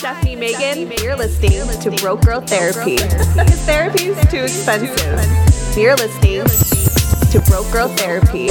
Hi, 0.00 0.14
Stefanie 0.14 0.38
Maegan. 0.38 0.92
You're 1.02 1.16
listening 1.16 1.66
to 1.80 1.90
Broke 2.00 2.20
Girl 2.20 2.40
Therapy. 2.40 2.98
Because 2.98 3.60
therapy 3.66 4.04
is 4.06 4.30
too 4.30 4.44
expensive. 4.44 4.96
You're 5.76 5.96
listening 5.96 6.44
to 7.32 7.40
Broke 7.50 7.68
Girl 7.72 7.88
Therapy. 7.88 8.46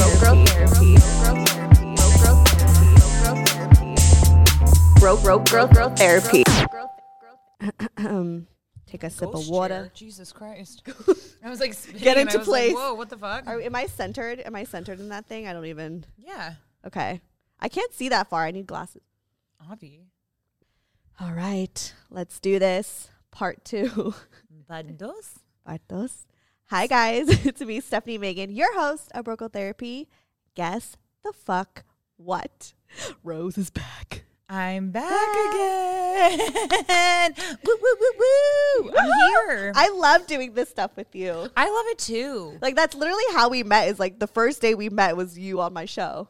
Broke 4.99 5.23
Broke 5.23 5.49
Girl 5.49 5.67
Girl 5.67 5.89
Therapy. 5.95 6.43
Take 8.85 9.03
a 9.03 9.09
sip 9.09 9.33
of 9.33 9.47
water. 9.47 9.89
Jesus 9.93 10.33
Christ. 10.33 10.83
I 11.43 11.49
was 11.49 11.61
like, 11.61 11.73
Get 11.97 12.17
into 12.17 12.33
I 12.33 12.37
was 12.39 12.45
like, 12.45 12.45
place. 12.45 12.73
Whoa, 12.73 12.93
what 12.93 13.09
the 13.09 13.17
fuck? 13.17 13.47
Am 13.47 13.73
I 13.73 13.85
centered? 13.85 14.41
Am 14.41 14.53
I 14.53 14.65
centered 14.65 14.99
in 14.99 15.07
that 15.09 15.27
thing? 15.27 15.47
I 15.47 15.53
don't 15.53 15.65
even. 15.65 16.03
yeah, 16.17 16.55
Okay. 16.85 17.21
I 17.61 17.69
can't 17.69 17.93
see 17.93 18.09
that 18.09 18.29
far. 18.29 18.43
I 18.43 18.51
need 18.51 18.67
glasses. 18.67 19.01
Avi. 19.71 20.01
All 21.19 21.31
right. 21.31 21.93
Let's 22.11 22.39
do 22.39 22.59
this. 22.59 23.09
Part 23.31 23.65
two. 23.65 24.13
Bandos. 24.69 25.39
Bartos. 25.67 26.25
Hi 26.69 26.85
guys, 26.85 27.27
it's 27.45 27.61
me, 27.61 27.79
Stefanie 27.79 28.19
Maegan, 28.19 28.51
your 28.51 28.77
host 28.77 29.09
of 29.13 29.23
Broke 29.23 29.39
Girl 29.39 29.47
Therapy. 29.47 30.09
Guess 30.53 30.97
the 31.23 31.31
fuck 31.31 31.85
what? 32.17 32.73
Rose 33.23 33.57
is 33.57 33.69
back. 33.69 34.25
I'm 34.49 34.91
back 34.91 35.29
again. 35.49 36.39
woo, 37.65 37.77
woo, 37.81 37.95
woo, 38.01 38.11
woo. 38.19 38.91
I'm 38.97 39.11
here. 39.47 39.71
I 39.75 39.89
love 39.89 40.27
doing 40.27 40.53
this 40.53 40.69
stuff 40.69 40.91
with 40.97 41.15
you. 41.15 41.49
I 41.55 41.69
love 41.69 41.85
it 41.87 41.99
too. 41.99 42.57
Like 42.61 42.75
that's 42.75 42.95
literally 42.95 43.23
how 43.33 43.47
we 43.47 43.63
met. 43.63 43.87
Is 43.87 43.99
like 43.99 44.19
the 44.19 44.27
first 44.27 44.61
day 44.61 44.75
we 44.75 44.89
met 44.89 45.15
was 45.15 45.39
you 45.39 45.61
on 45.61 45.71
my 45.71 45.85
show, 45.85 46.27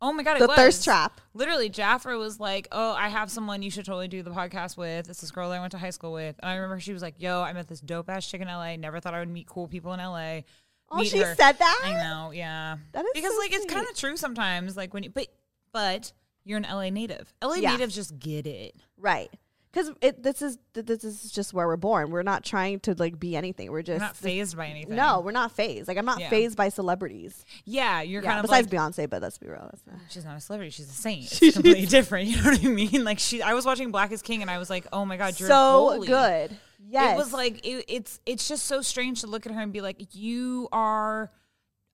Oh 0.00 0.12
my 0.12 0.22
God, 0.22 0.36
it 0.36 0.46
The. 0.46 0.54
Thirst 0.54 0.84
Trap. 0.84 1.20
Literally, 1.34 1.68
Jaffer 1.68 2.16
was 2.16 2.38
like, 2.38 2.68
"Oh, 2.70 2.92
I 2.92 3.08
have 3.08 3.30
someone 3.30 3.62
you 3.62 3.70
should 3.70 3.84
totally 3.84 4.06
do 4.08 4.22
the 4.22 4.30
podcast 4.30 4.76
with. 4.76 5.08
It's 5.10 5.20
this 5.20 5.30
girl 5.30 5.50
I 5.50 5.58
went 5.58 5.72
to 5.72 5.78
high 5.78 5.90
school 5.90 6.12
with." 6.12 6.36
And 6.40 6.48
I 6.50 6.54
remember 6.54 6.78
she 6.80 6.92
was 6.92 7.02
like, 7.02 7.16
"Yo, 7.18 7.40
I 7.42 7.52
met 7.52 7.66
this 7.66 7.80
dope 7.80 8.08
ass 8.08 8.28
chick 8.28 8.40
in 8.40 8.46
LA. 8.48 8.76
Never 8.76 9.00
thought 9.00 9.14
I 9.14 9.18
would 9.18 9.28
meet 9.28 9.46
cool 9.48 9.66
people 9.66 9.92
in 9.92 10.00
LA." 10.00 10.42
Oh, 10.90 11.02
she 11.02 11.18
her." 11.18 11.34
said 11.34 11.58
that. 11.58 11.80
I 11.84 11.92
know, 11.94 12.30
yeah. 12.30 12.76
That 12.92 13.04
is 13.04 13.10
because 13.14 13.32
so 13.32 13.38
like 13.38 13.52
it's 13.52 13.66
kind 13.66 13.86
of 13.88 13.96
true 13.96 14.16
sometimes. 14.16 14.76
Like 14.76 14.94
when 14.94 15.02
you, 15.02 15.10
but 15.10 15.26
but 15.72 16.12
you're 16.44 16.58
an 16.58 16.66
LA 16.70 16.90
native. 16.90 17.34
LA 17.42 17.56
Yeah. 17.56 17.72
natives 17.72 17.94
just 17.94 18.18
get 18.18 18.46
it. 18.46 18.74
Right. 18.96 19.30
Because 19.70 19.92
it 20.00 20.22
this 20.22 20.40
is 20.40 20.58
this 20.72 21.04
is 21.04 21.30
just 21.30 21.52
where 21.52 21.66
we're 21.66 21.76
born. 21.76 22.10
We're 22.10 22.22
not 22.22 22.42
trying 22.44 22.80
to 22.80 22.94
like 22.98 23.18
be 23.20 23.36
anything. 23.36 23.70
We're 23.70 23.82
just 23.82 24.00
not 24.00 24.16
fazed 24.16 24.56
by 24.56 24.66
anything. 24.66 24.96
no. 24.96 25.20
We're 25.20 25.32
not 25.32 25.52
fazed. 25.52 25.88
Like 25.88 25.98
I'm 25.98 26.06
not 26.06 26.20
Yeah. 26.20 26.30
fazed 26.30 26.56
by 26.56 26.70
celebrities. 26.70 27.44
Yeah, 27.66 28.00
you're 28.00 28.22
Yeah. 28.22 28.28
kind 28.30 28.38
of 28.40 28.44
Besides 28.50 28.72
like 28.72 28.80
Beyonce, 28.80 29.10
but 29.10 29.20
let's 29.20 29.36
be 29.38 29.46
real. 29.48 29.70
She's 30.08 30.24
not 30.24 30.36
a 30.36 30.40
celebrity. 30.40 30.70
She's 30.70 30.88
a 30.88 30.92
saint. 30.92 31.30
It's 31.42 31.54
completely 31.54 31.86
different. 31.86 32.28
You 32.28 32.38
know 32.42 32.50
what 32.50 32.64
I 32.64 32.68
mean? 32.68 33.04
Like 33.04 33.18
she, 33.18 33.42
I 33.42 33.52
was 33.54 33.66
watching 33.66 33.90
Black 33.90 34.10
is 34.10 34.22
King, 34.22 34.40
and 34.42 34.50
I 34.50 34.58
was 34.58 34.70
like, 34.70 34.86
oh 34.92 35.04
my 35.04 35.16
god, 35.18 35.38
you're 35.38 35.48
so 35.48 35.90
holy. 35.90 36.06
good. 36.06 36.56
Yes. 36.88 37.14
It 37.14 37.18
was 37.18 37.32
like 37.34 37.66
it, 37.66 37.84
it's 37.88 38.20
it's 38.24 38.48
just 38.48 38.64
so 38.66 38.80
strange 38.80 39.20
to 39.20 39.26
look 39.26 39.44
at 39.46 39.52
her 39.52 39.60
and 39.60 39.72
be 39.72 39.82
like, 39.82 40.14
you 40.14 40.68
are 40.72 41.30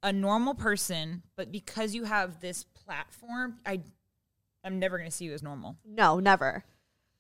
a 0.05 0.13
normal 0.13 0.55
person, 0.55 1.23
but 1.37 1.51
because 1.51 1.95
you 1.95 2.05
have 2.05 2.39
this 2.41 2.63
platform, 2.65 3.57
I 3.67 3.81
I'm 4.63 4.79
never 4.79 4.97
gonna 4.99 5.11
see 5.11 5.25
you 5.25 5.33
as 5.33 5.43
normal. 5.43 5.77
No, 5.85 6.21
never. 6.21 6.65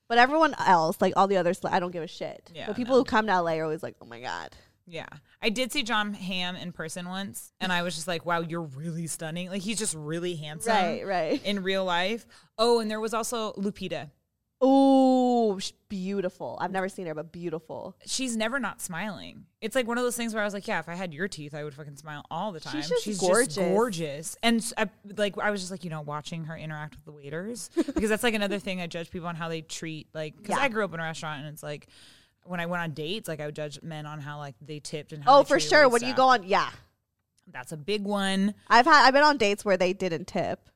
But 0.08 0.18
everyone 0.18 0.54
else, 0.58 1.00
like 1.00 1.14
all 1.16 1.26
the 1.26 1.36
others, 1.36 1.60
I 1.64 1.80
don't 1.80 1.90
give 1.90 2.02
a 2.02 2.08
shit. 2.08 2.50
Yeah, 2.54 2.66
but 2.66 2.76
people 2.76 2.94
no. 2.94 3.00
who 3.00 3.04
come 3.04 3.26
to 3.26 3.40
LA 3.40 3.52
are 3.54 3.64
always 3.64 3.82
like, 3.82 3.96
oh 4.00 4.06
my 4.06 4.20
God. 4.20 4.50
Yeah. 4.86 5.08
I 5.40 5.48
did 5.48 5.72
see 5.72 5.82
Jon 5.82 6.12
Hamm 6.14 6.56
in 6.56 6.72
person 6.72 7.08
once, 7.08 7.52
and 7.60 7.72
I 7.72 7.82
was 7.82 7.94
just 7.94 8.06
like, 8.06 8.26
wow, 8.26 8.40
you're 8.40 8.62
really 8.62 9.06
stunning. 9.06 9.48
Like 9.48 9.62
he's 9.62 9.78
just 9.78 9.94
really 9.94 10.36
handsome. 10.36 10.74
Right, 10.74 11.06
right. 11.06 11.44
In 11.44 11.62
real 11.62 11.84
life. 11.84 12.26
Oh, 12.58 12.80
and 12.80 12.90
there 12.90 13.00
was 13.00 13.14
also 13.14 13.52
Lupita. 13.52 14.10
Sh- 14.62 15.72
beautiful. 15.88 16.58
I've 16.60 16.72
never 16.72 16.88
seen 16.88 17.06
her, 17.06 17.14
but 17.14 17.30
beautiful. 17.32 17.96
She's 18.06 18.36
never 18.36 18.58
not 18.58 18.80
smiling. 18.80 19.44
It's 19.60 19.76
like 19.76 19.86
one 19.86 19.98
of 19.98 20.04
those 20.04 20.16
things 20.16 20.34
where 20.34 20.42
I 20.42 20.46
was 20.46 20.54
like, 20.54 20.66
yeah, 20.66 20.78
if 20.80 20.88
I 20.88 20.94
had 20.94 21.12
your 21.14 21.28
teeth, 21.28 21.54
I 21.54 21.62
would 21.64 21.74
fucking 21.74 21.96
smile 21.96 22.24
all 22.30 22.50
the 22.52 22.60
time. 22.60 22.82
She's 22.82 22.88
just 23.04 23.20
gorgeous. 23.20 23.56
gorgeous. 23.56 24.36
And 24.42 24.72
I, 24.76 24.88
like, 25.16 25.38
I 25.38 25.50
was 25.50 25.60
just 25.60 25.70
like, 25.70 25.84
you 25.84 25.90
know, 25.90 26.00
watching 26.00 26.44
her 26.44 26.56
interact 26.56 26.96
with 26.96 27.04
the 27.04 27.12
waiters 27.12 27.70
because 27.76 28.08
that's 28.08 28.22
like 28.22 28.34
another 28.34 28.58
thing 28.58 28.80
I 28.80 28.86
judge 28.86 29.10
people 29.10 29.28
on 29.28 29.36
how 29.36 29.48
they 29.48 29.60
treat, 29.62 30.08
like, 30.14 30.36
because 30.36 30.56
Yeah. 30.56 30.62
I 30.62 30.68
grew 30.68 30.84
up 30.84 30.92
in 30.94 31.00
a 31.00 31.04
restaurant 31.04 31.44
and 31.44 31.52
it's 31.52 31.62
like, 31.62 31.86
when 32.44 32.60
I 32.60 32.66
went 32.66 32.82
on 32.82 32.90
dates, 32.92 33.28
like 33.28 33.40
I 33.40 33.46
would 33.46 33.54
judge 33.56 33.80
men 33.82 34.06
on 34.06 34.20
how 34.20 34.38
like 34.38 34.54
they 34.60 34.78
tipped 34.80 35.12
and 35.12 35.22
how 35.24 35.38
Oh, 35.40 35.44
for 35.44 35.58
sure. 35.60 35.88
When 35.88 36.02
you 36.02 36.14
go 36.14 36.28
on, 36.28 36.42
yeah. 36.42 36.68
that's 37.52 37.72
a 37.72 37.76
big 37.76 38.02
one. 38.04 38.54
I've 38.68 38.84
had, 38.86 39.06
I've 39.06 39.14
been 39.14 39.22
on 39.22 39.38
dates 39.38 39.64
where 39.64 39.76
they 39.76 39.92
didn't 39.94 40.26
tip. 40.26 40.68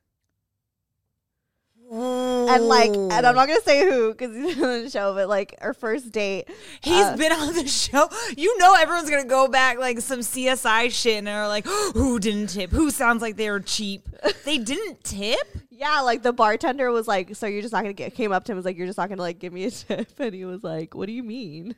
And 1.91 2.65
like, 2.65 2.91
and 2.91 3.11
I'm 3.13 3.35
not 3.35 3.47
gonna 3.47 3.61
say 3.61 3.83
who 3.89 4.11
because 4.11 4.35
he's 4.35 4.61
on 4.61 4.83
the 4.83 4.89
show, 4.89 5.13
but 5.13 5.27
like 5.27 5.55
our 5.61 5.73
first 5.73 6.11
date, 6.11 6.47
He's 6.81 7.03
uh, 7.03 7.17
been 7.17 7.31
on 7.31 7.53
the 7.53 7.67
show. 7.67 8.09
You 8.37 8.57
know, 8.57 8.75
everyone's 8.75 9.09
gonna 9.09 9.25
go 9.25 9.47
back 9.47 9.79
like 9.79 9.99
some 10.01 10.19
CSI 10.19 10.91
shit, 10.91 11.17
and 11.17 11.27
they're 11.27 11.47
like, 11.47 11.65
"Who 11.93 12.19
didn't 12.19 12.47
tip? 12.47 12.71
Who 12.71 12.91
sounds 12.91 13.21
like 13.21 13.37
they 13.37 13.49
were 13.49 13.59
cheap? 13.59 14.07
They 14.45 14.57
didn't 14.71 15.03
tip." 15.03 15.47
yeah, 15.79 16.01
like 16.01 16.21
the 16.23 16.33
bartender 16.33 16.91
was 16.91 17.07
like, 17.07 17.35
"So 17.35 17.47
you're 17.47 17.61
just 17.61 17.71
not 17.71 17.83
gonna 17.83 17.93
get?" 17.93 18.13
Came 18.13 18.31
up 18.33 18.43
to 18.45 18.51
him 18.51 18.57
was 18.57 18.65
like, 18.65 18.77
"You're 18.77 18.87
just 18.87 18.97
not 18.97 19.07
gonna 19.09 19.21
like 19.21 19.39
give 19.39 19.53
me 19.53 19.63
a 19.63 19.71
tip," 19.71 20.11
and 20.19 20.33
he 20.33 20.45
was 20.45 20.63
like, 20.63 20.93
"What 20.93 21.05
do 21.07 21.13
you 21.13 21.23
mean?" 21.23 21.75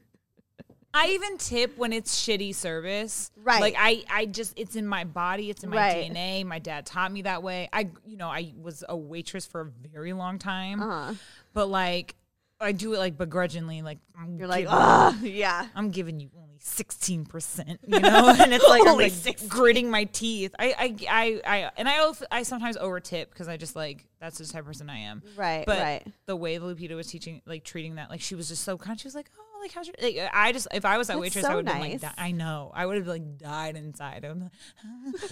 I 0.94 1.08
even 1.10 1.38
tip 1.38 1.78
when 1.78 1.94
it's 1.94 2.14
shitty 2.26 2.54
service. 2.56 3.32
Right. 3.38 3.62
Like 3.62 3.76
I, 3.78 4.04
I 4.10 4.26
just 4.26 4.54
it's 4.58 4.76
in 4.76 4.86
my 4.88 5.04
body, 5.06 5.50
it's 5.50 5.64
in 5.64 5.70
my 5.70 5.78
Right. 5.78 6.12
DNA. 6.12 6.46
My 6.46 6.60
dad 6.60 6.86
taught 6.86 7.12
me 7.12 7.22
that 7.24 7.44
way. 7.44 7.70
I 7.72 7.90
you 8.06 8.18
know, 8.18 8.28
I 8.28 8.54
was 8.62 8.84
a 8.88 8.96
waitress 8.98 9.46
for 9.46 9.62
a 9.62 9.70
very 9.94 10.14
long 10.14 10.38
time. 10.40 10.82
Uh-huh. 10.82 11.14
But 11.54 11.68
like 11.70 12.16
I 12.60 12.74
do 12.74 12.94
it 12.94 13.00
like 13.00 13.18
begrudgingly, 13.18 13.82
like 13.82 14.00
I'm 14.20 14.38
You're 14.38 14.48
like, 14.48 14.66
giving- 14.66 14.78
ah, 14.78 15.18
yeah. 15.24 15.68
I'm 15.76 15.90
giving 15.90 16.20
you 16.20 16.30
only 16.38 16.58
sixteen 16.60 17.26
percent, 17.26 17.80
you 17.88 18.00
know, 18.00 18.36
and 18.38 18.54
it's 18.54 18.68
like 18.68 18.82
I'm 18.84 18.90
Only 18.90 19.12
like 19.26 19.48
gritting 19.50 19.90
my 19.90 20.04
teeth. 20.04 20.54
I, 20.60 20.76
I, 20.78 20.96
I, 21.10 21.42
I 21.66 21.72
and 21.78 21.90
I, 21.90 21.98
also, 22.00 22.26
I 22.32 22.44
sometimes 22.44 22.78
over 22.78 23.00
tip 23.00 23.32
because 23.32 23.48
I 23.48 23.58
just 23.58 23.76
like 23.76 24.06
that's 24.20 24.38
the 24.38 24.46
type 24.46 24.60
of 24.62 24.68
person 24.68 24.88
I 24.90 25.00
am. 25.00 25.24
Right, 25.36 25.66
But 25.66 25.80
right. 25.80 26.08
the 26.28 26.36
way 26.36 26.60
Lupita 26.60 26.96
was 26.96 27.08
teaching, 27.08 27.42
like 27.48 27.64
treating 27.64 27.96
that, 27.96 28.12
like 28.12 28.22
she 28.22 28.36
was 28.36 28.48
just 28.50 28.64
so 28.64 28.78
kind. 28.78 29.00
She 29.00 29.08
was 29.08 29.16
like, 29.16 29.32
oh, 29.40 29.51
like 29.62 29.72
how's 29.74 29.88
your? 29.88 29.96
Like, 30.02 30.30
I 30.34 30.52
just 30.52 30.68
if 30.74 30.84
I 30.86 30.98
was 30.98 31.08
that 31.08 31.14
That's 31.14 31.22
waitress, 31.22 31.46
so 31.46 31.52
I 31.52 31.56
would 31.56 31.68
have 31.68 31.82
been 31.82 31.92
nice. 31.92 32.04
like, 32.04 32.12
I 32.18 32.32
know, 32.32 32.72
I 32.74 32.86
would 32.86 32.98
have 32.98 33.08
like 33.08 33.38
died 33.38 33.76
inside. 33.78 34.26
I'm 34.26 34.42
like, 34.42 34.52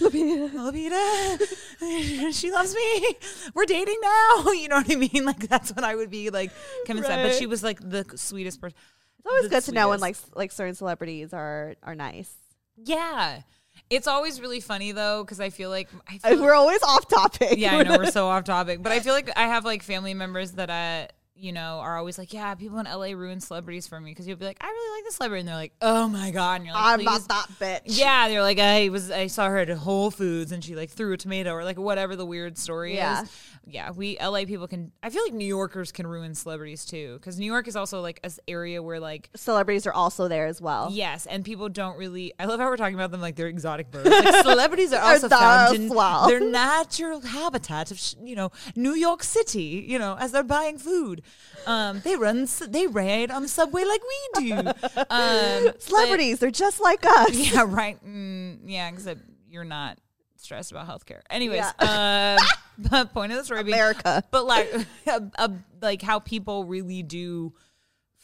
she 2.32 2.50
loves 2.52 2.74
me. 2.74 3.16
We're 3.54 3.66
dating 3.66 3.98
now. 4.02 4.46
You 4.60 4.68
know 4.68 4.76
what 4.76 4.90
I 4.90 4.96
mean? 4.96 5.24
Like 5.24 5.48
that's 5.48 5.70
what 5.72 5.84
I 5.84 5.94
would 5.94 6.10
be 6.10 6.30
like 6.30 6.50
convinced. 6.86 7.08
that. 7.08 7.22
But 7.22 7.34
she 7.34 7.46
was 7.46 7.62
like 7.62 7.80
the 7.80 8.04
sweetest 8.16 8.60
person. 8.60 8.76
It's 9.18 9.26
always 9.26 9.48
good 9.48 9.62
to 9.64 9.72
know 9.72 9.88
when 9.90 10.00
like 10.00 10.16
like 10.34 10.52
certain 10.52 10.74
celebrities 10.74 11.32
are 11.32 11.74
are 11.82 11.94
nice. 11.94 12.32
Yeah. 12.76 13.42
It's 13.88 14.06
always 14.06 14.40
really 14.40 14.60
funny 14.60 14.92
though, 14.92 15.24
because 15.24 15.40
I 15.40 15.50
feel 15.50 15.70
like 15.70 15.88
I 16.08 16.20
Uh, 16.22 16.28
feel 16.30 16.42
We're 16.42 16.54
always 16.54 16.82
off 16.82 17.08
topic. 17.08 17.54
yeah, 17.58 17.76
I 17.76 17.82
know 17.82 17.96
we're 17.96 18.10
so 18.10 18.28
off 18.28 18.44
topic, 18.44 18.82
but 18.82 18.92
I 18.92 19.00
feel 19.00 19.14
like 19.14 19.30
I 19.36 19.46
have 19.46 19.64
like 19.64 19.82
family 19.82 20.14
members 20.14 20.52
that 20.52 20.70
uh 20.70 21.08
you 21.40 21.52
know 21.52 21.78
are 21.80 21.96
always 21.96 22.18
like, 22.18 22.32
yeah, 22.32 22.54
people 22.54 22.78
in 22.78 22.86
LA 22.86 23.12
ruin 23.16 23.40
celebrities 23.40 23.86
for 23.86 24.00
me 24.00 24.10
because 24.10 24.26
you'll 24.28 24.36
be 24.36 24.44
like, 24.44 24.58
I 24.60 24.66
really 24.66 24.98
like 24.98 25.04
this 25.04 25.14
celebrity, 25.16 25.40
and 25.40 25.48
they're 25.48 25.54
like, 25.56 25.72
oh 25.82 26.08
my 26.08 26.30
god, 26.30 26.56
and 26.56 26.66
you're 26.66 26.74
like, 26.74 26.98
I'm 26.98 27.04
not 27.04 27.28
that 27.28 27.46
bitch. 27.60 27.82
Yeah, 27.86 28.28
they're 28.28 28.42
like, 28.42 28.58
I 28.58 28.88
was, 28.90 29.10
I 29.10 29.26
saw 29.26 29.48
her 29.48 29.58
at 29.58 29.68
Whole 29.70 30.10
Foods 30.10 30.52
and 30.52 30.62
she 30.62 30.76
like 30.76 30.90
threw 30.90 31.12
a 31.12 31.16
tomato 31.16 31.52
or 31.52 31.64
like 31.64 31.78
whatever 31.78 32.16
the 32.16 32.26
weird 32.26 32.58
story 32.58 32.94
Yeah. 32.94 33.22
is. 33.22 33.30
Yeah, 33.66 33.90
we 33.90 34.16
LA 34.20 34.46
people 34.46 34.66
can. 34.66 34.90
I 35.02 35.10
feel 35.10 35.22
like 35.22 35.34
New 35.34 35.46
Yorkers 35.46 35.92
can 35.92 36.06
ruin 36.06 36.34
celebrities 36.34 36.84
too 36.84 37.14
because 37.18 37.38
New 37.38 37.46
York 37.46 37.68
is 37.68 37.76
also 37.76 38.00
like 38.00 38.18
an 38.24 38.30
area 38.48 38.82
where 38.82 38.98
like 38.98 39.28
Celebrities 39.36 39.86
are 39.86 39.92
also 39.92 40.28
there 40.28 40.46
as 40.46 40.60
well. 40.60 40.88
Yes, 40.90 41.26
and 41.26 41.44
people 41.44 41.68
don't 41.68 41.96
really. 41.98 42.32
I 42.40 42.46
love 42.46 42.58
how 42.58 42.66
we're 42.68 42.76
talking 42.78 42.94
about 42.94 43.10
them 43.10 43.20
like 43.20 43.36
they're 43.36 43.46
exotic 43.48 43.90
birds. 43.90 44.08
Like 44.10 44.34
celebrities 44.44 44.92
are 44.92 45.00
also 45.02 45.28
found 45.28 45.76
in 45.76 45.88
well. 45.94 46.26
their 46.26 46.40
natural 46.40 47.20
habitat 47.20 47.90
of 47.90 48.00
you 48.24 48.34
know 48.34 48.50
New 48.74 48.94
York 48.94 49.22
City. 49.22 49.84
You 49.86 49.98
know, 49.98 50.16
as 50.18 50.32
they're 50.32 50.42
buying 50.42 50.78
food, 50.78 51.22
um, 51.66 52.00
they 52.00 52.16
run. 52.16 52.46
They 52.68 52.86
ride 52.86 53.30
on 53.30 53.42
the 53.42 53.48
subway 53.48 53.84
like 53.84 54.00
we 54.36 54.48
do. 54.48 54.54
Um, 55.10 55.64
but- 55.66 55.82
Celebrities, 55.82 56.38
they're 56.38 56.50
just 56.50 56.80
like 56.80 57.04
us. 57.04 57.34
yeah, 57.52 57.64
right. 57.66 57.98
Mm, 58.04 58.60
yeah, 58.66 58.88
except 58.88 59.20
you're 59.48 59.64
not 59.64 59.98
stressed 60.36 60.70
about 60.70 60.86
healthcare. 60.88 61.20
Anyways, 61.28 61.64
um, 61.80 62.38
but 62.78 63.12
point 63.12 63.32
of 63.32 63.38
the 63.38 63.44
story 63.44 63.62
being, 63.64 63.74
America. 63.74 64.22
but 64.30 64.46
like, 64.46 64.72
like 65.82 66.02
how 66.02 66.18
people 66.18 66.64
really 66.64 67.02
do 67.02 67.52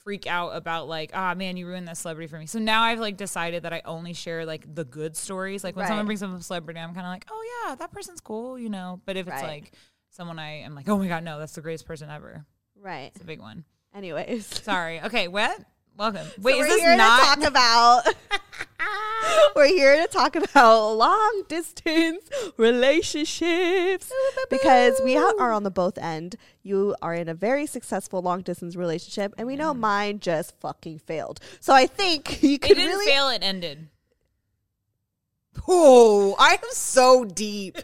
freak 0.04 0.26
out 0.28 0.50
about 0.54 0.88
like, 0.88 1.10
ah, 1.14 1.34
man, 1.34 1.56
you 1.56 1.66
ruined 1.66 1.88
that 1.88 1.96
celebrity 1.96 2.28
for 2.28 2.38
me. 2.38 2.46
So 2.46 2.58
now 2.60 2.82
I've 2.82 3.00
like 3.00 3.16
decided 3.16 3.64
that 3.64 3.72
I 3.72 3.82
only 3.84 4.12
share 4.12 4.46
like 4.46 4.72
the 4.72 4.84
good 4.84 5.16
stories. 5.16 5.64
Like 5.64 5.74
when 5.74 5.82
Right. 5.82 5.88
someone 5.88 6.06
brings 6.06 6.22
up 6.22 6.30
a 6.38 6.42
celebrity, 6.42 6.78
I'm 6.80 6.94
kind 6.94 7.06
of 7.06 7.10
like, 7.12 7.26
oh 7.30 7.64
yeah, 7.66 7.74
that 7.74 7.90
person's 7.92 8.20
cool, 8.20 8.56
you 8.58 8.68
know. 8.70 9.00
But 9.04 9.16
if 9.16 9.26
it's 9.26 9.34
Right. 9.42 9.62
like 9.62 9.72
someone 10.10 10.38
I 10.38 10.60
am 10.60 10.74
like, 10.76 10.88
oh 10.88 10.96
my 10.96 11.08
god, 11.08 11.24
no, 11.24 11.38
that's 11.40 11.54
the 11.54 11.60
greatest 11.60 11.86
person 11.86 12.08
ever. 12.08 12.46
Right. 12.86 13.10
It's 13.12 13.20
a 13.24 13.26
big 13.26 13.40
one. 13.40 13.64
Anyways. 13.96 14.46
Sorry. 14.46 15.00
Okay, 15.00 15.26
what? 15.26 15.58
Welcome. 15.96 16.24
Wait, 16.40 16.52
So 16.52 16.58
is 16.60 16.60
we're 16.60 16.66
this 16.68 16.80
here 16.80 16.96
not? 16.96 17.18
to 17.18 17.40
talk 17.40 17.50
about 17.50 18.02
we're 19.56 19.66
here 19.66 20.06
to 20.06 20.06
talk 20.06 20.36
about 20.36 20.92
long 20.92 21.42
distance 21.48 22.30
relationships 22.56 24.12
because 24.50 25.00
we 25.02 25.16
are 25.16 25.50
on 25.52 25.64
the 25.64 25.70
both 25.70 25.98
end 25.98 26.36
you 26.62 26.94
are 27.02 27.14
in 27.14 27.28
a 27.28 27.34
very 27.34 27.66
successful 27.66 28.22
long 28.22 28.42
distance 28.42 28.76
relationship 28.76 29.34
and 29.38 29.46
we 29.48 29.56
know 29.56 29.74
mine 29.74 30.20
just 30.20 30.54
fucking 30.60 30.98
failed 30.98 31.40
so 31.60 31.72
i 31.74 31.86
think 31.86 32.42
you 32.42 32.54
it 32.54 32.62
could 32.62 32.76
didn't 32.76 32.90
really 32.92 33.06
fail. 33.06 33.28
It 33.30 33.42
ended. 33.42 33.88
Oh, 35.68 36.34
I 36.38 36.54
am 36.54 36.58
so 36.70 37.24
deep. 37.24 37.78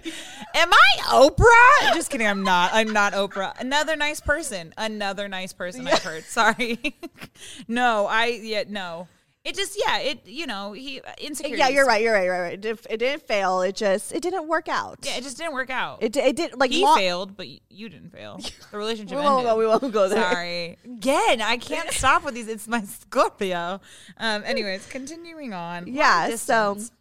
Am 0.55 0.71
I 0.73 1.03
Oprah? 1.09 1.95
Just 1.95 2.11
kidding. 2.11 2.27
I'm 2.27 2.43
not. 2.45 2.71
I'm 2.73 2.93
not 2.93 3.13
Oprah. 3.13 3.59
Another 3.61 3.97
nice 3.97 4.21
person. 4.21 4.73
Another 4.77 5.29
nice 5.29 5.53
person. 5.53 5.87
I've 5.89 6.03
heard. 6.03 6.25
Sorry. 6.25 6.97
no, 7.69 8.07
I 8.07 8.27
yeah 8.27 8.65
no. 8.69 9.09
It 9.45 9.57
just 9.57 9.77
yeah. 9.85 9.99
It 9.99 10.25
you 10.27 10.47
know 10.47 10.73
he 10.73 11.01
insecure. 11.19 11.57
yeah 11.57 11.67
you're 11.69 11.85
right 11.85 12.01
you're 12.01 12.13
right 12.13 12.25
you're 12.27 12.41
right 12.43 12.53
it 12.53 12.61
didn't, 12.61 12.87
it 12.89 12.99
didn't 12.99 13.27
fail 13.27 13.63
it 13.63 13.75
just 13.75 14.13
it 14.13 14.23
didn't 14.23 14.47
work 14.47 14.69
out 14.69 15.01
Yeah, 15.03 15.17
it 15.17 15.25
just 15.25 15.37
didn't 15.37 15.53
work 15.55 15.69
out. 15.69 16.01
it, 16.01 16.17
it 16.17 16.37
did 16.37 16.55
like 16.61 16.71
he 16.71 16.85
long- 16.85 16.97
failed, 16.97 17.37
but 17.37 17.49
you 17.69 17.89
didn't 17.89 18.11
fail. 18.13 18.39
The 18.71 18.79
relationship 18.79 19.19
we 19.19 19.25
won't 19.25 19.41
ended. 19.47 19.53
go 19.53 19.59
we 19.59 19.67
won't 19.67 19.93
go 19.93 20.09
there 20.09 20.23
Sorry. 20.23 20.79
Again, 20.85 21.43
I 21.43 21.57
can't 21.57 21.91
stop 22.01 22.25
with 22.25 22.35
these. 22.35 22.47
It's 22.47 22.69
my 22.69 22.83
Scorpio. 22.85 23.81
Um. 24.17 24.43
Anyways, 24.47 24.87
continuing 24.87 25.53
on. 25.53 25.87
Long 25.87 25.95
Yeah, 25.95 26.37
so- 26.37 26.75
distance. 26.75 26.93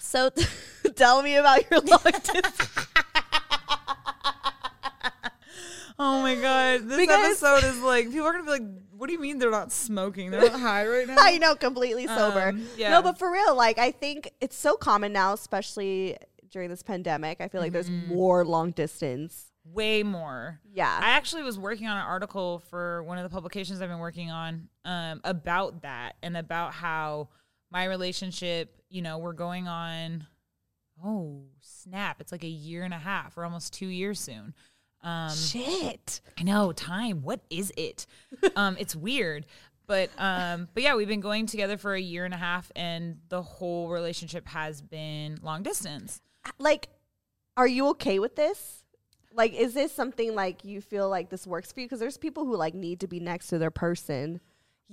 So 0.00 0.30
tell 0.96 1.22
me 1.22 1.36
about 1.36 1.70
your 1.70 1.80
long 1.80 2.00
distance 2.04 2.56
Oh 6.00 6.22
my 6.22 6.36
god, 6.36 6.88
this 6.88 6.96
Because- 6.96 7.42
episode 7.42 7.64
is 7.68 7.80
like 7.80 8.10
people 8.10 8.24
are 8.26 8.30
gonna 8.32 8.44
be 8.44 8.50
like, 8.50 8.62
"What 8.92 9.08
do 9.08 9.12
you 9.12 9.18
mean 9.18 9.38
they're 9.40 9.50
not 9.50 9.72
smoking? 9.72 10.30
They're 10.30 10.42
not 10.48 10.60
high 10.60 10.86
right 10.86 11.06
now." 11.08 11.16
I 11.18 11.38
know, 11.38 11.56
completely 11.56 12.06
sober. 12.06 12.50
Um, 12.50 12.64
yeah. 12.76 12.90
No, 12.90 13.02
but 13.02 13.18
for 13.18 13.32
real, 13.32 13.56
like 13.56 13.78
I 13.78 13.90
think 13.90 14.30
it's 14.40 14.54
so 14.56 14.76
common 14.76 15.12
now, 15.12 15.32
especially 15.32 16.16
during 16.50 16.70
this 16.70 16.84
pandemic. 16.84 17.40
I 17.40 17.48
feel 17.48 17.60
like 17.60 17.72
there's 17.72 17.90
Mm-hmm. 17.90 18.14
more 18.14 18.44
long 18.44 18.70
distance. 18.70 19.46
Way 19.64 20.04
more. 20.04 20.60
Yeah. 20.72 21.00
I 21.02 21.10
actually 21.10 21.42
was 21.42 21.58
working 21.58 21.88
on 21.88 21.96
an 21.96 22.04
article 22.04 22.60
for 22.70 23.02
one 23.02 23.18
of 23.18 23.24
the 23.24 23.30
publications 23.30 23.82
I've 23.82 23.88
been 23.88 23.98
working 23.98 24.30
on 24.30 24.68
um, 24.84 25.20
about 25.24 25.82
that 25.82 26.14
and 26.22 26.36
about 26.36 26.72
how 26.74 27.28
my 27.72 27.84
relationship, 27.86 28.77
you 28.88 29.02
know, 29.02 29.18
we're 29.18 29.32
going 29.32 29.68
on. 29.68 30.26
Oh 31.04 31.42
snap! 31.60 32.20
It's 32.20 32.32
like 32.32 32.44
a 32.44 32.48
year 32.48 32.82
and 32.82 32.92
a 32.92 32.98
half. 32.98 33.36
We're 33.36 33.44
almost 33.44 33.72
two 33.72 33.86
years 33.86 34.18
soon. 34.20 34.54
Um, 35.02 35.30
Shit. 35.32 36.20
I 36.36 36.42
know 36.42 36.72
time. 36.72 37.22
What 37.22 37.40
is 37.50 37.72
it? 37.76 38.06
um, 38.56 38.76
it's 38.80 38.96
weird, 38.96 39.46
but 39.86 40.10
um, 40.18 40.68
but 40.74 40.82
yeah, 40.82 40.96
we've 40.96 41.06
been 41.06 41.20
going 41.20 41.46
together 41.46 41.76
for 41.76 41.94
a 41.94 42.00
year 42.00 42.24
and 42.24 42.34
a 42.34 42.38
half, 42.38 42.72
and 42.74 43.18
the 43.28 43.42
whole 43.42 43.90
relationship 43.90 44.48
has 44.48 44.82
been 44.82 45.38
long 45.40 45.62
distance. 45.62 46.20
Like, 46.58 46.88
are 47.56 47.66
you 47.68 47.88
okay 47.90 48.18
with 48.18 48.34
this? 48.34 48.82
Like, 49.32 49.54
is 49.54 49.74
this 49.74 49.92
something 49.92 50.34
like 50.34 50.64
you 50.64 50.80
feel 50.80 51.08
like 51.08 51.30
this 51.30 51.46
works 51.46 51.70
for 51.70 51.78
you? 51.78 51.86
Because 51.86 52.00
there's 52.00 52.18
people 52.18 52.44
who 52.44 52.56
like 52.56 52.74
need 52.74 52.98
to 53.00 53.06
be 53.06 53.20
next 53.20 53.48
to 53.48 53.58
their 53.58 53.70
person 53.70 54.40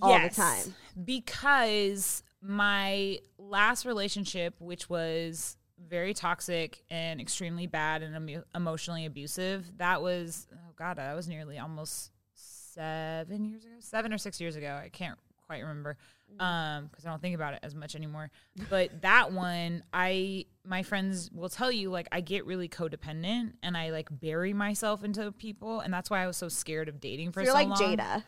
all 0.03 0.11
Yes, 0.11 0.35
the 0.35 0.41
time. 0.41 0.75
because 1.03 2.21
my 2.47 3.19
last 3.37 3.85
relationship, 3.85 4.55
which 4.59 4.89
was 4.89 5.57
very 5.77 6.13
toxic 6.13 6.83
and 6.89 7.19
extremely 7.19 7.67
bad 7.67 8.01
and 8.01 8.15
emo- 8.15 8.43
emotionally 8.53 9.05
abusive, 9.05 9.77
that 9.77 10.01
was 10.01 10.47
oh 10.53 10.73
god, 10.75 10.97
that 10.97 11.15
was 11.15 11.27
nearly 11.27 11.57
almost 11.59 12.11
seven 12.33 13.45
years 13.45 13.65
ago, 13.65 13.73
seven 13.79 14.13
or 14.13 14.17
six 14.17 14.39
years 14.39 14.55
ago. 14.55 14.79
I 14.81 14.89
can't 14.89 15.17
quite 15.47 15.61
remember 15.61 15.95
um 16.39 16.87
because 16.87 17.05
I 17.05 17.11
don't 17.11 17.21
think 17.21 17.35
about 17.35 17.53
it 17.53 17.59
as 17.63 17.75
much 17.75 17.95
anymore. 17.95 18.31
But 18.69 19.01
that 19.01 19.31
one, 19.31 19.83
I 19.93 20.45
my 20.65 20.83
friends 20.83 21.29
will 21.31 21.49
tell 21.49 21.71
you 21.71 21.89
like 21.89 22.07
I 22.11 22.21
get 22.21 22.45
really 22.45 22.67
codependent 22.67 23.53
and 23.61 23.77
I 23.77 23.91
like 23.91 24.07
bury 24.11 24.53
myself 24.53 25.03
into 25.03 25.31
people, 25.31 25.79
and 25.81 25.93
that's 25.93 26.09
why 26.09 26.23
I 26.23 26.27
was 26.27 26.37
so 26.37 26.49
scared 26.49 26.89
of 26.89 26.99
dating 26.99 27.31
for 27.31 27.41
You're 27.41 27.51
so 27.51 27.53
like 27.53 27.67
long. 27.67 27.97
Jada. 27.97 28.23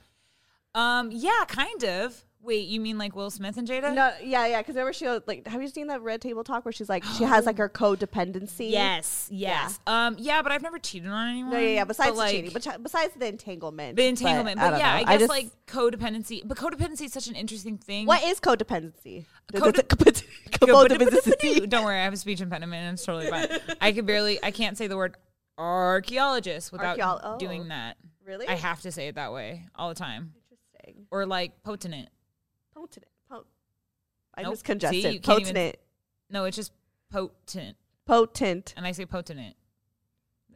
Um, 0.78 1.10
yeah, 1.12 1.44
kind 1.48 1.84
of. 1.84 2.24
Wait, 2.40 2.68
you 2.68 2.80
mean 2.80 2.98
like 3.00 3.16
Will 3.16 3.32
Smith 3.32 3.58
and 3.58 3.68
Jada? 3.68 3.94
No, 3.94 4.14
yeah, 4.24 4.46
yeah. 4.46 4.60
Because 4.60 4.76
remember, 4.76 4.94
she 4.94 5.10
like, 5.10 5.46
have 5.48 5.62
you 5.62 5.68
seen 5.68 5.88
that 5.88 6.02
Red 6.02 6.22
Table 6.22 6.44
Talk 6.44 6.64
where 6.64 6.72
she's 6.72 6.88
like, 6.88 7.04
she 7.04 7.24
has 7.24 7.46
like 7.46 7.58
her 7.58 7.68
codependency? 7.68 8.72
Yes, 8.72 9.28
yes. 9.32 9.80
Um, 9.88 10.16
yeah, 10.20 10.42
but 10.44 10.52
I've 10.52 10.62
never 10.62 10.78
cheated 10.78 11.10
on 11.10 11.30
anyone. 11.30 11.52
No, 11.52 11.60
yeah, 11.60 11.68
yeah. 11.68 11.84
Besides 11.84 12.12
But, 12.12 12.18
like, 12.18 12.32
cheating, 12.32 12.52
but 12.54 12.84
besides 12.84 13.14
the 13.16 13.28
entanglement, 13.28 13.98
the 13.98 14.06
entanglement. 14.06 14.60
But, 14.60 14.70
don't 14.70 14.80
yeah, 14.80 14.94
know. 14.94 14.98
I 15.00 15.04
guess 15.04 15.20
just- 15.22 15.30
like 15.30 15.50
codependency. 15.66 16.42
But 16.46 16.58
codependency 16.58 17.06
is 17.06 17.12
such 17.12 17.28
an 17.28 17.36
interesting 17.36 17.80
thing. 17.80 18.06
what 18.06 18.24
is 18.24 18.40
codependency? 18.40 19.26
Code- 19.54 19.76
Codependency. 19.76 21.70
Don't 21.70 21.84
worry, 21.84 22.00
I 22.00 22.04
have 22.04 22.14
a 22.14 22.18
speech 22.18 22.40
impediment 22.40 22.84
and 22.84 22.94
it's 22.94 23.06
totally 23.06 23.30
fine. 23.30 23.48
I 23.82 23.92
can 23.92 24.06
barely, 24.06 24.42
I 24.44 24.52
can't 24.52 24.78
say 24.78 24.88
the 24.88 24.96
word 24.96 25.18
archaeologist 25.58 26.72
without 26.72 26.98
oh. 27.24 27.38
doing 27.38 27.70
that. 27.70 27.98
Really? 28.26 28.48
I 28.48 28.56
have 28.56 28.82
to 28.82 28.92
say 28.92 29.08
it 29.08 29.16
that 29.16 29.34
way 29.34 29.66
all 29.76 29.90
the 29.90 29.96
time. 29.96 30.34
Interesting. 30.88 31.08
Or 31.12 31.26
like 31.26 31.62
potent. 31.64 32.10
Potent. 32.74 33.06
Po- 33.30 33.46
I 34.36 34.44
Nope. 34.44 34.54
just 34.54 34.64
congested. 34.66 35.04
See, 35.04 35.20
can't 35.20 35.42
even- 35.42 35.54
potent. 35.56 35.76
No, 36.30 36.46
it's 36.46 36.56
just 36.58 36.72
potent. 37.12 37.78
Potent. 38.06 38.74
And 38.78 38.86
I 38.86 38.92
say 38.92 39.06
potent. 39.06 39.56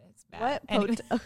It's 0.09 0.23
bad. 0.25 0.41
What? 0.41 0.63
Anyway. 0.69 0.95
Pot- 1.09 1.21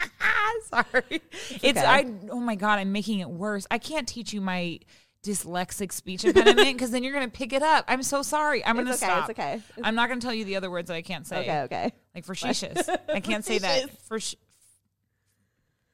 oh. 0.00 0.60
Sorry. 0.84 1.20
It's, 1.62 1.64
okay. 1.64 1.84
I 1.84 2.06
oh 2.30 2.38
my 2.40 2.54
god, 2.54 2.78
I'm 2.78 2.92
making 2.92 3.18
it 3.20 3.28
worse. 3.28 3.66
I 3.70 3.78
can't 3.78 4.06
teach 4.06 4.32
you 4.32 4.40
my 4.40 4.78
dyslexic 5.24 5.90
speech 5.92 6.24
impediment 6.24 6.74
because 6.76 6.90
then 6.92 7.02
you're 7.02 7.12
gonna 7.12 7.28
pick 7.28 7.52
it 7.52 7.62
up. 7.62 7.84
I'm 7.88 8.02
so 8.04 8.22
sorry. 8.22 8.64
I'm 8.64 8.76
gonna 8.76 8.90
It's 8.90 9.02
okay, 9.02 9.12
it's 9.12 9.24
stop. 9.24 9.30
okay. 9.30 9.60
I'm 9.82 9.94
not 9.96 10.08
gonna 10.08 10.20
tell 10.20 10.34
you 10.34 10.44
the 10.44 10.54
other 10.56 10.70
words 10.70 10.86
that 10.88 10.94
I 10.94 11.02
can't 11.02 11.26
say. 11.26 11.40
okay, 11.40 11.60
okay. 11.62 11.92
Like 12.14 12.24
facetious. 12.24 12.88
I 13.12 13.18
can't 13.20 13.44
say 13.44 13.58
that. 13.58 13.90
Facetious. 14.08 14.36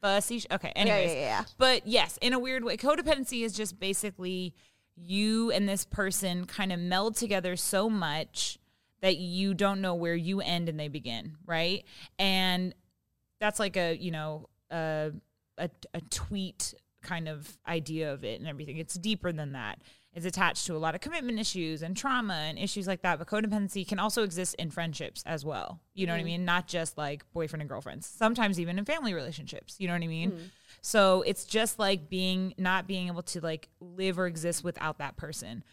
For 0.05 0.17
facetious. 0.17 0.47
Okay. 0.53 0.73
Yeah, 0.77 0.85
yeah, 0.85 1.13
yeah. 1.13 1.45
But 1.57 1.87
yes, 1.87 2.19
in 2.21 2.35
a 2.35 2.39
weird 2.39 2.63
way, 2.63 2.77
codependency 2.77 3.43
is 3.43 3.55
just 3.55 3.81
basically 3.81 4.55
you 4.97 5.51
and 5.51 5.67
this 5.67 5.87
person 5.87 6.45
kind 6.45 6.73
of 6.73 6.79
meld 6.79 7.17
together 7.17 7.57
so 7.57 7.89
much 7.89 8.59
that 9.01 9.17
you 9.17 9.55
don't 9.55 9.81
know 9.81 9.95
where 9.95 10.15
you 10.15 10.43
end 10.43 10.69
and 10.69 10.79
they 10.79 10.89
begin, 10.89 11.37
right? 11.47 11.85
And 12.19 12.75
that's 13.41 13.59
like 13.59 13.79
a, 13.79 13.97
you 13.97 14.11
know, 14.11 14.51
a 14.71 15.13
a, 15.57 15.71
a 15.95 16.01
tweet 16.11 16.75
kind 17.03 17.27
of 17.27 17.57
idea 17.67 18.13
of 18.13 18.25
it 18.25 18.41
and 18.41 18.49
everything. 18.49 18.77
It's 18.77 18.95
deeper 18.95 19.33
than 19.33 19.53
that. 19.53 19.79
It's 20.15 20.25
attached 20.25 20.67
to 20.67 20.77
a 20.77 20.79
lot 20.79 20.95
of 20.95 21.01
commitment 21.01 21.41
issues 21.41 21.83
and 21.83 21.97
trauma 21.97 22.35
and 22.35 22.59
issues 22.59 22.87
like 22.87 23.03
that. 23.03 23.19
But 23.19 23.27
codependency 23.27 23.87
can 23.87 23.99
also 23.99 24.23
exist 24.23 24.55
in 24.61 24.71
friendships 24.71 25.25
as 25.27 25.45
well. 25.45 25.81
You 25.93 26.07
know 26.07 26.13
what 26.13 26.21
I 26.21 26.23
mm. 26.23 26.27
mean? 26.27 26.45
Not 26.45 26.69
just 26.69 26.97
like 26.97 27.25
boyfriend 27.33 27.63
and 27.63 27.69
girlfriends. 27.69 28.07
Sometimes 28.07 28.61
even 28.61 28.79
in 28.79 28.85
family 28.85 29.13
relationships. 29.13 29.77
You 29.79 29.89
know 29.89 29.95
what 29.95 30.05
I 30.05 30.07
mean? 30.07 30.31
Mm. 30.33 30.51
So 30.83 31.23
it's 31.23 31.45
just 31.45 31.79
like 31.79 32.09
being 32.09 32.55
not 32.57 32.87
being 32.87 33.09
able 33.09 33.23
to 33.23 33.41
like 33.41 33.69
live 33.81 34.19
or 34.19 34.27
exist 34.27 34.63
without 34.63 34.99
that 34.99 35.17
person. 35.17 35.65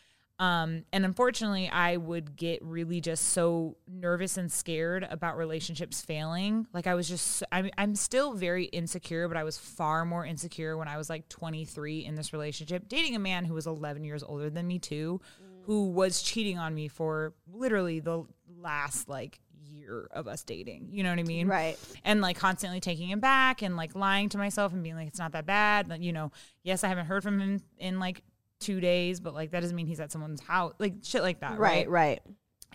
Um, 0.41 0.85
and 0.91 1.05
unfortunately, 1.05 1.69
I 1.69 1.97
would 1.97 2.35
get 2.35 2.63
really 2.63 2.99
just 2.99 3.29
so 3.29 3.77
nervous 3.87 4.37
and 4.37 4.51
scared 4.51 5.07
about 5.09 5.37
relationships 5.37 6.01
failing. 6.01 6.65
Like 6.73 6.87
I 6.87 6.95
was 6.95 7.07
just, 7.07 7.43
I'm, 7.51 7.69
I'm 7.77 7.93
still 7.93 8.33
very 8.33 8.65
insecure, 8.65 9.27
but 9.27 9.37
I 9.37 9.43
was 9.43 9.59
far 9.59 10.03
more 10.03 10.25
insecure 10.25 10.75
when 10.77 10.87
I 10.87 10.97
was 10.97 11.11
like 11.11 11.29
23 11.29 12.03
in 12.05 12.15
this 12.15 12.33
relationship, 12.33 12.87
dating 12.87 13.15
a 13.15 13.19
man 13.19 13.45
who 13.45 13.53
was 13.53 13.67
11 13.67 14.03
years 14.03 14.23
older 14.23 14.49
than 14.49 14.65
me 14.65 14.79
too, 14.79 15.21
who 15.65 15.89
was 15.91 16.23
cheating 16.23 16.57
on 16.57 16.73
me 16.73 16.87
for 16.87 17.35
literally 17.53 17.99
the 17.99 18.23
last 18.59 19.07
like 19.07 19.39
year 19.63 20.07
of 20.11 20.27
us 20.27 20.43
dating. 20.43 20.87
You 20.91 21.03
know 21.03 21.11
what 21.11 21.19
I 21.19 21.23
mean? 21.23 21.47
Right. 21.47 21.77
and 22.03 22.19
like 22.19 22.39
constantly 22.39 22.79
taking 22.79 23.09
him 23.09 23.19
back 23.19 23.61
and 23.61 23.77
like 23.77 23.93
lying 23.93 24.27
to 24.29 24.39
myself 24.39 24.73
and 24.73 24.81
being 24.81 24.95
like 24.95 25.07
it's 25.07 25.19
not 25.19 25.33
that 25.33 25.45
bad 25.45 25.87
Like, 25.87 26.01
you 26.01 26.11
know 26.13 26.31
yes 26.63 26.83
i 26.83 26.87
haven't 26.87 27.05
heard 27.05 27.21
from 27.21 27.39
him 27.39 27.61
in 27.77 27.99
like 27.99 28.23
two 28.61 28.79
days 28.79 29.19
but 29.19 29.33
like 29.33 29.51
that 29.51 29.59
doesn't 29.61 29.75
mean 29.75 29.87
he's 29.87 29.99
at 29.99 30.11
someone's 30.11 30.41
house 30.41 30.73
like 30.79 30.93
shit 31.03 31.21
like 31.21 31.39
that 31.41 31.57
Right, 31.59 31.89
right, 31.89 31.89
right. 31.89 32.21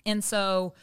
and 0.04 0.22
so 0.22 0.74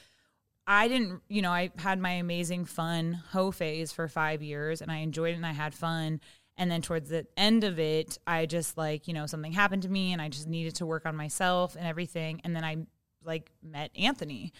i 0.66 0.88
didn't 0.88 1.22
you 1.30 1.42
know 1.42 1.52
i 1.52 1.70
had 1.78 2.00
my 2.00 2.12
amazing 2.12 2.66
fun 2.66 3.14
hoe 3.32 3.52
phase 3.52 3.92
for 3.92 4.08
five 4.08 4.42
years 4.42 4.82
and 4.82 4.92
i 4.92 4.98
enjoyed 4.98 5.34
it 5.34 5.38
and 5.38 5.46
i 5.46 5.52
had 5.52 5.74
fun 5.74 6.20
and 6.58 6.72
then 6.72 6.82
towards 6.82 7.10
the 7.10 7.26
end 7.38 7.64
of 7.64 7.80
it 7.80 8.18
i 8.26 8.46
just 8.46 8.78
like 8.78 9.08
you 9.08 9.14
know 9.14 9.26
something 9.26 9.52
happened 9.52 9.84
to 9.84 9.90
me 9.90 10.14
and 10.14 10.22
i 10.22 10.30
just 10.30 10.48
needed 10.48 10.76
to 10.76 10.86
work 10.86 11.06
on 11.06 11.16
myself 11.16 11.76
and 11.76 11.86
everything 11.86 12.40
and 12.44 12.56
then 12.56 12.64
i 12.64 12.78
like 13.26 13.52
met 13.62 13.92
anthony 13.98 14.52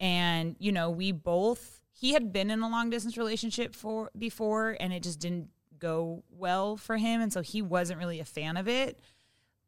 and 0.00 0.56
you 0.58 0.72
know 0.72 0.90
we 0.90 1.12
both 1.12 1.80
he 1.92 2.12
had 2.12 2.32
been 2.32 2.50
in 2.50 2.60
a 2.62 2.68
long 2.68 2.90
distance 2.90 3.16
relationship 3.16 3.74
for 3.76 4.10
before 4.18 4.76
and 4.80 4.92
it 4.92 5.02
just 5.02 5.20
didn't 5.20 5.48
go 5.78 6.22
well 6.30 6.76
for 6.76 6.96
him. 6.96 7.20
And 7.20 7.32
so 7.32 7.40
he 7.42 7.60
wasn't 7.60 7.98
really 7.98 8.20
a 8.20 8.24
fan 8.24 8.56
of 8.56 8.66
it. 8.68 8.98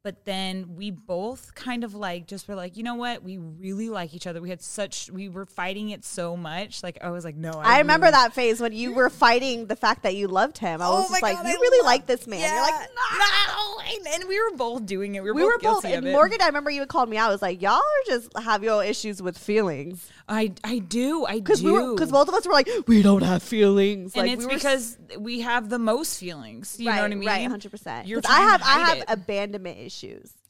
But 0.05 0.27
then 0.27 0.77
we 0.77 0.91
both 0.91 1.55
kind 1.55 1.83
of 1.83 1.95
like 1.95 2.27
just 2.27 2.47
were 2.47 2.55
like, 2.55 2.77
you 2.77 2.83
know 2.83 2.95
what? 2.95 3.23
We 3.23 3.39
really 3.39 3.89
like 3.89 4.13
each 4.13 4.27
other. 4.27 4.43
We 4.43 4.51
had 4.51 4.61
such, 4.61 5.11
we 5.11 5.31
were 5.31 5.47
fighting 5.47 5.89
it 5.89 6.05
so 6.05 6.37
much. 6.37 6.83
Like, 6.83 6.99
I 7.03 7.09
was 7.09 7.25
like, 7.25 7.37
no, 7.37 7.53
I 7.53 7.79
remember 7.79 8.05
really- 8.05 8.13
that 8.13 8.35
phase 8.35 8.61
when 8.61 8.75
you 8.75 8.93
were 8.93 9.09
fighting 9.09 9.65
the 9.67 9.77
fact 9.77 10.03
that 10.03 10.15
you 10.15 10.29
loved 10.29 10.59
him. 10.59 10.83
I 10.83 10.87
oh 10.89 10.97
was 10.97 11.07
Oh 11.07 11.09
my 11.09 11.15
just 11.15 11.23
like, 11.23 11.37
God, 11.39 11.47
you 11.47 11.55
I 11.55 11.59
really 11.59 11.79
love- 11.79 11.87
like 11.87 12.07
this 12.07 12.27
man. 12.27 12.41
You're 12.41 12.61
like, 12.61 12.89
no. 12.95 13.81
And, 13.97 14.07
and 14.21 14.29
we 14.29 14.39
were 14.39 14.55
both 14.59 14.85
doing 14.85 15.15
it. 15.15 15.23
We 15.23 15.31
were 15.31 15.35
we 15.37 15.43
both 15.43 15.53
were 15.55 15.59
both. 15.59 15.85
And. 15.87 16.13
Morgan, 16.13 16.43
I 16.43 16.47
remember 16.49 16.71
you 16.71 16.81
had 16.81 16.89
called 16.91 17.09
me 17.09 17.17
out. 17.17 17.31
I 17.31 17.33
was 17.33 17.41
like, 17.41 17.63
y'all 17.63 17.73
are 17.77 18.05
just 18.07 18.29
have 18.39 18.63
your 18.63 18.85
issues 18.85 19.23
with 19.23 19.39
feelings 19.39 20.11
I, 20.29 20.53
I 20.65 20.79
do. 20.81 21.25
I 21.27 21.39
because 21.39 21.61
do. 21.61 21.73
we 21.91 21.95
because 21.95 22.11
both 22.11 22.29
of 22.29 22.35
us 22.35 22.47
were 22.47 22.53
like, 22.53 22.69
we 22.87 23.01
don't 23.03 23.23
have 23.23 23.43
feelings. 23.43 24.15
and 24.15 24.27
like, 24.27 24.33
it's 24.33 24.41
we 24.41 24.53
were 24.53 24.55
because 24.59 24.99
we 25.19 25.41
have 25.41 25.69
the 25.71 25.79
most 25.79 26.19
feelings. 26.19 26.77
You 26.79 26.89
right, 26.89 26.97
know 26.97 27.03
what 27.03 27.13
I 27.13 27.15
mean? 27.15 27.29
Right, 27.29 27.47
hundred 27.49 27.71
percent. 27.71 28.07
I 28.29 28.41
have 28.41 28.63
I 28.63 28.79
have 28.81 28.99
it. 28.99 29.05
abandonment 29.09 29.79
issues. 29.79 29.94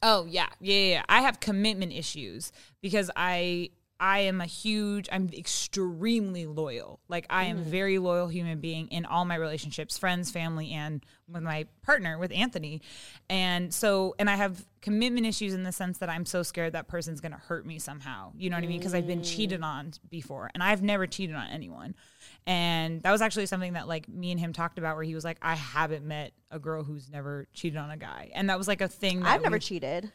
Oh 0.01 0.25
yeah, 0.25 0.47
yeah, 0.59 0.75
yeah, 0.75 0.89
yeah. 0.95 1.03
I 1.09 1.21
have 1.21 1.39
commitment 1.39 1.93
issues 1.93 2.51
because 2.81 3.11
I 3.15 3.69
I 3.99 4.19
am 4.19 4.41
a 4.41 4.45
huge 4.45 5.07
I'm 5.11 5.29
extremely 5.29 6.45
loyal. 6.45 6.99
Like 7.07 7.25
I 7.29 7.45
Mm. 7.45 7.49
am 7.49 7.57
a 7.59 7.61
very 7.61 7.97
loyal 7.97 8.27
human 8.27 8.59
being 8.59 8.87
in 8.89 9.05
all 9.05 9.23
my 9.25 9.35
relationships, 9.35 9.97
friends, 9.97 10.29
family 10.31 10.71
and 10.71 11.05
with 11.29 11.43
my 11.43 11.65
partner 11.81 12.17
with 12.17 12.31
Anthony. 12.33 12.81
And 13.29 13.73
so 13.73 14.13
and 14.19 14.29
I 14.29 14.35
have 14.35 14.65
commitment 14.81 15.25
issues 15.25 15.53
in 15.53 15.63
the 15.63 15.71
sense 15.71 15.97
that 15.99 16.09
I'm 16.09 16.25
so 16.25 16.43
scared 16.43 16.73
that 16.73 16.87
person's 16.87 17.21
going 17.21 17.31
to 17.31 17.37
hurt 17.37 17.65
me 17.65 17.79
somehow. 17.79 18.33
You 18.37 18.49
know 18.49 18.57
what 18.57 18.63
I 18.63 18.67
mean? 18.67 18.79
Because 18.79 18.93
I've 18.93 19.07
been 19.07 19.23
cheated 19.23 19.61
Mm. 19.61 19.65
on 19.65 19.91
before 20.09 20.51
and 20.53 20.61
I've 20.61 20.83
never 20.83 21.07
cheated 21.07 21.35
on 21.35 21.47
anyone. 21.47 21.95
And 22.45 23.01
that 23.03 23.11
was 23.11 23.21
actually 23.21 23.45
something 23.45 23.73
that 23.73 23.87
like 23.87 24.07
me 24.09 24.31
and 24.31 24.39
him 24.39 24.51
talked 24.53 24.77
about 24.77 24.95
where 24.95 25.03
he 25.05 25.15
was 25.15 25.23
like 25.23 25.37
I 25.41 25.55
haven't 25.55 26.05
met 26.05 26.33
a 26.51 26.59
girl 26.59 26.83
who's 26.83 27.09
never 27.09 27.47
cheated 27.53 27.77
on 27.77 27.89
a 27.91 27.97
guy. 27.97 28.29
And 28.35 28.49
that 28.49 28.57
was 28.57 28.67
like 28.67 28.81
a 28.81 28.87
thing 28.87 29.21
that 29.21 29.29
I've 29.29 29.41
never 29.41 29.55
we- 29.55 29.59
cheated. 29.61 30.11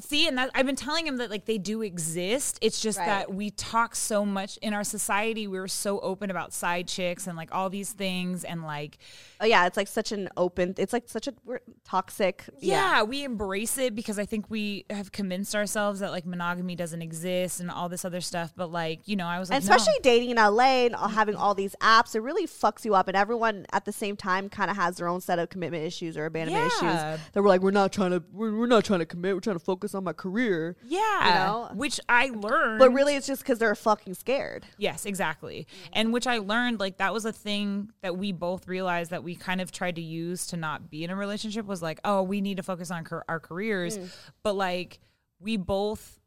See, 0.00 0.28
and 0.28 0.36
that 0.36 0.50
I've 0.54 0.66
been 0.66 0.76
telling 0.76 1.06
him 1.06 1.16
that 1.16 1.30
like 1.30 1.46
they 1.46 1.56
do 1.56 1.80
exist. 1.80 2.58
It's 2.60 2.78
just 2.78 2.98
Right. 2.98 3.06
that 3.06 3.32
we 3.32 3.50
talk 3.50 3.96
so 3.96 4.22
much 4.26 4.58
in 4.58 4.74
our 4.74 4.84
society. 4.84 5.46
We 5.46 5.58
were 5.58 5.66
so 5.66 5.98
open 6.00 6.30
about 6.30 6.52
side 6.52 6.86
chicks 6.88 7.26
and 7.26 7.38
like 7.38 7.48
all 7.54 7.70
these 7.70 7.90
things, 7.92 8.44
and 8.44 8.62
like 8.64 8.98
Oh 9.40 9.46
yeah, 9.46 9.66
it's 9.66 9.78
like 9.78 9.88
such 9.88 10.12
an 10.12 10.28
open. 10.36 10.74
It's 10.76 10.92
like 10.92 11.04
such 11.08 11.26
a 11.26 11.32
we're 11.46 11.60
toxic. 11.84 12.44
yeah, 12.60 13.02
we 13.02 13.24
embrace 13.24 13.78
it 13.78 13.94
because 13.94 14.18
I 14.18 14.26
think 14.26 14.50
we 14.50 14.84
have 14.90 15.10
convinced 15.10 15.54
ourselves 15.54 16.00
that 16.00 16.10
like 16.10 16.26
monogamy 16.26 16.76
doesn't 16.76 17.00
exist 17.00 17.58
and 17.60 17.70
all 17.70 17.88
this 17.88 18.04
other 18.04 18.20
stuff. 18.20 18.52
But 18.54 18.70
like 18.70 19.08
you 19.08 19.16
know, 19.16 19.26
I 19.26 19.38
was 19.38 19.48
like, 19.48 19.56
and 19.60 19.66
no. 19.68 19.74
especially 19.74 19.98
dating 20.02 20.30
in 20.30 20.36
LA 20.36 20.84
and 20.86 20.94
having 20.94 21.34
all 21.34 21.54
these 21.54 21.74
apps, 21.80 22.14
it 22.14 22.20
really 22.20 22.46
fucks 22.46 22.84
you 22.84 22.94
up. 22.94 23.08
And 23.08 23.16
everyone 23.16 23.64
at 23.72 23.86
the 23.86 23.92
same 23.92 24.16
time 24.16 24.50
kind 24.50 24.70
of 24.70 24.76
has 24.76 24.98
their 24.98 25.08
own 25.08 25.22
set 25.22 25.38
of 25.38 25.48
commitment 25.48 25.82
issues 25.82 26.18
or 26.18 26.26
abandonment 26.26 26.70
Yeah. 26.82 27.14
issues. 27.14 27.20
That 27.32 27.42
we're 27.42 27.48
like, 27.48 27.62
we're 27.62 27.70
not 27.70 27.90
trying 27.90 28.10
to, 28.10 28.22
we're, 28.32 28.54
we're 28.54 28.66
not 28.66 28.84
trying 28.84 28.98
to 29.00 29.06
commit. 29.06 29.34
We're 29.34 29.40
trying 29.40 29.56
to 29.58 29.61
focus 29.64 29.94
on 29.94 30.04
my 30.04 30.12
career. 30.12 30.76
yeah, 30.86 31.68
know? 31.70 31.70
which 31.74 32.00
I 32.08 32.28
learned. 32.28 32.78
But 32.78 32.92
really, 32.92 33.14
it's 33.16 33.26
just 33.26 33.42
because 33.42 33.58
they're 33.58 33.74
fucking 33.74 34.14
scared. 34.14 34.66
Yes, 34.78 35.06
exactly. 35.06 35.66
And 35.92 36.12
which 36.12 36.26
I 36.26 36.38
learned 36.38 36.80
like 36.80 36.98
that 36.98 37.12
was 37.12 37.24
a 37.24 37.32
thing 37.32 37.90
that 38.02 38.16
we 38.16 38.32
both 38.32 38.68
realized 38.68 39.10
that 39.10 39.22
we 39.24 39.34
kind 39.34 39.60
of 39.60 39.72
tried 39.72 39.96
to 39.96 40.02
use 40.02 40.46
to 40.48 40.56
not 40.56 40.90
be 40.90 41.04
in 41.04 41.10
a 41.10 41.16
relationship 41.16 41.66
was 41.66 41.82
like, 41.82 42.00
oh, 42.04 42.22
we 42.22 42.40
need 42.40 42.56
to 42.58 42.62
focus 42.62 42.90
on 42.90 43.04
car- 43.04 43.24
our 43.28 43.40
careers. 43.40 43.98
Mm. 43.98 44.08
But 44.42 44.56
like 44.56 44.98
we 45.40 45.56
both 45.56 46.20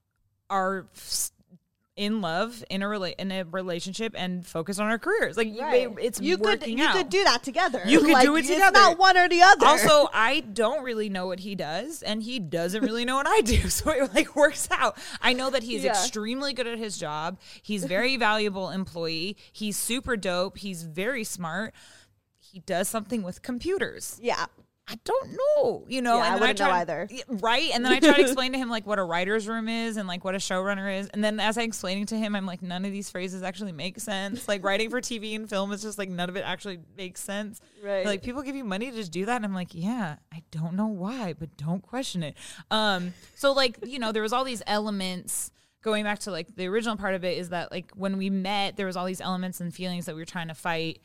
are 0.50 0.88
s- 0.96 1.32
in 1.98 2.20
love 2.20 2.62
in 2.70 2.84
a 2.84 2.86
rela- 2.86 3.16
in 3.18 3.32
a 3.32 3.44
relationship 3.46 4.14
and 4.18 4.46
focus 4.46 4.80
on 4.80 4.88
our 4.88 5.00
careers. 5.00 5.38
Like 5.38 5.48
you- 5.48 5.96
it's 6.02 6.20
you 6.20 6.38
could 6.38 6.68
you 6.68 6.84
out. 6.84 6.94
could 6.96 7.10
do 7.10 7.24
that 7.24 7.42
together. 7.44 7.82
You 7.86 8.02
could 8.02 8.10
Like, 8.12 8.26
do 8.26 8.36
it 8.36 8.40
It's 8.40 8.50
together. 8.50 8.74
not 8.80 8.98
one 8.98 9.18
or 9.18 9.30
the 9.30 9.42
other. 9.42 9.66
also, 9.66 10.10
I 10.14 10.42
don't 10.42 10.84
really 10.84 11.08
know 11.08 11.26
what 11.28 11.40
he 11.40 11.56
does, 11.56 12.04
and 12.04 12.22
he 12.22 12.38
doesn't 12.40 12.84
really 12.84 13.06
know 13.06 13.16
what 13.16 13.28
I 13.28 13.40
do. 13.42 13.70
So 13.70 13.92
it 13.92 14.14
like 14.14 14.36
works 14.36 14.68
out. 14.72 14.98
I 15.22 15.32
know 15.34 15.50
that 15.50 15.64
he's 15.64 15.84
Yeah. 15.86 15.92
extremely 15.92 16.54
good 16.54 16.68
at 16.68 16.78
his 16.78 16.98
job. 16.98 17.40
He's 17.62 17.86
very 17.86 18.18
valuable 18.30 18.70
employee. 18.72 19.38
He's 19.54 19.78
super 19.78 20.18
dope. 20.18 20.58
He's 20.58 20.84
very 20.84 21.24
smart. 21.24 21.74
He 22.40 22.60
does 22.60 22.90
something 22.90 23.24
with 23.24 23.42
computers. 23.42 24.20
yeah. 24.22 24.46
I 24.88 25.00
don't 25.04 25.32
know, 25.32 25.86
you 25.88 26.00
know. 26.02 26.18
Yeah, 26.18 26.24
I 26.24 26.26
and 26.26 26.34
then 26.36 26.42
wouldn't 26.42 26.60
know 26.60 26.70
either. 26.70 27.10
Right? 27.28 27.72
And 27.74 27.84
then 27.84 27.92
I 27.92 28.00
try 28.00 28.14
to 28.18 28.22
explain 28.22 28.52
to 28.52 28.58
him 28.60 28.70
like 28.70 28.86
what 28.86 29.00
a 29.00 29.04
writer's 29.04 29.48
room 29.48 29.68
is 29.68 29.98
and 29.98 30.08
like 30.08 30.24
what 30.24 30.36
a 30.36 30.38
showrunner 30.38 31.00
is. 31.00 31.08
And 31.08 31.24
then 31.24 31.40
as 31.40 31.58
I'm 31.58 31.64
explaining 31.64 32.06
to 32.08 32.18
him, 32.18 32.36
I'm 32.36 32.46
like, 32.46 32.62
none 32.62 32.86
of 32.86 32.92
these 32.92 33.10
phrases 33.10 33.42
actually 33.42 33.72
make 33.72 34.00
sense. 34.00 34.48
Like 34.48 34.64
writing 34.64 34.92
for 34.92 35.02
TV 35.02 35.36
and 35.36 35.50
film 35.50 35.72
is 35.72 35.82
just 35.82 35.98
like 35.98 36.10
none 36.10 36.30
of 36.30 36.36
it 36.36 36.44
actually 36.46 36.80
makes 36.96 37.22
sense. 37.22 37.62
Right. 37.84 38.06
Like 38.06 38.22
people 38.22 38.44
give 38.44 38.56
you 38.56 38.64
money 38.64 38.92
to 38.92 38.96
just 38.96 39.12
do 39.12 39.26
that, 39.26 39.38
and 39.38 39.46
I'm 39.46 39.56
like, 39.56 39.70
yeah, 39.72 40.18
I 40.32 40.44
don't 40.52 40.74
know 40.74 40.88
why, 40.88 41.34
but 41.34 41.58
don't 41.58 41.82
question 41.82 42.22
it. 42.22 42.36
Um, 42.70 43.14
so 43.34 43.54
like 43.54 43.80
you 43.84 43.98
know, 43.98 44.12
there 44.12 44.22
was 44.22 44.34
all 44.34 44.44
these 44.44 44.62
elements 44.68 45.52
going 45.82 46.04
back 46.04 46.20
to 46.20 46.32
like 46.32 46.56
the 46.56 46.68
original 46.68 46.96
part 46.96 47.16
of 47.16 47.24
it 47.24 47.38
is 47.38 47.50
that 47.50 47.72
like 47.72 47.92
when 47.96 48.18
we 48.18 48.30
met, 48.30 48.78
there 48.78 48.86
was 48.86 48.96
all 48.96 49.06
these 49.06 49.22
elements 49.22 49.62
and 49.62 49.74
feelings 49.74 50.06
that 50.06 50.14
we 50.14 50.22
were 50.22 50.26
trying 50.26 50.50
to 50.50 50.56
fight, 50.56 51.00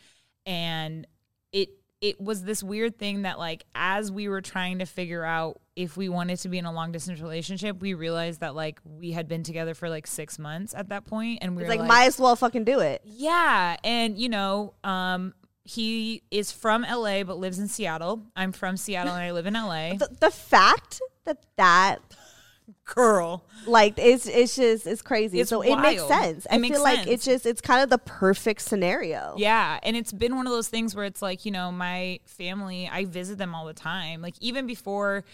and 0.44 1.06
it 1.52 1.70
it 2.00 2.20
was 2.20 2.44
this 2.44 2.62
weird 2.62 2.98
thing 2.98 3.22
that 3.22 3.38
like 3.38 3.64
as 3.74 4.10
we 4.10 4.28
were 4.28 4.40
trying 4.40 4.78
to 4.78 4.86
figure 4.86 5.24
out 5.24 5.60
if 5.76 5.96
we 5.96 6.08
wanted 6.08 6.38
to 6.40 6.48
be 6.48 6.58
in 6.58 6.64
a 6.64 6.72
long 6.72 6.92
distance 6.92 7.20
relationship, 7.20 7.80
we 7.80 7.94
realized 7.94 8.40
that 8.40 8.54
like 8.54 8.80
we 8.84 9.12
had 9.12 9.28
been 9.28 9.42
together 9.42 9.74
for 9.74 9.88
like 9.88 10.06
six 10.06 10.38
months 10.38 10.74
at 10.74 10.88
that 10.90 11.06
point, 11.06 11.38
and 11.42 11.56
we 11.56 11.62
It's 11.62 11.70
were 11.70 11.76
like, 11.76 11.86
might 11.88 12.06
as 12.06 12.18
well 12.18 12.36
fucking 12.36 12.64
do 12.64 12.80
it. 12.80 13.02
yeah, 13.04 13.76
and 13.84 14.18
you 14.18 14.28
know, 14.28 14.74
um, 14.84 15.34
he 15.64 16.22
is 16.30 16.50
from 16.52 16.82
LA 16.82 17.22
but 17.22 17.38
lives 17.38 17.58
in 17.58 17.68
Seattle. 17.68 18.22
I'm 18.34 18.52
from 18.52 18.76
Seattle 18.76 19.12
and 19.14 19.22
I 19.22 19.32
live 19.32 19.46
in 19.46 19.54
LA. 19.54 19.94
The, 19.94 20.08
the 20.20 20.30
fact 20.30 21.00
that 21.24 21.38
that 21.56 21.98
Girl, 22.84 23.44
like 23.66 23.94
it's 23.98 24.26
it's 24.26 24.56
just 24.56 24.86
it's 24.86 25.02
crazy. 25.02 25.40
It's 25.40 25.50
so 25.50 25.62
it 25.62 25.76
makes 25.76 26.02
wild. 26.02 26.22
sense. 26.22 26.46
It 26.46 26.54
I 26.54 26.58
makes 26.58 26.76
feel 26.76 26.82
like 26.82 27.06
it's 27.06 27.24
just 27.24 27.46
it's 27.46 27.60
kind 27.60 27.82
of 27.82 27.90
the 27.90 27.98
perfect 27.98 28.62
scenario. 28.62 29.34
yeah, 29.38 29.78
and 29.82 29.96
it's 29.96 30.12
been 30.12 30.36
one 30.36 30.46
of 30.46 30.52
those 30.52 30.68
things 30.68 30.94
where 30.94 31.04
it's 31.04 31.22
like 31.22 31.44
you 31.44 31.50
know, 31.52 31.70
my 31.70 32.20
family, 32.26 32.88
I 32.92 33.04
visit 33.04 33.38
them 33.38 33.54
all 33.54 33.66
the 33.66 33.74
time. 33.74 34.22
Like 34.22 34.34
even 34.40 34.66
before 34.66 35.24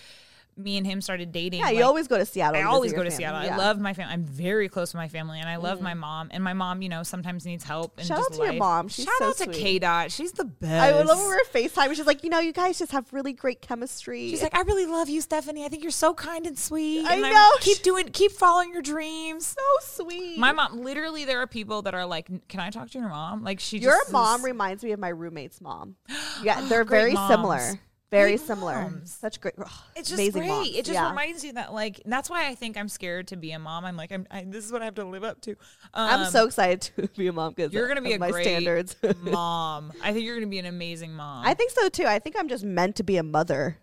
me 0.56 0.76
and 0.78 0.86
him 0.86 1.00
started 1.00 1.32
dating. 1.32 1.60
Yeah, 1.60 1.70
you 1.70 1.84
always 1.84 2.08
go 2.08 2.16
to 2.16 2.24
Seattle. 2.24 2.60
I 2.60 2.64
always 2.64 2.92
go 2.92 3.02
to 3.02 3.10
family. 3.10 3.16
Seattle. 3.16 3.44
Yeah. 3.44 3.54
I 3.54 3.58
love 3.58 3.78
my 3.78 3.92
family. 3.92 4.14
I'm 4.14 4.24
very 4.24 4.68
close 4.68 4.90
to 4.92 4.96
my 4.96 5.08
family, 5.08 5.38
and 5.38 5.48
I 5.48 5.56
love 5.56 5.80
my 5.80 5.92
mm. 5.92 5.98
mom. 5.98 6.28
And 6.32 6.42
my 6.42 6.54
mom, 6.54 6.82
you 6.82 6.88
know, 6.88 7.02
sometimes 7.02 7.44
needs 7.44 7.64
help. 7.64 7.98
And 7.98 8.06
Shout 8.06 8.18
just 8.18 8.32
out 8.32 8.36
to 8.38 8.44
your 8.44 8.54
mom. 8.54 8.88
She's 8.88 9.04
Shout 9.04 9.14
so 9.18 9.28
out 9.28 9.36
to. 9.36 9.46
K 9.48 9.78
Dot. 9.78 10.10
She's 10.10 10.32
the 10.32 10.44
best. 10.44 10.72
I 10.72 10.92
love 10.92 11.18
when 11.18 11.28
we 11.28 11.34
were 11.34 11.44
FaceTime. 11.52 11.94
She's 11.94 12.06
like, 12.06 12.24
you 12.24 12.30
know, 12.30 12.40
you 12.40 12.52
guys 12.52 12.78
just 12.78 12.92
have 12.92 13.12
really 13.12 13.32
great 13.32 13.60
chemistry. 13.60 14.30
She's 14.30 14.42
like, 14.42 14.56
I 14.56 14.62
really 14.62 14.86
love 14.86 15.08
you, 15.08 15.20
Stefanie. 15.20 15.64
I 15.64 15.68
think 15.68 15.82
you're 15.82 15.90
so 15.90 16.14
kind 16.14 16.46
and 16.46 16.58
sweet. 16.58 17.06
I 17.06 17.14
and 17.14 17.24
I'm- 17.24 17.34
know. 17.34 17.50
Keep 17.60 17.82
doing, 17.82 18.08
keep 18.08 18.32
following 18.32 18.72
your 18.72 18.82
dreams. 18.82 19.46
so 19.46 20.04
sweet. 20.04 20.38
My 20.38 20.52
mom, 20.52 20.80
literally, 20.80 21.24
there 21.24 21.40
are 21.40 21.46
people 21.46 21.82
that 21.82 21.94
are 21.94 22.06
like, 22.06 22.28
"Can 22.48 22.60
I 22.60 22.70
talk 22.70 22.90
to 22.90 22.98
your 22.98 23.08
mom?" 23.08 23.44
Like 23.44 23.60
she. 23.60 23.78
Your 23.78 23.98
mom 24.10 24.40
is- 24.40 24.44
reminds 24.44 24.82
me 24.82 24.92
of 24.92 25.00
my 25.00 25.08
roommate's 25.08 25.60
mom. 25.60 25.96
Yeah, 26.42 26.60
they're 26.68 26.84
very 26.84 27.12
moms. 27.12 27.30
similar. 27.30 27.80
Very 28.10 28.36
similar. 28.36 28.92
Such 29.04 29.40
great. 29.40 29.54
ugh, 29.58 29.68
It's 29.96 30.08
just 30.08 30.20
amazing 30.20 30.42
great. 30.42 30.48
moms. 30.48 30.68
It 30.68 30.84
just 30.84 30.90
Yeah. 30.94 31.08
reminds 31.08 31.42
you 31.44 31.52
that, 31.54 31.74
like, 31.74 32.00
that's 32.06 32.30
why 32.30 32.46
I 32.48 32.54
think 32.54 32.76
I'm 32.76 32.88
scared 32.88 33.26
to 33.28 33.36
be 33.36 33.50
a 33.50 33.58
mom. 33.58 33.84
I'm 33.84 33.96
like, 33.96 34.12
I'm. 34.12 34.26
I, 34.30 34.44
this 34.46 34.64
is 34.64 34.70
what 34.70 34.80
I 34.80 34.84
have 34.84 34.94
to 34.94 35.04
live 35.04 35.24
up 35.24 35.40
to. 35.42 35.50
Um, 35.92 36.20
I'm 36.20 36.30
so 36.30 36.46
excited 36.46 36.82
to 36.96 37.08
be 37.16 37.26
a 37.26 37.32
mom 37.32 37.52
because 37.54 37.72
You're 37.72 37.88
gonna 37.88 38.02
be 38.02 38.12
a 38.12 38.18
my 38.18 38.30
great 38.30 38.44
standards. 38.44 38.94
mom. 39.22 39.92
I 40.02 40.12
think 40.12 40.24
you're 40.24 40.36
gonna 40.36 40.46
be 40.46 40.60
an 40.60 40.66
amazing 40.66 41.14
mom. 41.14 41.44
I 41.46 41.54
think 41.54 41.72
so 41.72 41.88
too. 41.88 42.04
I 42.06 42.20
think 42.20 42.36
I'm 42.38 42.48
just 42.48 42.62
meant 42.64 42.94
to 42.96 43.02
be 43.02 43.16
a 43.16 43.22
mother. 43.24 43.78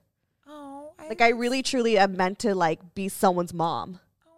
Oh, 0.47 0.93
I 0.97 1.09
Like 1.09 1.21
I 1.21 1.29
really 1.29 1.61
truly 1.61 1.97
am 1.97 2.15
meant 2.15 2.39
to 2.39 2.55
like 2.55 2.95
be 2.95 3.09
someone's 3.09 3.53
mom. 3.53 3.99
oh, 4.25 4.31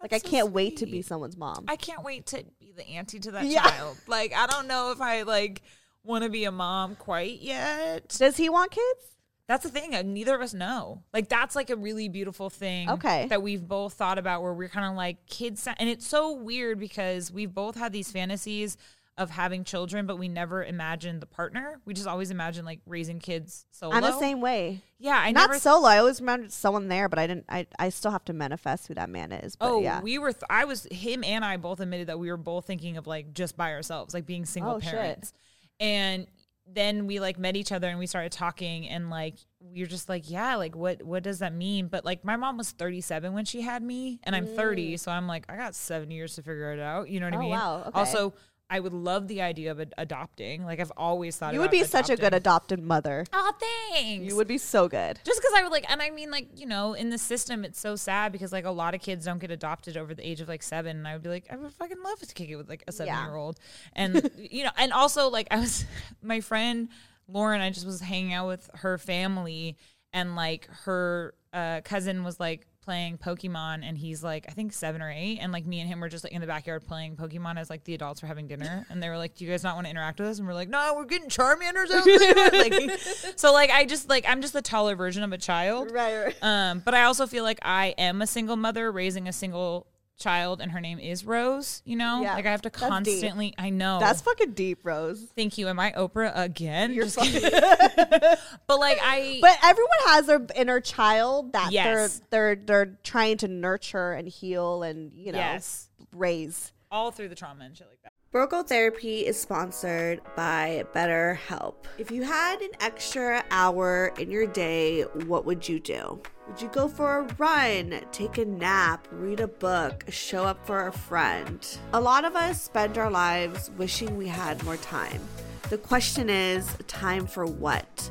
Like 0.00 0.12
I 0.12 0.16
that's 0.18 0.24
so 0.24 0.30
can't 0.30 0.52
wait 0.52 0.76
to 0.76 0.86
be 0.86 0.92
sweet. 0.92 1.06
someone's 1.06 1.36
mom. 1.36 1.64
I 1.66 1.74
can't 1.74 2.04
wait 2.04 2.26
to 2.26 2.44
be 2.60 2.72
the 2.76 2.86
auntie 2.90 3.18
to 3.18 3.32
that 3.32 3.44
Yeah. 3.46 3.62
child. 3.62 3.96
Like 4.06 4.32
I 4.36 4.46
don't 4.46 4.68
know 4.68 4.92
if 4.92 5.00
I 5.00 5.22
like 5.22 5.62
want 6.04 6.22
to 6.22 6.30
be 6.30 6.44
a 6.44 6.52
mom 6.52 6.94
quite 6.94 7.40
yet. 7.40 8.08
Does 8.18 8.36
he 8.36 8.48
want 8.48 8.70
kids? 8.70 9.11
That's 9.52 9.64
the 9.64 9.68
thing. 9.70 9.90
Neither 10.14 10.34
of 10.34 10.40
us 10.40 10.54
know. 10.54 11.02
Like 11.12 11.28
that's 11.28 11.54
like 11.54 11.68
a 11.68 11.76
really 11.76 12.08
beautiful 12.08 12.48
thing. 12.48 12.88
Okay. 12.88 13.26
That 13.28 13.42
we've 13.42 13.68
both 13.68 13.92
thought 13.92 14.16
about 14.18 14.40
where 14.42 14.54
we're 14.54 14.70
kind 14.70 14.86
of 14.90 14.96
like 14.96 15.26
kids, 15.26 15.68
and 15.78 15.90
it's 15.90 16.06
so 16.06 16.32
weird 16.32 16.78
because 16.80 17.30
we've 17.30 17.52
both 17.52 17.76
had 17.76 17.92
these 17.92 18.10
fantasies 18.10 18.78
of 19.18 19.28
having 19.28 19.62
children, 19.62 20.06
but 20.06 20.16
we 20.18 20.26
never 20.26 20.64
imagined 20.64 21.20
the 21.20 21.26
partner. 21.26 21.78
We 21.84 21.92
just 21.92 22.06
always 22.06 22.30
imagined 22.30 22.64
like 22.64 22.80
raising 22.86 23.18
kids 23.18 23.66
solo. 23.70 23.94
I'm 23.94 24.00
the 24.00 24.18
same 24.18 24.40
way. 24.40 24.80
Yeah, 24.98 25.18
I 25.22 25.32
Not 25.32 25.50
never. 25.50 25.58
solo. 25.60 25.86
I 25.86 25.98
always 25.98 26.18
remembered 26.18 26.50
someone 26.50 26.88
there, 26.88 27.10
but 27.10 27.18
I 27.18 27.26
didn't. 27.26 27.44
I, 27.46 27.66
I 27.78 27.90
still 27.90 28.10
have 28.10 28.24
to 28.24 28.32
manifest 28.32 28.86
who 28.88 28.94
that 28.94 29.10
man 29.10 29.32
is. 29.32 29.54
But 29.56 29.68
Oh, 29.70 29.82
yeah. 29.82 30.00
we 30.00 30.18
were. 30.18 30.32
Th- 30.32 30.44
I 30.48 30.64
was. 30.64 30.88
Him 30.90 31.24
and 31.24 31.44
I 31.44 31.58
both 31.58 31.80
admitted 31.80 32.06
that 32.06 32.18
we 32.18 32.30
were 32.30 32.38
both 32.38 32.64
thinking 32.66 32.96
of 32.96 33.06
like 33.06 33.34
just 33.34 33.54
by 33.54 33.74
ourselves, 33.74 34.14
like 34.14 34.24
being 34.24 34.46
single 34.46 34.76
Oh, 34.76 34.80
shit. 34.80 34.92
parents. 34.92 35.34
And 35.78 36.26
then 36.74 37.06
we 37.06 37.20
like 37.20 37.38
met 37.38 37.56
each 37.56 37.72
other 37.72 37.88
and 37.88 37.98
we 37.98 38.06
started 38.06 38.32
talking, 38.32 38.88
and 38.88 39.10
like 39.10 39.34
we 39.60 39.80
were 39.80 39.86
just 39.86 40.08
like, 40.08 40.30
yeah, 40.30 40.56
like 40.56 40.74
what 40.74 41.02
what 41.02 41.22
does 41.22 41.38
that 41.40 41.52
mean? 41.54 41.88
But 41.88 42.04
like 42.04 42.24
my 42.24 42.36
mom 42.36 42.56
was 42.56 42.70
37 42.70 43.32
when 43.32 43.44
she 43.44 43.60
had 43.60 43.82
me, 43.82 44.20
and 44.24 44.34
I'm 44.34 44.46
30, 44.46 44.96
so 44.96 45.12
I'm 45.12 45.26
like, 45.26 45.44
I 45.48 45.56
got 45.56 45.74
seven 45.74 46.10
years 46.10 46.34
to 46.36 46.42
figure 46.42 46.72
it 46.72 46.80
out. 46.80 47.08
You 47.08 47.20
know 47.20 47.26
what 47.26 47.34
I 47.34 47.36
Mm. 47.36 47.40
Oh, 47.40 47.42
mean? 47.42 47.50
wow, 47.50 47.78
okay. 47.88 47.90
Also. 48.00 48.34
I 48.72 48.80
would 48.80 48.94
love 48.94 49.28
the 49.28 49.42
idea 49.42 49.70
of 49.70 49.80
ad- 49.80 49.92
adopting. 49.98 50.64
Like 50.64 50.80
I've 50.80 50.92
always 50.96 51.36
thought 51.36 51.52
You 51.52 51.60
would 51.60 51.70
be 51.70 51.84
such 51.84 52.08
a 52.08 52.16
good 52.16 52.32
adopted 52.32 52.82
mother. 52.82 53.26
Oh, 53.30 53.52
thanks. 53.60 54.24
You 54.24 54.34
would 54.36 54.48
be 54.48 54.56
so 54.56 54.88
good. 54.88 55.20
just 55.24 55.42
because 55.42 55.52
I 55.54 55.62
would 55.62 55.70
like, 55.70 55.84
and 55.90 56.00
I 56.00 56.08
mean, 56.08 56.30
like, 56.30 56.48
you 56.58 56.64
know, 56.64 56.94
in 56.94 57.10
the 57.10 57.18
system, 57.18 57.66
it's 57.66 57.78
so 57.78 57.96
sad 57.96 58.32
because 58.32 58.50
like 58.50 58.64
a 58.64 58.70
lot 58.70 58.94
of 58.94 59.02
kids 59.02 59.26
don't 59.26 59.38
get 59.40 59.50
adopted 59.50 59.98
over 59.98 60.14
the 60.14 60.26
age 60.26 60.40
of 60.40 60.48
like 60.48 60.62
seven. 60.62 60.96
And 60.96 61.06
I 61.06 61.12
would 61.12 61.22
be 61.22 61.28
like, 61.28 61.44
I 61.50 61.56
would 61.56 61.70
fucking 61.74 62.02
love 62.02 62.18
to 62.20 62.34
kick 62.34 62.48
it 62.48 62.56
with 62.56 62.70
like 62.70 62.82
a 62.88 62.92
seven 62.92 63.14
year 63.14 63.36
old. 63.36 63.60
And, 63.92 64.30
you 64.38 64.64
know, 64.64 64.70
and 64.78 64.90
also 64.90 65.28
like 65.28 65.48
I 65.50 65.58
was, 65.58 65.84
my 66.22 66.40
friend 66.40 66.88
Lauren, 67.28 67.60
I 67.60 67.68
just 67.68 67.84
was 67.84 68.00
hanging 68.00 68.32
out 68.32 68.48
with 68.48 68.70
her 68.76 68.96
family 68.96 69.76
and 70.14 70.34
like 70.34 70.66
her 70.84 71.34
uh, 71.52 71.82
cousin 71.84 72.24
was 72.24 72.40
like, 72.40 72.66
playing 72.82 73.18
Pokemon 73.18 73.80
and 73.84 73.96
he's 73.96 74.22
like 74.22 74.46
I 74.48 74.52
think 74.52 74.72
seven 74.72 75.00
or 75.00 75.10
eight 75.10 75.38
and 75.40 75.52
like 75.52 75.64
me 75.64 75.80
and 75.80 75.88
him 75.88 76.00
were 76.00 76.08
just 76.08 76.24
like 76.24 76.32
in 76.32 76.40
the 76.40 76.46
backyard 76.46 76.86
playing 76.86 77.16
Pokemon 77.16 77.58
as 77.58 77.70
like 77.70 77.84
the 77.84 77.94
adults 77.94 78.22
were 78.22 78.28
having 78.28 78.48
dinner 78.48 78.84
and 78.90 79.02
they 79.02 79.08
were 79.08 79.16
like 79.16 79.34
do 79.34 79.44
you 79.44 79.50
guys 79.50 79.62
not 79.62 79.74
want 79.76 79.86
to 79.86 79.90
interact 79.90 80.18
with 80.18 80.28
us? 80.28 80.38
And 80.38 80.46
we're 80.46 80.54
like 80.54 80.68
no 80.68 80.94
we're 80.96 81.04
getting 81.04 81.28
Charmanders 81.28 81.90
out 81.90 82.04
there. 82.04 82.50
Like 82.52 82.98
so 83.36 83.52
like 83.52 83.70
I 83.70 83.84
just 83.84 84.08
like 84.08 84.24
I'm 84.28 84.40
just 84.40 84.52
the 84.52 84.62
taller 84.62 84.96
version 84.96 85.22
of 85.22 85.32
a 85.32 85.38
child. 85.38 85.90
Right, 85.90 86.16
right. 86.24 86.36
um 86.42 86.80
but 86.84 86.94
I 86.94 87.04
also 87.04 87.26
feel 87.26 87.44
like 87.44 87.58
I 87.62 87.94
am 87.98 88.20
a 88.20 88.26
single 88.26 88.56
mother 88.56 88.90
raising 88.90 89.28
a 89.28 89.32
single 89.32 89.86
child 90.22 90.60
and 90.60 90.70
her 90.72 90.80
name 90.80 90.98
is 90.98 91.24
Rose 91.24 91.82
you 91.84 91.96
know? 91.96 92.22
Yeah, 92.22 92.34
like 92.34 92.46
I 92.46 92.50
have 92.50 92.62
to 92.62 92.70
constantly 92.70 93.54
I 93.58 93.70
know. 93.70 93.98
That's 94.00 94.20
fucking 94.22 94.52
deep, 94.52 94.80
Rose. 94.84 95.26
thank 95.36 95.58
you. 95.58 95.68
Am 95.68 95.78
I 95.80 95.92
Oprah 95.92 96.32
again? 96.34 96.92
You're 96.92 97.04
Just 97.06 97.16
fucking- 97.18 97.42
but 98.66 98.78
like 98.78 98.98
I 99.02 99.38
But 99.40 99.58
everyone 99.62 99.90
has 100.06 100.26
their 100.26 100.46
inner 100.54 100.80
child 100.80 101.52
that 101.52 101.72
Yes. 101.72 102.20
they're 102.30 102.54
they're 102.54 102.64
they're 102.86 102.98
trying 103.02 103.38
to 103.38 103.48
nurture 103.48 104.12
and 104.12 104.28
heal 104.28 104.82
and 104.82 105.12
you 105.14 105.32
know 105.32 105.38
yes. 105.38 105.88
raise. 106.12 106.72
all 106.90 107.10
through 107.10 107.28
the 107.28 107.34
trauma 107.34 107.64
and 107.64 107.76
shit 107.76 107.86
like 107.88 108.00
that 108.02 108.11
Broke 108.32 108.52
Girl 108.52 108.62
Therapy 108.62 109.26
is 109.26 109.38
sponsored 109.38 110.22
by 110.34 110.86
BetterHelp. 110.94 111.74
If 111.98 112.10
you 112.10 112.22
had 112.22 112.62
an 112.62 112.70
extra 112.80 113.44
hour 113.50 114.14
in 114.18 114.30
your 114.30 114.46
day, 114.46 115.02
what 115.02 115.44
would 115.44 115.68
you 115.68 115.78
do? 115.78 116.18
Would 116.48 116.62
you 116.62 116.68
go 116.68 116.88
for 116.88 117.18
a 117.18 117.34
run, 117.34 118.00
take 118.10 118.38
a 118.38 118.46
nap, 118.46 119.06
read 119.10 119.40
a 119.40 119.48
book, 119.48 120.06
show 120.08 120.44
up 120.44 120.66
for 120.66 120.86
a 120.86 120.92
friend? 120.92 121.76
A 121.92 122.00
lot 122.00 122.24
of 122.24 122.34
us 122.34 122.62
spend 122.62 122.96
our 122.96 123.10
lives 123.10 123.70
wishing 123.76 124.16
we 124.16 124.28
had 124.28 124.64
more 124.64 124.78
time. 124.78 125.20
The 125.68 125.76
question 125.76 126.30
is, 126.30 126.74
time 126.86 127.26
for 127.26 127.44
what? 127.44 128.10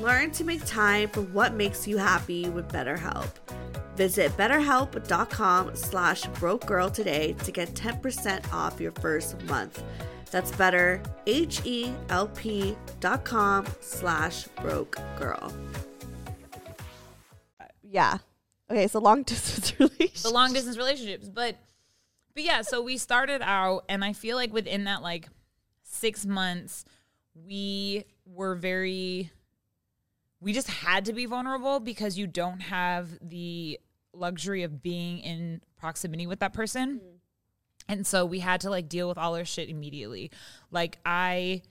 Learn 0.00 0.30
to 0.32 0.44
make 0.44 0.64
time 0.66 1.08
for 1.08 1.22
what 1.22 1.54
makes 1.54 1.86
you 1.86 1.98
happy 1.98 2.48
with 2.48 2.68
BetterHelp. 2.68 3.30
Visit 3.96 4.32
betterhelp.com 4.32 5.76
slash 5.76 6.24
broke 6.38 6.66
girl 6.66 6.90
today 6.90 7.34
to 7.44 7.52
get 7.52 7.68
10% 7.74 8.52
off 8.52 8.80
your 8.80 8.90
first 8.92 9.40
month. 9.44 9.82
That's 10.32 10.50
better, 10.50 11.00
H-E-L-P 11.28 12.76
dot 12.98 13.24
com 13.24 13.66
slash 13.80 14.48
broke 14.60 14.98
girl. 15.16 15.52
Yeah. 17.82 18.18
Okay, 18.68 18.88
so 18.88 18.98
long 18.98 19.22
distance 19.24 19.78
relationship. 19.78 20.22
the 20.22 20.30
long 20.30 20.52
distance 20.52 20.76
relationships. 20.76 21.28
But 21.28 21.56
but 22.34 22.42
yeah, 22.42 22.62
so 22.62 22.82
we 22.82 22.98
started 22.98 23.42
out 23.42 23.84
and 23.88 24.04
I 24.04 24.12
feel 24.12 24.36
like 24.36 24.52
within 24.52 24.84
that 24.84 25.02
like 25.02 25.28
six 25.84 26.26
months, 26.26 26.84
we 27.46 28.04
were 28.26 28.56
very 28.56 29.30
we 30.44 30.52
just 30.52 30.68
had 30.68 31.06
to 31.06 31.14
be 31.14 31.24
vulnerable 31.24 31.80
because 31.80 32.18
you 32.18 32.26
don't 32.26 32.60
have 32.60 33.08
the 33.22 33.80
luxury 34.12 34.62
of 34.62 34.82
being 34.82 35.18
in 35.20 35.62
proximity 35.78 36.26
with 36.26 36.40
that 36.40 36.52
person. 36.52 36.96
Mm-hmm. 36.96 37.08
And 37.88 38.06
so 38.06 38.26
we 38.26 38.40
had 38.40 38.60
to 38.60 38.70
like 38.70 38.88
deal 38.88 39.08
with 39.08 39.16
all 39.16 39.34
our 39.36 39.44
shit 39.46 39.70
immediately. 39.70 40.30
Like 40.70 40.98
I 41.04 41.62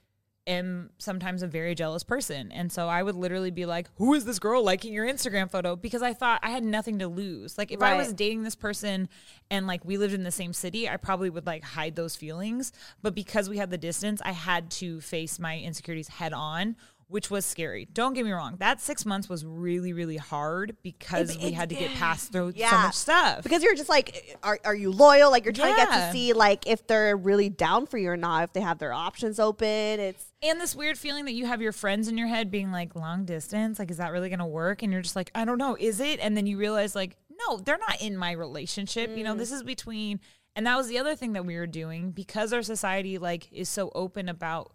am 0.45 0.89
sometimes 0.97 1.41
a 1.41 1.47
very 1.47 1.75
jealous 1.75 2.03
person. 2.03 2.51
And 2.51 2.71
so 2.71 2.88
I 2.88 3.01
would 3.01 3.15
literally 3.15 3.51
be 3.51 3.65
like, 3.65 3.89
Who 3.97 4.13
is 4.13 4.25
this 4.25 4.39
girl 4.39 4.63
liking 4.63 4.93
your 4.93 5.07
Instagram 5.07 5.49
photo? 5.49 5.75
Because 5.75 6.01
I 6.01 6.13
thought 6.13 6.39
I 6.43 6.49
had 6.49 6.63
nothing 6.63 6.99
to 6.99 7.07
lose. 7.07 7.57
Like 7.57 7.71
if 7.71 7.81
I 7.81 7.95
was 7.95 8.12
dating 8.12 8.43
this 8.43 8.55
person 8.55 9.07
and 9.49 9.67
like 9.67 9.86
we 9.86 9.97
lived 9.97 10.13
in 10.13 10.23
the 10.23 10.31
same 10.31 10.53
city, 10.53 10.89
I 10.89 10.97
probably 10.97 11.29
would 11.29 11.45
like 11.45 11.63
hide 11.63 11.95
those 11.95 12.15
feelings. 12.15 12.71
But 13.01 13.15
because 13.15 13.49
we 13.49 13.57
had 13.57 13.69
the 13.69 13.77
distance, 13.77 14.21
I 14.25 14.31
had 14.31 14.71
to 14.71 14.99
face 14.99 15.39
my 15.39 15.59
insecurities 15.59 16.07
head 16.07 16.33
on. 16.33 16.75
Which 17.13 17.30
was 17.30 17.45
scary. 17.45 17.86
Don't 17.93 18.15
get 18.15 18.26
me 18.26 18.32
wrong. 18.32 18.56
That 18.58 18.82
six 18.82 19.06
months 19.06 19.30
was 19.30 19.45
really, 19.45 19.93
really 19.93 20.17
hard 20.17 20.76
because 20.82 21.30
It- 21.30 21.41
we 21.41 21.49
it- 21.49 21.54
had 21.54 21.69
to 21.69 21.76
get 21.76 21.93
past 21.93 22.32
through 22.32 22.54
so 22.54 22.71
much 22.71 22.95
stuff. 22.95 23.43
because 23.43 23.62
you're 23.62 23.76
just 23.76 23.88
like, 23.88 24.36
are, 24.41 24.60
are 24.65 24.73
you 24.73 24.91
loyal? 24.91 25.30
Like 25.30 25.45
you're 25.45 25.54
trying 25.54 25.76
to 25.76 25.86
get 25.86 26.08
to 26.08 26.12
see 26.12 26.34
like 26.34 26.65
if 26.65 26.88
they're 26.88 27.15
really 27.15 27.49
down 27.49 27.86
for 27.86 27.99
you 27.99 28.10
or 28.10 28.17
not, 28.17 28.45
if 28.45 28.54
they 28.54 28.62
have 28.62 28.80
their 28.80 28.93
options 28.93 29.39
open. 29.39 29.67
It's 29.67 30.26
And 30.41 30.60
this 30.60 30.76
weird 30.76 30.97
feeling 30.97 31.26
that 31.26 31.34
you 31.34 31.45
have 31.45 31.62
your 31.62 31.71
friends 31.71 32.08
in 32.08 32.17
your 32.17 32.28
head 32.28 32.49
being 32.49 32.71
like, 32.71 32.95
long 32.95 33.26
distance, 33.26 33.78
like, 33.78 33.91
is 33.91 33.97
that 33.97 34.12
really 34.12 34.32
gonna 34.32 34.47
work? 34.47 34.82
And 34.82 34.91
you're 34.91 35.04
just 35.04 35.15
like, 35.15 35.30
I 35.36 35.45
don't 35.45 35.60
know, 35.60 35.78
is 35.80 35.99
it? 35.99 36.19
And 36.19 36.36
then 36.36 36.47
you 36.47 36.58
realize, 36.58 36.95
like, 36.95 37.15
no, 37.47 37.58
they're 37.58 37.78
not 37.78 38.02
in 38.02 38.17
my 38.17 38.32
relationship. 38.32 39.15
You 39.15 39.23
know, 39.23 39.36
mm. 39.36 39.38
this 39.38 39.52
is 39.52 39.62
between, 39.62 40.19
and 40.56 40.65
that 40.65 40.78
was 40.78 40.88
the 40.88 40.97
other 40.97 41.15
thing 41.15 41.34
that 41.34 41.45
we 41.45 41.58
were 41.58 41.67
doing 41.67 42.10
because 42.10 42.54
our 42.54 42.63
society, 42.63 43.19
like, 43.19 43.52
is 43.52 43.69
so 43.69 43.91
open 43.93 44.30
about, 44.30 44.71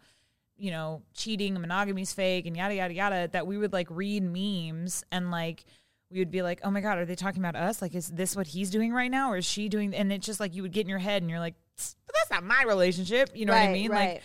you 0.59 0.71
know, 0.71 1.03
cheating, 1.14 1.55
monogamy's 1.55 2.12
fake, 2.12 2.47
and 2.47 2.57
yada, 2.57 2.75
yada, 2.75 2.94
yada, 2.94 3.29
that 3.33 3.47
we 3.47 3.57
would 3.57 3.73
like 3.73 3.87
read 3.90 4.23
memes 4.23 5.05
and 5.11 5.31
like, 5.31 5.64
we 6.11 6.18
would 6.18 6.31
be 6.31 6.42
like, 6.42 6.61
oh 6.64 6.71
my 6.71 6.81
God, 6.81 6.99
are 6.99 7.05
they 7.05 7.14
talking 7.14 7.40
about 7.40 7.55
us? 7.55 7.83
Like, 7.83 7.94
is 7.94 8.09
this 8.09 8.35
what 8.35 8.47
he's 8.47 8.71
doing 8.71 8.92
right 8.92 9.11
now? 9.11 9.31
Or 9.31 9.37
is 9.37 9.44
she 9.44 9.68
doing? 9.68 9.94
And 9.94 10.12
it's 10.12 10.27
just 10.27 10.40
like, 10.40 10.55
you 10.55 10.62
would 10.62 10.73
get 10.73 10.83
in 10.83 10.88
your 10.88 10.99
head 10.99 11.23
and 11.23 11.31
you're 11.31 11.40
like, 11.40 11.55
but 11.77 12.14
that's 12.14 12.31
not 12.31 12.44
my 12.44 12.64
relationship. 12.66 13.31
You 13.35 13.47
know 13.47 13.53
what 13.53 13.62
I 13.62 13.73
mean? 13.73 13.90
right. 13.90 14.14
Like, 14.14 14.23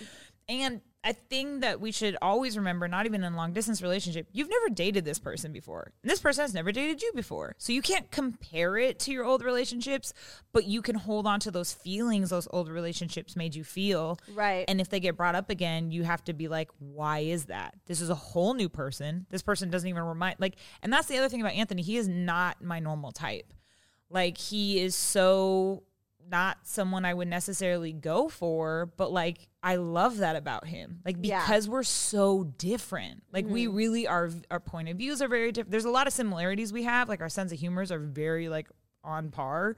and 0.50 0.82
a 1.03 1.13
thing 1.13 1.59
that 1.59 1.81
we 1.81 1.91
should 1.91 2.15
always 2.21 2.57
remember, 2.57 2.87
not 2.87 3.05
even 3.05 3.23
in 3.23 3.33
a 3.33 3.35
long 3.35 3.51
distance 3.51 3.81
relationship, 3.81 4.27
you've 4.31 4.49
never 4.49 4.69
dated 4.69 5.03
this 5.03 5.19
person 5.19 5.51
before. 5.51 5.91
And 6.01 6.09
this 6.09 6.21
person 6.21 6.43
has 6.43 6.53
never 6.53 6.71
dated 6.71 7.01
you 7.01 7.11
before. 7.13 7.55
So 7.57 7.73
you 7.73 7.81
can't 7.81 8.09
compare 8.09 8.77
it 8.77 8.99
to 8.99 9.11
your 9.11 9.25
old 9.25 9.43
relationships, 9.43 10.13
but 10.53 10.65
you 10.65 10.81
can 10.81 10.95
hold 10.95 11.27
on 11.27 11.39
to 11.41 11.51
those 11.51 11.73
feelings 11.73 12.29
those 12.29 12.47
old 12.51 12.69
relationships 12.69 13.35
made 13.35 13.53
you 13.53 13.63
feel. 13.63 14.17
Right. 14.33 14.65
And 14.67 14.79
if 14.79 14.89
they 14.89 14.99
get 14.99 15.17
brought 15.17 15.35
up 15.35 15.49
again, 15.49 15.91
you 15.91 16.03
have 16.03 16.23
to 16.25 16.33
be 16.33 16.47
like, 16.47 16.69
why 16.79 17.19
is 17.19 17.45
that? 17.45 17.75
This 17.85 17.99
is 17.99 18.09
a 18.09 18.15
whole 18.15 18.53
new 18.53 18.69
person. 18.69 19.25
This 19.29 19.41
person 19.41 19.69
doesn't 19.69 19.87
even 19.87 20.03
remind 20.03 20.37
like 20.39 20.55
and 20.81 20.91
that's 20.91 21.07
the 21.07 21.17
other 21.17 21.29
thing 21.29 21.41
about 21.41 21.53
Anthony. 21.53 21.81
He 21.81 21.97
is 21.97 22.07
not 22.07 22.63
my 22.63 22.79
normal 22.79 23.11
type. 23.11 23.53
Like 24.09 24.37
he 24.37 24.79
is 24.79 24.95
so 24.95 25.83
not 26.29 26.59
someone 26.63 27.05
I 27.05 27.13
would 27.13 27.27
necessarily 27.27 27.93
go 27.93 28.29
for, 28.29 28.91
but 28.97 29.12
like 29.12 29.49
I 29.62 29.75
love 29.75 30.17
that 30.17 30.36
about 30.36 30.67
him. 30.67 30.99
Like 31.05 31.17
Yeah. 31.21 31.41
because 31.41 31.69
we're 31.69 31.83
so 31.83 32.43
different. 32.43 33.23
Like 33.31 33.45
we 33.45 33.65
mm-hmm. 33.65 33.75
really 33.75 34.07
are 34.07 34.29
our 34.51 34.59
point 34.59 34.89
of 34.89 34.97
views 34.97 35.21
are 35.21 35.27
very 35.27 35.51
different. 35.51 35.71
There's 35.71 35.86
a 35.86 35.91
lot 35.91 36.07
of 36.07 36.13
similarities 36.13 36.73
we 36.73 36.83
have. 36.83 37.09
Like 37.09 37.21
our 37.21 37.29
sense 37.29 37.51
of 37.51 37.59
humors 37.59 37.91
are 37.91 37.99
very 37.99 38.49
like 38.49 38.67
on 39.03 39.29
par. 39.31 39.77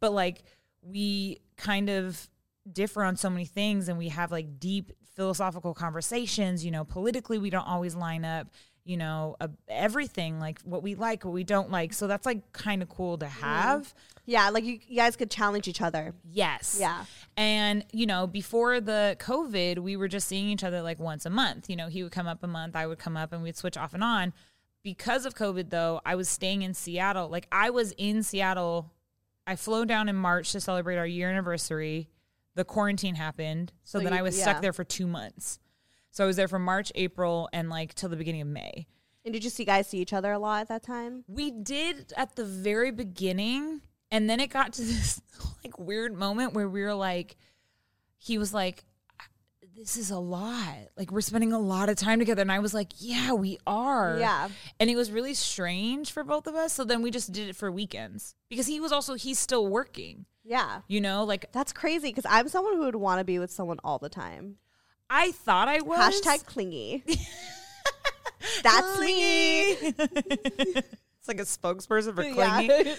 But 0.00 0.12
like 0.12 0.44
we 0.82 1.38
kind 1.56 1.88
of 1.90 2.28
differ 2.70 3.02
on 3.02 3.16
so 3.16 3.30
many 3.30 3.44
things 3.44 3.88
and 3.88 3.98
we 3.98 4.08
have 4.08 4.30
like 4.30 4.60
deep 4.60 4.92
philosophical 5.14 5.74
conversations, 5.74 6.64
you 6.64 6.70
know, 6.70 6.84
politically 6.84 7.38
we 7.38 7.50
don't 7.50 7.66
always 7.66 7.96
line 7.96 8.24
up, 8.24 8.46
you 8.88 8.96
know, 8.96 9.36
uh, 9.38 9.48
everything 9.68 10.40
like 10.40 10.62
what 10.62 10.82
we 10.82 10.94
like, 10.94 11.22
what 11.22 11.34
we 11.34 11.44
don't 11.44 11.70
like. 11.70 11.92
So 11.92 12.06
that's 12.06 12.24
like 12.24 12.52
kind 12.54 12.80
of 12.82 12.88
cool 12.88 13.18
to 13.18 13.26
have. 13.26 13.92
Yeah, 14.24 14.48
like 14.48 14.64
you, 14.64 14.78
you 14.88 14.96
guys 14.96 15.14
could 15.14 15.30
challenge 15.30 15.68
each 15.68 15.82
other. 15.82 16.14
Yes. 16.32 16.78
Yeah. 16.80 17.04
And, 17.36 17.84
you 17.92 18.06
know, 18.06 18.26
before 18.26 18.80
the 18.80 19.14
COVID, 19.20 19.80
we 19.80 19.96
were 19.98 20.08
just 20.08 20.26
seeing 20.26 20.48
each 20.48 20.64
other 20.64 20.80
like 20.80 20.98
once 20.98 21.26
a 21.26 21.30
month. 21.30 21.68
You 21.68 21.76
know, 21.76 21.88
he 21.88 22.02
would 22.02 22.12
come 22.12 22.26
up 22.26 22.42
a 22.42 22.46
month, 22.46 22.74
I 22.74 22.86
would 22.86 22.98
come 22.98 23.14
up, 23.16 23.32
and 23.34 23.42
we'd 23.42 23.58
switch 23.58 23.76
off 23.76 23.92
and 23.92 24.02
on. 24.02 24.32
Because 24.82 25.26
of 25.26 25.34
COVID, 25.34 25.68
though, 25.68 26.00
I 26.06 26.14
was 26.14 26.28
staying 26.30 26.62
in 26.62 26.72
Seattle. 26.72 27.28
Like, 27.28 27.46
I 27.52 27.68
was 27.68 27.92
in 27.98 28.22
Seattle. 28.22 28.90
I 29.46 29.56
flew 29.56 29.84
down 29.84 30.08
in 30.08 30.16
March 30.16 30.52
to 30.52 30.60
celebrate 30.60 30.96
our 30.96 31.06
year 31.06 31.28
anniversary. 31.30 32.08
The 32.54 32.64
quarantine 32.64 33.16
happened. 33.16 33.72
So, 33.84 33.98
So 33.98 34.04
then 34.04 34.14
you- 34.14 34.18
I 34.18 34.22
was 34.22 34.38
yeah. 34.38 34.44
stuck 34.44 34.62
there 34.62 34.72
for 34.72 34.84
two 34.84 35.06
months. 35.06 35.58
So 36.10 36.24
I 36.24 36.26
was 36.26 36.36
there 36.36 36.48
from 36.48 36.64
March, 36.64 36.90
April, 36.94 37.48
and 37.52 37.68
like 37.70 37.94
till 37.94 38.08
the 38.08 38.16
beginning 38.16 38.40
of 38.42 38.48
May. 38.48 38.86
And 39.24 39.32
did 39.34 39.44
you 39.44 39.50
see 39.50 39.64
guys 39.64 39.86
see 39.88 39.98
each 39.98 40.12
other 40.12 40.32
a 40.32 40.38
lot 40.38 40.62
at 40.62 40.68
that 40.68 40.82
time? 40.82 41.24
We 41.28 41.50
did 41.50 42.12
at 42.16 42.34
the 42.36 42.44
very 42.44 42.90
beginning, 42.90 43.82
and 44.10 44.28
then 44.28 44.40
it 44.40 44.48
got 44.48 44.72
to 44.74 44.82
this 44.84 45.20
like 45.64 45.78
weird 45.78 46.14
moment 46.14 46.54
where 46.54 46.68
we 46.68 46.82
were 46.82 46.94
like, 46.94 47.36
he 48.18 48.38
was 48.38 48.54
like, 48.54 48.84
"This 49.76 49.96
is 49.96 50.10
a 50.10 50.18
lot. 50.18 50.76
Like 50.96 51.12
we're 51.12 51.20
spending 51.20 51.52
a 51.52 51.58
lot 51.58 51.88
of 51.88 51.96
time 51.96 52.18
together," 52.18 52.42
and 52.42 52.50
I 52.50 52.58
was 52.58 52.74
like, 52.74 52.92
"Yeah, 52.98 53.32
we 53.32 53.58
are." 53.66 54.16
Yeah. 54.18 54.48
and 54.80 54.88
it 54.88 54.96
was 54.96 55.12
really 55.12 55.34
strange 55.34 56.10
for 56.10 56.24
both 56.24 56.46
of 56.46 56.54
us. 56.54 56.72
So 56.72 56.84
then 56.84 57.02
we 57.02 57.10
just 57.10 57.30
did 57.32 57.48
it 57.48 57.56
for 57.56 57.70
weekends 57.70 58.34
because 58.48 58.66
he 58.66 58.80
was 58.80 58.92
also 58.92 59.14
he's 59.14 59.38
still 59.38 59.66
working. 59.66 60.24
Yeah. 60.42 60.80
You 60.88 61.02
know, 61.02 61.24
like 61.24 61.52
That's 61.52 61.72
crazy 61.74 62.08
because 62.08 62.24
I'm 62.28 62.48
someone 62.48 62.74
who 62.74 62.84
would 62.86 62.96
want 62.96 63.18
to 63.20 63.24
be 63.24 63.38
with 63.38 63.50
someone 63.50 63.78
all 63.84 63.98
the 63.98 64.08
time. 64.08 64.56
I 65.10 65.32
thought 65.32 65.68
I 65.68 65.80
was 65.80 65.98
Hashtag 66.20 66.44
clingy. 66.46 67.02
That's 68.62 68.96
clingy. 68.96 69.94
it's 69.98 71.26
like 71.28 71.40
a 71.40 71.44
spokesperson 71.44 72.14
for 72.14 72.22
Yeah. 72.22 72.62
clingy. 72.64 72.94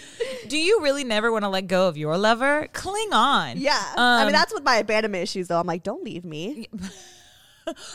Do 0.48 0.58
you 0.58 0.80
really 0.82 1.04
never 1.04 1.32
want 1.32 1.44
to 1.44 1.48
let 1.48 1.66
go 1.66 1.88
of 1.88 1.96
your 1.96 2.16
lover? 2.18 2.68
Cling 2.72 3.12
on. 3.12 3.58
Yeah. 3.58 3.80
I 3.96 4.20
Um, 4.22 4.26
mean, 4.26 4.32
that's 4.32 4.52
with 4.52 4.64
my 4.64 4.76
abandonment 4.76 5.22
issues, 5.22 5.48
though. 5.48 5.58
I'm 5.60 5.66
like, 5.66 5.82
don't 5.82 6.04
leave 6.04 6.24
me. 6.24 6.68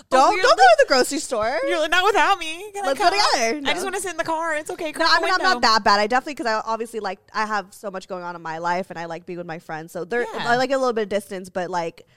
Don't, 0.09 0.41
don't 0.41 0.41
go 0.41 0.63
to 0.63 0.75
the 0.79 0.85
grocery 0.87 1.17
store. 1.17 1.59
You're 1.67 1.79
like, 1.79 1.91
not 1.91 2.05
without 2.05 2.39
me. 2.39 2.71
Can 2.71 2.85
I 2.85 2.87
Let's 2.87 2.99
go 2.99 3.09
come? 3.09 3.19
together. 3.19 3.67
I 3.69 3.73
just 3.73 3.83
want 3.83 3.95
to 3.95 4.01
sit 4.01 4.11
in 4.11 4.15
the 4.15 4.23
car. 4.23 4.55
It's 4.55 4.69
okay. 4.69 4.93
No, 4.97 5.03
I 5.05 5.19
the 5.19 5.25
mean, 5.25 5.33
I'm 5.33 5.41
not 5.41 5.61
that 5.63 5.83
bad. 5.83 5.99
I 5.99 6.07
definitely, 6.07 6.35
because 6.35 6.45
I 6.45 6.61
obviously 6.65 7.01
like, 7.01 7.19
I 7.33 7.45
have 7.45 7.73
so 7.73 7.91
much 7.91 8.07
going 8.07 8.23
on 8.23 8.37
in 8.37 8.41
my 8.41 8.59
life 8.59 8.89
and 8.89 8.97
I 8.97 9.05
like 9.05 9.25
being 9.25 9.37
with 9.37 9.47
my 9.47 9.59
friends. 9.59 9.91
So 9.91 10.05
there, 10.05 10.21
Yeah. 10.21 10.27
I 10.47 10.55
like 10.55 10.71
a 10.71 10.77
little 10.77 10.93
bit 10.93 11.01
of 11.01 11.09
distance, 11.09 11.49
but 11.49 11.69
like, 11.69 12.07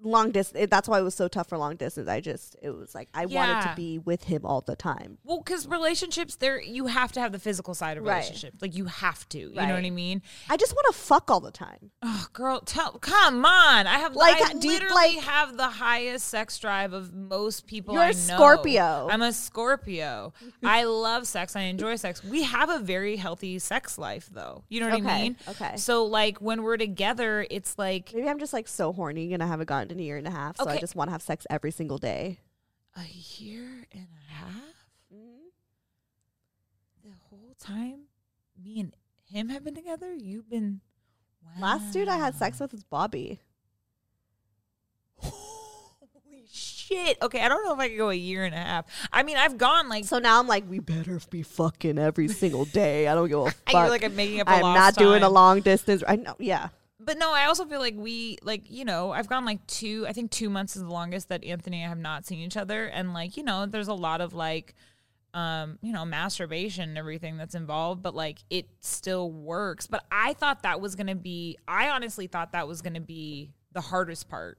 long 0.00 0.30
distance. 0.30 0.68
That's 0.70 0.88
why 0.88 1.00
it 1.00 1.02
was 1.02 1.14
so 1.14 1.28
tough 1.28 1.48
for 1.48 1.58
long 1.58 1.76
distance. 1.76 2.08
I 2.08 2.20
just, 2.20 2.56
it 2.62 2.70
was 2.70 2.94
like, 2.94 3.08
I 3.14 3.26
wanted 3.26 3.62
to 3.62 3.72
be 3.74 3.98
with 3.98 4.24
him 4.24 4.44
all 4.44 4.60
the 4.60 4.76
time. 4.76 5.18
Well, 5.24 5.38
because 5.38 5.66
relationships, 5.66 6.36
there 6.36 6.60
you 6.60 6.86
have 6.86 7.10
to 7.12 7.20
have 7.20 7.32
the 7.32 7.38
physical 7.38 7.74
side 7.74 7.96
of 7.98 8.04
Right. 8.04 8.16
relationships. 8.16 8.62
Like 8.62 8.76
you 8.76 8.84
have 8.86 9.28
to. 9.30 9.38
You 9.38 9.54
know 9.54 9.74
what 9.74 9.84
I 9.84 9.90
mean? 9.90 10.22
I 10.48 10.56
just 10.56 10.72
want 10.74 10.86
to 10.94 11.00
fuck 11.00 11.30
all 11.30 11.40
the 11.40 11.50
time. 11.50 11.90
Oh, 12.02 12.26
girl, 12.32 12.60
tell 12.60 12.92
come 13.00 13.44
on. 13.44 13.86
I 13.86 13.98
have 13.98 14.14
Like, 14.14 14.40
I 14.40 14.52
do 14.52 14.68
you- 14.68 14.74
literally 14.74 14.94
like- 15.16 15.18
have 15.24 15.56
the 15.56 15.68
highest 15.68 16.28
sex 16.28 16.58
drive 16.58 16.92
of 16.92 17.12
most 17.14 17.66
people. 17.66 17.94
You're 17.94 18.02
I 18.04 18.10
a. 18.10 18.14
Scorpio. 18.14 19.08
I'm 19.10 19.22
a 19.22 19.32
Scorpio. 19.32 20.32
I 20.62 20.84
love 20.84 21.26
sex. 21.26 21.56
I 21.56 21.62
enjoy 21.62 21.96
sex. 21.96 22.22
We 22.22 22.42
have 22.44 22.70
a 22.70 22.78
very 22.78 23.16
healthy 23.16 23.58
sex 23.58 23.98
life, 23.98 24.28
though. 24.32 24.64
You 24.68 24.80
know 24.80 24.88
what 24.88 25.02
I 25.06 25.20
mean? 25.22 25.36
okay. 25.48 25.76
So 25.76 26.04
like 26.04 26.38
when 26.38 26.62
we're 26.62 26.76
together, 26.76 27.46
it's 27.50 27.76
like 27.78 28.12
Maybe 28.14 28.28
I'm 28.28 28.38
just 28.38 28.52
like 28.52 28.68
so 28.68 28.92
horny 28.92 29.34
and 29.34 29.42
I 29.42 29.46
haven't 29.46 29.66
gotten 29.66 29.87
in 29.92 29.98
a 30.00 30.02
year 30.02 30.16
and 30.16 30.26
a 30.26 30.30
half. 30.30 30.56
So 30.56 30.66
I 30.66 30.72
Okay. 30.72 30.80
just 30.80 30.94
want 30.96 31.08
to 31.08 31.12
have 31.12 31.22
sex 31.22 31.46
every 31.50 31.70
single 31.70 31.98
day. 31.98 32.40
a 32.96 33.04
year 33.38 33.86
and 33.92 34.06
a 34.28 34.32
half. 34.32 34.54
Mm-hmm. 35.14 35.48
The 37.04 37.14
whole 37.30 37.54
time, 37.60 38.04
me 38.62 38.80
and 38.80 38.92
him 39.30 39.50
have 39.50 39.62
been 39.64 39.74
together. 39.74 40.12
You've 40.14 40.50
been. 40.50 40.80
Last 41.60 41.92
dude 41.92 42.08
I 42.08 42.16
had 42.16 42.34
sex 42.34 42.58
with 42.60 42.72
was 42.72 42.82
Bobby. 42.84 43.40
Holy 45.16 46.44
shit. 46.52 47.18
Okay, 47.22 47.40
I 47.42 47.48
don't 47.48 47.64
know 47.64 47.72
if 47.74 47.78
I 47.78 47.88
could 47.88 47.96
go 47.98 48.10
a 48.10 48.14
year 48.14 48.44
and 48.44 48.54
a 48.54 48.58
half. 48.58 48.86
I 49.12 49.22
mean, 49.22 49.36
I've 49.36 49.58
gone 49.58 49.88
like. 49.88 50.04
So 50.04 50.18
now 50.18 50.38
I'm 50.40 50.46
like, 50.46 50.68
we 50.68 50.78
better 50.78 51.20
be 51.30 51.42
fucking 51.42 51.98
every 51.98 52.28
single 52.28 52.64
day. 52.64 53.08
I 53.08 53.14
don't 53.14 53.28
give 53.28 53.38
a 53.38 53.44
fuck. 53.50 53.72
You're 53.72 53.88
like 53.90 54.04
I'm 54.04 54.16
making 54.16 54.40
up. 54.40 54.48
a 54.48 54.52
I'm 54.52 54.62
lost 54.62 54.78
not 54.78 54.94
doing 54.96 55.18
a 55.18 55.26
time. 55.26 55.32
long 55.32 55.60
distance. 55.60 56.02
I 56.06 56.16
know. 56.16 56.34
Yeah. 56.38 56.68
But 57.08 57.16
no, 57.16 57.32
I 57.32 57.46
also 57.46 57.64
feel 57.64 57.80
like 57.80 57.94
we 57.96 58.36
like 58.42 58.70
you 58.70 58.84
know 58.84 59.12
I've 59.12 59.30
gone 59.30 59.46
like 59.46 59.66
two. 59.66 60.04
I 60.06 60.12
think 60.12 60.30
two 60.30 60.50
months 60.50 60.76
is 60.76 60.82
the 60.82 60.90
longest 60.90 61.30
that 61.30 61.42
Anthony 61.42 61.78
and 61.78 61.86
I 61.86 61.88
have 61.88 61.98
not 61.98 62.26
seen 62.26 62.38
each 62.40 62.58
other, 62.58 62.84
and 62.84 63.14
like 63.14 63.38
you 63.38 63.42
know 63.42 63.64
there's 63.64 63.88
a 63.88 63.94
lot 63.94 64.20
of 64.20 64.34
like 64.34 64.74
um 65.32 65.78
you 65.80 65.94
know 65.94 66.04
masturbation 66.04 66.86
and 66.86 66.98
everything 66.98 67.38
that's 67.38 67.54
involved 67.54 68.02
but 68.02 68.14
like 68.14 68.40
it 68.50 68.66
still 68.80 69.32
works. 69.32 69.86
But 69.86 70.04
i 70.12 70.34
thought 70.34 70.64
that 70.64 70.82
was 70.82 70.96
gonna 70.96 71.14
be 71.14 71.56
i 71.66 71.88
honestly 71.88 72.26
thought 72.26 72.52
that 72.52 72.68
was 72.68 72.82
gonna 72.82 73.00
be 73.00 73.52
the 73.72 73.80
hardest 73.80 74.28
part 74.28 74.58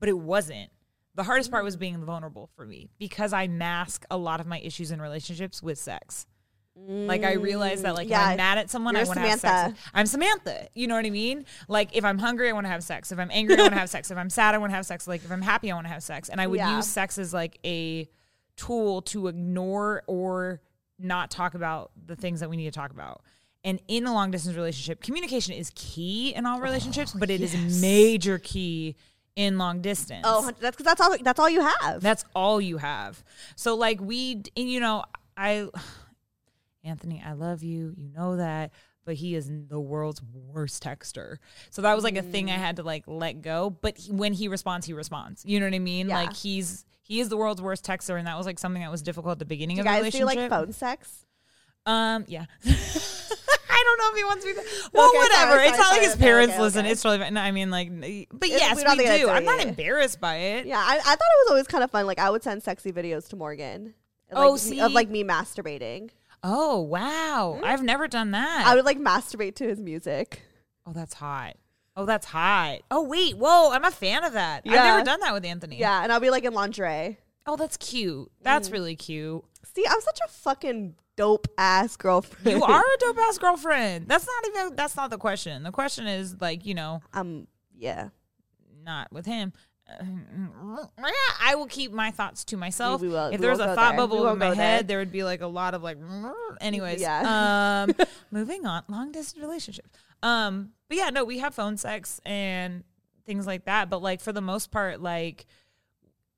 but 0.00 0.08
it 0.08 0.18
wasn't. 0.18 0.70
The 1.14 1.24
hardest 1.24 1.50
part 1.50 1.62
was 1.62 1.76
being 1.76 2.02
vulnerable 2.06 2.48
for 2.56 2.64
me 2.64 2.88
because 2.98 3.34
i 3.34 3.48
mask 3.48 4.06
a 4.10 4.16
lot 4.16 4.40
of 4.40 4.46
my 4.46 4.60
issues 4.60 4.92
in 4.92 5.00
relationships 5.02 5.62
with 5.62 5.76
sex 5.78 6.26
like 6.74 7.22
I 7.22 7.34
realized 7.34 7.84
that 7.84 7.94
like 7.94 8.08
if 8.08 8.16
I'm 8.16 8.36
mad 8.36 8.58
at 8.58 8.70
someone, 8.70 8.96
I 8.96 9.00
you're 9.00 9.08
want 9.08 9.20
to 9.20 9.28
have 9.28 9.40
sex. 9.40 9.78
I'm 9.92 10.06
Samantha. 10.06 10.68
You 10.74 10.86
know 10.86 10.94
what 10.94 11.04
I 11.06 11.10
mean? 11.10 11.44
Like 11.68 11.94
if 11.94 12.04
I'm 12.04 12.18
hungry, 12.18 12.48
I 12.48 12.52
want 12.52 12.64
to 12.66 12.70
have 12.70 12.82
sex. 12.82 13.12
If 13.12 13.18
I'm 13.18 13.30
angry, 13.30 13.56
I 13.56 13.62
want 13.62 13.74
to 13.74 13.78
have 13.78 13.90
sex. 13.90 14.10
If 14.10 14.16
I'm 14.18 14.30
sad, 14.30 14.54
I 14.54 14.58
want 14.58 14.70
to 14.72 14.76
have 14.76 14.86
sex. 14.86 15.06
Like 15.06 15.24
if 15.24 15.30
I'm 15.30 15.42
happy, 15.42 15.70
I 15.70 15.74
want 15.74 15.86
to 15.86 15.92
have 15.92 16.02
sex. 16.02 16.28
And 16.28 16.40
I 16.40 16.46
would 16.46 16.58
Yeah. 16.58 16.76
use 16.76 16.86
sex 16.86 17.18
as 17.18 17.34
like 17.34 17.58
a 17.64 18.08
tool 18.56 19.02
to 19.02 19.28
ignore 19.28 20.02
or 20.06 20.60
not 20.98 21.30
talk 21.30 21.54
about 21.54 21.90
the 22.06 22.16
things 22.16 22.40
that 22.40 22.48
we 22.48 22.56
need 22.56 22.66
to 22.66 22.70
talk 22.70 22.90
about. 22.90 23.22
And 23.64 23.80
in 23.86 24.06
a 24.06 24.12
long 24.12 24.30
distance 24.30 24.56
relationship, 24.56 25.02
communication 25.02 25.54
is 25.54 25.70
key 25.74 26.34
in 26.34 26.46
all 26.46 26.60
relationships, 26.60 27.12
oh, 27.14 27.18
but 27.18 27.30
it 27.30 27.40
is 27.40 27.54
a 27.54 27.80
major 27.80 28.38
key 28.38 28.96
in 29.36 29.56
long 29.56 29.80
distance. 29.80 30.22
Oh, 30.24 30.50
that's 30.60 30.76
because 30.76 30.84
that's 30.84 31.00
all. 31.00 31.16
That's 31.22 31.38
all 31.38 31.48
you 31.48 31.60
have. 31.60 32.00
That's 32.00 32.24
all 32.34 32.60
you 32.60 32.78
have. 32.78 33.22
So 33.56 33.74
like 33.76 34.00
we, 34.00 34.42
and, 34.56 34.68
you 34.70 34.80
know, 34.80 35.04
I, 35.36 35.68
Anthony, 36.84 37.22
I 37.24 37.32
love 37.32 37.62
you. 37.62 37.94
You 37.96 38.08
know 38.08 38.36
that, 38.36 38.72
but 39.04 39.14
he 39.14 39.34
is 39.34 39.50
the 39.68 39.80
world's 39.80 40.20
worst 40.32 40.82
texter. 40.82 41.36
So 41.70 41.82
that 41.82 41.94
was 41.94 42.04
like 42.04 42.16
a 42.16 42.22
thing 42.22 42.50
I 42.50 42.54
had 42.56 42.76
to 42.76 42.82
like 42.82 43.04
let 43.06 43.42
go. 43.42 43.70
But 43.70 43.98
he, 43.98 44.12
when 44.12 44.32
he 44.32 44.48
responds, 44.48 44.86
he 44.86 44.92
responds. 44.92 45.44
You 45.46 45.60
know 45.60 45.66
what 45.66 45.74
I 45.74 45.78
mean? 45.80 46.08
Yeah. 46.08 46.16
Like 46.22 46.34
he's 46.34 46.84
he 47.00 47.20
is 47.20 47.28
the 47.28 47.36
world's 47.36 47.60
worst 47.62 47.84
texter, 47.84 48.18
and 48.18 48.26
that 48.26 48.36
was 48.36 48.46
like 48.46 48.58
something 48.58 48.82
that 48.82 48.90
was 48.90 49.02
difficult 49.02 49.32
at 49.32 49.38
the 49.38 49.44
beginning 49.44 49.76
Do 49.76 49.82
of 49.82 49.86
you 49.86 49.92
the 49.92 50.02
guys 50.02 50.12
do 50.12 50.18
relationship. 50.20 50.50
like 50.50 50.60
phone 50.60 50.72
sex? 50.72 51.26
Um, 51.86 52.24
yeah. 52.28 52.44
I 52.64 53.84
don't 53.84 53.98
know 53.98 54.10
if 54.12 54.16
he 54.16 54.24
wants 54.24 54.44
me 54.46 54.52
to. 54.52 54.90
Well, 54.92 55.08
Okay, 55.08 55.18
whatever. 55.18 55.50
sorry, 55.52 55.66
it's 55.68 55.76
sorry, 55.76 55.88
not 55.88 55.92
like 55.92 56.02
his 56.02 56.16
parents 56.16 56.54
okay, 56.54 56.62
listen. 56.62 56.80
okay. 56.80 56.90
It's 56.92 57.02
totally 57.02 57.24
fine. 57.24 57.34
No, 57.34 57.40
I 57.40 57.50
mean, 57.50 57.70
like, 57.70 57.88
but 57.90 58.48
It- 58.48 58.52
yes, 58.52 58.76
we 58.76 58.82
we, 58.82 58.84
don't 58.84 58.96
think 58.96 59.08
that's 59.08 59.22
do. 59.22 59.28
I'm 59.28 59.44
not 59.44 59.60
yeah. 59.60 59.68
embarrassed 59.68 60.20
by 60.20 60.36
it. 60.36 60.66
Yeah, 60.66 60.78
I, 60.78 60.96
I 60.96 61.00
thought 61.00 61.12
it 61.14 61.42
was 61.44 61.50
always 61.50 61.66
kind 61.66 61.82
of 61.82 61.90
fun. 61.90 62.06
Like 62.06 62.18
I 62.20 62.30
would 62.30 62.42
send 62.44 62.62
sexy 62.62 62.92
videos 62.92 63.28
to 63.30 63.36
Morgan. 63.36 63.94
Like, 64.30 64.44
Oh, 64.46 64.54
of 64.54 64.92
like 64.92 65.10
me 65.10 65.24
masturbating. 65.24 66.10
Oh 66.44 66.80
wow, 66.80 67.60
I've 67.62 67.82
never 67.82 68.08
done 68.08 68.32
that. 68.32 68.64
I 68.66 68.74
would 68.74 68.84
like 68.84 68.98
masturbate 68.98 69.54
to 69.56 69.64
his 69.68 69.78
music. 69.80 70.42
oh, 70.86 70.92
that's 70.92 71.14
hot. 71.14 71.56
Oh, 71.96 72.04
that's 72.06 72.26
hot. 72.26 72.78
Oh 72.90 73.02
wait, 73.02 73.36
whoa, 73.36 73.70
I'm 73.70 73.84
a 73.84 73.90
fan 73.90 74.24
of 74.24 74.32
that. 74.32 74.62
I've 74.66 74.72
never 74.72 75.04
done 75.04 75.20
that 75.20 75.32
with 75.34 75.44
Anthony. 75.44 75.78
Yeah, 75.78 76.02
and 76.02 76.10
I'll 76.12 76.20
be 76.20 76.30
like 76.30 76.44
in 76.44 76.52
lingerie. 76.54 77.18
Oh, 77.46 77.56
that's 77.56 77.76
cute. 77.76 78.30
That's 78.40 78.68
Mm. 78.68 78.72
really 78.72 78.96
cute. 78.96 79.44
See, 79.74 79.84
I'm 79.88 80.00
such 80.00 80.18
a 80.24 80.28
fucking 80.28 80.94
dope 81.16 81.46
ass 81.58 81.96
girlfriend. 81.96 82.58
You 82.58 82.64
are 82.64 82.80
a 82.82 82.98
dope 82.98 83.18
ass 83.18 83.38
girlfriend. 83.38 84.08
That's 84.08 84.26
not 84.26 84.46
even. 84.48 84.76
That's 84.76 84.96
not 84.96 85.10
the 85.10 85.18
question. 85.18 85.62
The 85.62 85.70
question 85.72 86.06
is 86.06 86.40
like 86.40 86.64
you 86.66 86.74
know, 86.74 87.02
Um. 87.12 87.46
Yeah. 87.76 88.08
not 88.84 89.12
with 89.12 89.26
him. 89.26 89.52
I 91.40 91.54
will 91.54 91.66
keep 91.66 91.92
my 91.92 92.10
thoughts 92.10 92.44
to 92.46 92.56
myself. 92.56 93.00
We- 93.00 93.08
will- 93.08 93.26
if 93.26 93.32
we 93.32 93.46
there's 93.46 93.58
won't 93.58 93.70
a 93.70 93.74
thought 93.74 93.90
there. 93.90 93.96
bubble 93.98 94.26
in 94.28 94.38
my 94.38 94.46
head, 94.54 94.56
there. 94.56 94.82
there 94.82 94.98
would 94.98 95.12
be 95.12 95.24
like 95.24 95.40
a 95.40 95.46
lot 95.46 95.74
of 95.74 95.82
like. 95.82 95.98
Anyways, 96.60 97.00
Yeah. 97.00 97.86
um, 97.88 98.06
moving 98.30 98.66
on. 98.66 98.82
Long 98.88 99.12
distance 99.12 99.42
relationships. 99.42 99.88
Um, 100.22 100.70
but 100.88 100.96
yeah, 100.98 101.10
no, 101.10 101.24
we 101.24 101.38
have 101.38 101.54
phone 101.54 101.76
sex 101.76 102.20
and 102.24 102.84
things 103.26 103.46
like 103.46 103.64
that. 103.66 103.90
But 103.90 104.02
like 104.02 104.20
for 104.20 104.32
the 104.32 104.40
most 104.40 104.70
part, 104.70 105.00
like 105.02 105.46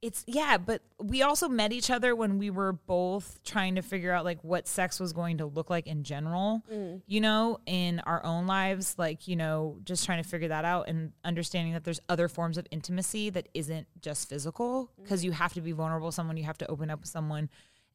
it's 0.04 0.22
yeah. 0.26 0.58
But 0.58 0.82
we 1.02 1.22
also 1.22 1.48
met 1.48 1.72
each 1.72 1.90
other 1.90 2.14
when 2.14 2.38
we 2.38 2.50
were 2.50 2.74
both 2.74 3.42
trying 3.42 3.76
to 3.76 3.82
figure 3.82 4.12
out 4.12 4.22
like 4.22 4.44
what 4.44 4.68
sex 4.68 5.00
was 5.00 5.14
going 5.14 5.38
to 5.38 5.46
look 5.46 5.70
like 5.70 5.86
in 5.86 6.04
general. 6.04 6.62
Mm. 6.70 7.00
You 7.06 7.22
know, 7.22 7.58
in 7.64 8.00
our 8.00 8.22
own 8.22 8.46
lives, 8.46 8.96
like 8.98 9.26
you 9.26 9.34
know, 9.34 9.78
just 9.82 10.04
trying 10.04 10.22
to 10.22 10.28
figure 10.28 10.48
that 10.48 10.66
out 10.66 10.88
and 10.88 11.12
understanding 11.24 11.72
that 11.72 11.84
there's 11.84 12.00
other 12.10 12.28
forms 12.28 12.58
of 12.58 12.66
intimacy 12.70 13.30
that 13.30 13.48
isn't 13.54 13.86
just 14.02 14.28
physical 14.28 14.90
mm. 15.00 15.02
because 15.02 15.24
you 15.24 15.32
have 15.32 15.54
to 15.54 15.62
be 15.62 15.72
vulnerable 15.72 16.08
with 16.08 16.14
someone, 16.14 16.36
you 16.36 16.44
have 16.44 16.58
to 16.58 16.70
open 16.70 16.90
up 16.90 17.00
with 17.00 17.08
someone. 17.08 17.48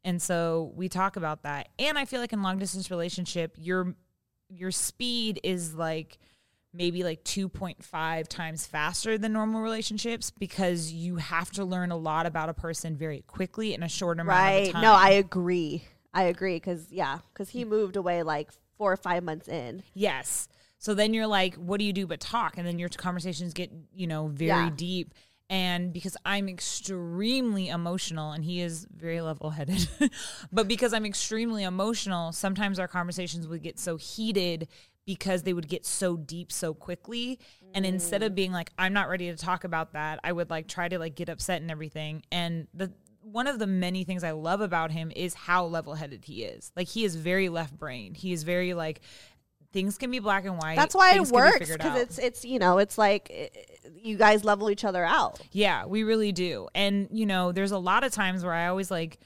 And 0.04 0.20
so 0.20 0.72
we 0.76 0.90
talk 0.90 1.16
about 1.16 1.44
that. 1.44 1.70
And 1.78 1.96
I 2.00 2.06
feel 2.06 2.22
like 2.22 2.34
in 2.34 2.42
long 2.42 2.58
distance 2.58 2.90
relationship, 2.90 3.56
you're 3.60 3.94
your 4.50 4.72
speed 4.72 5.40
is 5.44 5.76
like 5.76 6.18
maybe 6.74 7.04
like 7.04 7.24
2.5 7.24 8.28
times 8.28 8.66
faster 8.66 9.18
than 9.18 9.34
normal 9.34 9.62
relationships 9.62 10.32
because 10.32 10.92
you 10.92 11.16
have 11.18 11.52
to 11.52 11.66
learn 11.66 11.92
a 11.92 11.98
lot 11.98 12.26
about 12.26 12.50
a 12.50 12.54
person 12.54 12.96
very 12.96 13.24
quickly 13.28 13.74
in 13.74 13.84
a 13.84 13.90
short 13.90 14.20
amount 14.20 14.38
of 14.38 14.44
time. 14.44 14.64
Right. 14.64 14.72
time. 14.74 14.82
No, 14.82 14.94
I 14.94 15.10
agree. 15.12 15.84
I 16.14 16.24
agree 16.24 16.56
because 16.56 16.92
yeah, 16.92 17.20
because 17.34 17.50
he 17.50 17.66
moved 17.66 17.96
away 17.96 18.24
like 18.24 18.50
four 18.78 18.92
or 18.92 18.98
five 18.98 19.24
months 19.24 19.48
in. 19.48 19.84
Yes. 19.94 20.48
So 20.78 20.94
then 20.94 21.14
you're 21.14 21.28
like, 21.28 21.56
what 21.56 21.80
do 21.80 21.86
you 21.86 21.94
do 21.94 22.08
but 22.08 22.20
talk? 22.20 22.58
And 22.58 22.66
then 22.66 22.80
your 22.80 22.90
conversations 22.90 23.54
get, 23.54 23.72
you 23.94 24.08
know, 24.08 24.28
very 24.28 24.48
Yeah. 24.50 24.70
deep. 24.76 25.14
And 25.52 25.92
because 25.92 26.16
I'm 26.26 26.48
extremely 26.48 27.70
emotional 27.70 28.32
and 28.32 28.46
he 28.46 28.62
is 28.62 28.86
very 28.96 29.20
level 29.20 29.50
headed, 29.50 29.88
but 30.52 30.68
because 30.68 30.94
I'm 30.94 31.06
extremely 31.08 31.64
emotional, 31.64 32.32
sometimes 32.32 32.78
our 32.78 32.88
conversations 32.88 33.48
would 33.48 33.64
get 33.64 33.80
so 33.80 33.98
heated 33.98 34.68
because 35.06 35.44
they 35.44 35.54
would 35.54 35.68
get 35.68 35.86
so 35.86 36.18
deep 36.18 36.52
so 36.52 36.74
quickly. 36.74 37.40
And 37.74 37.86
instead 37.86 38.24
of 38.24 38.36
being 38.36 38.52
like, 38.52 38.72
I'm 38.78 38.94
not 38.94 39.10
ready 39.10 39.30
to 39.32 39.36
talk 39.36 39.64
about 39.64 39.94
that, 39.94 40.20
I 40.24 40.32
would 40.32 40.50
like 40.50 40.68
try 40.68 40.88
to 40.88 41.00
like 41.00 41.16
get 41.16 41.30
upset 41.30 41.62
and 41.62 41.70
everything. 41.72 42.24
And 42.32 42.68
the, 42.74 42.92
one 43.22 43.48
of 43.48 43.60
the 43.60 43.68
many 43.68 44.04
things 44.04 44.24
I 44.24 44.32
love 44.32 44.62
about 44.62 44.92
him 44.92 45.12
is 45.16 45.34
how 45.34 45.66
level 45.66 45.96
headed 45.96 46.26
he 46.26 46.44
is. 46.44 46.72
Like 46.76 46.88
he 46.88 47.06
is 47.06 47.16
very 47.16 47.50
left 47.50 47.78
brained. 47.78 48.18
He 48.18 48.34
is 48.34 48.44
very 48.44 48.74
like 48.74 49.02
things 49.72 49.98
can 49.98 50.12
be 50.12 50.20
black 50.20 50.46
and 50.46 50.58
white. 50.58 50.76
That's 50.76 50.96
why 50.96 51.12
it 51.12 51.16
Things 51.16 51.32
be 51.32 51.36
works 51.36 51.72
because 51.72 51.86
out. 51.86 51.98
it's 51.98 52.18
it's 52.18 52.46
you 52.46 52.60
know 52.60 52.78
it's 52.80 52.98
like 52.98 53.30
eh, 53.32 53.48
you 53.96 54.18
guys 54.18 54.44
level 54.44 54.70
each 54.70 54.86
other 54.86 55.04
out. 55.04 55.40
Yeah, 55.52 55.86
we 55.86 56.04
really 56.04 56.32
do. 56.32 56.68
And 56.74 57.08
you 57.12 57.26
know, 57.26 57.52
there's 57.52 57.72
a 57.72 57.78
lot 57.78 58.04
of 58.04 58.12
times 58.12 58.44
where 58.44 58.54
I 58.54 58.68
always 58.68 58.90
like 58.90 59.20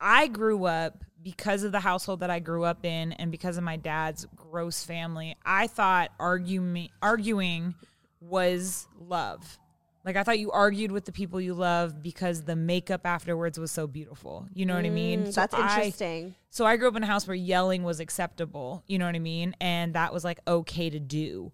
I 0.00 0.28
grew 0.28 0.64
up 0.64 1.04
because 1.22 1.64
of 1.64 1.72
the 1.72 1.80
household 1.80 2.20
that 2.20 2.30
I 2.30 2.38
grew 2.38 2.64
up 2.64 2.84
in 2.84 3.12
and 3.12 3.30
because 3.30 3.56
of 3.56 3.64
my 3.64 3.76
dad's 3.76 4.26
gross 4.36 4.82
family. 4.84 5.36
I 5.44 5.66
thought 5.66 6.10
arguing 6.18 6.88
arguing 7.02 7.74
was 8.20 8.86
love. 8.98 9.58
Like 10.04 10.16
I 10.16 10.22
thought 10.24 10.38
you 10.38 10.50
argued 10.50 10.92
with 10.92 11.04
the 11.04 11.12
people 11.12 11.40
you 11.42 11.52
love 11.52 12.02
because 12.02 12.42
the 12.44 12.56
makeup 12.56 13.02
afterwards 13.04 13.58
was 13.58 13.70
so 13.70 13.86
beautiful. 13.86 14.46
You 14.54 14.64
know 14.64 14.74
what 14.74 14.86
I 14.86 14.90
mean? 14.90 15.24
Mm, 15.24 15.26
So 15.32 15.40
that's 15.42 15.54
I- 15.54 15.60
interesting. 15.78 16.34
so 16.48 16.64
I 16.64 16.76
grew 16.76 16.88
up 16.88 16.96
in 16.96 17.02
a 17.02 17.06
house 17.06 17.26
where 17.26 17.34
yelling 17.34 17.82
was 17.82 18.00
acceptable, 18.00 18.82
you 18.86 18.98
know 18.98 19.04
what 19.04 19.14
I 19.14 19.18
mean? 19.18 19.54
And 19.60 19.92
that 19.94 20.14
was 20.14 20.24
like 20.24 20.40
okay 20.48 20.88
to 20.88 20.98
do. 20.98 21.52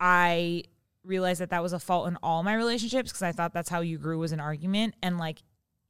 I 0.00 0.64
realized 1.04 1.40
that 1.40 1.50
that 1.50 1.62
was 1.62 1.72
a 1.72 1.78
fault 1.78 2.08
in 2.08 2.16
all 2.22 2.42
my 2.42 2.54
relationships 2.54 3.10
because 3.10 3.22
I 3.22 3.32
thought 3.32 3.52
that's 3.54 3.68
how 3.68 3.80
you 3.80 3.98
grew 3.98 4.18
was 4.18 4.32
an 4.32 4.40
argument. 4.40 4.94
And 5.02 5.18
like 5.18 5.42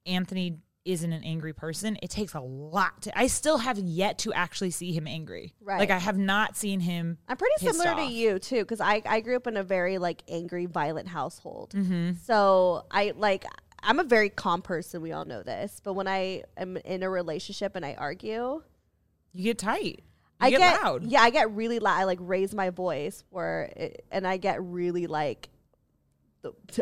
Anthony 0.07 0.59
isn't 0.85 1.13
an 1.13 1.25
angry 1.25 1.53
person. 1.53 1.97
It 2.03 2.11
takes 2.11 2.35
a 2.35 2.41
lot 2.41 3.03
to, 3.03 3.19
I 3.19 3.27
still 3.27 3.59
have 3.59 3.79
yet 3.79 4.19
to 4.19 4.33
actually 4.33 4.71
see 4.71 4.93
him 4.93 5.07
angry. 5.07 5.55
Right. 5.61 5.81
Like 5.81 5.91
I 5.91 5.99
have 5.99 6.19
not 6.19 6.57
seen 6.57 6.81
him. 6.81 7.19
I'm 7.29 7.37
pretty 7.37 7.55
similar 7.59 7.91
off. 7.91 7.99
to 7.99 8.05
you 8.05 8.39
too, 8.39 8.61
because 8.61 8.81
I 8.81 9.03
I 9.07 9.21
grew 9.21 9.37
up 9.37 9.47
in 9.47 9.57
a 9.57 9.63
very 9.63 9.99
like 9.99 10.23
angry, 10.29 10.67
violent 10.67 11.09
household. 11.09 11.71
Mm-hmm. 11.71 12.13
So 12.25 12.85
I 12.91 13.13
like 13.17 13.45
I'm 13.83 13.99
a 13.99 14.05
very 14.05 14.31
calm 14.31 14.63
person. 14.63 15.03
We 15.03 15.13
all 15.13 15.25
know 15.25 15.43
this, 15.43 15.81
but 15.83 15.95
when 15.95 16.09
I 16.09 16.45
am 16.57 16.77
in 16.79 17.03
a 17.03 17.11
relationship 17.11 17.77
and 17.77 17.85
I 17.85 17.95
argue, 17.99 18.63
You 19.33 19.45
get 19.45 19.59
tight. 19.59 20.05
You 20.41 20.47
I 20.47 20.51
get, 20.51 20.59
get 20.59 20.83
loud. 20.83 21.05
yeah, 21.05 21.23
I 21.23 21.31
get 21.31 21.51
really 21.53 21.79
loud. 21.79 21.99
I 22.01 22.05
like 22.05 22.19
raise 22.21 22.55
my 22.55 22.71
voice, 22.71 23.25
where 23.31 23.73
it, 23.77 24.05
and 24.11 24.27
I 24.27 24.37
get 24.37 24.63
really 24.63 25.07
like, 25.07 25.49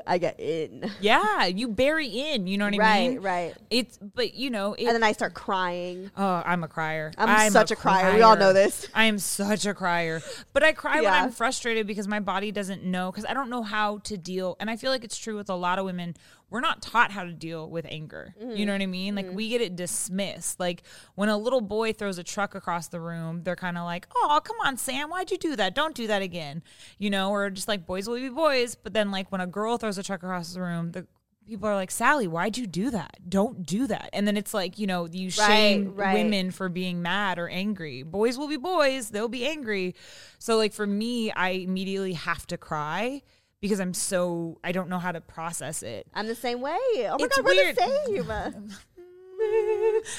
I 0.07 0.19
get 0.19 0.39
in. 0.41 0.91
Yeah. 1.01 1.47
You 1.47 1.69
bury 1.69 2.07
in. 2.07 2.47
You 2.47 2.59
know 2.59 2.65
what 2.67 2.81
I 2.81 3.01
mean? 3.01 3.15
right. 3.17 3.23
right. 3.23 3.55
It's, 3.71 3.99
but 3.99 4.35
you 4.35 4.51
know, 4.51 4.75
it, 4.75 4.87
And 4.87 4.95
then 4.95 5.03
I 5.03 5.13
start 5.13 5.35
crying. 5.35 6.11
Oh, 6.17 6.43
I'm 6.45 6.65
a 6.65 6.69
crier. 6.69 7.13
I'm 7.19 7.51
such 7.51 7.71
a 7.71 7.77
crier. 7.77 8.15
We 8.15 8.23
all 8.23 8.37
know 8.37 8.53
this. 8.53 8.87
I 8.95 9.05
am 9.05 9.19
such 9.19 9.67
a 9.67 9.75
crier. 9.75 10.23
But 10.53 10.63
I 10.63 10.73
cry 10.73 11.01
when 11.01 11.13
I'm 11.13 11.31
frustrated 11.31 11.87
because 11.87 12.09
my 12.09 12.21
body 12.21 12.53
doesn't 12.53 12.85
know 12.85 13.11
because 13.11 13.25
I 13.25 13.35
don't 13.35 13.51
know 13.51 13.63
how 13.63 13.99
to 13.99 14.17
deal. 14.17 14.57
And 14.61 14.71
I 14.71 14.77
feel 14.77 14.91
like 14.91 15.05
it's 15.05 15.19
true 15.19 15.37
with 15.37 15.51
a 15.51 15.55
lot 15.55 15.79
of 15.79 15.85
women. 15.85 16.15
We're 16.53 16.61
not 16.61 16.83
taught 16.83 17.11
how 17.11 17.25
to 17.25 17.33
deal 17.33 17.69
with 17.69 17.87
anger. 17.89 18.35
Mm-hmm. 18.41 18.57
You 18.57 18.67
know 18.67 18.73
what 18.73 18.83
I 18.83 18.87
mean? 18.87 19.15
Like 19.15 19.33
we 19.33 19.49
get 19.49 19.61
it 19.61 19.75
dismissed. 19.75 20.61
Like 20.61 20.83
when 21.15 21.29
a 21.29 21.37
little 21.37 21.63
boy 21.63 21.93
throws 21.93 22.19
a 22.19 22.25
truck 22.25 22.55
across 22.55 22.89
the 22.89 23.01
room, 23.01 23.43
they're 23.43 23.57
kind 23.57 23.79
of 23.79 23.85
like, 23.85 24.07
"Oh, 24.15 24.41
come 24.45 24.57
on, 24.65 24.77
Sam, 24.77 25.11
why'd 25.11 25.31
you 25.31 25.39
do 25.39 25.57
that? 25.57 25.75
Don't 25.75 25.95
do 25.95 26.07
that 26.07 26.23
again." 26.23 26.63
You 26.99 27.11
know, 27.11 27.31
or 27.31 27.51
just 27.51 27.69
like 27.69 27.87
boys 27.87 28.07
will 28.07 28.17
be 28.17 28.29
boys. 28.29 28.75
But 28.75 28.93
then 28.93 29.11
like 29.11 29.33
when 29.33 29.41
a 29.41 29.47
girl 29.47 29.79
throws 29.79 29.99
a 29.99 30.03
truck 30.03 30.23
across 30.23 30.53
the 30.53 30.61
room, 30.61 30.93
the 30.93 31.07
people 31.47 31.69
are 31.69 31.75
like, 31.75 31.91
Sally, 31.91 32.27
why'd 32.27 32.57
you 32.57 32.67
do 32.67 32.91
that? 32.91 33.19
Don't 33.29 33.65
do 33.65 33.87
that. 33.87 34.11
And 34.13 34.27
then 34.27 34.37
it's 34.37 34.55
like, 34.55 34.79
you 34.79 34.87
know, 34.87 35.07
you 35.07 35.31
shame 35.31 35.95
right. 35.95 36.15
women 36.15 36.51
for 36.51 36.69
being 36.69 37.03
mad 37.03 37.39
or 37.39 37.49
angry. 37.49 38.03
Boys 38.03 38.39
will 38.39 38.49
be 38.49 38.57
boys, 38.57 39.11
they'll 39.11 39.29
be 39.29 39.47
angry. 39.47 39.95
So, 40.39 40.57
like, 40.57 40.73
for 40.73 40.87
me, 40.87 41.31
I 41.33 41.51
immediately 41.51 42.15
have 42.15 42.47
to 42.49 42.57
cry 42.57 43.23
because 43.63 43.81
I'm 43.81 43.95
so, 43.95 44.59
I 44.63 44.73
don't 44.73 44.91
know 44.91 44.99
how 44.99 45.13
to 45.13 45.21
process 45.23 45.83
it. 45.83 46.07
I'm 46.13 46.27
the 46.27 46.35
same 46.35 46.61
way. 46.61 46.77
Oh 47.09 47.17
my 47.19 47.25
It's 47.25 47.37
god, 47.37 47.47
weird. 47.47 47.79
we're 47.81 48.13
the 48.13 48.53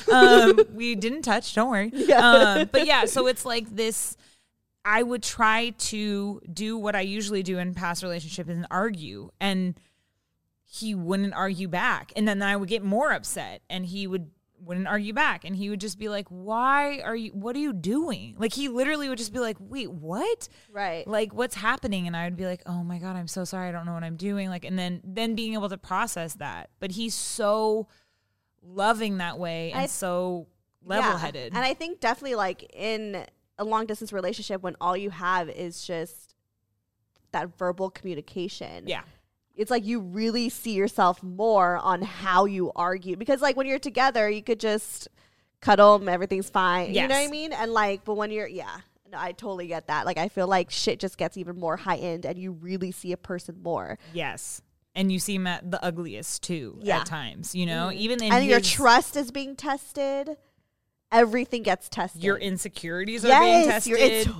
same. 0.09 0.11
um, 0.11 0.59
we 0.73 0.95
didn't 0.95 1.21
touch, 1.21 1.53
don't 1.53 1.69
worry. 1.69 1.91
Um, 2.13 2.69
but 2.71 2.87
yeah, 2.87 3.05
so 3.05 3.27
it's 3.27 3.45
like 3.45 3.69
this. 3.75 4.17
I 4.85 5.03
would 5.03 5.23
try 5.23 5.69
to 5.77 6.41
do 6.51 6.77
what 6.77 6.95
I 6.95 7.01
usually 7.01 7.43
do 7.43 7.57
in 7.57 7.73
past 7.73 8.01
relationships 8.01 8.49
and 8.49 8.65
argue, 8.71 9.29
and 9.39 9.75
he 10.65 10.95
wouldn't 10.95 11.33
argue 11.33 11.67
back, 11.67 12.11
and 12.15 12.27
then 12.27 12.41
I 12.41 12.55
would 12.55 12.69
get 12.69 12.83
more 12.83 13.11
upset, 13.11 13.61
and 13.69 13.85
he 13.85 14.07
would 14.07 14.29
wouldn't 14.65 14.87
argue 14.87 15.13
back, 15.13 15.43
and 15.45 15.55
he 15.55 15.69
would 15.69 15.81
just 15.81 15.97
be 15.99 16.09
like, 16.09 16.27
"Why 16.29 16.99
are 17.03 17.15
you? 17.15 17.31
What 17.31 17.55
are 17.55 17.59
you 17.59 17.73
doing?" 17.73 18.35
Like 18.37 18.53
he 18.53 18.67
literally 18.69 19.09
would 19.09 19.17
just 19.17 19.33
be 19.33 19.39
like, 19.39 19.57
"Wait, 19.59 19.91
what?" 19.91 20.47
right. 20.71 21.05
like 21.07 21.33
what's 21.33 21.55
happening 21.55 22.07
and 22.07 22.15
i 22.15 22.23
would 22.25 22.35
be 22.37 22.45
like 22.45 22.61
oh 22.65 22.83
my 22.83 22.97
god 22.97 23.15
i'm 23.15 23.27
so 23.27 23.43
sorry 23.43 23.69
i 23.69 23.71
don't 23.71 23.85
know 23.85 23.93
what 23.93 24.03
i'm 24.03 24.15
doing 24.15 24.49
like 24.49 24.65
and 24.65 24.77
then 24.79 25.01
then 25.03 25.35
being 25.35 25.53
able 25.53 25.69
to 25.69 25.77
process 25.77 26.33
that 26.35 26.69
but 26.79 26.91
he's 26.91 27.13
so 27.13 27.87
loving 28.61 29.17
that 29.17 29.37
way 29.37 29.71
and 29.71 29.81
I- 29.81 29.85
so 29.87 30.47
level-headed 30.85 31.53
And 31.55 31.63
I 31.63 31.73
think 31.73 31.99
definitely 31.99 32.35
like 32.35 32.63
in 32.75 33.25
a 33.57 33.63
long 33.63 33.85
distance 33.85 34.11
relationship 34.11 34.61
when 34.61 34.75
all 34.81 34.97
you 34.97 35.09
have 35.11 35.49
is 35.49 35.85
just 35.85 36.35
that 37.31 37.57
verbal 37.57 37.89
communication. 37.89 38.85
yeah 38.87 39.03
It's 39.55 39.69
like 39.69 39.85
you 39.85 39.99
really 39.99 40.49
see 40.49 40.73
yourself 40.73 41.21
more 41.21 41.77
on 41.77 42.01
how 42.01 42.45
you 42.45 42.71
argue 42.75 43.15
because 43.15 43.41
like 43.41 43.55
when 43.55 43.67
you're 43.67 43.79
together 43.79 44.29
you 44.29 44.41
could 44.41 44.59
just 44.59 45.07
cuddle 45.61 45.95
and 45.95 46.09
everything's 46.09 46.49
fine. 46.49 46.93
You 46.93 47.07
know 47.07 47.15
what 47.15 47.27
I 47.27 47.31
mean? 47.31 47.53
And 47.53 47.71
like 47.71 48.03
but 48.03 48.15
when 48.15 48.31
you're 48.31 48.47
yeah. 48.47 48.77
No, 49.11 49.19
I 49.19 49.31
totally 49.31 49.67
get 49.67 49.87
that. 49.87 50.07
Like 50.07 50.17
I 50.17 50.27
feel 50.27 50.47
like 50.47 50.71
shit 50.71 50.99
just 50.99 51.17
gets 51.19 51.37
even 51.37 51.59
more 51.59 51.77
high 51.77 51.97
end 51.97 52.25
and 52.25 52.37
you 52.37 52.51
really 52.51 52.91
see 52.91 53.11
a 53.11 53.17
person 53.17 53.59
more. 53.61 53.97
yes 54.13 54.61
and 54.95 55.11
you 55.11 55.17
see 55.19 55.35
him 55.35 55.47
at 55.47 55.71
the 55.71 55.83
ugliest 55.83 56.43
too 56.43 56.77
Yeah. 56.81 56.99
at 56.99 57.07
times 57.07 57.55
you 57.55 57.65
know 57.65 57.89
mm. 57.91 57.95
even 57.95 58.21
in 58.21 58.31
and 58.31 58.45
your 58.45 58.59
trust 58.59 59.15
is 59.15 59.31
being 59.31 59.55
tested. 59.55 60.37
Everything 61.11 61.61
gets 61.61 61.89
tested. 61.89 62.23
your 62.23 62.37
insecurities 62.37 63.23
are 63.23 63.39
being 63.39 63.65
yes, 63.65 63.85
tested 63.85 64.33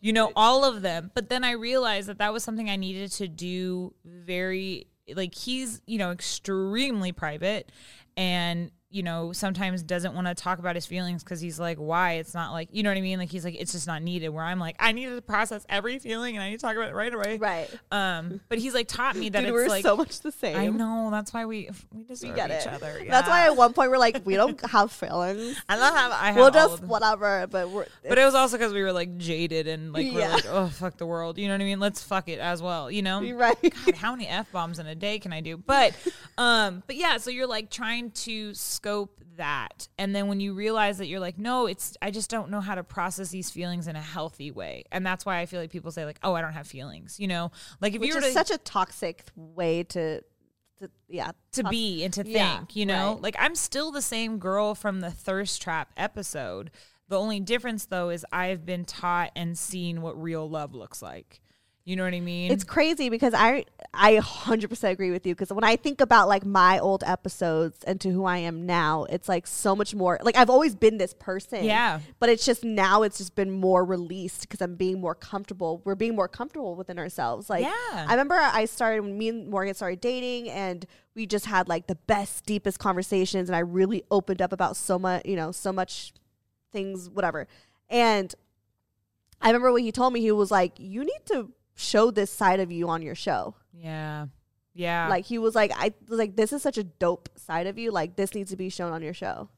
you 0.00 0.12
know 0.12 0.32
all 0.36 0.64
of 0.64 0.82
them. 0.82 1.10
But 1.14 1.28
then 1.28 1.44
i 1.44 1.52
realized 1.52 2.08
that 2.08 2.18
that 2.18 2.32
was 2.32 2.44
something 2.44 2.68
i 2.70 2.76
needed 2.76 3.12
to 3.12 3.28
do 3.28 3.94
very 4.04 4.86
like 5.14 5.34
he's 5.34 5.82
you 5.86 5.98
know 5.98 6.10
extremely 6.10 7.12
private. 7.12 7.70
And 8.16 8.70
you 8.96 9.02
know 9.02 9.32
sometimes 9.32 9.82
doesn't 9.82 10.14
want 10.14 10.26
to 10.26 10.34
talk 10.34 10.58
about 10.58 10.74
his 10.74 10.86
feelings 10.86 11.22
because 11.22 11.40
he's 11.40 11.60
like 11.60 11.76
why 11.76 12.12
it's 12.14 12.32
not 12.34 12.52
like 12.52 12.68
you 12.72 12.82
know 12.82 12.90
what 12.90 12.96
i 12.96 13.00
mean 13.02 13.18
like 13.18 13.28
he's 13.30 13.44
like 13.44 13.54
it's 13.60 13.72
just 13.72 13.86
not 13.86 14.02
needed 14.02 14.30
where 14.30 14.42
i'm 14.44 14.58
like 14.58 14.74
i 14.80 14.90
need 14.92 15.06
to 15.06 15.20
process 15.22 15.66
every 15.68 15.98
feeling 15.98 16.36
and 16.36 16.42
i 16.42 16.48
need 16.50 16.56
to 16.58 16.62
talk 16.62 16.74
about 16.76 16.88
it 16.88 16.94
right 16.94 17.12
away 17.12 17.36
right. 17.36 17.68
um 17.92 18.40
but 18.48 18.58
he's 18.58 18.72
like 18.74 18.88
taught 18.88 19.14
me 19.14 19.28
that 19.28 19.40
Dude, 19.40 19.50
it's 19.50 19.52
we're 19.52 19.68
like 19.68 19.82
so 19.82 19.96
much 19.96 20.20
the 20.20 20.32
same. 20.32 20.56
i 20.56 20.66
know 20.68 21.10
that's 21.10 21.32
why 21.34 21.44
we 21.44 21.68
we 21.92 22.04
We 22.08 22.28
get 22.30 22.50
each 22.50 22.66
it. 22.66 22.68
other 22.68 23.02
That's 23.08 23.28
why 23.28 23.46
at 23.46 23.56
one 23.56 23.72
point 23.74 23.90
we're 23.90 23.98
like, 23.98 24.24
we 24.24 24.34
don't 24.34 24.58
have 24.70 24.90
feelings. 24.90 25.60
i 25.68 25.76
don't 25.76 25.94
have 25.94 26.12
i 26.12 26.26
have 26.32 26.36
We'll 26.36 26.50
just 26.50 26.82
whatever. 26.82 27.46
But 27.50 27.70
we're 27.70 27.86
But 28.08 28.18
it 28.18 28.24
was 28.24 28.34
also 28.34 28.56
because 28.56 28.72
we 28.72 28.82
were 28.82 28.92
like 28.92 29.16
jaded 29.18 29.66
and 29.68 29.92
like 29.92 30.06
we're 30.12 30.20
Yeah. 30.20 30.34
like, 30.34 30.46
oh 30.48 30.68
fuck 30.68 30.96
the 30.96 31.06
world. 31.06 31.38
You 31.38 31.48
know 31.48 31.54
what 31.54 31.60
I 31.60 31.64
mean? 31.64 31.80
Let's 31.80 32.02
fuck 32.02 32.28
it 32.28 32.38
as 32.38 32.62
well. 32.62 32.90
You 32.90 33.02
know? 33.02 33.22
Right. 33.32 33.56
God, 33.62 33.94
how 33.94 34.12
many 34.12 34.26
f 34.26 34.50
bombs 34.52 34.78
in 34.78 34.86
a 34.86 34.94
day 34.94 35.18
can 35.18 35.32
I 35.32 35.40
do? 35.40 35.56
But, 35.56 35.94
um, 36.38 36.82
but 36.86 36.96
yeah. 36.96 37.18
So 37.18 37.30
you're 37.30 37.46
like 37.46 37.70
trying 37.70 38.10
to 38.12 38.54
scope 38.86 39.20
that, 39.36 39.88
and 39.98 40.14
then 40.14 40.28
when 40.28 40.40
you 40.40 40.54
realize 40.54 40.98
that 40.98 41.06
you're 41.06 41.20
like, 41.20 41.38
no, 41.38 41.66
it's 41.66 41.96
I 42.00 42.10
just 42.10 42.30
don't 42.30 42.50
know 42.50 42.60
how 42.60 42.74
to 42.74 42.84
process 42.84 43.30
these 43.30 43.50
feelings 43.50 43.88
in 43.88 43.96
a 43.96 44.00
healthy 44.00 44.50
way, 44.50 44.84
and 44.92 45.04
that's 45.04 45.26
why 45.26 45.40
I 45.40 45.46
feel 45.46 45.60
like 45.60 45.70
people 45.70 45.90
say 45.90 46.04
like, 46.04 46.18
oh, 46.22 46.34
I 46.34 46.40
don't 46.40 46.52
have 46.52 46.66
feelings. 46.66 47.18
You 47.18 47.28
know, 47.28 47.50
like 47.80 47.94
if 47.94 48.00
which 48.00 48.10
you're 48.10 48.20
to 48.20 48.30
such 48.32 48.50
a 48.50 48.58
toxic 48.58 49.24
way 49.34 49.82
to, 49.84 50.20
to 50.78 50.90
yeah, 51.08 51.32
to 51.52 51.64
be 51.64 52.04
and 52.04 52.14
to 52.14 52.22
think, 52.22 52.36
Yeah, 52.36 52.60
you 52.72 52.86
know? 52.86 53.14
right. 53.14 53.22
Like 53.22 53.36
I'm 53.38 53.54
still 53.54 53.90
the 53.90 54.02
same 54.02 54.38
girl 54.38 54.74
from 54.74 55.00
the 55.00 55.10
thirst 55.10 55.60
trap 55.60 55.92
episode. 55.96 56.70
The 57.08 57.18
only 57.18 57.40
difference 57.40 57.86
though 57.86 58.10
is 58.10 58.24
I've 58.32 58.64
been 58.64 58.84
taught 58.84 59.32
and 59.36 59.58
seen 59.58 60.00
what 60.02 60.20
real 60.20 60.48
love 60.48 60.74
looks 60.74 61.02
like. 61.02 61.40
You 61.86 61.94
know 61.94 62.02
what 62.02 62.14
I 62.14 62.20
mean? 62.20 62.50
It's 62.50 62.64
crazy 62.64 63.10
because 63.10 63.32
I 63.32 63.64
I 63.94 64.16
100% 64.16 64.90
agree 64.90 65.12
with 65.12 65.24
you 65.24 65.36
because 65.36 65.52
when 65.52 65.62
I 65.62 65.76
think 65.76 66.00
about 66.00 66.26
like 66.26 66.44
my 66.44 66.80
old 66.80 67.04
episodes 67.06 67.84
and 67.84 68.00
to 68.00 68.10
who 68.10 68.24
I 68.24 68.38
am 68.38 68.66
now, 68.66 69.04
it's 69.04 69.28
like 69.28 69.46
so 69.46 69.76
much 69.76 69.94
more. 69.94 70.18
Like 70.20 70.34
I've 70.36 70.50
always 70.50 70.74
been 70.74 70.98
this 70.98 71.14
person. 71.14 71.62
Yeah. 71.62 72.00
But 72.18 72.28
it's 72.28 72.44
just 72.44 72.64
now 72.64 73.02
it's 73.02 73.18
just 73.18 73.36
been 73.36 73.52
more 73.52 73.84
released 73.84 74.40
because 74.40 74.60
I'm 74.60 74.74
being 74.74 75.00
more 75.00 75.14
comfortable. 75.14 75.80
We're 75.84 75.94
being 75.94 76.16
more 76.16 76.26
comfortable 76.26 76.74
within 76.74 76.98
ourselves. 76.98 77.48
Like 77.48 77.62
Yeah. 77.62 77.70
I 77.92 78.10
remember 78.10 78.34
I 78.34 78.64
started 78.64 79.02
when 79.02 79.16
me 79.16 79.28
and 79.28 79.48
Morgan 79.48 79.72
started 79.74 80.00
dating 80.00 80.50
and 80.50 80.84
we 81.14 81.24
just 81.24 81.46
had 81.46 81.68
like 81.68 81.86
the 81.86 81.94
best, 81.94 82.46
deepest 82.46 82.80
conversations 82.80 83.48
and 83.48 83.54
I 83.54 83.60
really 83.60 84.02
opened 84.10 84.42
up 84.42 84.52
about 84.52 84.76
so 84.76 84.98
much, 84.98 85.24
you 85.24 85.36
know, 85.36 85.52
so 85.52 85.72
much 85.72 86.14
things, 86.72 87.08
whatever. 87.08 87.46
And 87.88 88.34
I 89.40 89.48
remember 89.48 89.72
when 89.72 89.84
he 89.84 89.92
told 89.92 90.12
me 90.12 90.20
he 90.20 90.32
was 90.32 90.50
like, 90.50 90.72
You 90.80 91.04
need 91.04 91.20
to 91.26 91.52
show 91.76 92.10
this 92.10 92.30
side 92.32 92.58
of 92.58 92.72
you 92.72 92.88
on 92.88 93.02
your 93.02 93.14
show. 93.14 93.54
yeah. 93.72 94.26
Yeah. 94.74 95.08
Like 95.08 95.24
he 95.24 95.38
was 95.38 95.54
like, 95.54 95.72
I 95.74 95.94
was 96.06 96.18
like, 96.18 96.36
this 96.36 96.52
is 96.52 96.60
such 96.60 96.76
a 96.76 96.84
dope 96.84 97.30
side 97.36 97.66
of 97.66 97.78
you. 97.78 97.90
Like 97.90 98.14
this 98.16 98.34
needs 98.34 98.50
to 98.50 98.56
be 98.58 98.68
shown 98.68 98.92
on 98.92 99.00
your 99.00 99.14
show. 99.14 99.48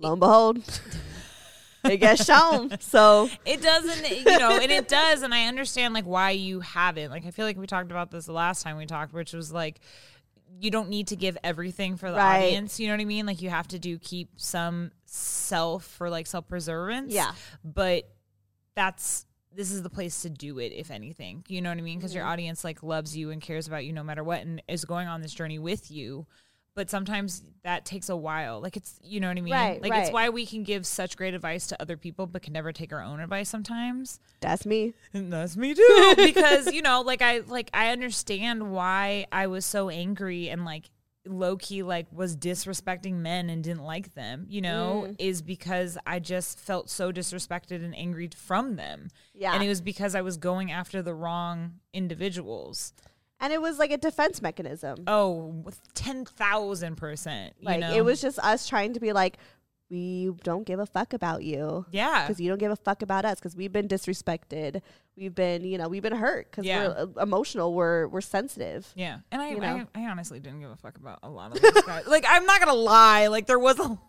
Lo 0.00 0.10
and 0.12 0.18
behold, 0.18 0.58
it 1.84 1.98
gets 1.98 2.24
shown. 2.24 2.76
So 2.80 3.28
it 3.44 3.62
doesn't 3.62 4.10
you 4.10 4.38
know 4.40 4.58
and 4.60 4.72
it 4.72 4.88
does 4.88 5.22
and 5.22 5.32
i 5.32 5.46
understand 5.46 5.94
like 5.94 6.04
why 6.04 6.30
you 6.32 6.58
haven't 6.60 7.10
like 7.12 7.24
i 7.26 7.30
feel 7.30 7.46
like 7.46 7.56
we 7.56 7.66
talked 7.68 7.92
about 7.92 8.10
this 8.10 8.26
the 8.26 8.32
last 8.32 8.62
time 8.64 8.76
we 8.76 8.86
talked 8.86 9.12
which 9.12 9.32
was 9.32 9.52
like 9.52 9.78
you 10.60 10.70
don't 10.72 10.88
need 10.88 11.06
to 11.08 11.16
give 11.16 11.38
everything 11.44 11.96
for 11.96 12.10
the 12.10 12.16
Right. 12.16 12.46
audience 12.46 12.80
you 12.80 12.88
know 12.88 12.94
what 12.94 13.00
i 13.00 13.04
mean 13.04 13.24
like 13.24 13.40
you 13.42 13.50
have 13.50 13.68
to 13.68 13.78
do 13.78 13.98
keep 13.98 14.30
some 14.36 14.90
self 15.04 15.84
for 15.84 16.10
like 16.10 16.26
self-preservance 16.26 17.12
Yeah. 17.12 17.32
but 17.64 18.08
that's 18.74 19.25
this 19.56 19.70
is 19.72 19.82
the 19.82 19.90
place 19.90 20.22
to 20.22 20.30
do 20.30 20.58
it 20.58 20.72
if 20.72 20.90
anything. 20.90 21.44
You 21.48 21.60
know 21.62 21.70
what 21.70 21.78
i 21.78 21.80
mean? 21.80 21.98
Because 21.98 22.12
Mm-hmm. 22.12 22.18
your 22.18 22.26
audience 22.26 22.62
like 22.62 22.82
loves 22.82 23.16
you 23.16 23.30
and 23.30 23.40
cares 23.42 23.66
about 23.66 23.84
you 23.84 23.92
no 23.92 24.04
matter 24.04 24.22
what 24.22 24.40
and 24.42 24.62
is 24.68 24.84
going 24.84 25.08
on 25.08 25.22
this 25.22 25.32
journey 25.34 25.58
with 25.58 25.90
you 25.90 26.26
but 26.76 26.90
sometimes 26.90 27.42
that 27.62 27.86
takes 27.86 28.10
a 28.10 28.16
while. 28.16 28.60
Like 28.60 28.76
it's 28.76 29.00
you 29.02 29.18
know 29.18 29.28
what 29.28 29.38
i 29.38 29.40
mean? 29.40 29.54
Right, 29.54 29.80
like 29.82 29.94
it's 29.94 30.12
why 30.12 30.28
we 30.28 30.44
can 30.44 30.62
give 30.62 30.86
such 30.86 31.16
great 31.16 31.32
advice 31.32 31.66
to 31.68 31.80
other 31.80 31.96
people 31.96 32.26
but 32.26 32.42
can 32.42 32.52
never 32.52 32.70
take 32.70 32.92
our 32.92 33.02
own 33.02 33.18
advice 33.18 33.48
sometimes. 33.48 34.20
That's 34.40 34.66
me. 34.66 34.92
and 35.14 35.32
that's 35.32 35.56
me 35.56 35.72
too 35.74 36.14
because 36.18 36.70
you 36.72 36.82
know 36.82 37.00
like 37.00 37.22
i 37.22 37.38
like 37.46 37.70
i 37.72 37.88
understand 37.88 38.70
why 38.70 39.24
i 39.32 39.46
was 39.46 39.64
so 39.64 39.88
angry 39.88 40.50
and 40.50 40.66
like 40.66 40.90
low 41.26 41.56
key 41.56 41.82
like 41.82 42.06
was 42.12 42.36
disrespecting 42.36 43.14
men 43.14 43.50
and 43.50 43.64
didn't 43.64 43.82
like 43.84 44.14
them 44.14 44.46
you 44.48 44.60
know 44.60 45.04
Mm. 45.08 45.16
is 45.18 45.42
because 45.42 45.98
i 46.06 46.18
just 46.18 46.58
felt 46.58 46.88
so 46.90 47.12
disrespected 47.12 47.84
and 47.84 47.96
angry 47.96 48.28
from 48.36 48.76
them 48.76 49.08
Yeah. 49.34 49.54
and 49.54 49.62
it 49.62 49.68
was 49.68 49.80
because 49.80 50.14
i 50.14 50.20
was 50.20 50.36
going 50.36 50.70
after 50.70 51.02
the 51.02 51.14
wrong 51.14 51.74
individuals 51.92 52.92
And 53.40 53.52
it 53.52 53.60
was 53.60 53.78
like 53.78 53.90
a 53.90 53.98
defense 53.98 54.40
mechanism. 54.40 55.04
oh 55.06 55.64
10,000% 55.94 57.46
you 57.58 57.66
like 57.66 57.80
know 57.80 57.92
it 57.92 58.04
was 58.04 58.20
just 58.20 58.38
us 58.38 58.68
trying 58.68 58.92
to 58.94 59.00
be 59.00 59.12
like, 59.12 59.38
we 59.88 60.30
don't 60.42 60.66
give 60.66 60.80
a 60.80 60.86
fuck 60.86 61.12
about 61.12 61.42
you. 61.44 61.86
yeah 61.90 62.26
Because 62.26 62.40
you 62.40 62.48
don't 62.48 62.58
give 62.58 62.72
a 62.72 62.76
fuck 62.76 63.02
about 63.02 63.24
us. 63.24 63.38
Because 63.38 63.54
we've 63.54 63.72
been 63.72 63.86
disrespected. 63.88 64.82
We've 65.16 65.34
been, 65.34 65.64
you 65.64 65.78
know, 65.78 65.88
we've 65.88 66.02
been 66.02 66.16
hurt. 66.16 66.50
Because 66.50 66.64
Yeah. 66.64 66.88
we're 66.88 66.94
uh, 67.18 67.22
emotional. 67.22 67.72
We're 67.72 68.08
we're 68.08 68.20
sensitive. 68.20 68.92
yeah 68.96 69.18
and 69.30 69.40
I, 69.42 69.50
you 69.50 69.60
know? 69.60 69.86
I 69.94 70.02
i 70.02 70.10
honestly 70.10 70.40
didn't 70.40 70.60
give 70.60 70.70
a 70.70 70.76
fuck 70.76 70.96
about 70.98 71.20
a 71.22 71.30
lot 71.30 71.54
of 71.54 71.62
those 71.62 71.82
guys 71.82 72.06
like 72.08 72.24
i'm 72.28 72.46
not 72.46 72.58
gonna 72.60 72.74
lie 72.74 73.28
like 73.28 73.46
there 73.46 73.58
was 73.58 73.78
a 73.78 73.98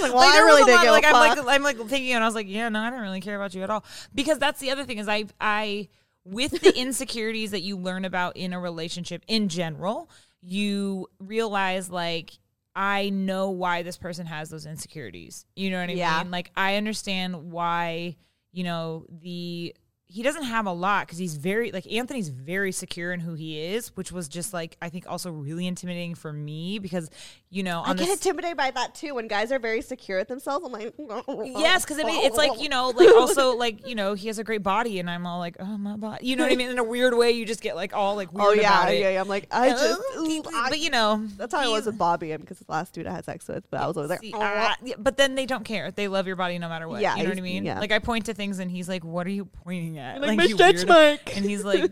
Like, 0.00 0.12
well, 0.12 0.14
like, 0.16 0.34
I 0.34 0.38
really 0.40 0.64
did 0.64 0.74
lot, 0.74 0.86
like 0.86 1.04
I'm 1.06 1.12
like 1.12 1.38
I'm 1.56 1.62
like 1.62 1.76
thinking 1.76 2.12
and 2.14 2.24
I 2.24 2.26
was 2.26 2.34
like, 2.34 2.48
yeah, 2.48 2.68
no, 2.68 2.80
I 2.80 2.90
don't 2.90 3.00
really 3.00 3.20
care 3.20 3.36
about 3.36 3.54
you 3.54 3.62
at 3.62 3.70
all. 3.70 3.84
Because 4.12 4.38
that's 4.40 4.58
the 4.58 4.72
other 4.72 4.84
thing 4.84 4.98
is 4.98 5.06
I 5.08 5.26
I 5.40 5.88
with 6.24 6.60
the 6.60 6.76
insecurities 6.80 7.52
that 7.52 7.60
you 7.62 7.76
learn 7.76 8.04
about 8.04 8.36
in 8.36 8.52
a 8.52 8.58
relationship 8.60 9.22
in 9.28 9.48
general, 9.48 10.10
you 10.42 11.06
realize 11.20 11.88
like 11.90 12.32
I 12.74 13.10
know 13.10 13.50
why 13.50 13.82
this 13.82 13.96
person 13.98 14.26
has 14.26 14.50
those 14.50 14.66
insecurities. 14.66 15.44
You 15.56 15.70
know 15.70 15.80
what 15.80 15.90
I 15.90 15.94
Yeah. 15.94 16.22
mean? 16.22 16.30
Like 16.30 16.50
I 16.56 16.76
understand 16.76 17.50
why, 17.52 18.16
you 18.52 18.64
know, 18.64 19.06
the 19.10 19.74
he 20.12 20.22
doesn't 20.22 20.42
have 20.44 20.66
a 20.66 20.72
lot 20.72 21.06
because 21.06 21.18
he's 21.18 21.36
very 21.36 21.72
like 21.72 21.90
Anthony's 21.90 22.28
very 22.28 22.70
secure 22.72 23.12
in 23.12 23.20
who 23.20 23.34
he 23.34 23.58
is, 23.60 23.88
which 23.96 24.12
was 24.12 24.28
just 24.28 24.52
like 24.52 24.76
I 24.82 24.88
think 24.90 25.06
also 25.08 25.30
really 25.30 25.66
intimidating 25.66 26.14
for 26.14 26.32
me 26.32 26.78
because 26.78 27.08
you 27.48 27.62
know 27.62 27.82
I 27.84 27.94
get 27.94 27.98
this 28.08 28.10
intimidated 28.18 28.56
by 28.58 28.70
that 28.72 28.94
too. 28.94 29.14
When 29.14 29.26
guys 29.28 29.50
are 29.52 29.58
very 29.58 29.80
secure 29.80 30.18
with 30.18 30.28
themselves, 30.28 30.66
I'm 30.66 30.72
like, 30.72 30.92
Yes, 30.98 31.84
because 31.84 31.98
I 31.98 32.02
mean, 32.04 32.24
it's 32.26 32.36
like 32.36 32.60
you 32.60 32.68
know, 32.68 32.90
like 32.90 33.08
also 33.16 33.56
like 33.56 33.86
you 33.88 33.94
know, 33.94 34.12
he 34.14 34.26
has 34.26 34.38
a 34.38 34.44
great 34.44 34.62
body, 34.62 34.98
and 35.00 35.08
I'm 35.08 35.26
all 35.26 35.38
like, 35.38 35.56
oh 35.60 35.78
my 35.78 35.96
body, 35.96 36.26
you 36.26 36.36
know 36.36 36.44
what 36.44 36.52
I 36.52 36.56
mean? 36.56 36.70
In 36.70 36.78
a 36.78 36.84
weird 36.84 37.14
way, 37.16 37.30
you 37.32 37.46
just 37.46 37.62
get 37.62 37.74
like 37.74 37.94
all 37.94 38.14
like 38.16 38.32
weird 38.32 38.46
Oh 38.46 38.52
yeah, 38.52 38.80
about 38.82 38.92
it. 38.92 39.00
yeah, 39.00 39.10
yeah. 39.10 39.20
I'm 39.20 39.28
like, 39.28 39.46
I 39.50 39.70
just, 39.70 40.00
ooh, 40.18 40.42
I- 40.54 40.68
but 40.68 40.78
you 40.78 40.90
know, 40.90 41.26
that's 41.38 41.54
how 41.54 41.60
I 41.60 41.68
was 41.68 41.86
with 41.86 41.96
Bobby, 41.96 42.36
because 42.36 42.58
the 42.58 42.64
last 42.68 42.92
dude 42.92 43.06
I 43.06 43.12
had 43.14 43.24
sex 43.24 43.48
with. 43.48 43.70
But 43.70 43.80
I 43.80 43.86
was 43.86 43.96
always 43.96 44.10
like, 44.10 44.20
See, 44.20 44.32
"Oh." 44.34 44.40
uh, 44.42 44.74
but 44.98 45.16
then 45.16 45.34
they 45.36 45.46
don't 45.46 45.64
care. 45.64 45.90
They 45.90 46.08
love 46.08 46.26
your 46.26 46.36
body 46.36 46.58
no 46.58 46.68
matter 46.68 46.86
what. 46.86 47.00
Yeah, 47.00 47.16
you 47.16 47.22
know 47.22 47.30
what 47.30 47.38
I 47.38 47.42
mean? 47.42 47.64
yeah. 47.64 47.80
Like 47.80 47.92
I 47.92 47.98
point 47.98 48.26
to 48.26 48.34
things, 48.34 48.58
and 48.58 48.70
he's 48.70 48.88
like, 48.90 49.04
"What 49.04 49.26
are 49.26 49.30
you 49.30 49.46
pointing 49.46 49.98
at?" 49.98 50.01
Like, 50.18 50.36
my 50.36 50.44
you 50.44 50.54
stretch 50.54 50.86
mark. 50.86 51.36
and 51.36 51.44
he's 51.44 51.64
like, 51.64 51.90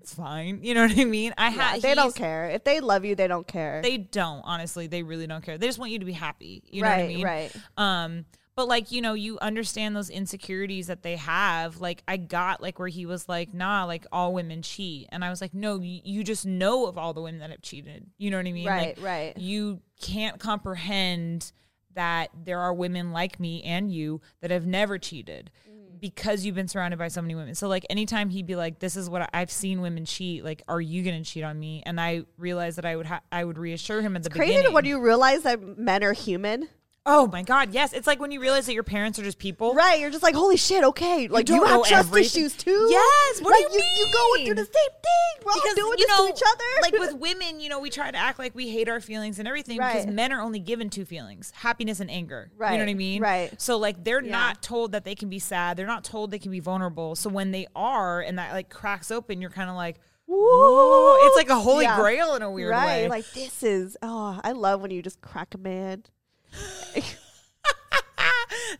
"It's 0.00 0.14
fine." 0.14 0.60
You 0.62 0.74
know 0.74 0.82
what 0.86 0.98
I 0.98 1.04
mean? 1.04 1.34
I 1.38 1.48
Yeah, 1.48 1.62
have. 1.72 1.82
they 1.82 1.94
don't 1.94 2.14
care. 2.14 2.50
If 2.50 2.64
they 2.64 2.80
love 2.80 3.04
you, 3.04 3.14
they 3.14 3.26
don't 3.28 3.46
care. 3.46 3.80
They 3.82 3.98
don't. 3.98 4.40
Honestly, 4.44 4.86
they 4.86 5.02
really 5.02 5.26
don't 5.26 5.44
care. 5.44 5.58
They 5.58 5.66
just 5.66 5.78
want 5.78 5.92
you 5.92 5.98
to 5.98 6.04
be 6.04 6.12
happy. 6.12 6.62
You 6.70 6.82
know 6.82 6.88
what 6.88 6.98
I 6.98 7.06
mean? 7.08 7.24
right. 7.24 7.54
Um, 7.76 8.24
but 8.56 8.66
like, 8.66 8.90
you 8.90 9.00
know, 9.00 9.14
you 9.14 9.38
understand 9.38 9.94
those 9.94 10.10
insecurities 10.10 10.88
that 10.88 11.04
they 11.04 11.14
have. 11.14 11.80
Like, 11.80 12.02
I 12.08 12.16
got 12.16 12.60
like 12.60 12.80
where 12.80 12.88
he 12.88 13.06
was 13.06 13.28
like, 13.28 13.54
nah, 13.54 13.84
like 13.84 14.04
all 14.10 14.34
women 14.34 14.62
cheat. 14.62 15.06
And 15.12 15.24
I 15.24 15.30
was 15.30 15.40
like, 15.40 15.54
no, 15.54 15.78
you, 15.78 16.00
you 16.02 16.24
just 16.24 16.44
know 16.44 16.86
of 16.86 16.98
all 16.98 17.14
the 17.14 17.20
women 17.22 17.38
that 17.38 17.50
have 17.50 17.62
cheated. 17.62 18.06
You 18.18 18.32
know 18.32 18.36
what 18.36 18.46
I 18.48 18.52
mean? 18.52 18.66
Right, 18.66 18.96
Like, 18.96 19.04
right. 19.06 19.36
You 19.38 19.80
can't 20.00 20.40
comprehend 20.40 21.52
that 21.94 22.30
there 22.44 22.58
are 22.60 22.74
women 22.74 23.12
like 23.12 23.38
me 23.38 23.62
and 23.62 23.92
you 23.92 24.20
that 24.40 24.50
have 24.50 24.66
never 24.66 24.98
cheated. 24.98 25.50
Because 26.00 26.44
you've 26.44 26.54
been 26.54 26.68
surrounded 26.68 26.98
by 26.98 27.08
so 27.08 27.20
many 27.22 27.34
women. 27.34 27.54
So 27.54 27.68
like 27.68 27.84
anytime 27.90 28.30
he'd 28.30 28.46
be 28.46 28.56
like, 28.56 28.78
"This 28.78 28.96
is 28.96 29.08
what 29.10 29.22
I, 29.22 29.28
I've 29.34 29.50
seen 29.50 29.80
women 29.80 30.04
cheat. 30.04 30.44
Like, 30.44 30.62
are 30.68 30.80
you 30.80 31.02
gonna 31.02 31.24
cheat 31.24 31.44
on 31.44 31.58
me?" 31.58 31.82
And 31.86 32.00
I 32.00 32.24
realized 32.36 32.78
that 32.78 32.84
I 32.84 32.96
would 32.96 33.06
ha- 33.06 33.20
I 33.32 33.44
would 33.44 33.58
reassure 33.58 34.00
him 34.02 34.16
at 34.16 34.22
the 34.22 34.30
Crazy 34.30 34.52
beginning. 34.54 34.72
when 34.72 34.84
you 34.84 35.00
realize 35.00 35.42
that 35.42 35.60
men 35.78 36.02
are 36.04 36.12
human. 36.12 36.68
Oh 37.08 37.26
my 37.26 37.42
god, 37.42 37.72
yes! 37.72 37.92
It's 37.92 38.06
like 38.06 38.20
when 38.20 38.30
you 38.30 38.40
realize 38.40 38.66
that 38.66 38.74
your 38.74 38.82
parents 38.84 39.18
are 39.18 39.22
just 39.24 39.38
people. 39.38 39.74
Right, 39.74 39.98
you're 39.98 40.10
just 40.10 40.22
like, 40.22 40.34
holy 40.34 40.56
shit, 40.56 40.84
okay. 40.84 41.26
Like 41.26 41.48
you, 41.48 41.56
don't 41.56 41.66
have 41.66 41.82
trust 41.84 41.92
everything. 42.08 42.42
issues 42.44 42.54
too. 42.56 42.86
Yes, 42.90 43.40
what 43.40 43.56
do 43.56 43.64
like, 43.64 43.72
you 43.72 43.82
You 43.96 44.12
going 44.12 44.34
mean? 44.44 44.46
through 44.46 44.54
the 44.56 44.64
same 44.64 44.90
thing. 45.02 45.44
We're 45.44 45.52
all 45.52 45.74
doing 45.74 45.96
this 45.98 46.16
to 46.16 46.26
each 46.28 46.42
other. 46.46 46.64
like 46.82 46.92
with 46.92 47.14
women, 47.20 47.58
you 47.60 47.68
know, 47.70 47.80
we 47.80 47.90
try 47.90 48.10
to 48.10 48.16
act 48.18 48.38
like 48.38 48.54
we 48.54 48.68
hate 48.68 48.88
our 48.88 49.00
feelings 49.00 49.38
and 49.38 49.48
everything 49.48 49.78
because 49.78 50.06
men 50.06 50.32
are 50.32 50.40
only 50.42 50.58
given 50.60 50.90
two 50.90 51.04
feelings: 51.04 51.50
happiness 51.56 52.00
and 52.00 52.10
anger. 52.10 52.50
Right. 52.56 52.72
You 52.72 52.78
know 52.78 52.84
what 52.84 52.90
I 52.90 52.94
mean? 52.94 53.22
right. 53.22 53.60
So 53.60 53.78
like 53.78 54.04
they're 54.04 54.22
Yeah. 54.22 54.30
not 54.30 54.62
told 54.62 54.92
that 54.92 55.04
they 55.04 55.14
can 55.14 55.28
be 55.30 55.38
sad. 55.38 55.76
They're 55.76 55.86
not 55.86 56.04
told 56.04 56.30
they 56.30 56.38
can 56.38 56.50
be 56.52 56.60
vulnerable. 56.60 57.14
So 57.16 57.30
when 57.30 57.50
they 57.50 57.66
are, 57.74 58.20
and 58.20 58.38
that 58.38 58.52
like 58.52 58.68
cracks 58.68 59.10
open, 59.10 59.40
you're 59.40 59.50
kind 59.50 59.70
of 59.70 59.76
like, 59.76 59.96
Whoa. 60.26 61.16
it's 61.26 61.36
like 61.36 61.48
a 61.48 61.58
holy 61.58 61.84
Yeah. 61.84 61.96
grail 61.96 62.34
in 62.34 62.42
a 62.42 62.50
weird 62.50 62.70
right. 62.72 62.86
way. 62.86 63.08
Like 63.08 63.24
this 63.32 63.62
is 63.62 63.96
oh, 64.02 64.38
I 64.44 64.52
love 64.52 64.80
when 64.82 64.90
you 64.90 65.00
just 65.02 65.20
crack 65.22 65.54
a 65.54 65.58
man. 65.58 66.04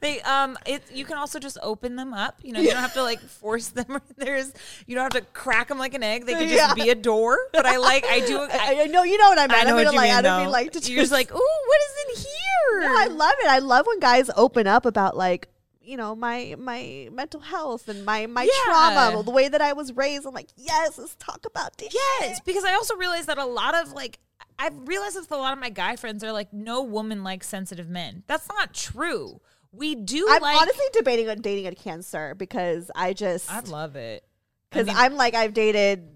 they 0.01 0.21
um 0.23 0.57
it 0.67 0.83
you 0.93 1.05
can 1.05 1.17
also 1.17 1.39
just 1.39 1.59
open 1.63 1.95
them 1.97 2.13
up 2.13 2.39
you 2.43 2.53
know 2.53 2.61
you 2.61 2.71
don't 2.71 2.81
have 2.81 2.93
to 2.93 3.03
like 3.03 3.21
force 3.29 3.69
them 3.69 4.01
there's 4.17 4.53
you 4.87 4.95
don't 4.95 5.05
have 5.13 5.23
to 5.25 5.29
crack 5.33 5.69
them 5.69 5.79
like 5.79 5.95
an 5.95 6.03
egg 6.03 6.27
they 6.27 6.35
could 6.35 6.49
just 6.49 6.55
Yeah. 6.69 6.75
be 6.75 6.91
a 6.91 6.95
door 6.95 7.39
but 7.53 7.67
i 7.67 7.77
like 7.77 8.05
i 8.07 8.21
do 8.21 8.39
I, 8.51 8.83
I 8.83 8.87
know 8.87 9.03
you 9.03 9.19
know 9.19 9.29
what 9.29 9.39
I 9.39 9.47
meant. 9.47 9.67
I 9.67 9.71
know 9.71 9.77
mean 9.77 9.85
what 9.87 9.93
you 9.93 9.99
like, 9.99 10.09
mean. 10.11 10.19
I 10.19 10.23
don't 10.23 10.43
mean 10.43 10.51
like 10.51 10.73
to 10.73 10.91
You're 10.93 11.03
just 11.03 11.13
like, 11.13 11.31
ooh, 11.33 11.35
what 11.37 11.81
is 11.81 12.17
in 12.17 12.23
here? 12.23 12.81
No, 12.89 12.95
I 12.99 13.07
love 13.11 13.35
it. 13.41 13.47
I 13.49 13.59
love 13.61 13.87
when 13.87 14.01
guys 14.01 14.31
open 14.37 14.67
up 14.67 14.85
about 14.87 15.17
like 15.17 15.49
you 15.81 15.97
know 15.97 16.15
my 16.15 16.55
my 16.59 17.09
mental 17.13 17.41
health 17.41 17.89
and 17.89 18.05
my 18.05 18.27
my 18.27 18.43
Yeah. 18.43 18.51
trauma, 18.65 19.23
the 19.25 19.31
way 19.31 19.49
that 19.49 19.61
I 19.61 19.73
was 19.75 19.93
raised. 19.95 20.27
I'm 20.27 20.35
like, 20.35 20.49
yes, 20.57 20.99
let's 20.99 21.15
talk 21.17 21.47
about 21.47 21.77
this. 21.79 21.95
yes, 21.95 22.41
because 22.41 22.65
I 22.65 22.75
also 22.75 22.97
realized 22.97 23.27
that 23.29 23.39
a 23.39 23.45
lot 23.47 23.75
of 23.75 23.93
like 23.93 24.19
I've 24.59 24.87
realized 24.89 25.17
with 25.17 25.31
a 25.31 25.37
lot 25.37 25.53
of 25.53 25.59
my 25.59 25.71
guy 25.71 25.97
friends 25.97 26.23
are 26.25 26.33
like, 26.33 26.53
no 26.53 26.83
woman 26.83 27.23
likes 27.23 27.47
sensitive 27.49 27.89
men. 27.89 28.23
That's 28.27 28.49
not 28.49 28.75
true. 28.75 29.41
We 29.73 29.95
do 29.95 30.27
I'm 30.31 30.41
like. 30.43 30.61
honestly 30.61 30.85
debating 30.93 31.29
on 31.29 31.41
dating 31.41 31.67
a 31.67 31.75
cancer 31.75 32.35
because 32.35 32.91
I 32.95 33.13
just 33.13 33.53
I'd 33.53 33.69
love 33.69 33.97
it 33.97 34.25
because 34.71 34.89
I 34.89 34.93
mean- 34.93 35.01
I'm 35.03 35.15
like 35.17 35.35
I've 35.35 35.55
dated. 35.55 36.09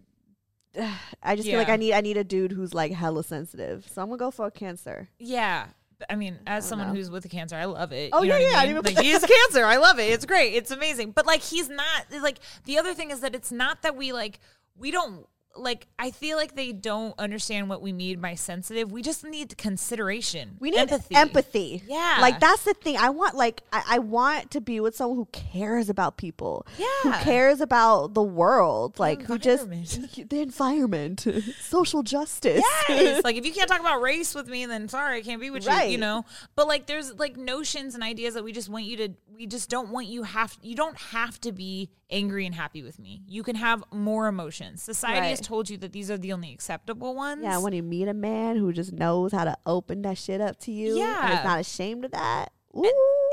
I 1.23 1.37
just 1.37 1.47
feel 1.49 1.59
like 1.59 1.69
I 1.69 1.77
need 1.77 1.93
I 1.93 2.01
need 2.01 2.17
a 2.17 2.25
dude 2.25 2.51
who's 2.53 2.73
like 2.75 2.93
hella 2.93 3.23
sensitive, 3.25 3.87
so 3.93 4.01
I'm 4.03 4.09
gonna 4.09 4.17
go 4.19 4.31
for 4.31 4.47
a 4.47 4.51
cancer. 4.51 5.09
Yeah. 5.19 5.67
I 6.11 6.17
mean, 6.17 6.39
as 6.49 6.65
don't 6.65 6.71
someone 6.71 6.89
know. 6.89 6.95
who's 6.95 7.11
with 7.13 7.25
a 7.27 7.29
cancer, 7.29 7.55
I 7.55 7.67
love 7.67 7.93
it. 7.93 8.11
Oh, 8.13 8.23
You 8.23 8.31
know 8.31 8.37
yeah, 8.37 8.51
yeah, 8.53 8.57
I 8.59 8.63
I 8.63 8.67
mean? 8.67 8.75
didn't 8.83 8.97
Like, 8.97 9.05
he 9.05 9.11
has 9.13 9.25
cancer. 9.53 9.65
I 9.65 9.77
love 9.77 10.01
it. 10.01 10.11
It's 10.11 10.25
great. 10.27 10.55
It's 10.55 10.73
amazing. 10.73 11.13
But 11.13 11.27
like, 11.27 11.43
he's 11.43 11.69
not 11.69 12.07
like 12.23 12.39
the 12.65 12.79
other 12.79 12.93
thing 12.95 13.11
is 13.13 13.21
that 13.21 13.37
it's 13.37 13.53
not 13.53 13.83
that 13.83 13.95
we 13.97 14.13
like 14.13 14.41
we 14.77 14.91
don't 14.91 15.27
like 15.57 15.87
I 15.99 16.11
feel 16.11 16.37
like 16.37 16.55
they 16.55 16.73
don't 16.73 17.15
understand 17.19 17.69
what 17.69 17.83
we 17.83 17.93
mean 17.93 18.21
by 18.21 18.35
sensitive. 18.35 18.91
We 18.91 19.03
just 19.03 19.25
need 19.25 19.57
consideration. 19.57 20.57
We 20.61 20.71
need 20.71 20.81
empathy. 20.81 21.15
empathy. 21.15 21.83
Yeah. 21.87 22.19
Like 22.21 22.41
that's 22.41 22.65
the 22.65 22.75
thing. 22.75 22.97
I 22.97 23.11
want 23.11 23.35
like 23.35 23.63
I, 23.73 23.83
I 23.87 23.99
want 23.99 24.51
to 24.53 24.61
be 24.61 24.81
with 24.81 24.97
someone 24.97 25.17
who 25.17 25.29
cares 25.33 25.89
about 25.89 26.17
people. 26.17 26.67
Yeah. 26.79 26.87
Who 27.03 27.13
cares 27.25 27.61
about 27.61 28.15
the 28.15 28.23
world. 28.23 28.99
Like 28.99 29.23
who 29.23 29.39
just 29.39 29.69
the 29.71 30.41
environment. 30.41 31.27
social 31.61 32.03
justice. 32.03 32.63
Yes. 32.89 33.25
like 33.25 33.37
if 33.37 33.45
you 33.47 33.53
can't 33.53 33.69
talk 33.69 33.81
about 33.81 34.01
race 34.01 34.35
with 34.35 34.49
me, 34.49 34.67
then 34.67 34.89
sorry, 34.89 35.19
I 35.19 35.23
can't 35.23 35.41
be 35.41 35.51
with 35.51 35.67
you. 35.67 35.73
You 35.73 35.99
know. 35.99 36.25
But 36.55 36.67
like 36.67 36.87
there's 36.87 37.15
like 37.15 37.37
notions 37.37 37.95
and 37.95 38.03
ideas 38.03 38.35
that 38.35 38.45
we 38.45 38.53
just 38.53 38.69
want 38.69 38.85
you 38.85 38.97
to. 38.99 39.09
We 39.35 39.47
just 39.47 39.71
don't 39.71 39.91
want 39.91 40.07
you 40.07 40.23
have. 40.23 40.57
You 40.63 40.77
don't 40.77 40.97
have 40.97 41.41
to 41.41 41.53
be 41.53 41.91
angry 42.13 42.47
and 42.47 42.55
happy 42.55 42.83
with 42.83 42.99
me. 43.01 43.23
You 43.27 43.43
can 43.43 43.57
have 43.57 43.83
more 43.91 44.29
emotions. 44.29 44.83
Society 44.83 45.29
has 45.31 45.41
told 45.41 45.69
you 45.71 45.77
that 45.79 45.93
these 45.93 46.11
are 46.11 46.19
the 46.19 46.33
only 46.33 46.53
acceptable 46.53 47.15
ones. 47.17 47.43
Yeah, 47.43 47.59
when 47.59 47.73
you 47.73 47.83
meet 47.83 48.07
a 48.07 48.15
man 48.15 48.57
who 48.57 48.73
just 48.73 48.93
knows 48.93 49.33
how 49.33 49.45
to 49.45 49.57
open 49.67 50.03
that 50.03 50.19
shit 50.19 50.41
up 50.41 50.59
to 50.61 50.71
you, 50.71 50.91
and 50.91 50.99
Yeah. 50.99 51.39
is 51.39 51.45
not 51.45 51.59
ashamed 51.61 52.05
of 52.05 52.13
that. 52.13 52.53
Ooh. 52.75 52.81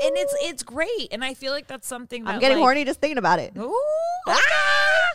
and 0.02 0.16
it's 0.18 0.34
it's 0.42 0.62
great, 0.62 1.08
and 1.12 1.24
I 1.24 1.32
feel 1.34 1.52
like 1.52 1.66
that's 1.66 1.86
something 1.88 2.24
that 2.24 2.34
I'm 2.34 2.40
getting 2.40 2.58
like, 2.58 2.62
horny 2.62 2.84
just 2.84 3.00
thinking 3.00 3.16
about 3.18 3.38
it. 3.38 3.52
Ooh, 3.56 3.80
okay. 4.28 4.38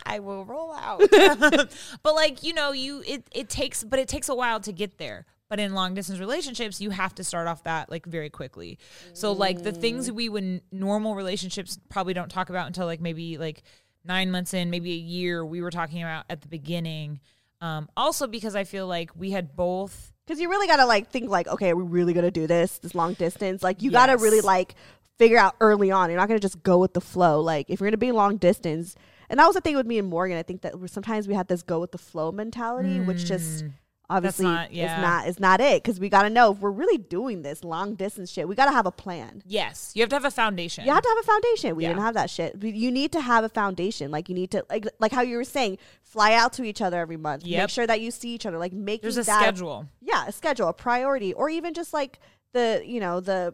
I 0.07 0.19
will 0.19 0.45
roll 0.45 0.71
out. 0.73 1.01
but 1.11 2.15
like 2.15 2.41
you 2.43 2.53
know, 2.53 2.71
you 2.71 3.03
it 3.05 3.27
it 3.33 3.49
takes, 3.49 3.83
but 3.83 3.99
it 3.99 4.07
takes 4.07 4.27
a 4.29 4.33
while 4.35 4.59
to 4.61 4.71
get 4.71 4.97
there. 4.97 5.25
But 5.47 5.59
in 5.59 5.73
long 5.73 5.93
distance 5.93 6.19
relationships, 6.19 6.81
you 6.81 6.89
have 6.89 7.13
to 7.15 7.23
start 7.23 7.47
off 7.47 7.63
that 7.63 7.89
like 7.89 8.05
very 8.05 8.29
quickly. 8.29 8.79
So 9.13 9.31
like 9.31 9.61
the 9.61 9.71
things 9.71 10.11
we 10.11 10.27
would 10.27 10.61
normal 10.71 11.15
relationships 11.15 11.77
probably 11.89 12.13
don't 12.13 12.29
talk 12.29 12.49
about 12.49 12.67
until 12.67 12.85
like 12.87 12.99
maybe 12.99 13.37
like 13.37 13.61
nine 14.03 14.31
months 14.31 14.53
in, 14.53 14.69
maybe 14.69 14.91
a 14.93 14.97
year. 14.97 15.45
We 15.45 15.61
were 15.61 15.71
talking 15.71 16.01
about 16.01 16.25
at 16.29 16.41
the 16.41 16.47
beginning. 16.47 17.19
Um, 17.61 17.89
also 17.95 18.27
because 18.27 18.55
I 18.55 18.63
feel 18.63 18.87
like 18.87 19.11
we 19.15 19.31
had 19.31 19.55
both. 19.55 20.13
Because 20.25 20.39
you 20.39 20.49
really 20.49 20.67
gotta 20.67 20.87
like 20.87 21.11
think 21.11 21.29
like, 21.29 21.47
okay, 21.47 21.69
are 21.69 21.75
we 21.75 21.83
really 21.83 22.13
gonna 22.13 22.31
do 22.31 22.47
this 22.47 22.79
this 22.79 22.95
long 22.95 23.13
distance? 23.13 23.61
Like 23.61 23.83
you 23.83 23.91
gotta 23.91 24.17
really 24.17 24.41
like 24.41 24.73
figure 25.19 25.37
out 25.37 25.55
early 25.61 25.91
on. 25.91 26.09
You're 26.09 26.19
not 26.19 26.27
gonna 26.27 26.39
just 26.39 26.63
go 26.63 26.79
with 26.79 26.93
the 26.93 27.01
flow. 27.01 27.41
Like 27.41 27.69
if 27.69 27.79
you're 27.79 27.89
gonna 27.89 27.97
be 27.97 28.11
long 28.11 28.37
distance, 28.37 28.95
and 29.29 29.39
that 29.39 29.45
was 29.45 29.53
the 29.53 29.61
thing 29.61 29.75
with 29.75 29.85
me 29.85 29.99
and 29.99 30.07
Morgan. 30.07 30.37
I 30.37 30.43
think 30.43 30.61
that 30.61 30.73
sometimes 30.87 31.27
we 31.27 31.35
had 31.35 31.47
this 31.47 31.61
go 31.61 31.79
with 31.79 31.91
the 31.91 31.99
flow 31.99 32.31
mentality, 32.31 32.99
which 32.99 33.25
just 33.25 33.63
obviously 34.09 34.45
not- 34.45 34.73
yeah. 34.73 34.95
is 34.97 35.01
not 35.01 35.27
is 35.27 35.39
not 35.39 35.61
it. 35.61 35.83
Because 35.83 35.99
we 35.99 36.09
gotta 36.09 36.29
know 36.29 36.51
if 36.51 36.59
we're 36.59 36.71
really 36.71 36.97
doing 36.97 37.41
this 37.41 37.63
long 37.63 37.95
distance 37.95 38.31
shit, 38.31 38.47
we 38.47 38.55
gotta 38.55 38.71
have 38.71 38.85
a 38.85 38.91
plan. 38.91 39.41
Yes, 39.45 39.91
you 39.95 40.01
have 40.01 40.09
to 40.09 40.15
have 40.15 40.25
a 40.25 40.31
foundation. 40.31 40.85
You 40.85 40.91
have 40.93 41.03
to 41.03 41.09
have 41.09 41.17
a 41.19 41.23
foundation. 41.23 41.75
We 41.75 41.83
Yeah. 41.83 41.89
didn't 41.89 42.03
have 42.03 42.13
that 42.15 42.29
shit. 42.29 42.61
You 42.63 42.91
need 42.91 43.11
to 43.13 43.21
have 43.21 43.43
a 43.43 43.49
foundation. 43.49 44.11
Like 44.11 44.29
you 44.29 44.35
need 44.35 44.51
to 44.51 44.65
like 44.69 44.87
like 44.99 45.11
how 45.11 45.21
you 45.21 45.37
were 45.37 45.43
saying, 45.43 45.77
fly 46.03 46.33
out 46.33 46.53
to 46.53 46.63
each 46.63 46.81
other 46.81 46.99
every 46.99 47.17
month. 47.17 47.45
Make 47.45 47.69
sure 47.69 47.87
that 47.87 48.01
you 48.01 48.11
see 48.11 48.29
each 48.29 48.45
other. 48.45 48.57
Like 48.57 48.73
make 48.73 49.01
There's 49.01 49.17
a 49.17 49.23
that, 49.23 49.41
schedule. 49.41 49.87
yeah, 50.01 50.27
a 50.27 50.31
schedule, 50.31 50.67
a 50.67 50.73
priority, 50.73 51.33
or 51.33 51.49
even 51.49 51.73
just 51.73 51.93
like 51.93 52.19
the 52.53 52.81
you 52.85 52.99
know 52.99 53.19
the 53.19 53.53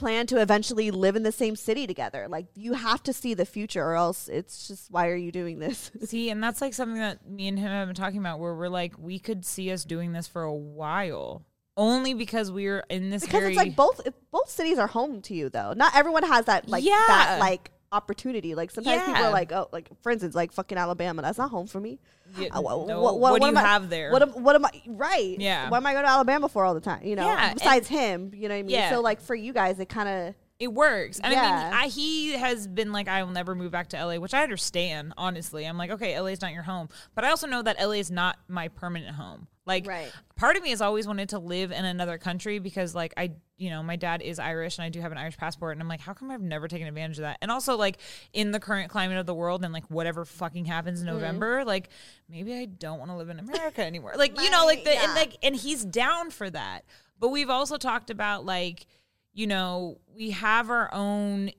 plan 0.00 0.26
to 0.26 0.40
eventually 0.40 0.90
live 0.90 1.14
in 1.14 1.22
the 1.22 1.30
same 1.30 1.54
city 1.54 1.86
together. 1.86 2.26
Like 2.28 2.46
you 2.56 2.72
have 2.72 3.02
to 3.04 3.12
see 3.12 3.34
the 3.34 3.46
future, 3.46 3.84
or 3.84 3.94
else 3.94 4.26
it's 4.28 4.66
just 4.66 4.90
why 4.90 5.06
are 5.08 5.14
you 5.16 5.30
doing 5.30 5.60
this? 5.60 5.90
See, 6.04 6.30
and 6.30 6.42
that's 6.42 6.60
like 6.60 6.74
something 6.74 6.98
that 6.98 7.28
me 7.28 7.46
and 7.46 7.58
him 7.58 7.68
have 7.70 7.86
been 7.86 7.94
talking 7.94 8.18
about 8.18 8.40
where 8.40 8.54
we're 8.54 8.68
like, 8.68 8.98
we 8.98 9.18
could 9.20 9.44
see 9.44 9.70
us 9.70 9.84
doing 9.84 10.12
this 10.12 10.26
for 10.26 10.42
a 10.42 10.52
while. 10.52 11.44
Only 11.76 12.14
because 12.14 12.50
we're 12.50 12.84
in 12.90 13.10
this 13.10 13.22
because 13.24 13.40
very 13.40 13.52
it's 13.52 13.56
like 13.58 13.76
both 13.76 14.00
both 14.32 14.50
cities 14.50 14.78
are 14.78 14.88
home 14.88 15.22
to 15.22 15.34
you 15.34 15.48
though. 15.48 15.72
Not 15.72 15.94
everyone 15.94 16.24
has 16.24 16.46
that 16.46 16.68
like 16.68 16.82
that 16.84 17.36
Yeah. 17.38 17.38
like 17.40 17.70
opportunity. 17.92 18.54
Like 18.54 18.70
sometimes 18.70 19.02
people 19.04 19.22
are 19.24 19.30
like, 19.32 19.52
oh, 19.52 19.68
like 19.72 19.88
for 20.02 20.10
instance, 20.12 20.34
like 20.34 20.52
fucking 20.52 20.78
Alabama. 20.78 21.22
That's 21.22 21.38
not 21.38 21.50
home 21.50 21.66
for 21.66 21.80
me. 21.80 21.98
Yeah, 22.38 22.48
Uh, 22.56 22.60
wha- 22.62 22.86
no, 22.86 23.00
wha- 23.00 23.12
what, 23.14 23.40
do 23.42 23.48
you 23.48 23.56
I- 23.56 23.60
have 23.60 23.90
there? 23.90 24.12
What 24.12 24.22
am, 24.22 24.28
what 24.30 24.54
am 24.54 24.64
I 24.64 24.70
right? 24.86 25.36
Yeah. 25.38 25.68
Why 25.68 25.78
am 25.78 25.86
I 25.86 25.92
going 25.92 26.04
to 26.04 26.10
Alabama 26.10 26.48
for 26.48 26.64
all 26.64 26.74
the 26.74 26.80
time? 26.80 27.04
You 27.04 27.16
know, 27.16 27.26
Yeah, 27.26 27.54
besides 27.54 27.88
him, 27.88 28.30
you 28.34 28.48
know 28.48 28.54
what 28.54 28.58
I 28.60 28.62
mean. 28.62 28.70
Yeah. 28.70 28.90
So 28.90 29.00
like 29.00 29.20
for 29.20 29.34
you 29.34 29.52
guys, 29.52 29.78
it 29.80 29.88
kind 29.88 30.08
of 30.08 30.34
it 30.60 30.72
works. 30.72 31.18
And 31.18 31.32
I 31.34 31.36
Yeah. 31.36 31.64
mean, 31.64 31.72
I, 31.72 31.86
he 31.88 32.32
has 32.32 32.68
been 32.68 32.92
like, 32.92 33.08
I 33.08 33.22
will 33.22 33.32
never 33.32 33.54
move 33.54 33.72
back 33.72 33.88
to 33.88 33.96
LA, 34.04 34.16
which 34.18 34.34
I 34.34 34.42
understand, 34.42 35.14
honestly. 35.16 35.64
I'm 35.64 35.78
like, 35.78 35.90
okay, 35.90 36.18
LA 36.20 36.26
is 36.28 36.42
not 36.42 36.52
your 36.52 36.62
home. 36.64 36.90
But 37.14 37.24
I 37.24 37.30
also 37.30 37.46
know 37.46 37.62
that 37.62 37.80
LA 37.80 37.92
is 37.94 38.10
not 38.10 38.38
my 38.46 38.68
permanent 38.68 39.16
home. 39.16 39.46
Like, 39.70 39.86
Right. 39.86 40.12
part 40.34 40.56
of 40.56 40.62
me 40.64 40.70
has 40.70 40.80
always 40.80 41.06
wanted 41.06 41.28
to 41.28 41.38
live 41.38 41.70
in 41.70 41.84
another 41.84 42.18
country 42.18 42.58
because, 42.58 42.92
like, 42.92 43.14
I, 43.16 43.30
you 43.56 43.70
know, 43.70 43.82
my 43.84 43.94
dad 43.94 44.20
is 44.20 44.40
Irish 44.40 44.78
and 44.78 44.84
I 44.84 44.88
do 44.88 45.00
have 45.00 45.12
an 45.12 45.18
Irish 45.18 45.36
passport. 45.36 45.72
And 45.72 45.80
I'm 45.80 45.86
like, 45.86 46.00
how 46.00 46.12
come 46.12 46.30
I've 46.30 46.42
never 46.42 46.66
taken 46.66 46.88
advantage 46.88 47.18
of 47.18 47.22
that? 47.22 47.38
And 47.40 47.52
also, 47.52 47.76
like, 47.76 47.98
in 48.32 48.50
the 48.50 48.58
current 48.58 48.90
climate 48.90 49.16
of 49.16 49.26
the 49.26 49.34
world 49.34 49.64
and, 49.64 49.72
like, 49.72 49.84
whatever 49.88 50.24
fucking 50.24 50.64
happens 50.64 51.00
in 51.00 51.06
Mm-hmm. 51.06 51.14
November, 51.16 51.64
like, 51.64 51.88
maybe 52.28 52.52
I 52.54 52.64
don't 52.64 52.98
want 52.98 53.12
to 53.12 53.16
live 53.16 53.28
in 53.28 53.38
America 53.38 53.84
anymore. 53.86 54.14
Like, 54.16 54.40
you 54.40 54.50
know, 54.50 54.64
like, 54.66 54.82
the, 54.82 54.90
and, 54.90 55.14
like, 55.14 55.36
and 55.42 55.54
he's 55.54 55.84
down 55.84 56.30
for 56.30 56.50
that. 56.50 56.84
But 57.18 57.28
we've 57.28 57.50
also 57.50 57.76
talked 57.76 58.10
about, 58.10 58.44
like, 58.44 58.86
you 59.32 59.46
know, 59.46 60.00
we 60.16 60.30
have 60.32 60.68
our 60.70 60.92
own 60.92 61.52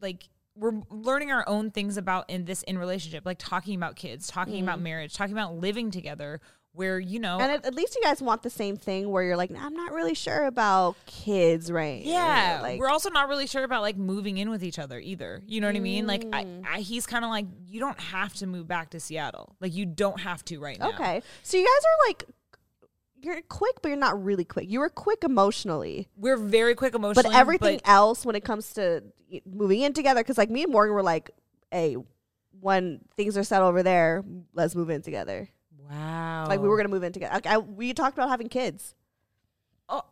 like 0.00 0.28
we're 0.54 0.82
learning 0.90 1.30
our 1.32 1.48
own 1.48 1.70
things 1.70 1.96
about 1.96 2.28
in 2.28 2.44
this 2.44 2.62
in 2.64 2.76
relationship, 2.76 3.24
like 3.24 3.38
talking 3.38 3.74
about 3.74 3.96
kids, 3.96 4.26
talking 4.26 4.62
about 4.62 4.80
marriage, 4.80 5.14
talking 5.14 5.32
about 5.32 5.54
living 5.54 5.90
together 5.90 6.40
where, 6.74 6.98
you 6.98 7.18
know, 7.18 7.38
and 7.38 7.52
at, 7.52 7.66
at 7.66 7.74
least 7.74 7.94
you 7.94 8.02
guys 8.02 8.22
want 8.22 8.42
the 8.42 8.48
same 8.50 8.76
thing 8.76 9.10
where 9.10 9.22
you're 9.22 9.36
like, 9.36 9.50
"Nah, 9.50 9.64
I'm 9.66 9.74
not 9.74 9.92
really 9.92 10.14
sure 10.14 10.44
about 10.46 10.96
kids, 11.06 11.70
right? 11.70 12.02
yeah, 12.02 12.60
like 12.62 12.80
we're 12.80 12.88
also 12.88 13.10
not 13.10 13.28
really 13.28 13.46
sure 13.46 13.62
about 13.64 13.82
like 13.82 13.96
moving 13.96 14.38
in 14.38 14.48
with 14.48 14.64
each 14.64 14.78
other 14.78 14.98
either. 14.98 15.42
You 15.46 15.60
know 15.60 15.66
what 15.66 15.76
I 15.76 15.80
mean? 15.80 16.06
Like, 16.06 16.24
I, 16.32 16.44
Mm. 16.44 16.64
I 16.66 16.78
he's 16.80 17.04
kind 17.06 17.24
of 17.24 17.30
like, 17.30 17.44
you 17.66 17.78
don't 17.78 18.00
have 18.00 18.32
to 18.34 18.46
move 18.46 18.66
back 18.66 18.90
to 18.90 19.00
Seattle. 19.00 19.54
Like, 19.60 19.74
you 19.74 19.84
don't 19.86 20.20
have 20.20 20.44
to 20.46 20.58
right 20.60 20.78
now. 20.78 20.90
okay. 20.90 21.22
So 21.42 21.56
you 21.58 21.64
guys 21.64 21.84
are 21.84 22.08
like, 22.08 22.24
you're 23.22 23.42
quick, 23.42 23.76
but 23.82 23.88
you're 23.88 23.96
not 23.98 24.22
really 24.24 24.44
quick. 24.44 24.68
You 24.68 24.80
were 24.80 24.88
quick 24.88 25.24
emotionally, 25.24 26.08
We're 26.16 26.36
very 26.38 26.74
quick 26.74 26.94
emotionally, 26.94 27.28
but 27.30 27.38
everything 27.38 27.80
else 27.84 28.24
when 28.26 28.34
it 28.34 28.44
comes 28.44 28.72
to 28.74 29.04
moving 29.46 29.82
in 29.82 29.92
together, 29.92 30.20
because 30.20 30.38
like 30.38 30.50
me 30.50 30.62
and 30.64 30.72
Morgan 30.72 30.94
were 30.94 31.02
like, 31.02 31.30
hey. 31.70 31.96
When 32.60 33.00
things 33.16 33.36
are 33.36 33.42
set 33.42 33.60
over 33.62 33.82
there, 33.82 34.22
let's 34.54 34.76
move 34.76 34.88
in 34.88 35.02
together. 35.02 35.48
Wow, 35.92 36.46
Like 36.48 36.60
we 36.60 36.68
were 36.68 36.76
gonna 36.76 36.88
move 36.88 37.02
in 37.02 37.12
together. 37.12 37.34
Like 37.34 37.46
I, 37.46 37.58
we 37.58 37.92
talked 37.92 38.16
about 38.16 38.28
having 38.30 38.48
kids. 38.48 38.94
Oh, 39.88 40.02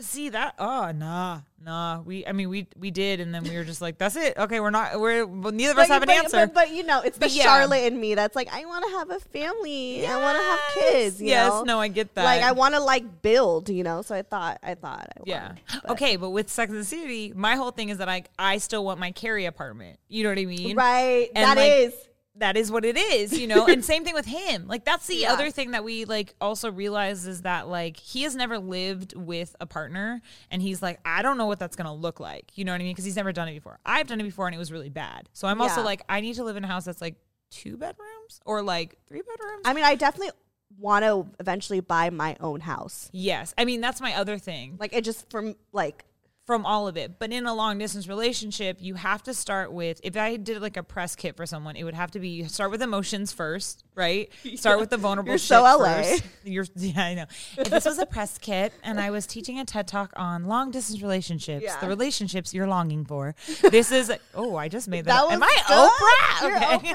see 0.00 0.30
that? 0.30 0.54
Oh, 0.58 0.90
nah, 0.92 1.42
nah. 1.64 2.00
We, 2.00 2.26
I 2.26 2.32
mean, 2.32 2.48
we 2.48 2.66
we 2.76 2.90
did, 2.90 3.20
and 3.20 3.32
then 3.34 3.44
we 3.44 3.54
were 3.56 3.62
just 3.64 3.80
like, 3.80 3.96
that's 3.98 4.16
it. 4.16 4.36
Okay, 4.36 4.58
we're 4.58 4.70
not. 4.70 4.98
We're 4.98 5.24
well, 5.26 5.52
neither 5.52 5.72
of 5.72 5.78
us 5.78 5.86
But- 5.88 5.92
have 5.94 6.02
an 6.02 6.10
answer. 6.10 6.46
But, 6.46 6.54
but, 6.54 6.70
you 6.70 6.82
know, 6.82 7.00
it's 7.02 7.16
the 7.18 7.26
But 7.26 7.30
yeah. 7.32 7.44
Charlotte 7.44 7.84
in 7.84 8.00
me 8.00 8.14
that's 8.16 8.34
like, 8.34 8.48
I 8.52 8.64
want 8.64 8.84
to 8.86 8.90
have 8.92 9.10
a 9.10 9.20
family. 9.20 10.04
I 10.06 10.16
want 10.20 10.38
to 10.38 10.42
have 10.44 10.60
kids. 10.92 11.20
You 11.20 11.28
yes, 11.28 11.50
know? 11.50 11.62
no, 11.64 11.80
I 11.80 11.88
get 11.88 12.14
that. 12.16 12.24
Like 12.24 12.42
I 12.42 12.52
want 12.52 12.74
to 12.74 12.80
like 12.80 13.22
build. 13.22 13.68
You 13.68 13.84
know, 13.84 14.02
so 14.02 14.14
I 14.16 14.22
thought, 14.22 14.58
I 14.64 14.74
thought, 14.74 15.08
I 15.16 15.20
Yeah. 15.26 15.52
but- 15.82 15.90
Okay, 15.92 16.16
but 16.16 16.30
with 16.30 16.50
Sex 16.50 16.70
and 16.70 16.80
the 16.80 16.84
City, 16.84 17.32
my 17.36 17.54
whole 17.56 17.70
thing 17.70 17.90
is 17.90 17.98
that 17.98 18.08
I 18.08 18.24
I 18.38 18.58
still 18.58 18.84
want 18.84 18.98
my 18.98 19.12
Carrie 19.12 19.44
apartment. 19.44 19.98
You 20.08 20.24
know 20.24 20.30
what 20.30 20.38
I 20.38 20.44
mean? 20.46 20.76
right. 20.76 21.28
And, 21.36 21.44
That 21.44 21.56
like, 21.56 21.70
is. 21.72 21.94
That 22.40 22.56
is 22.56 22.72
what 22.72 22.84
it 22.84 22.96
is, 22.96 23.38
you 23.38 23.46
know. 23.46 23.66
and 23.66 23.84
same 23.84 24.04
thing 24.04 24.14
with 24.14 24.26
him. 24.26 24.66
Like 24.66 24.84
that's 24.84 25.06
the 25.06 25.14
Yeah. 25.16 25.32
other 25.32 25.50
thing 25.50 25.70
that 25.70 25.84
we 25.84 26.04
like 26.06 26.34
also 26.40 26.70
realize 26.72 27.26
is 27.26 27.42
that 27.42 27.68
like 27.68 27.96
he 27.96 28.22
has 28.22 28.34
never 28.34 28.58
lived 28.58 29.14
with 29.14 29.54
a 29.60 29.66
partner, 29.66 30.20
and 30.50 30.60
he's 30.60 30.82
like, 30.82 30.98
I 31.04 31.22
don't 31.22 31.38
know 31.38 31.46
what 31.46 31.58
that's 31.58 31.76
gonna 31.76 31.94
look 31.94 32.18
like. 32.18 32.50
You 32.56 32.64
know 32.64 32.72
what 32.72 32.80
I 32.80 32.84
mean? 32.84 32.92
Because 32.92 33.04
he's 33.04 33.16
never 33.16 33.32
done 33.32 33.48
it 33.48 33.54
before. 33.54 33.78
I've 33.86 34.06
done 34.08 34.20
it 34.20 34.24
before, 34.24 34.46
and 34.46 34.54
it 34.54 34.58
was 34.58 34.72
really 34.72 34.88
bad. 34.90 35.28
So 35.32 35.46
I'm 35.48 35.60
also 35.60 35.82
like, 35.82 36.02
I 36.08 36.20
need 36.20 36.34
to 36.34 36.44
live 36.44 36.56
in 36.56 36.64
a 36.64 36.66
house 36.66 36.84
that's 36.84 37.00
like 37.00 37.14
two 37.50 37.76
bedrooms 37.76 38.40
or 38.44 38.62
like 38.62 38.96
three 39.06 39.22
bedrooms. 39.22 39.62
I 39.64 39.72
mean, 39.72 39.84
I 39.84 39.94
definitely 39.94 40.30
want 40.78 41.04
to 41.04 41.26
eventually 41.40 41.80
buy 41.80 42.08
my 42.10 42.36
own 42.40 42.60
house. 42.60 43.10
yes, 43.12 43.52
I 43.58 43.64
mean 43.64 43.80
that's 43.80 44.00
my 44.00 44.14
other 44.14 44.38
thing. 44.38 44.76
Like 44.78 44.94
it 44.94 45.04
just 45.04 45.28
from 45.30 45.56
like 45.72 46.04
from 46.50 46.66
all 46.66 46.88
of 46.88 46.96
it. 46.96 47.20
But 47.20 47.30
in 47.30 47.46
a 47.46 47.54
long 47.54 47.78
distance 47.78 48.08
relationship, 48.08 48.78
you 48.80 48.94
have 48.94 49.22
to 49.22 49.32
start 49.32 49.72
with 49.72 50.00
if 50.02 50.16
I 50.16 50.34
did 50.34 50.60
like 50.60 50.76
a 50.76 50.82
press 50.82 51.14
kit 51.14 51.36
for 51.36 51.46
someone, 51.46 51.76
it 51.76 51.84
would 51.84 51.94
have 51.94 52.10
to 52.10 52.18
be 52.18 52.42
start 52.48 52.72
with 52.72 52.82
emotions 52.82 53.32
first, 53.32 53.84
right? 53.94 54.28
Start 54.56 54.80
with 54.80 54.90
the 54.90 54.96
vulnerable 54.96 55.28
You're 55.30 55.38
shit 55.38 55.46
so 55.48 55.62
LA. 55.62 56.02
first. 56.02 56.24
You're 56.42 56.66
yeah, 56.74 57.04
I 57.04 57.14
know. 57.14 57.26
If 57.56 57.70
this 57.70 57.84
was 57.84 58.00
a 58.00 58.06
press 58.06 58.36
kit 58.36 58.72
and 58.82 58.98
I 58.98 59.10
was 59.10 59.28
teaching 59.28 59.60
a 59.60 59.64
TED 59.64 59.86
talk 59.86 60.12
on 60.16 60.46
long 60.46 60.72
distance 60.72 61.00
relationships, 61.02 61.62
Yeah. 61.64 61.78
the 61.78 61.86
relationships 61.86 62.52
you're 62.52 62.66
longing 62.66 63.04
for. 63.04 63.36
This 63.70 63.92
is 63.92 64.12
oh, 64.34 64.56
I 64.56 64.66
just 64.68 64.88
made 64.88 65.04
that. 65.04 65.12
that 65.14 65.24
up. 65.26 65.32
Am 65.32 65.42
I 65.44 65.62
good. 65.68 65.88
Oprah? 65.88 66.48
You're 66.48 66.56
Okay. 66.74 66.94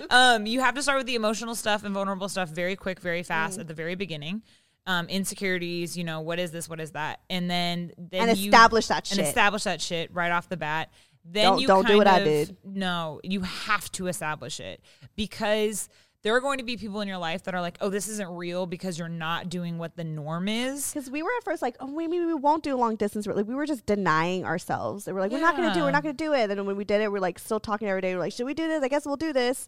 Oprah. 0.00 0.10
um, 0.10 0.46
you 0.46 0.60
have 0.60 0.74
to 0.76 0.82
start 0.82 0.96
with 0.96 1.06
the 1.06 1.14
emotional 1.14 1.54
stuff 1.54 1.84
and 1.84 1.92
vulnerable 1.92 2.30
stuff 2.30 2.48
very 2.48 2.74
quick, 2.74 3.00
very 3.00 3.22
fast 3.22 3.58
at 3.58 3.68
the 3.68 3.74
very 3.74 3.96
beginning. 3.96 4.42
Um, 4.88 5.08
insecurities, 5.08 5.96
you 5.96 6.04
know, 6.04 6.20
what 6.20 6.38
is 6.38 6.52
this, 6.52 6.68
what 6.68 6.78
is 6.80 6.92
that, 6.92 7.18
and 7.28 7.50
then 7.50 7.90
then 7.98 8.28
And 8.28 8.38
you- 8.38 8.50
establish 8.50 8.86
that 8.86 9.10
and 9.10 9.18
shit. 9.18 9.26
establish 9.26 9.64
that 9.64 9.80
shit 9.80 10.14
right 10.14 10.30
off 10.30 10.48
the 10.48 10.56
bat. 10.56 10.90
Then 11.24 11.44
Don't- 11.44 11.60
you 11.60 11.66
don't 11.66 11.86
do 11.88 11.96
what 11.96 12.06
I 12.06 12.22
did. 12.22 12.56
No, 12.64 13.20
you 13.24 13.40
have 13.40 13.90
to 13.92 14.06
establish 14.06 14.60
it 14.60 14.80
because 15.16 15.88
there 16.22 16.34
are 16.36 16.40
going 16.40 16.58
to 16.58 16.64
be 16.64 16.76
people 16.76 17.00
in 17.00 17.08
your 17.08 17.18
life 17.18 17.42
that 17.44 17.54
are 17.54 17.60
like, 17.60 17.78
"Oh, 17.80 17.88
this 17.88 18.06
isn't 18.08 18.28
real," 18.28 18.64
because 18.66 18.96
you're 18.98 19.08
not 19.08 19.48
doing 19.48 19.76
what 19.78 19.96
the 19.96 20.04
norm 20.04 20.46
is. 20.48 20.92
Because 20.92 21.10
we 21.10 21.20
were 21.22 21.30
at 21.36 21.44
first 21.44 21.62
like, 21.62 21.76
oh, 21.80 21.86
maybe 21.88 22.18
we 22.24 22.34
won't 22.34 22.62
do 22.62 22.76
long 22.76 22.94
distance. 22.96 23.26
Like 23.26 23.46
we 23.46 23.54
were 23.56 23.66
just 23.66 23.86
denying 23.86 24.44
ourselves. 24.44 25.08
And 25.08 25.14
we're 25.16 25.20
like, 25.22 25.32
we're 25.32 25.40
not 25.40 25.56
gonna 25.56 25.74
do. 25.74 25.80
it, 25.80 25.82
We're 25.84 25.90
not 25.90 26.02
gonna 26.04 26.12
do 26.14 26.32
it. 26.32 26.42
And 26.42 26.50
then 26.52 26.64
when 26.66 26.76
we 26.76 26.84
did 26.84 27.00
it, 27.00 27.10
we're 27.10 27.18
like 27.20 27.38
still 27.40 27.58
talking 27.60 27.88
every 27.88 28.02
day. 28.02 28.14
We're 28.14 28.20
like, 28.20 28.32
should 28.32 28.46
we 28.46 28.54
do 28.54 28.68
this? 28.68 28.82
I 28.84 28.88
guess 28.88 29.04
we'll 29.04 29.16
do 29.16 29.32
this. 29.32 29.66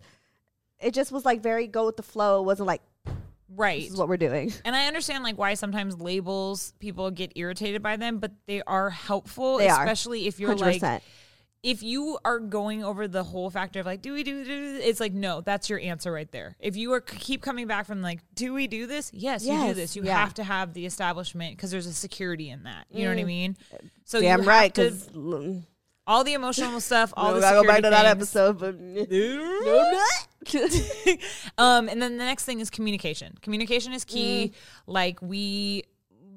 it 0.80 0.94
just 0.94 1.10
was 1.10 1.24
like 1.24 1.40
very 1.42 1.66
go 1.66 1.86
with 1.86 1.96
the 1.96 2.04
flow. 2.04 2.40
It 2.40 2.44
wasn't 2.46 2.68
like 2.68 2.82
right. 3.54 3.82
this 3.82 3.92
is 3.92 3.98
what 3.98 4.08
we're 4.08 4.16
doing. 4.16 4.52
And 4.64 4.74
I 4.74 4.86
understand 4.86 5.24
like 5.24 5.38
why 5.38 5.54
sometimes 5.54 6.00
labels 6.00 6.72
people 6.78 7.10
get 7.10 7.32
irritated 7.36 7.82
by 7.82 7.96
them, 7.96 8.18
but 8.18 8.32
they 8.46 8.62
are 8.62 8.90
helpful, 8.90 9.58
They 9.58 9.68
are. 9.68 9.82
especially 9.82 10.26
if 10.26 10.38
you're 10.40 10.50
Hundred 10.50 10.82
like 10.82 11.02
if 11.62 11.82
you 11.82 12.18
are 12.24 12.38
going 12.38 12.84
over 12.84 13.08
the 13.08 13.24
whole 13.24 13.50
factor 13.50 13.80
of 13.80 13.86
like 13.86 14.00
do 14.00 14.12
we 14.12 14.22
do, 14.22 14.44
do 14.44 14.74
this? 14.74 14.84
it's 14.86 15.00
like 15.00 15.12
no 15.12 15.40
that's 15.40 15.68
your 15.68 15.80
answer 15.80 16.12
right 16.12 16.30
there 16.30 16.56
if 16.60 16.76
you 16.76 16.92
are 16.92 17.00
keep 17.00 17.42
coming 17.42 17.66
back 17.66 17.86
from 17.86 18.00
like 18.00 18.20
do 18.34 18.54
we 18.54 18.66
do 18.66 18.86
this 18.86 19.10
yes, 19.12 19.44
you 19.44 19.66
do 19.66 19.74
this 19.74 19.96
you 19.96 20.04
yeah. 20.04 20.16
have 20.16 20.32
to 20.34 20.44
have 20.44 20.72
the 20.72 20.86
establishment 20.86 21.56
because 21.56 21.70
there's 21.70 21.86
a 21.86 21.92
security 21.92 22.48
in 22.50 22.62
that 22.62 22.86
you 22.90 23.02
know 23.02 23.10
what 23.10 23.18
i 23.18 23.22
mm. 23.22 23.26
mean 23.26 23.56
so 24.04 24.20
Damn 24.20 24.42
right, 24.42 24.72
because 24.72 25.10
all 26.08 26.24
the 26.24 26.32
emotional 26.32 26.80
stuff 26.80 27.12
all 27.16 27.28
we 27.28 27.34
the 27.34 27.40
gotta 27.42 27.60
go 27.62 27.68
back 27.68 27.82
to 27.82 27.90
that 27.90 28.06
episode. 28.06 28.58
But 28.58 28.74
um 31.58 31.88
and 31.88 32.00
then 32.00 32.16
the 32.16 32.24
next 32.24 32.44
thing 32.44 32.60
is 32.60 32.70
communication. 32.70 33.36
Communication 33.42 33.92
is 33.92 34.04
key. 34.04 34.52
Mm. 34.52 34.54
like 34.86 35.20
we 35.22 35.84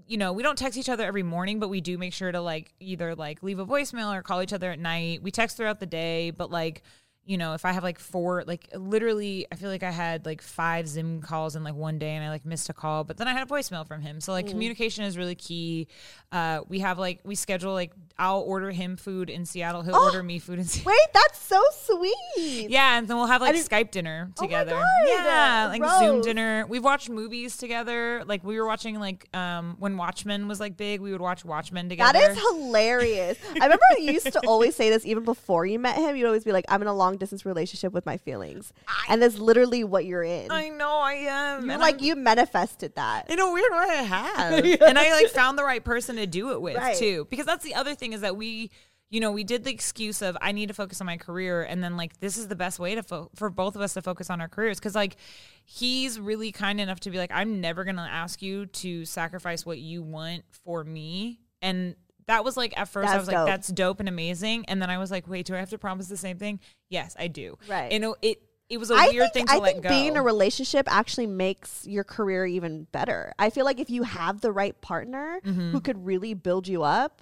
you 0.08 0.18
know 0.18 0.34
we 0.34 0.44
don't 0.44 0.58
text 0.58 0.78
each 0.78 0.90
other 0.90 1.06
every 1.06 1.24
morning 1.24 1.60
but 1.60 1.70
we 1.70 1.82
do 1.82 1.98
make 1.98 2.14
sure 2.14 2.32
to 2.32 2.42
like 2.42 2.74
either 2.80 3.16
like 3.16 3.42
leave 3.44 3.60
a 3.60 3.66
voicemail 3.66 4.16
or 4.16 4.22
call 4.22 4.42
each 4.42 4.54
other 4.54 4.72
at 4.72 4.80
night. 4.80 5.22
We 5.24 5.32
text 5.32 5.58
throughout 5.58 5.80
the 5.80 5.86
day 5.86 6.32
but 6.32 6.52
like 6.52 6.84
you 7.24 7.38
know 7.38 7.54
if 7.54 7.66
i 7.66 7.72
have 7.72 7.84
like 7.84 8.00
four 8.00 8.44
like 8.48 8.68
literally 8.76 9.46
i 9.52 9.56
feel 9.56 9.70
like 9.70 9.84
i 9.84 9.92
had 9.92 10.26
like 10.26 10.42
five 10.42 10.88
zoom 10.88 11.22
calls 11.22 11.56
in 11.56 11.64
like 11.64 11.76
one 11.76 12.00
day 12.00 12.10
and 12.16 12.26
i 12.26 12.30
like 12.30 12.44
missed 12.48 12.68
a 12.68 12.74
call 12.74 13.04
but 13.04 13.16
then 13.18 13.28
i 13.28 13.32
had 13.32 13.44
a 13.44 13.46
voicemail 13.46 13.88
from 13.88 14.02
him. 14.02 14.20
So 14.20 14.32
like 14.32 14.48
Mm. 14.48 14.50
communication 14.50 15.06
is 15.06 15.20
really 15.20 15.36
key. 15.36 15.88
Uh 16.32 16.62
we 16.68 16.80
have 16.80 16.98
like 16.98 17.20
we 17.24 17.36
schedule 17.36 17.74
like 17.74 17.92
i'll 18.22 18.42
order 18.42 18.72
him 18.72 18.96
food 18.96 19.30
in 19.30 19.46
seattle 19.46 19.82
Oh, 19.82 19.84
he'll 19.84 19.96
order 19.96 20.24
me 20.24 20.40
food 20.40 20.60
in 20.60 20.66
seattle 20.66 20.92
Wait, 20.92 21.08
that's 21.14 21.40
so 21.40 21.62
sweet. 21.84 22.68
yeah, 22.70 22.98
and 22.98 23.08
then 23.08 23.18
we'll 23.18 23.26
have 23.28 23.42
like 23.42 23.56
Skype 23.56 23.92
dinner 23.92 24.32
Oh 24.38 24.42
together. 24.44 24.72
God, 24.72 24.86
yeah, 25.06 25.68
like 25.70 25.84
Zoom 26.00 26.22
dinner. 26.22 26.66
We've 26.70 26.84
watched 26.84 27.10
movies 27.10 27.58
together. 27.58 28.24
Like 28.26 28.44
we 28.44 28.58
were 28.60 28.66
watching 28.66 29.00
like 29.00 29.28
um 29.36 29.76
when 29.80 29.98
Watchmen 29.98 30.48
was 30.48 30.60
like 30.62 30.78
big, 30.78 31.02
we 31.02 31.12
would 31.12 31.20
watch 31.20 31.44
Watchmen 31.44 31.90
together. 31.90 32.14
That 32.20 32.32
is 32.32 32.38
hilarious. 32.40 33.38
I 33.60 33.66
remember 33.66 33.84
you 34.00 34.14
used 34.14 34.32
to 34.32 34.40
always 34.48 34.76
say 34.76 34.90
this 34.90 35.06
even 35.06 35.26
before 35.26 35.66
you 35.66 35.78
met 35.80 35.98
him. 35.98 36.16
You'd 36.16 36.26
always 36.28 36.44
be 36.46 36.52
like, 36.54 36.66
I'm 36.70 36.82
in 36.82 36.88
a 36.88 36.94
long 36.94 37.18
distance 37.18 37.46
relationship 37.46 37.92
with 37.92 38.06
my 38.06 38.18
feelings. 38.18 38.72
and 39.10 39.22
that's 39.22 39.38
literally 39.38 39.84
what 39.84 40.06
you're 40.06 40.24
in. 40.24 40.52
I 40.52 40.70
know 40.70 40.98
I 40.98 41.14
am. 41.14 41.66
you 41.66 41.72
and 41.72 41.82
like 41.82 41.96
I'm- 41.96 42.04
you 42.04 42.16
manifested 42.16 42.96
that. 42.96 43.30
in 43.30 43.40
a 43.40 43.52
weird 43.52 43.72
way 43.72 43.78
I 43.90 44.04
have. 44.04 44.54
and 44.82 44.98
I 44.98 45.12
like 45.14 45.28
found 45.30 45.58
the 45.58 45.64
right 45.64 45.84
person 45.84 46.16
to 46.16 46.26
do 46.28 46.52
it 46.52 46.62
with 46.62 46.78
Right. 46.78 46.96
too. 46.96 47.28
Because 47.30 47.46
that's 47.46 47.64
the 47.66 47.76
other 47.76 47.94
thing 47.96 48.11
is 48.14 48.22
that 48.22 48.36
we 48.38 48.72
you 49.10 49.20
know, 49.20 49.34
we 49.34 49.44
did 49.44 49.66
the 49.66 49.72
excuse 49.72 50.22
of 50.22 50.38
I 50.42 50.54
need 50.54 50.70
to 50.70 50.74
focus 50.74 51.02
on 51.02 51.06
my 51.06 51.18
career, 51.18 51.64
and 51.64 51.84
then 51.84 51.98
like 51.98 52.22
this 52.22 52.38
is 52.38 52.48
the 52.48 52.56
best 52.56 52.80
way 52.80 52.96
to 52.96 53.04
fo- 53.04 53.30
for 53.36 53.50
both 53.50 53.76
of 53.76 53.82
us 53.82 53.94
to 53.96 54.02
focus 54.02 54.30
on 54.30 54.40
our 54.40 54.48
careers 54.48 54.80
because 54.80 54.96
like 54.96 55.18
he's 55.66 56.18
really 56.20 56.52
kind 56.54 56.80
enough 56.80 57.02
to 57.02 57.12
be 57.12 57.18
like 57.18 57.32
I'm 57.34 57.60
never 57.62 57.84
gonna 57.84 58.08
ask 58.10 58.42
you 58.42 58.68
to 58.68 59.04
sacrifice 59.06 59.66
what 59.66 59.80
you 59.80 60.02
want 60.02 60.44
for 60.64 60.84
me, 60.86 61.40
and 61.62 61.96
that 62.28 62.46
was 62.46 62.56
like 62.56 62.74
at 62.80 62.88
first 62.88 63.10
I 63.10 63.18
That's 63.18 63.28
was 63.28 63.36
like 63.36 63.46
that's 63.48 63.68
dope 63.68 64.00
and 64.00 64.08
amazing, 64.08 64.64
and 64.70 64.82
then 64.82 64.90
I 64.90 64.98
was 64.98 65.12
like 65.12 65.28
wait 65.28 65.46
do 65.46 65.56
I 65.56 65.60
have 65.60 65.72
to 65.72 65.78
promise 65.78 66.08
the 66.08 66.16
same 66.16 66.38
thing? 66.38 66.62
Yes, 66.90 67.14
I 67.20 67.28
do. 67.28 67.58
Right. 67.68 67.92
You 67.92 68.00
know 68.00 68.16
it. 68.22 68.42
It 68.70 68.80
was 68.80 68.90
a 68.90 68.94
I 68.94 69.10
weird 69.10 69.34
think, 69.34 69.34
thing 69.34 69.46
to 69.48 69.54
I 69.56 69.58
let 69.58 69.72
think 69.74 69.84
go. 69.84 69.90
being 69.90 70.08
in 70.08 70.16
a 70.16 70.22
relationship 70.24 70.88
actually 70.90 71.28
makes 71.28 71.86
your 71.86 72.06
career 72.06 72.46
even 72.46 72.86
better. 72.94 73.34
I 73.38 73.50
feel 73.50 73.66
like 73.66 73.82
if 73.82 73.90
you 73.90 74.04
have 74.04 74.40
the 74.40 74.54
right 74.54 74.80
partner 74.80 75.42
Mm-hmm. 75.46 75.72
who 75.72 75.82
could 75.82 76.06
really 76.06 76.34
build 76.34 76.70
you 76.70 76.84
up, 76.84 77.22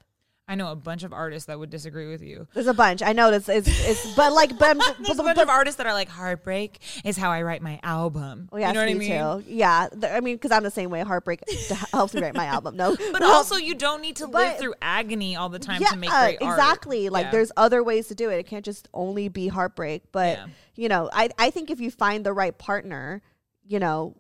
I 0.49 0.55
know 0.55 0.71
a 0.71 0.75
bunch 0.75 1.03
of 1.03 1.13
artists 1.13 1.45
that 1.45 1.59
would 1.59 1.69
disagree 1.69 2.09
with 2.09 2.23
you. 2.23 2.47
there's 2.55 2.65
a 2.67 2.73
bunch. 2.73 3.03
I 3.03 3.13
know 3.13 3.29
this 3.29 3.47
is 3.47 3.67
it's 3.67 4.15
but 4.15 4.33
like 4.33 4.57
but, 4.57 4.67
I'm- 4.69 4.77
but, 4.79 4.97
There's 5.05 5.19
a 5.19 5.23
bunch 5.23 5.35
but 5.35 5.43
of 5.43 5.49
artists 5.49 5.77
that 5.77 5.85
are 5.85 5.93
like 5.93 6.09
heartbreak 6.09 6.79
is 7.05 7.15
how 7.17 7.29
I 7.29 7.43
write 7.43 7.61
my 7.61 7.79
album. 7.83 8.49
Oh, 8.51 8.57
yeah, 8.57 8.69
you 8.69 8.73
know 8.73 8.79
what 8.81 8.89
I 8.89 8.93
mean? 8.95 9.43
too. 9.45 9.53
Yeah, 9.53 9.87
th- 9.91 10.11
I 10.11 10.19
mean, 10.21 10.35
because 10.35 10.51
I'm 10.51 10.63
the 10.63 10.71
same 10.71 10.89
way. 10.89 11.01
Heartbreak 11.01 11.41
helps 11.93 12.15
me 12.15 12.21
write 12.21 12.33
my 12.33 12.45
album. 12.45 12.75
No, 12.75 12.95
But 13.11 13.19
No. 13.21 13.31
also, 13.31 13.55
you 13.57 13.75
don't 13.75 14.01
need 14.01 14.15
to 14.17 14.25
live 14.27 14.57
through 14.57 14.73
agony 14.81 15.35
all 15.35 15.49
the 15.49 15.59
time 15.59 15.81
yeah, 15.81 15.89
to 15.89 15.95
make 15.97 16.09
great 16.09 16.37
art. 16.41 16.51
exactly. 16.59 17.09
Like 17.09 17.25
Yeah. 17.27 17.31
there's 17.31 17.51
other 17.55 17.83
ways 17.83 18.07
to 18.07 18.15
do 18.15 18.29
it. 18.31 18.39
It 18.39 18.47
can't 18.47 18.65
just 18.65 18.87
only 18.93 19.29
be 19.29 19.49
heartbreak. 19.49 20.11
But 20.11 20.37
Yeah. 20.37 20.47
you 20.75 20.89
know, 20.89 21.09
I 21.13 21.29
I 21.37 21.51
think 21.51 21.69
if 21.69 21.79
you 21.79 21.91
find 21.91 22.25
the 22.25 22.33
right 22.33 22.57
partner, 22.57 23.21
you 23.67 23.77
know, 23.79 24.15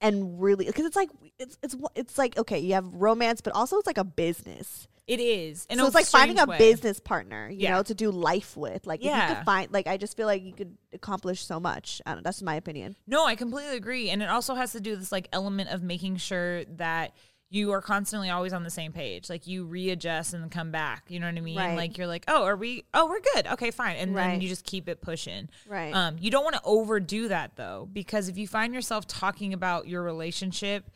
and 0.00 0.40
really 0.40 0.66
because 0.66 0.86
it's 0.86 0.96
like 0.96 1.10
it's 1.38 1.58
it's 1.62 1.76
it's 1.94 2.18
like 2.18 2.38
okay, 2.38 2.58
you 2.58 2.74
have 2.74 2.86
romance, 2.92 3.40
but 3.40 3.52
also 3.54 3.76
it's 3.78 3.86
like 3.86 3.98
a 3.98 4.04
business. 4.04 4.86
it 5.06 5.18
is. 5.18 5.66
In 5.68 5.78
so 5.78 5.86
it's 5.86 5.94
like 5.94 6.06
finding 6.06 6.38
a 6.38 6.46
way. 6.46 6.56
business 6.58 7.00
partner, 7.00 7.48
you 7.50 7.58
Yeah. 7.64 7.74
know, 7.76 7.82
to 7.82 7.94
do 7.94 8.10
life 8.12 8.56
with. 8.56 8.86
Like 8.86 9.00
if 9.00 9.06
you 9.06 9.10
Yeah. 9.10 9.34
could 9.34 9.44
find, 9.44 9.72
like 9.72 9.88
I 9.88 9.96
just 9.96 10.16
feel 10.16 10.26
like 10.26 10.42
you 10.44 10.52
could 10.52 10.76
accomplish 10.92 11.44
so 11.44 11.58
much. 11.58 12.00
I 12.06 12.14
don't, 12.14 12.22
that's 12.22 12.42
my 12.42 12.54
opinion. 12.54 12.94
No, 13.08 13.26
I 13.26 13.34
completely 13.34 13.76
agree, 13.76 14.10
and 14.10 14.22
it 14.22 14.28
also 14.28 14.54
has 14.54 14.70
to 14.72 14.80
do 14.80 14.90
with 14.90 15.00
this 15.00 15.10
like 15.12 15.26
element 15.32 15.70
of 15.70 15.82
making 15.82 16.16
sure 16.18 16.64
that 16.76 17.12
you 17.50 17.72
are 17.72 17.82
constantly 17.82 18.30
always 18.30 18.52
on 18.52 18.62
the 18.62 18.70
same 18.70 18.92
page. 18.92 19.28
Like 19.28 19.46
you 19.46 19.64
readjust 19.64 20.34
and 20.34 20.50
come 20.50 20.70
back. 20.70 21.04
You 21.08 21.18
know 21.18 21.26
what 21.26 21.36
I 21.36 21.40
mean? 21.40 21.58
Right. 21.58 21.76
Like 21.76 21.98
you're 21.98 22.06
like, 22.06 22.24
oh, 22.28 22.44
are 22.44 22.56
we? 22.56 22.84
Oh, 22.94 23.08
we're 23.08 23.20
good. 23.34 23.48
Okay, 23.48 23.72
fine. 23.72 23.96
And 23.96 24.16
then 24.16 24.40
you 24.40 24.48
just 24.48 24.64
keep 24.64 24.88
it 24.88 25.00
pushing. 25.00 25.48
Right. 25.68 25.92
Um, 25.92 26.16
you 26.20 26.30
don't 26.30 26.44
want 26.44 26.54
to 26.54 26.62
overdo 26.64 27.28
that 27.28 27.56
though, 27.56 27.88
because 27.92 28.28
if 28.28 28.38
you 28.38 28.46
find 28.46 28.72
yourself 28.72 29.06
talking 29.08 29.52
about 29.52 29.88
your 29.88 30.02
relationship 30.02 30.88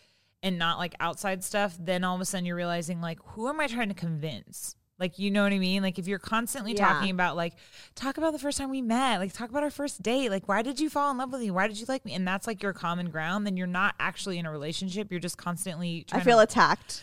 and 0.45 0.57
not 0.57 0.79
like 0.79 0.95
outside 1.01 1.43
stuff, 1.43 1.77
then 1.81 2.05
all 2.05 2.15
of 2.15 2.21
a 2.21 2.25
sudden 2.25 2.47
you're 2.47 2.57
realizing 2.57 3.01
like, 3.01 3.19
who 3.31 3.49
am 3.49 3.59
I 3.59 3.67
trying 3.67 3.89
to 3.89 3.95
convince? 3.95 4.77
Like, 4.99 5.19
you 5.19 5.31
know 5.31 5.43
what 5.43 5.53
I 5.53 5.59
mean? 5.59 5.83
Like, 5.83 5.99
if 5.99 6.07
you're 6.07 6.21
constantly 6.21 6.73
Yeah. 6.73 6.93
talking 6.93 7.11
about, 7.11 7.35
like, 7.37 7.55
talk 7.97 8.17
about 8.17 8.33
the 8.33 8.39
first 8.39 8.59
time 8.59 8.71
we 8.71 8.81
met, 8.81 9.19
like, 9.19 9.33
talk 9.33 9.51
about 9.51 9.65
our 9.65 9.71
first 9.71 10.03
date, 10.03 10.31
like, 10.31 10.47
why 10.49 10.63
did 10.63 10.79
you 10.79 10.89
fall 10.89 11.11
in 11.11 11.19
love 11.19 11.33
with 11.33 11.41
me? 11.41 11.51
Why 11.51 11.67
did 11.67 11.81
you 11.81 11.87
like 11.89 12.05
me? 12.05 12.15
And 12.15 12.27
that's 12.27 12.47
like 12.47 12.63
your 12.63 12.73
common 12.73 13.11
ground, 13.11 13.45
then 13.45 13.57
you're 13.57 13.67
not 13.67 13.97
actually 13.99 14.39
in 14.39 14.47
a 14.47 14.53
relationship. 14.53 15.11
You're 15.11 15.21
just 15.21 15.37
constantly 15.37 16.07
I 16.13 16.21
feel 16.21 16.37
to, 16.39 16.45
attacked. 16.45 17.03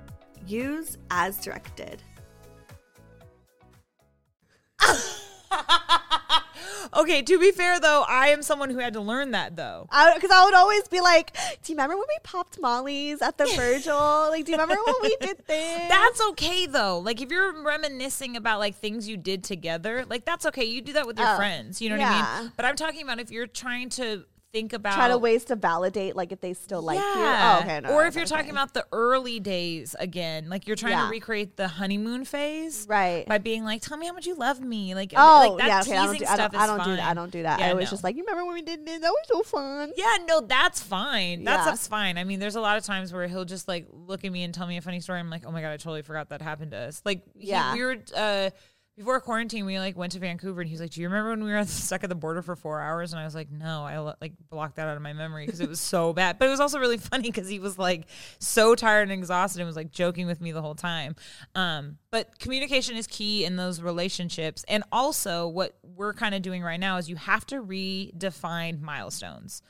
Use 0.47 0.97
as 1.09 1.37
directed. 1.43 2.01
Okay, 6.93 7.21
to 7.21 7.39
be 7.39 7.51
fair 7.51 7.79
though, 7.79 8.03
I 8.07 8.29
am 8.29 8.41
someone 8.41 8.69
who 8.69 8.79
had 8.79 8.93
to 8.93 9.01
learn 9.01 9.31
that 9.31 9.55
though. 9.55 9.87
Because 10.15 10.31
I, 10.31 10.43
would 10.45 10.53
always 10.53 10.87
be 10.87 10.99
like, 10.99 11.33
"Do 11.63 11.71
you 11.71 11.75
remember 11.75 11.95
when 11.95 12.07
we 12.07 12.17
popped 12.23 12.59
Molly's 12.59 13.21
at 13.21 13.37
the 13.37 13.45
Virgil? 13.55 13.95
Like, 13.95 14.45
do 14.45 14.51
you 14.51 14.57
remember 14.57 14.81
when 14.85 14.95
we 15.01 15.15
did 15.21 15.37
this?" 15.47 15.89
That's 15.89 16.21
okay 16.29 16.65
though. 16.65 16.99
Like 16.99 17.21
if 17.21 17.31
you're 17.31 17.63
reminiscing 17.63 18.35
about 18.35 18.59
like 18.59 18.75
things 18.75 19.07
you 19.07 19.15
did 19.15 19.43
together, 19.43 20.05
like 20.09 20.25
that's 20.25 20.45
okay. 20.47 20.65
You 20.65 20.81
do 20.81 20.93
that 20.93 21.07
with 21.07 21.17
your 21.17 21.33
Oh, 21.33 21.37
friends. 21.37 21.81
You 21.81 21.89
know 21.89 21.97
what. 21.97 22.07
I 22.07 22.41
mean? 22.41 22.51
But 22.57 22.65
I'm 22.65 22.75
talking 22.75 23.03
about 23.03 23.19
if 23.19 23.31
you're 23.31 23.47
trying 23.47 23.89
to 23.91 24.25
think 24.53 24.73
about 24.73 24.93
try 24.95 25.07
to 25.07 25.17
ways 25.17 25.45
to 25.45 25.55
validate, 25.55 26.15
like 26.15 26.31
if 26.31 26.41
they 26.41 26.53
still 26.53 26.81
like 26.81 26.97
you. 26.99 27.03
Oh, 27.05 27.59
okay. 27.61 27.79
No, 27.81 27.89
or 27.91 28.01
no, 28.01 28.07
if 28.07 28.15
you're 28.15 28.23
okay. 28.23 28.35
talking 28.35 28.51
about 28.51 28.73
the 28.73 28.85
early 28.91 29.39
days 29.39 29.95
again, 29.99 30.49
like 30.49 30.67
you're 30.67 30.75
trying 30.75 30.93
Yeah. 30.93 31.05
to 31.05 31.09
recreate 31.11 31.55
the 31.57 31.67
honeymoon 31.67 32.25
phase, 32.25 32.85
Right. 32.89 33.25
By 33.27 33.37
being 33.37 33.63
like, 33.63 33.81
"Tell 33.81 33.97
me 33.97 34.07
how 34.07 34.13
much 34.13 34.25
you 34.25 34.35
love 34.35 34.59
me," 34.59 34.93
like, 34.95 35.13
Oh, 35.15 35.55
like 35.55 35.57
that 35.59 35.67
yeah. 35.67 35.81
Okay. 35.93 35.97
I 35.97 36.05
don't 36.05 36.17
do. 36.19 36.25
I 36.25 36.33
stuff 36.35 36.51
don't, 36.51 36.61
I 36.61 36.65
don't 36.67 36.83
do 36.83 36.95
that. 36.97 37.09
I 37.09 37.13
don't 37.13 37.31
do 37.31 37.43
that. 37.43 37.59
Yeah, 37.59 37.69
I 37.69 37.73
was 37.73 37.85
no. 37.85 37.89
just 37.91 38.03
like, 38.03 38.15
you 38.15 38.23
remember 38.23 38.45
when 38.45 38.55
we 38.55 38.61
did 38.61 38.85
this? 38.85 38.99
That 39.01 39.09
was 39.11 39.25
so 39.27 39.43
fun. 39.43 39.93
Yeah, 39.95 40.17
no, 40.27 40.41
that's 40.41 40.81
fine. 40.81 41.43
That 41.45 41.57
Yeah. 41.57 41.61
stuff's 41.63 41.87
fine. 41.87 42.17
I 42.17 42.23
mean, 42.23 42.39
there's 42.39 42.55
a 42.55 42.61
lot 42.61 42.77
of 42.77 42.83
times 42.83 43.13
where 43.13 43.27
he'll 43.27 43.45
just 43.45 43.67
like 43.67 43.87
look 43.91 44.25
at 44.25 44.31
me 44.31 44.43
and 44.43 44.53
tell 44.53 44.67
me 44.67 44.77
a 44.77 44.81
funny 44.81 44.99
story. 44.99 45.19
I'm 45.19 45.29
like, 45.29 45.43
oh 45.45 45.51
my 45.51 45.61
god, 45.61 45.71
I 45.71 45.77
totally 45.77 46.01
forgot 46.01 46.29
that 46.29 46.41
happened 46.41 46.71
to 46.71 46.77
us. 46.77 47.01
Like, 47.05 47.23
Yeah. 47.35 47.73
we 47.73 47.83
were 47.83 47.97
uh, 48.15 48.49
before 48.97 49.19
quarantine. 49.21 49.65
We 49.65 49.79
like 49.79 49.97
went 49.97 50.11
to 50.13 50.19
Vancouver, 50.19 50.61
and 50.61 50.69
he's 50.69 50.81
like, 50.81 50.91
"Do 50.91 51.01
you 51.01 51.07
remember 51.07 51.31
when 51.31 51.43
we 51.43 51.51
were 51.51 51.63
stuck 51.65 52.03
at 52.03 52.09
the 52.09 52.15
border 52.15 52.41
for 52.41 52.55
four 52.55 52.81
hours?" 52.81 53.13
And 53.13 53.19
I 53.19 53.25
was 53.25 53.35
like, 53.35 53.51
"No, 53.51 53.83
I 53.83 53.97
like 54.21 54.33
blocked 54.49 54.75
that 54.75 54.87
out 54.87 54.95
of 54.95 55.01
my 55.01 55.13
memory 55.13 55.45
because 55.45 55.61
it 55.61 55.69
was 55.69 55.79
so 55.79 56.13
bad." 56.13 56.37
But 56.37 56.47
it 56.47 56.51
was 56.51 56.59
also 56.59 56.79
really 56.79 56.97
funny 56.97 57.29
because 57.29 57.47
he 57.47 57.59
was 57.59 57.77
like 57.77 58.07
so 58.39 58.75
tired 58.75 59.03
and 59.03 59.11
exhausted 59.11 59.59
and 59.59 59.67
was 59.67 59.75
like 59.75 59.91
joking 59.91 60.27
with 60.27 60.41
me 60.41 60.51
the 60.51 60.61
whole 60.61 60.75
time. 60.75 61.15
Um, 61.55 61.97
but 62.11 62.39
communication 62.39 62.95
is 62.97 63.07
key 63.07 63.45
in 63.45 63.55
those 63.55 63.81
relationships, 63.81 64.65
and 64.67 64.83
also 64.91 65.47
what 65.47 65.77
we're 65.83 66.13
kind 66.13 66.35
of 66.35 66.41
doing 66.41 66.61
right 66.63 66.79
now 66.79 66.97
is 66.97 67.09
you 67.09 67.15
have 67.15 67.45
to 67.47 67.61
redefine 67.61 68.81
milestones. 68.81 69.61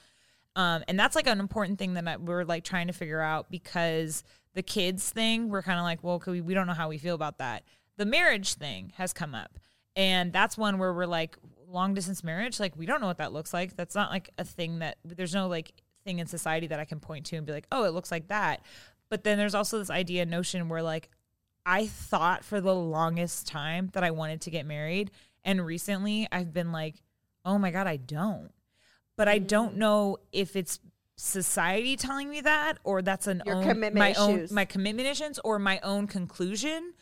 Um, 0.56 0.84
and 0.88 1.00
that's 1.00 1.16
like 1.16 1.28
an 1.28 1.40
important 1.40 1.80
thing 1.80 1.94
that 1.94 2.22
we're 2.22 2.44
like 2.44 2.64
trying 2.64 2.88
to 2.88 2.94
figure 2.94 3.22
out 3.22 3.50
because 3.50 4.24
the 4.54 4.62
kids 4.62 5.10
thing, 5.10 5.50
we're 5.50 5.62
kind 5.62 5.80
of 5.80 5.84
like, 5.84 6.04
well, 6.04 6.22
we, 6.28 6.42
we 6.42 6.54
don't 6.54 6.68
know 6.68 6.74
how 6.74 6.90
we 6.90 6.98
feel 6.98 7.16
about 7.16 7.38
that. 7.38 7.64
The 8.02 8.06
marriage 8.08 8.56
thing 8.56 8.94
has 8.96 9.14
come 9.14 9.36
up. 9.36 9.60
And 9.96 10.34
that's 10.34 10.58
one 10.58 10.80
where 10.80 10.92
we're 10.92 11.06
like, 11.06 11.38
long 11.68 11.94
distance 11.94 12.24
marriage, 12.24 12.60
like, 12.60 12.76
we 12.76 12.86
don't 12.86 13.00
know 13.02 13.08
what 13.08 13.20
that 13.20 13.32
looks 13.32 13.54
like. 13.54 13.76
That's 13.76 13.94
not 13.94 14.10
like 14.10 14.32
a 14.38 14.44
thing 14.44 14.80
that 14.80 14.98
there's 15.06 15.36
no 15.36 15.48
like 15.48 15.72
thing 16.04 16.18
in 16.18 16.26
society 16.26 16.68
that 16.68 16.80
I 16.80 16.86
can 16.86 17.00
point 17.00 17.28
to 17.28 17.36
and 17.36 17.46
be 17.46 17.54
like, 17.54 17.68
oh, 17.72 17.84
it 17.84 17.94
looks 17.94 18.12
like 18.12 18.30
that. 18.30 18.66
But 19.10 19.24
then 19.24 19.38
there's 19.38 19.54
also 19.54 19.78
this 19.78 19.90
idea, 19.90 20.26
notion 20.26 20.70
where 20.70 20.82
like, 20.82 21.10
I 21.66 21.86
thought 21.86 22.44
for 22.44 22.60
the 22.60 22.74
longest 22.74 23.46
time 23.48 23.90
that 23.94 24.04
I 24.04 24.12
wanted 24.12 24.42
to 24.42 24.50
get 24.50 24.66
married. 24.66 25.12
And 25.44 25.64
recently 25.64 26.28
I've 26.32 26.54
been 26.54 26.72
like, 26.72 26.96
oh 27.46 27.58
my 27.58 27.70
God, 27.70 27.88
I 27.88 27.98
don't 27.98 28.52
but 29.22 29.28
I 29.28 29.38
don't 29.38 29.78
know 29.78 30.18
if 30.32 30.56
it's 30.56 30.80
society 31.16 31.96
telling 31.96 32.28
me 32.28 32.42
that 32.42 32.80
or 32.84 33.04
that's 33.04 33.28
an 33.28 33.44
Your 33.46 33.58
own 33.58 33.62
commitment 33.62 33.96
my 33.98 34.10
issues. 34.10 34.50
own 34.52 34.56
my 34.56 34.66
commitment 34.66 35.08
issues 35.08 35.38
or 35.44 35.60
my 35.60 35.80
own 35.84 36.08
conclusion. 36.08 36.94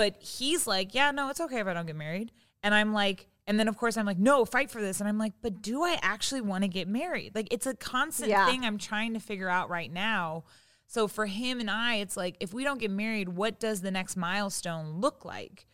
But 0.00 0.16
he's 0.22 0.66
like, 0.66 0.94
yeah, 0.94 1.10
no, 1.10 1.28
it's 1.28 1.40
okay 1.40 1.60
if 1.60 1.66
I 1.66 1.74
don't 1.74 1.86
get 1.86 1.96
married, 1.96 2.32
and 2.62 2.74
I'm 2.74 2.92
like. 2.92 3.26
And 3.46 3.58
then, 3.58 3.66
of 3.66 3.76
course, 3.76 3.96
I'm 3.96 4.06
like, 4.06 4.18
no, 4.18 4.44
fight 4.44 4.70
for 4.70 4.80
this. 4.80 5.00
And 5.00 5.08
I'm 5.08 5.18
like, 5.18 5.32
but 5.42 5.60
do 5.60 5.82
I 5.82 5.98
actually 6.02 6.40
want 6.40 6.62
to 6.62 6.68
get 6.68 6.86
married? 6.86 7.34
Like, 7.34 7.48
it's 7.50 7.66
a 7.66 7.74
constant 7.74 8.28
Yeah. 8.30 8.46
thing 8.46 8.64
I'm 8.64 8.78
trying 8.78 9.14
to 9.14 9.18
figure 9.18 9.48
out 9.48 9.68
right 9.68 9.92
now. 9.92 10.44
So 10.86 11.08
for 11.08 11.26
him 11.26 11.58
and 11.58 11.68
I, 11.68 11.96
it's 11.96 12.16
like, 12.16 12.36
if 12.38 12.54
we 12.54 12.62
don't 12.62 12.78
get 12.78 12.92
married, 12.92 13.30
what 13.30 13.58
does 13.58 13.80
the 13.80 13.90
next 13.90 14.16
milestone 14.16 15.00
look 15.00 15.24
like? 15.24 15.66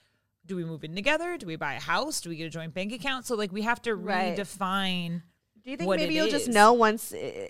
Do 0.47 0.57
we 0.57 0.65
move 0.65 0.85
in 0.85 0.95
together? 0.95 1.37
Do 1.37 1.47
we 1.47 1.57
buy 1.57 1.75
a 1.75 1.81
house? 1.81 2.23
Do 2.23 2.31
we 2.31 2.37
get 2.37 2.47
a 2.47 2.51
joint 2.51 2.73
bank 2.73 2.93
account? 2.95 3.27
So, 3.27 3.35
like, 3.35 3.53
we 3.53 3.61
have 3.63 3.83
to 3.83 3.95
Right. 3.95 4.39
redefine. 4.39 5.21
Do 5.63 5.71
you 5.71 5.77
think 5.77 5.91
maybe 5.97 6.15
you'll 6.15 6.29
just 6.29 6.49
know 6.49 6.73
once 6.73 7.13
uh, 7.13 7.49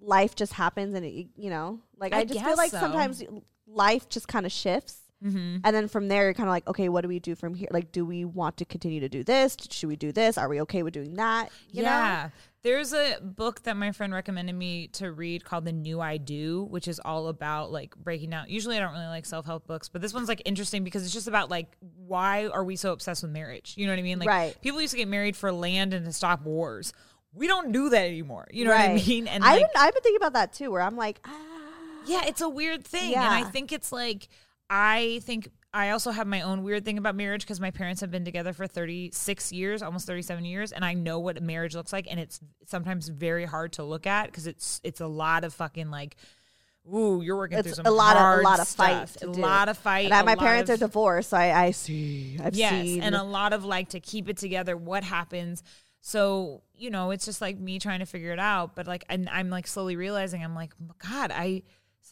life 0.00 0.34
just 0.34 0.54
happens 0.54 0.96
and 0.96 1.06
it, 1.06 1.28
you 1.36 1.50
know, 1.50 1.78
like 1.98 2.12
I, 2.12 2.20
I 2.20 2.24
just 2.24 2.44
feel 2.44 2.56
like 2.56 2.72
so. 2.72 2.80
sometimes 2.80 3.22
life 3.68 4.08
just 4.08 4.26
kind 4.26 4.44
of 4.44 4.50
shifts. 4.50 5.01
Mm-hmm. 5.24 5.58
And 5.64 5.76
then 5.76 5.88
from 5.88 6.08
there, 6.08 6.24
you're 6.24 6.34
kind 6.34 6.48
of 6.48 6.52
like, 6.52 6.66
okay, 6.68 6.88
what 6.88 7.02
do 7.02 7.08
we 7.08 7.20
do 7.20 7.34
from 7.34 7.54
here? 7.54 7.68
Like, 7.70 7.92
do 7.92 8.04
we 8.04 8.24
want 8.24 8.56
to 8.58 8.64
continue 8.64 9.00
to 9.00 9.08
do 9.08 9.22
this? 9.22 9.56
Should 9.70 9.88
we 9.88 9.96
do 9.96 10.12
this? 10.12 10.36
Are 10.36 10.48
we 10.48 10.60
okay 10.62 10.82
with 10.82 10.94
doing 10.94 11.14
that? 11.14 11.50
You 11.70 11.82
yeah. 11.82 12.30
There's 12.62 12.92
a 12.92 13.18
book 13.20 13.64
that 13.64 13.76
my 13.76 13.90
friend 13.90 14.14
recommended 14.14 14.54
me 14.54 14.86
to 14.88 15.10
read 15.10 15.44
called 15.44 15.64
The 15.64 15.72
New 15.72 16.00
I 16.00 16.16
Do, 16.16 16.62
which 16.70 16.86
is 16.86 17.00
all 17.04 17.26
about 17.26 17.72
like 17.72 17.96
breaking 17.96 18.30
down. 18.30 18.46
Usually 18.48 18.76
I 18.76 18.80
don't 18.80 18.92
really 18.92 19.06
like 19.06 19.26
self 19.26 19.46
help 19.46 19.66
books, 19.66 19.88
but 19.88 20.00
this 20.00 20.14
one's 20.14 20.28
like 20.28 20.42
interesting 20.44 20.84
because 20.84 21.02
it's 21.02 21.12
just 21.12 21.26
about 21.26 21.50
like 21.50 21.72
why 22.06 22.46
are 22.46 22.62
we 22.62 22.76
so 22.76 22.92
obsessed 22.92 23.22
with 23.22 23.32
marriage? 23.32 23.74
You 23.76 23.86
know 23.86 23.92
what 23.92 23.98
I 23.98 24.02
mean? 24.02 24.20
Like 24.20 24.28
Right. 24.28 24.60
people 24.62 24.80
used 24.80 24.92
to 24.92 24.96
get 24.96 25.08
married 25.08 25.36
for 25.36 25.50
land 25.50 25.92
and 25.92 26.06
to 26.06 26.12
stop 26.12 26.42
wars. 26.42 26.92
We 27.34 27.48
don't 27.48 27.72
do 27.72 27.88
that 27.88 28.04
anymore. 28.04 28.46
You 28.52 28.64
know? 28.64 28.70
know 28.70 28.76
what 28.76 28.90
I 28.90 28.94
mean? 28.94 29.26
And 29.26 29.42
I've, 29.42 29.62
like 29.62 29.72
been, 29.72 29.82
I've 29.82 29.94
been 29.94 30.02
thinking 30.02 30.18
about 30.18 30.34
that 30.34 30.52
too, 30.52 30.70
where 30.70 30.82
I'm 30.82 30.96
like, 30.96 31.20
ah, 31.24 31.36
yeah, 32.06 32.22
it's 32.26 32.42
a 32.42 32.48
weird 32.48 32.84
thing. 32.84 33.14
And 33.16 33.24
I 33.24 33.42
think 33.44 33.72
it's 33.72 33.90
like, 33.90 34.28
I 34.70 35.20
think 35.24 35.48
I 35.74 35.90
also 35.90 36.10
have 36.10 36.26
my 36.26 36.42
own 36.42 36.62
weird 36.62 36.84
thing 36.84 36.98
about 36.98 37.14
marriage 37.14 37.42
because 37.42 37.60
my 37.60 37.70
parents 37.70 38.00
have 38.02 38.10
been 38.10 38.24
together 38.24 38.52
for 38.52 38.66
36 38.66 39.52
years, 39.52 39.82
almost 39.82 40.06
37 40.06 40.44
years. 40.44 40.72
And 40.72 40.84
I 40.84 40.94
know 40.94 41.18
what 41.18 41.42
marriage 41.42 41.74
looks 41.74 41.92
like. 41.92 42.06
And 42.10 42.20
it's 42.20 42.40
sometimes 42.66 43.08
very 43.08 43.44
hard 43.46 43.72
to 43.74 43.84
look 43.84 44.06
at 44.06 44.26
because 44.26 44.46
it's, 44.46 44.80
it's 44.84 45.00
a 45.00 45.06
lot 45.06 45.44
of 45.44 45.54
fucking 45.54 45.90
like, 45.90 46.16
ooh, 46.92 47.22
you're 47.22 47.36
working 47.36 47.62
through 47.62 47.70
it's 47.70 47.76
some 47.76 47.86
a 47.86 47.90
lot 47.90 48.16
of 48.16 48.40
a 48.40 48.42
lot 48.42 48.60
of 48.60 48.68
fights. 48.68 49.16
A 49.22 49.26
lot 49.28 49.68
of 49.68 49.78
fight. 49.78 50.06
And 50.06 50.14
I- 50.14 50.22
my 50.22 50.36
parents 50.36 50.68
of- 50.70 50.74
are 50.76 50.86
divorced, 50.86 51.30
so 51.30 51.36
I, 51.38 51.66
I 51.66 51.70
see. 51.70 52.38
I've 52.42 52.54
yes 52.54 52.72
seen. 52.84 53.02
and 53.02 53.14
a 53.14 53.22
lot 53.22 53.52
of 53.52 53.64
like 53.64 53.90
to 53.90 54.00
keep 54.00 54.28
it 54.28 54.36
together 54.36 54.76
what 54.76 55.04
happens 55.04 55.62
so 56.04 56.62
you 56.74 56.90
know 56.90 57.12
it's 57.12 57.24
just 57.24 57.40
like 57.40 57.56
me 57.56 57.78
trying 57.78 58.00
to 58.00 58.06
figure 58.06 58.32
it 58.32 58.38
out 58.40 58.74
but 58.74 58.88
like 58.88 59.04
and 59.08 59.28
i'm 59.30 59.48
like 59.50 59.68
slowly 59.68 59.94
realizing 59.94 60.42
i'm 60.42 60.52
like 60.56 60.72
god 60.98 61.30
i 61.32 61.62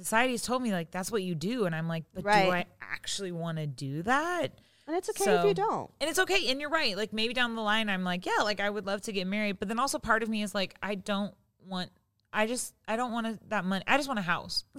society's 0.05 0.43
told 0.43 0.63
me 0.63 0.73
like 0.73 0.91
that's 0.91 1.11
what 1.13 1.23
you 1.23 1.35
do 1.35 1.65
and 1.67 1.75
i'm 1.75 1.89
like 1.89 2.05
but 2.15 2.23
do 2.25 2.29
i 2.31 2.65
actually 2.81 3.33
want 3.33 3.59
to 3.59 3.67
do 3.67 4.03
that 4.03 4.49
and 4.87 4.97
it's 4.97 5.09
okay 5.11 5.35
if 5.37 5.45
you 5.45 5.55
don't. 5.55 5.91
and 6.01 6.11
it's 6.11 6.19
okay 6.19 6.51
and 6.51 6.61
you're 6.61 6.71
right 6.71 6.97
like 6.97 7.13
maybe 7.13 7.33
down 7.35 7.55
the 7.55 7.63
line 7.63 7.89
i'm 7.89 8.03
like 8.05 8.27
yeah 8.27 8.43
like 8.43 8.61
i 8.61 8.69
would 8.69 8.87
love 8.87 9.01
to 9.03 9.13
get 9.13 9.27
married 9.27 9.59
but 9.59 9.69
then 9.69 9.79
also 9.79 9.99
part 9.99 10.23
of 10.23 10.29
me 10.29 10.43
is 10.43 10.55
like 10.55 10.75
i 10.83 10.95
don't 10.95 11.35
want 11.67 11.91
I 12.33 12.47
just 12.47 12.75
I 12.87 12.95
don't 12.95 13.11
want 13.11 13.27
to, 13.27 13.39
that 13.49 13.65
money. 13.65 13.83
I 13.89 13.97
just 13.97 14.07
want 14.07 14.21
a 14.21 14.23
house. 14.23 14.63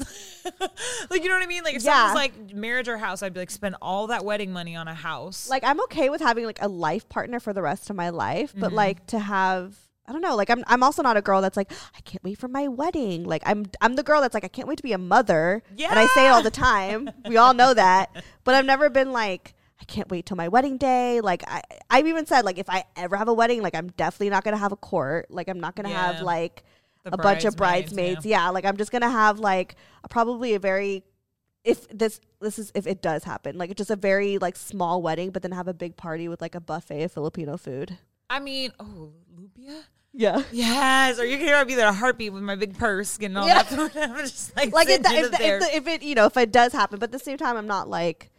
like 1.09 1.22
you 1.22 1.28
know 1.28 1.36
what 1.36 1.43
I 1.43 1.47
mean? 1.47 1.65
Like 1.65 1.76
if 1.76 1.84
Yeah. 1.84 1.95
someone's 2.13 2.15
like 2.15 2.55
marriage 2.55 2.88
or 2.88 2.97
house, 2.97 3.22
I'd 3.22 3.34
be 3.34 3.41
like 3.41 3.51
spend 3.51 3.76
all 3.82 4.07
that 4.07 4.24
wedding 4.24 4.53
money 4.53 4.78
on 4.78 4.88
a 4.88 4.93
house. 4.93 5.49
Like 5.49 5.65
I'm 5.65 5.82
okay 5.84 6.09
with 6.09 6.22
having 6.22 6.45
like 6.45 6.61
a 6.61 6.69
life 6.69 7.09
partner 7.09 7.41
for 7.41 7.51
the 7.51 7.61
rest 7.61 7.89
of 7.89 7.97
my 7.97 8.09
life, 8.09 8.51
Mm-hmm. 8.51 8.61
but 8.61 8.72
like 8.72 9.05
to 9.07 9.19
have 9.19 9.76
I 10.12 10.14
don't 10.14 10.22
know, 10.22 10.36
like 10.36 10.49
I'm 10.49 10.62
I'm 10.68 10.84
also 10.84 11.01
not 11.01 11.16
a 11.16 11.22
girl 11.22 11.39
that's 11.41 11.55
like 11.55 11.72
I 11.95 12.01
can't 12.01 12.22
wait 12.22 12.38
for 12.38 12.49
my 12.49 12.68
wedding. 12.68 13.24
Like 13.24 13.41
I'm 13.45 13.64
I'm 13.80 13.95
the 13.95 14.03
girl 14.03 14.20
that's 14.20 14.34
like 14.34 14.43
I 14.43 14.49
can't 14.49 14.68
wait 14.68 14.76
to 14.76 14.84
be 14.84 14.91
a 14.91 14.97
mother. 14.97 15.64
Yeah. 15.78 15.89
And 15.89 15.97
I 15.97 16.05
say 16.07 16.26
it 16.26 16.30
all 16.32 16.43
the 16.43 16.51
time. 16.51 17.09
we 17.30 17.38
all 17.38 17.53
know 17.53 17.74
that. 17.74 18.09
But 18.43 18.55
I've 18.55 18.66
never 18.66 18.89
been 18.89 19.14
like 19.14 19.53
I 19.80 19.86
can't 19.86 20.09
wait 20.12 20.26
till 20.26 20.36
my 20.36 20.49
wedding 20.49 20.76
day. 20.76 21.22
Like 21.22 21.43
I 21.47 21.62
I've 21.89 22.07
even 22.07 22.26
said 22.26 22.43
like 22.43 22.57
if 22.57 22.70
I 22.70 22.84
ever 22.97 23.16
have 23.16 23.30
a 23.30 23.34
wedding, 23.34 23.62
like 23.62 23.74
I'm 23.74 23.88
definitely 23.95 24.32
not 24.32 24.43
going 24.43 24.53
to 24.53 24.59
have 24.59 24.74
a 24.74 24.76
court. 24.76 25.28
Like 25.30 25.47
I'm 25.47 25.62
not 25.62 25.78
going 25.78 25.86
to 25.86 25.91
Yeah. 25.91 26.12
have 26.12 26.22
like 26.24 26.64
The 27.05 27.14
a 27.14 27.18
bunch 27.18 27.45
of 27.45 27.55
bridesmaids, 27.55 27.93
bridesmaids. 27.93 28.26
Yeah. 28.26 28.49
like 28.49 28.66
I'm 28.66 28.76
just 28.76 28.91
going 28.91 29.03
to 29.03 29.09
have 29.09 29.39
like 29.39 29.76
a, 30.03 30.09
probably 30.09 30.55
a 30.55 30.59
very 30.59 31.05
if 31.64 31.88
this 31.88 32.20
this 32.41 32.59
is 32.59 32.72
if 32.76 32.86
it 32.86 33.01
does 33.01 33.24
happen, 33.24 33.57
like 33.57 33.74
just 33.76 33.91
a 33.91 33.95
very 33.95 34.39
like 34.39 34.57
small 34.57 35.01
wedding, 35.01 35.30
but 35.30 35.41
then 35.41 35.53
have 35.53 35.70
a 35.70 35.74
big 35.74 35.95
party 35.95 36.28
with 36.28 36.41
like 36.41 36.55
a 36.55 36.59
buffet 36.59 37.03
of 37.03 37.12
Filipino 37.14 37.55
food. 37.55 37.97
I 38.30 38.39
mean, 38.39 38.72
oh, 38.80 39.12
Lumpia? 39.36 39.84
Yeah. 40.14 40.43
Yes, 40.51 41.20
or 41.20 41.26
you 41.26 41.38
can 41.38 41.45
hear 41.47 41.55
I'd 41.55 41.68
be 41.68 41.76
there 41.76 41.88
a 41.88 41.93
heartbeat 41.93 42.34
with 42.34 42.43
my 42.43 42.55
big 42.55 42.78
purse 42.78 43.18
getting 43.18 43.38
all 43.38 43.47
Yeah. 43.47 43.64
that 43.64 43.68
food. 43.93 43.95
I'm 43.95 44.18
just 44.18 44.55
like, 44.55 44.74
Like 44.74 44.89
if, 44.89 45.03
the, 45.03 45.09
if, 45.09 45.32
the, 45.32 45.76
if 45.76 45.88
it 45.88 46.03
you 46.03 46.16
know 46.16 46.26
if 46.26 46.36
it 46.38 46.51
does 46.51 46.74
happen, 46.74 46.99
but 46.99 47.05
at 47.07 47.12
the 47.12 47.20
same 47.20 47.38
time, 47.38 47.55
I'm 47.55 47.68
not 47.68 47.89
like, 47.89 48.30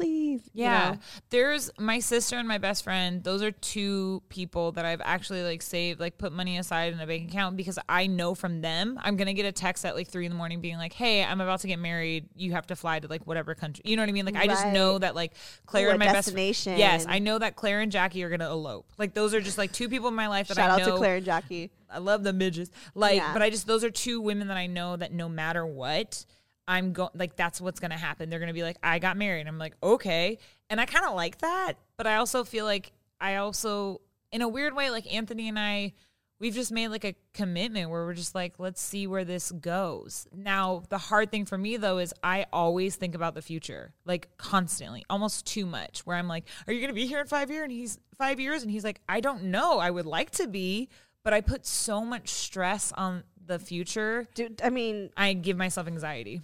please. 0.00 0.42
you 0.54 0.64
yeah, 0.64 0.92
know. 0.92 0.98
there's 1.30 1.70
my 1.78 1.98
sister 1.98 2.36
and 2.36 2.48
my 2.48 2.58
best 2.58 2.84
friend. 2.84 3.22
Those 3.22 3.42
are 3.42 3.50
two 3.50 4.22
people 4.28 4.72
that 4.72 4.84
I've 4.84 5.00
actually 5.04 5.42
like 5.42 5.62
saved, 5.62 6.00
like 6.00 6.18
put 6.18 6.32
money 6.32 6.58
aside 6.58 6.92
in 6.92 7.00
a 7.00 7.06
bank 7.06 7.30
account 7.30 7.56
because 7.56 7.78
I 7.88 8.06
know 8.06 8.34
from 8.34 8.60
them 8.60 8.98
I'm 9.02 9.16
gonna 9.16 9.34
get 9.34 9.44
a 9.46 9.52
text 9.52 9.84
at 9.84 9.94
like 9.94 10.08
three 10.08 10.24
in 10.26 10.30
the 10.32 10.36
morning 10.38 10.60
being 10.60 10.78
like, 10.78 10.92
"Hey, 10.92 11.24
I'm 11.24 11.40
about 11.40 11.60
to 11.60 11.66
get 11.68 11.78
married. 11.78 12.28
You 12.36 12.52
have 12.52 12.66
to 12.68 12.76
fly 12.76 12.98
to 13.00 13.08
like 13.08 13.26
whatever 13.26 13.54
country." 13.54 13.82
You 13.84 13.96
know 13.96 14.02
what 14.02 14.08
I 14.08 14.12
mean? 14.12 14.26
Like 14.26 14.36
I 14.36 14.46
just 14.46 14.66
know 14.68 14.98
that 14.98 15.14
like 15.14 15.32
Claire 15.66 15.90
and 15.90 15.98
my 15.98 16.06
destination. 16.06 16.72
best 16.72 16.78
yes, 16.78 17.06
I 17.08 17.18
know 17.18 17.38
that 17.38 17.56
Claire 17.56 17.80
and 17.80 17.92
Jackie 17.92 18.22
are 18.24 18.30
gonna 18.30 18.50
elope. 18.50 18.86
Like 18.98 19.14
those 19.14 19.34
are 19.34 19.40
just 19.40 19.58
like 19.58 19.72
two 19.72 19.88
people 19.88 20.08
in 20.08 20.14
my 20.14 20.28
life 20.28 20.48
that 20.48 20.56
Shout 20.56 20.70
I 20.70 20.82
out 20.82 20.86
to 20.86 20.96
Claire 20.96 21.16
and 21.16 21.24
Jackie. 21.24 21.70
I 21.92 21.98
love 21.98 22.22
the 22.22 22.32
midgets. 22.32 22.70
Like, 22.94 23.16
Yeah. 23.16 23.32
but 23.32 23.42
I 23.42 23.50
just 23.50 23.66
those 23.66 23.84
are 23.84 23.90
two 23.90 24.20
women 24.20 24.48
that 24.48 24.56
I 24.56 24.66
know 24.66 24.96
that 24.96 25.12
no 25.12 25.28
matter 25.28 25.66
what, 25.66 26.24
I'm 26.70 26.92
going 26.92 27.10
like 27.14 27.34
that's 27.34 27.60
what's 27.60 27.80
gonna 27.80 27.98
happen. 27.98 28.30
They're 28.30 28.38
gonna 28.38 28.54
be 28.54 28.62
like, 28.62 28.76
I 28.80 29.00
got 29.00 29.16
married. 29.16 29.48
I'm 29.48 29.58
like, 29.58 29.74
okay. 29.82 30.38
And 30.70 30.80
I 30.80 30.86
kind 30.86 31.04
of 31.04 31.16
like 31.16 31.38
that, 31.38 31.74
but 31.96 32.06
I 32.06 32.16
also 32.16 32.44
feel 32.44 32.64
like 32.64 32.92
I 33.20 33.36
also, 33.36 34.00
in 34.30 34.40
a 34.40 34.48
weird 34.48 34.76
way, 34.76 34.88
like 34.90 35.12
Anthony 35.12 35.48
and 35.48 35.58
I, 35.58 35.94
we've 36.38 36.54
just 36.54 36.70
made 36.70 36.88
like 36.88 37.04
a 37.04 37.16
commitment 37.34 37.90
where 37.90 38.04
we're 38.06 38.14
just 38.14 38.36
like, 38.36 38.54
let's 38.58 38.80
see 38.80 39.08
where 39.08 39.24
this 39.24 39.50
goes. 39.50 40.28
Now, 40.32 40.84
the 40.88 40.96
hard 40.96 41.32
thing 41.32 41.44
for 41.44 41.58
me 41.58 41.76
though 41.76 41.98
is 41.98 42.14
I 42.22 42.46
always 42.52 42.94
think 42.94 43.16
about 43.16 43.34
the 43.34 43.42
future, 43.42 43.92
like 44.04 44.28
constantly, 44.36 45.04
almost 45.10 45.46
too 45.46 45.66
much. 45.66 46.06
Where 46.06 46.16
I'm 46.16 46.28
like, 46.28 46.44
"Are 46.68 46.72
you 46.72 46.78
going 46.78 46.90
to 46.90 46.94
be 46.94 47.06
here 47.06 47.20
in 47.20 47.26
five 47.26 47.50
years?" 47.50 47.64
And 47.64 47.72
he's 47.72 47.98
five 48.16 48.38
years, 48.38 48.62
and 48.62 48.70
he's 48.70 48.84
like, 48.84 49.00
"I 49.08 49.18
don't 49.18 49.44
know. 49.44 49.80
I 49.80 49.90
would 49.90 50.06
like 50.06 50.30
to 50.32 50.46
be, 50.46 50.88
but 51.24 51.34
I 51.34 51.40
put 51.40 51.66
so 51.66 52.04
much 52.04 52.28
stress 52.28 52.92
on 52.92 53.24
the 53.44 53.58
future. 53.58 54.28
Dude, 54.34 54.62
I 54.62 54.70
mean, 54.70 55.10
I 55.16 55.32
give 55.32 55.56
myself 55.56 55.88
anxiety. 55.88 56.40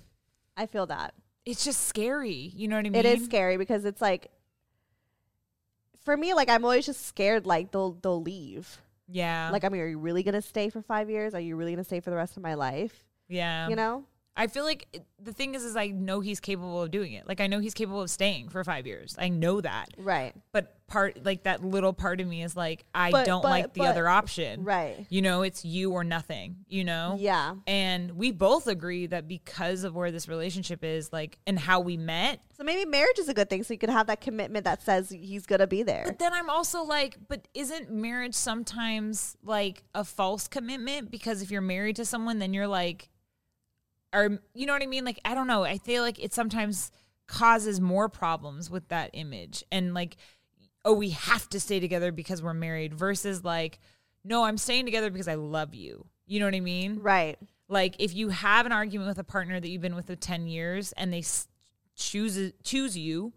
I 0.57 0.67
feel 0.67 0.87
that. 0.87 1.15
It's 1.45 1.65
just 1.65 1.87
scary. 1.87 2.53
You 2.55 2.69
know 2.69 2.77
what 2.77 2.87
I 2.87 2.91
mean? 2.91 2.95
It 2.95 3.07
is 3.07 3.25
scary 3.25 3.57
because 3.57 3.85
it's 3.85 4.01
like 4.01 4.31
for 6.05 6.17
me, 6.17 6.35
like 6.35 6.49
I'm 6.49 6.65
always 6.65 6.87
just 6.87 7.07
scared 7.07 7.47
like 7.47 7.71
they'll 7.73 7.93
they'll 8.03 8.23
leave. 8.23 8.81
Yeah. 9.09 9.51
Like 9.53 9.65
I 9.65 9.69
mean, 9.69 9.81
are 9.81 9.89
you 9.89 9.99
really 9.99 10.23
gonna 10.23 10.43
stay 10.43 10.71
for 10.71 10.83
five 10.83 11.11
years? 11.11 11.35
Are 11.35 11.41
you 11.41 11.57
really 11.57 11.73
gonna 11.73 11.85
stay 11.85 12.01
for 12.01 12.11
the 12.11 12.17
rest 12.17 12.37
of 12.37 12.43
my 12.43 12.55
life? 12.55 13.05
yeah. 13.29 13.69
You 13.69 13.77
know? 13.77 14.05
I 14.37 14.47
feel 14.49 14.65
like 14.65 14.87
it- 14.93 15.07
the 15.19 15.33
thing 15.33 15.55
is, 15.55 15.65
is 15.65 15.77
I 15.77 15.89
know 15.89 16.21
he's 16.21 16.41
capable 16.41 16.83
of 16.83 16.91
doing 16.91 17.13
it. 17.15 17.27
Like 17.27 17.41
I 17.41 17.47
know 17.47 17.59
he's 17.59 17.75
capable 17.75 18.03
of 18.03 18.11
staying 18.11 18.51
for 18.51 18.63
five 18.65 18.87
years. 18.87 19.17
I 19.19 19.29
know 19.31 19.61
that. 19.63 19.89
Right. 19.97 20.35
But 20.53 20.75
part, 20.87 21.25
like 21.25 21.45
that 21.45 21.65
little 21.65 21.93
part 21.95 22.21
of 22.21 22.27
me 22.29 22.43
is 22.45 22.55
like, 22.55 22.85
I 22.95 23.11
But- 23.11 23.25
don't 23.27 23.43
but- 23.43 23.49
like 23.49 23.73
the 23.73 23.81
but- 23.81 23.89
other 23.89 24.09
option. 24.09 24.63
Right. 24.63 25.07
You 25.09 25.23
know, 25.23 25.43
it's 25.43 25.65
you 25.65 25.93
or 25.93 26.05
nothing. 26.05 26.57
You 26.69 26.85
know. 26.85 27.17
Yeah. 27.19 27.55
And 27.67 28.13
we 28.13 28.31
both 28.31 28.67
agree 28.67 29.07
that 29.07 29.27
because 29.27 29.85
of 29.85 29.95
where 29.95 30.11
this 30.13 30.29
relationship 30.29 30.85
is, 30.85 31.13
like, 31.13 31.39
and 31.47 31.59
how 31.59 31.81
we 31.81 31.97
met. 31.97 32.41
So 32.57 32.63
maybe 32.63 32.89
marriage 32.89 33.19
is 33.19 33.29
a 33.29 33.35
good 33.35 33.49
thing, 33.51 33.63
so 33.65 33.73
you 33.75 33.79
could 33.79 33.91
have 33.91 34.07
that 34.09 34.21
commitment 34.21 34.65
that 34.65 34.83
says 34.83 35.09
he's 35.11 35.47
gonna 35.47 35.67
be 35.67 35.83
there. 35.83 36.05
But 36.07 36.19
then 36.19 36.33
I'm 36.35 36.51
also 36.51 36.83
like, 36.83 37.17
but 37.27 37.49
isn't 37.55 37.91
marriage 37.91 38.35
sometimes 38.35 39.37
like 39.43 39.83
a 39.95 40.05
false 40.05 40.47
commitment? 40.49 41.11
Because 41.11 41.43
if 41.43 41.51
you're 41.51 41.61
married 41.63 41.97
to 41.97 42.05
someone, 42.05 42.39
then 42.39 42.53
you're 42.55 42.67
like, 42.69 43.09
or 44.17 44.39
you 44.55 44.67
know 44.67 44.73
what 44.73 44.83
I 44.83 44.87
mean? 44.87 45.05
Like, 45.05 45.21
I 45.25 45.35
don't 45.35 45.47
know. 45.47 45.65
I 45.65 45.79
feel 45.79 46.03
like 46.03 46.19
it 46.23 46.33
sometimes 46.33 46.91
causes 47.27 47.81
more 47.81 48.09
problems 48.09 48.71
with 48.71 48.89
that 48.89 49.11
image 49.13 49.63
and 49.71 49.95
like, 49.95 50.17
oh, 50.85 50.93
we 50.93 51.11
have 51.11 51.49
to 51.51 51.61
stay 51.61 51.81
together 51.81 52.13
because 52.13 52.43
we're 52.43 52.55
married 52.55 52.95
versus 52.95 53.45
like, 53.45 53.79
no, 54.25 54.45
I'm 54.45 54.57
staying 54.57 54.87
together 54.87 55.11
because 55.11 55.29
I 55.29 55.35
love 55.35 55.75
you. 55.75 56.07
You 56.27 56.41
know 56.41 56.47
what 56.47 56.55
I 56.55 56.61
mean? 56.61 57.01
Right. 57.01 57.39
Like 57.69 57.97
if 57.99 58.15
you 58.15 58.31
have 58.31 58.67
an 58.67 58.73
argument 58.73 59.09
with 59.09 59.19
a 59.19 59.25
partner 59.25 59.61
that 59.61 59.69
you've 59.69 59.83
been 59.83 59.97
with 59.97 60.07
for 60.07 60.17
10 60.17 60.47
years 60.47 60.93
and 60.93 61.13
they 61.13 61.25
choose 61.97 62.53
choose 62.63 62.97
you, 62.97 63.33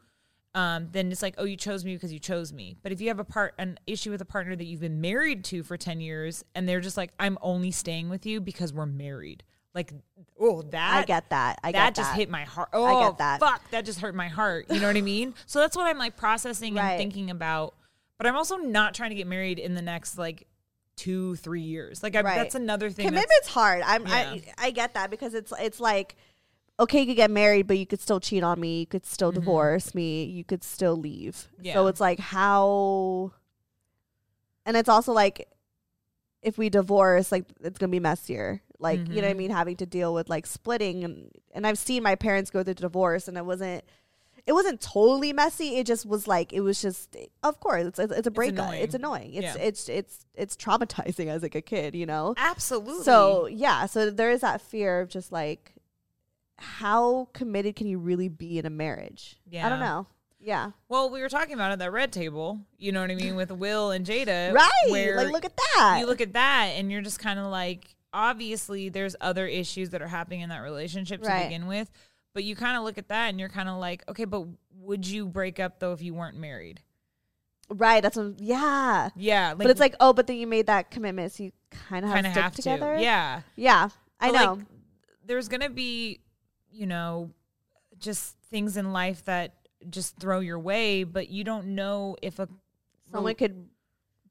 um, 0.55 0.89
then 0.91 1.11
it's 1.11 1.21
like, 1.21 1.35
oh, 1.37 1.45
you 1.45 1.55
chose 1.55 1.85
me 1.85 1.95
because 1.95 2.13
you 2.13 2.19
chose 2.19 2.53
me. 2.53 2.75
But 2.81 2.91
if 2.91 3.01
you 3.01 3.07
have 3.07 3.19
a 3.19 3.23
part 3.23 3.53
an 3.57 3.79
issue 3.87 4.11
with 4.11 4.21
a 4.21 4.25
partner 4.25 4.55
that 4.55 4.63
you've 4.63 4.81
been 4.81 5.01
married 5.01 5.43
to 5.45 5.63
for 5.63 5.77
10 5.77 5.99
years 5.99 6.43
and 6.53 6.69
they're 6.69 6.79
just 6.79 6.97
like, 6.97 7.11
I'm 7.19 7.37
only 7.41 7.71
staying 7.71 8.09
with 8.09 8.25
you 8.25 8.39
because 8.41 8.71
we're 8.71 8.85
married. 8.85 9.43
Like, 9.75 9.93
oh, 10.39 10.63
that 10.63 10.93
I 11.03 11.05
get 11.05 11.29
that. 11.29 11.59
I 11.63 11.71
that 11.73 11.93
just 11.95 12.09
that. 12.11 12.17
hit 12.17 12.29
my 12.29 12.43
heart. 12.43 12.69
Oh, 12.73 12.83
I 12.83 13.07
get 13.07 13.17
that. 13.19 13.39
fuck, 13.39 13.69
that 13.71 13.85
just 13.85 13.99
hurt 13.99 14.15
my 14.15 14.27
heart. 14.27 14.65
You 14.69 14.79
know 14.79 14.87
what 14.87 14.97
I 14.97 15.01
mean? 15.01 15.35
So 15.45 15.59
that's 15.59 15.75
what 15.75 15.85
I'm 15.85 15.97
like 15.99 16.17
processing 16.17 16.73
Right. 16.75 16.91
and 16.93 16.97
thinking 16.99 17.29
about. 17.29 17.75
But 18.17 18.25
I'm 18.27 18.35
also 18.35 18.57
not 18.57 18.93
trying 18.95 19.11
to 19.11 19.15
get 19.15 19.27
married 19.27 19.59
in 19.59 19.75
the 19.75 19.81
next 19.81 20.17
like 20.17 20.47
two, 20.95 21.35
three 21.37 21.61
years. 21.61 22.01
Like 22.03 22.15
I, 22.15 22.21
Right. 22.21 22.35
that's 22.35 22.55
another 22.55 22.89
thing. 22.89 23.05
Commitment's 23.05 23.47
hard. 23.47 23.83
I'm 23.85 24.05
Yeah. 24.07 24.13
I 24.13 24.43
I 24.57 24.71
get 24.71 24.95
that 24.95 25.11
because 25.11 25.33
it's 25.35 25.53
it's 25.59 25.79
like 25.79 26.15
okay, 26.79 27.01
you 27.01 27.05
could 27.05 27.15
get 27.17 27.29
married, 27.29 27.67
but 27.67 27.77
you 27.77 27.85
could 27.85 27.99
still 28.01 28.19
cheat 28.21 28.41
on 28.41 28.59
me, 28.59 28.79
you 28.79 28.85
could 28.87 29.05
still 29.05 29.31
divorce 29.33 29.93
me, 29.93 30.23
you 30.23 30.43
could 30.45 30.63
still 30.63 30.95
leave. 30.97 31.35
So 31.35 31.63
Mm-hmm. 31.63 31.87
It's 31.89 31.99
like 32.01 32.19
how 32.19 33.33
and 34.65 34.75
it's 34.75 34.89
also 34.89 35.13
like 35.13 35.47
if 36.41 36.57
we 36.57 36.69
divorce, 36.69 37.31
like 37.31 37.45
it's 37.61 37.77
gonna 37.77 37.91
be 37.91 37.99
messier. 37.99 38.61
Like, 38.79 38.99
you 38.99 39.15
know 39.21 39.21
what 39.21 39.25
I 39.25 39.33
Mhm. 39.33 39.37
mean, 39.37 39.51
having 39.51 39.75
to 39.77 39.85
deal 39.85 40.13
with 40.13 40.29
like 40.29 40.45
splitting 40.47 41.03
and 41.03 41.31
and 41.53 41.67
I've 41.67 41.77
seen 41.77 42.01
my 42.03 42.15
parents 42.15 42.49
go 42.49 42.63
through 42.63 42.75
divorce 42.75 43.27
and 43.27 43.37
it 43.37 43.45
wasn't 43.45 43.83
it 44.45 44.53
wasn't 44.53 44.81
totally 44.81 45.31
messy. 45.33 45.75
It 45.77 45.85
just 45.85 46.05
was 46.07 46.27
like 46.27 46.53
it 46.53 46.61
was 46.61 46.81
just 46.81 47.15
of 47.43 47.59
course 47.59 47.85
it's 47.85 47.99
it's, 47.99 48.13
it's 48.13 48.27
a 48.27 48.31
breakup. 48.31 48.73
It's 48.73 48.95
annoying. 48.95 49.25
annoying. 49.25 49.33
It's 49.43 49.55
Yeah. 49.57 49.61
it's 49.61 49.89
it's 49.89 50.25
it's 50.33 50.55
traumatizing 50.55 51.27
as 51.33 51.43
like 51.43 51.55
a 51.55 51.61
kid, 51.61 51.93
you 51.93 52.05
know. 52.05 52.33
Absolutely. 52.37 53.03
So 53.03 53.47
yeah, 53.47 53.85
so 53.85 54.09
there 54.09 54.31
is 54.31 54.41
that 54.41 54.61
fear 54.61 55.01
of 55.01 55.09
just 55.09 55.31
like 55.31 55.73
how 56.57 57.29
committed 57.33 57.75
can 57.75 57.87
you 57.87 57.97
really 57.99 58.27
be 58.29 58.57
in 58.59 58.65
a 58.65 58.69
marriage? 58.69 59.37
Yeah. 59.49 59.65
I 59.65 59.69
don't 59.69 59.79
know. 59.79 60.07
Yeah. 60.41 60.71
well, 60.87 61.09
we 61.09 61.19
were 61.21 61.27
talking 61.29 61.53
about 61.53 61.71
it 61.71 61.73
at 61.73 61.79
that 61.79 61.91
red 61.91 62.13
table. 62.13 62.61
You 62.77 62.93
know 62.93 63.01
what 63.01 63.11
I 63.11 63.15
mean 63.15 63.35
with 63.35 63.51
Will 63.51 63.91
and 63.91 64.05
Jada, 64.05 64.53
Right. 64.53 65.15
Like 65.17 65.33
look 65.33 65.43
at 65.43 65.57
that. 65.75 65.97
you 65.99 66.05
look 66.05 66.21
at 66.21 66.31
that, 66.33 66.67
and 66.77 66.89
you're 66.89 67.01
just 67.01 67.19
kind 67.19 67.39
of 67.39 67.47
like, 67.47 67.93
obviously, 68.13 68.89
there's 68.89 69.15
other 69.21 69.47
issues 69.47 69.89
that 69.91 70.01
are 70.01 70.07
happening 70.07 70.41
in 70.41 70.49
that 70.49 70.59
relationship 70.59 71.21
to 71.23 71.27
Right. 71.29 71.43
begin 71.47 71.67
with. 71.67 71.89
But 72.33 72.43
you 72.43 72.55
kind 72.55 72.77
of 72.77 72.83
look 72.83 72.97
at 72.97 73.07
that, 73.09 73.29
and 73.29 73.39
you're 73.39 73.49
kind 73.49 73.67
of 73.69 73.77
like, 73.79 74.03
okay, 74.07 74.25
but 74.25 74.45
would 74.75 75.05
you 75.07 75.25
break 75.27 75.59
up 75.59 75.79
though 75.79 75.93
if 75.93 76.01
you 76.01 76.13
weren't 76.13 76.37
married? 76.37 76.81
right. 77.71 78.01
That's 78.01 78.17
what, 78.17 78.39
yeah. 78.39 79.09
Yeah, 79.15 79.53
but 79.53 79.67
it's 79.69 79.79
like, 79.79 79.93
oh, 79.99 80.11
but 80.11 80.25
then 80.25 80.37
you 80.37 80.47
made 80.47 80.65
that 80.67 80.89
commitment, 80.89 81.31
so 81.33 81.43
you 81.43 81.51
kind 81.89 82.03
of 82.03 82.09
have 82.09 82.23
to 82.23 82.31
stick 82.31 82.41
have 82.43 82.55
together. 82.55 82.95
to. 82.97 83.01
Yeah, 83.03 83.41
Yeah. 83.55 83.89
I 84.19 84.31
But, 84.31 84.33
know. 84.43 84.53
like, 84.53 84.65
there's 85.25 85.47
gonna 85.47 85.69
be, 85.69 86.19
you 86.71 86.87
know, 86.87 87.29
just 87.99 88.35
things 88.49 88.75
in 88.75 88.91
life 88.91 89.23
that 89.25 89.53
just 89.89 90.17
throw 90.17 90.39
your 90.39 90.57
way, 90.57 91.03
but 91.03 91.29
you 91.29 91.43
don't 91.43 91.67
know 91.75 92.15
if 92.23 92.39
a 92.39 92.47
Someone 93.11 93.35
could 93.35 93.69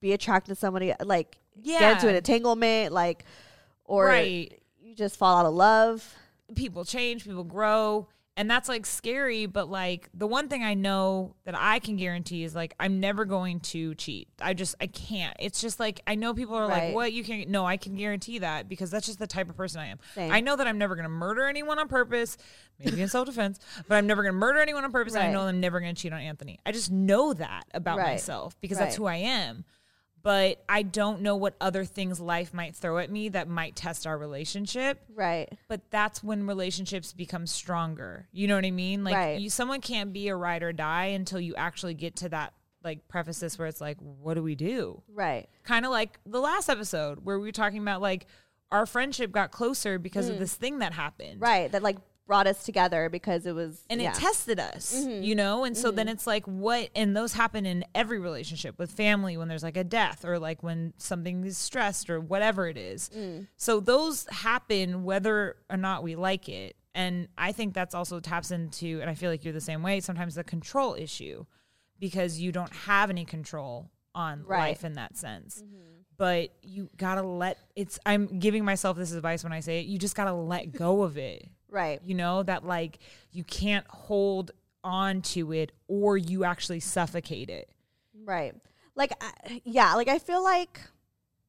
be 0.01 0.13
attracted 0.13 0.55
to 0.55 0.55
somebody 0.61 0.93
like 1.05 1.37
yeah 1.63 1.79
get 1.81 1.93
into 1.95 2.09
an 2.09 2.15
entanglement, 2.17 2.93
like 2.93 3.25
or 3.89 4.07
right 4.07 4.61
you 4.81 4.95
just 4.95 5.17
fall 5.17 5.37
out 5.39 5.47
of 5.47 5.53
love. 5.55 6.15
people 6.55 6.85
change, 6.85 7.25
people 7.25 7.45
grow, 7.45 8.09
and 8.39 8.49
that's 8.51 8.69
like 8.69 8.87
scary. 8.87 9.45
But 9.47 9.69
like 9.69 10.09
the 10.15 10.27
one 10.27 10.49
thing 10.49 10.63
I 10.63 10.73
know 10.75 11.35
that 11.45 11.55
I 11.59 11.79
can 11.81 11.97
guarantee 11.97 12.43
is 12.45 12.55
like 12.55 12.73
I'm 12.81 13.01
never 13.01 13.25
going 13.27 13.61
to 13.61 13.95
cheat. 13.97 14.29
I 14.41 14.55
just 14.55 14.77
I 14.81 14.87
can't. 14.87 15.37
It's 15.41 15.61
just 15.61 15.79
like 15.81 16.01
I 16.07 16.15
know 16.15 16.33
people 16.33 16.55
are 16.55 16.67
Right. 16.69 16.87
like, 16.87 16.95
"What 16.95 17.13
you 17.13 17.23
can?" 17.25 17.51
No, 17.51 17.67
I 17.67 17.77
can 17.77 17.97
guarantee 17.97 18.39
that 18.39 18.69
because 18.69 18.91
that's 18.91 19.07
just 19.07 19.19
the 19.19 19.27
type 19.27 19.51
of 19.51 19.57
person 19.57 19.81
I 19.81 19.87
am. 19.89 19.99
Same. 20.15 20.33
I 20.33 20.41
know 20.41 20.55
that 20.57 20.67
I'm 20.67 20.79
never 20.79 20.95
going 20.95 21.03
to 21.05 21.09
murder 21.11 21.45
anyone 21.47 21.79
on 21.79 21.89
purpose, 21.89 22.39
maybe 22.79 23.03
in 23.03 23.09
self 23.09 23.27
defense, 23.27 23.59
but 23.89 23.97
I'm 23.97 24.07
never 24.07 24.23
going 24.23 24.33
to 24.35 24.39
murder 24.39 24.61
anyone 24.61 24.85
on 24.85 24.93
purpose. 24.93 25.15
And 25.15 25.23
I 25.23 25.27
Right. 25.27 25.33
know 25.33 25.43
I'm 25.43 25.61
never 25.61 25.81
going 25.81 25.95
to 25.95 26.01
cheat 26.01 26.13
on 26.13 26.21
Anthony. 26.21 26.59
I 26.65 26.73
just 26.73 26.91
know 26.91 27.35
that 27.35 27.65
about 27.75 27.99
Right. 27.99 28.13
myself 28.13 28.59
because 28.61 28.79
that's 28.79 28.95
who 28.95 29.07
I 29.07 29.17
am. 29.17 29.65
But 30.29 30.63
I 30.69 30.83
don't 30.83 31.23
know 31.23 31.37
what 31.37 31.55
other 31.59 31.87
things 31.87 32.21
life 32.21 32.53
might 32.53 32.77
throw 32.77 32.99
at 32.99 33.11
me 33.11 33.31
that 33.31 33.49
might 33.49 33.75
test 33.77 34.07
our 34.07 34.19
relationship 34.19 35.01
Right. 35.15 35.49
but 35.69 35.91
that's 35.91 36.23
when 36.23 36.47
relationships 36.47 37.15
become 37.15 37.47
stronger. 37.47 38.29
You 38.31 38.47
know 38.47 38.55
what 38.55 38.67
I 38.67 38.71
mean? 38.71 39.05
Like 39.05 39.15
Right. 39.17 39.41
you 39.41 39.49
someone 39.49 39.81
can't 39.81 40.13
be 40.13 40.29
a 40.29 40.37
ride 40.37 40.63
or 40.63 40.75
die 40.75 41.07
until 41.07 41.41
you 41.41 41.55
actually 41.55 41.95
get 41.95 42.17
to 42.17 42.29
that 42.29 42.53
like 42.85 43.09
preface 43.09 43.41
this 43.41 43.59
where 43.59 43.69
it's 43.69 43.81
like, 43.81 43.97
what 44.01 44.35
do 44.35 44.43
we 44.43 44.55
do? 44.55 45.03
Right. 45.15 45.49
Kind 45.65 45.87
of 45.87 45.93
like 45.93 46.21
the 46.27 46.41
last 46.41 46.69
episode 46.69 47.25
where 47.25 47.39
we 47.39 47.47
were 47.47 47.53
talking 47.53 47.81
about 47.81 48.03
like 48.03 48.27
our 48.71 48.85
friendship 48.85 49.33
got 49.33 49.51
closer 49.51 49.99
because 49.99 50.29
of 50.29 50.39
this 50.39 50.53
thing 50.55 50.81
that 50.81 50.93
happened. 50.93 51.41
Mm. 51.41 51.43
Right. 51.43 51.73
That 51.73 51.83
like 51.83 51.97
brought 52.29 52.47
us 52.47 52.63
together 52.63 53.09
because 53.09 53.47
it 53.47 53.55
was 53.55 53.83
And 53.91 54.01
yeah. 54.01 54.11
Mm-hmm. 54.13 54.19
it 54.19 54.21
tested 54.21 54.61
us, 54.61 55.05
you 55.05 55.35
know? 55.35 55.65
And 55.65 55.77
so 55.77 55.91
then 55.91 56.09
it's 56.09 56.27
like, 56.27 56.45
what? 56.45 56.91
And 56.95 57.17
those 57.17 57.33
happen 57.33 57.65
in 57.67 57.85
every 57.95 58.21
relationship 58.21 58.79
with 58.79 58.93
family 58.93 59.37
when 59.39 59.49
there's 59.49 59.63
like 59.63 59.79
a 59.79 59.83
death 59.83 60.25
or 60.27 60.39
like 60.39 60.63
when 60.63 60.93
something 60.99 61.43
is 61.45 61.57
stressed 61.57 62.11
or 62.11 62.21
whatever 62.21 62.69
it 62.69 62.77
is. 62.77 63.11
Mm. 63.17 63.47
So 63.57 63.81
those 63.81 64.27
happen 64.31 65.05
whether 65.05 65.57
or 65.71 65.79
not 65.79 66.03
we 66.03 66.15
like 66.15 66.49
it. 66.51 66.77
And 66.95 67.29
I 67.39 67.53
think 67.53 67.73
that's 67.75 67.95
also 67.95 68.21
taps 68.21 68.51
into, 68.51 69.01
and 69.01 69.09
I 69.09 69.15
feel 69.15 69.31
like 69.31 69.43
you're 69.45 69.55
the 69.55 69.61
same 69.61 69.83
way, 69.83 70.01
sometimes 70.01 70.35
the 70.35 70.45
control 70.45 70.95
issue 70.95 71.47
because 71.99 72.39
you 72.39 72.53
don't 72.53 72.73
have 72.73 73.09
any 73.09 73.25
control 73.25 73.91
on 74.15 74.45
Right. 74.45 74.69
life 74.69 74.85
in 74.85 74.93
that 74.95 75.17
sense. 75.17 75.63
But 76.19 76.51
you 76.63 76.91
gotta 76.97 77.23
let 77.23 77.59
it's, 77.75 77.99
I'm 78.05 78.39
giving 78.39 78.65
myself 78.65 78.97
this 78.99 79.13
advice 79.13 79.45
when 79.45 79.53
I 79.53 79.61
say 79.61 79.81
it, 79.81 79.87
you 79.87 79.97
just 79.99 80.15
gotta 80.15 80.35
let 80.35 80.73
go 80.73 81.03
of 81.05 81.17
it 81.17 81.49
right. 81.71 82.01
you 82.05 82.15
know 82.15 82.43
that 82.43 82.65
like 82.65 82.99
you 83.33 83.45
can't 83.45 83.87
hold 83.89 84.51
on 84.85 85.21
to 85.23 85.53
it 85.53 85.73
or 85.89 86.17
you 86.17 86.45
actually 86.45 86.81
suffocate 86.81 87.49
it 87.51 87.69
Right. 88.25 88.55
Like, 88.95 89.13
I- 89.23 89.63
yeah, 89.65 89.95
like 89.95 90.09
I 90.09 90.19
feel 90.19 90.43
like 90.43 90.81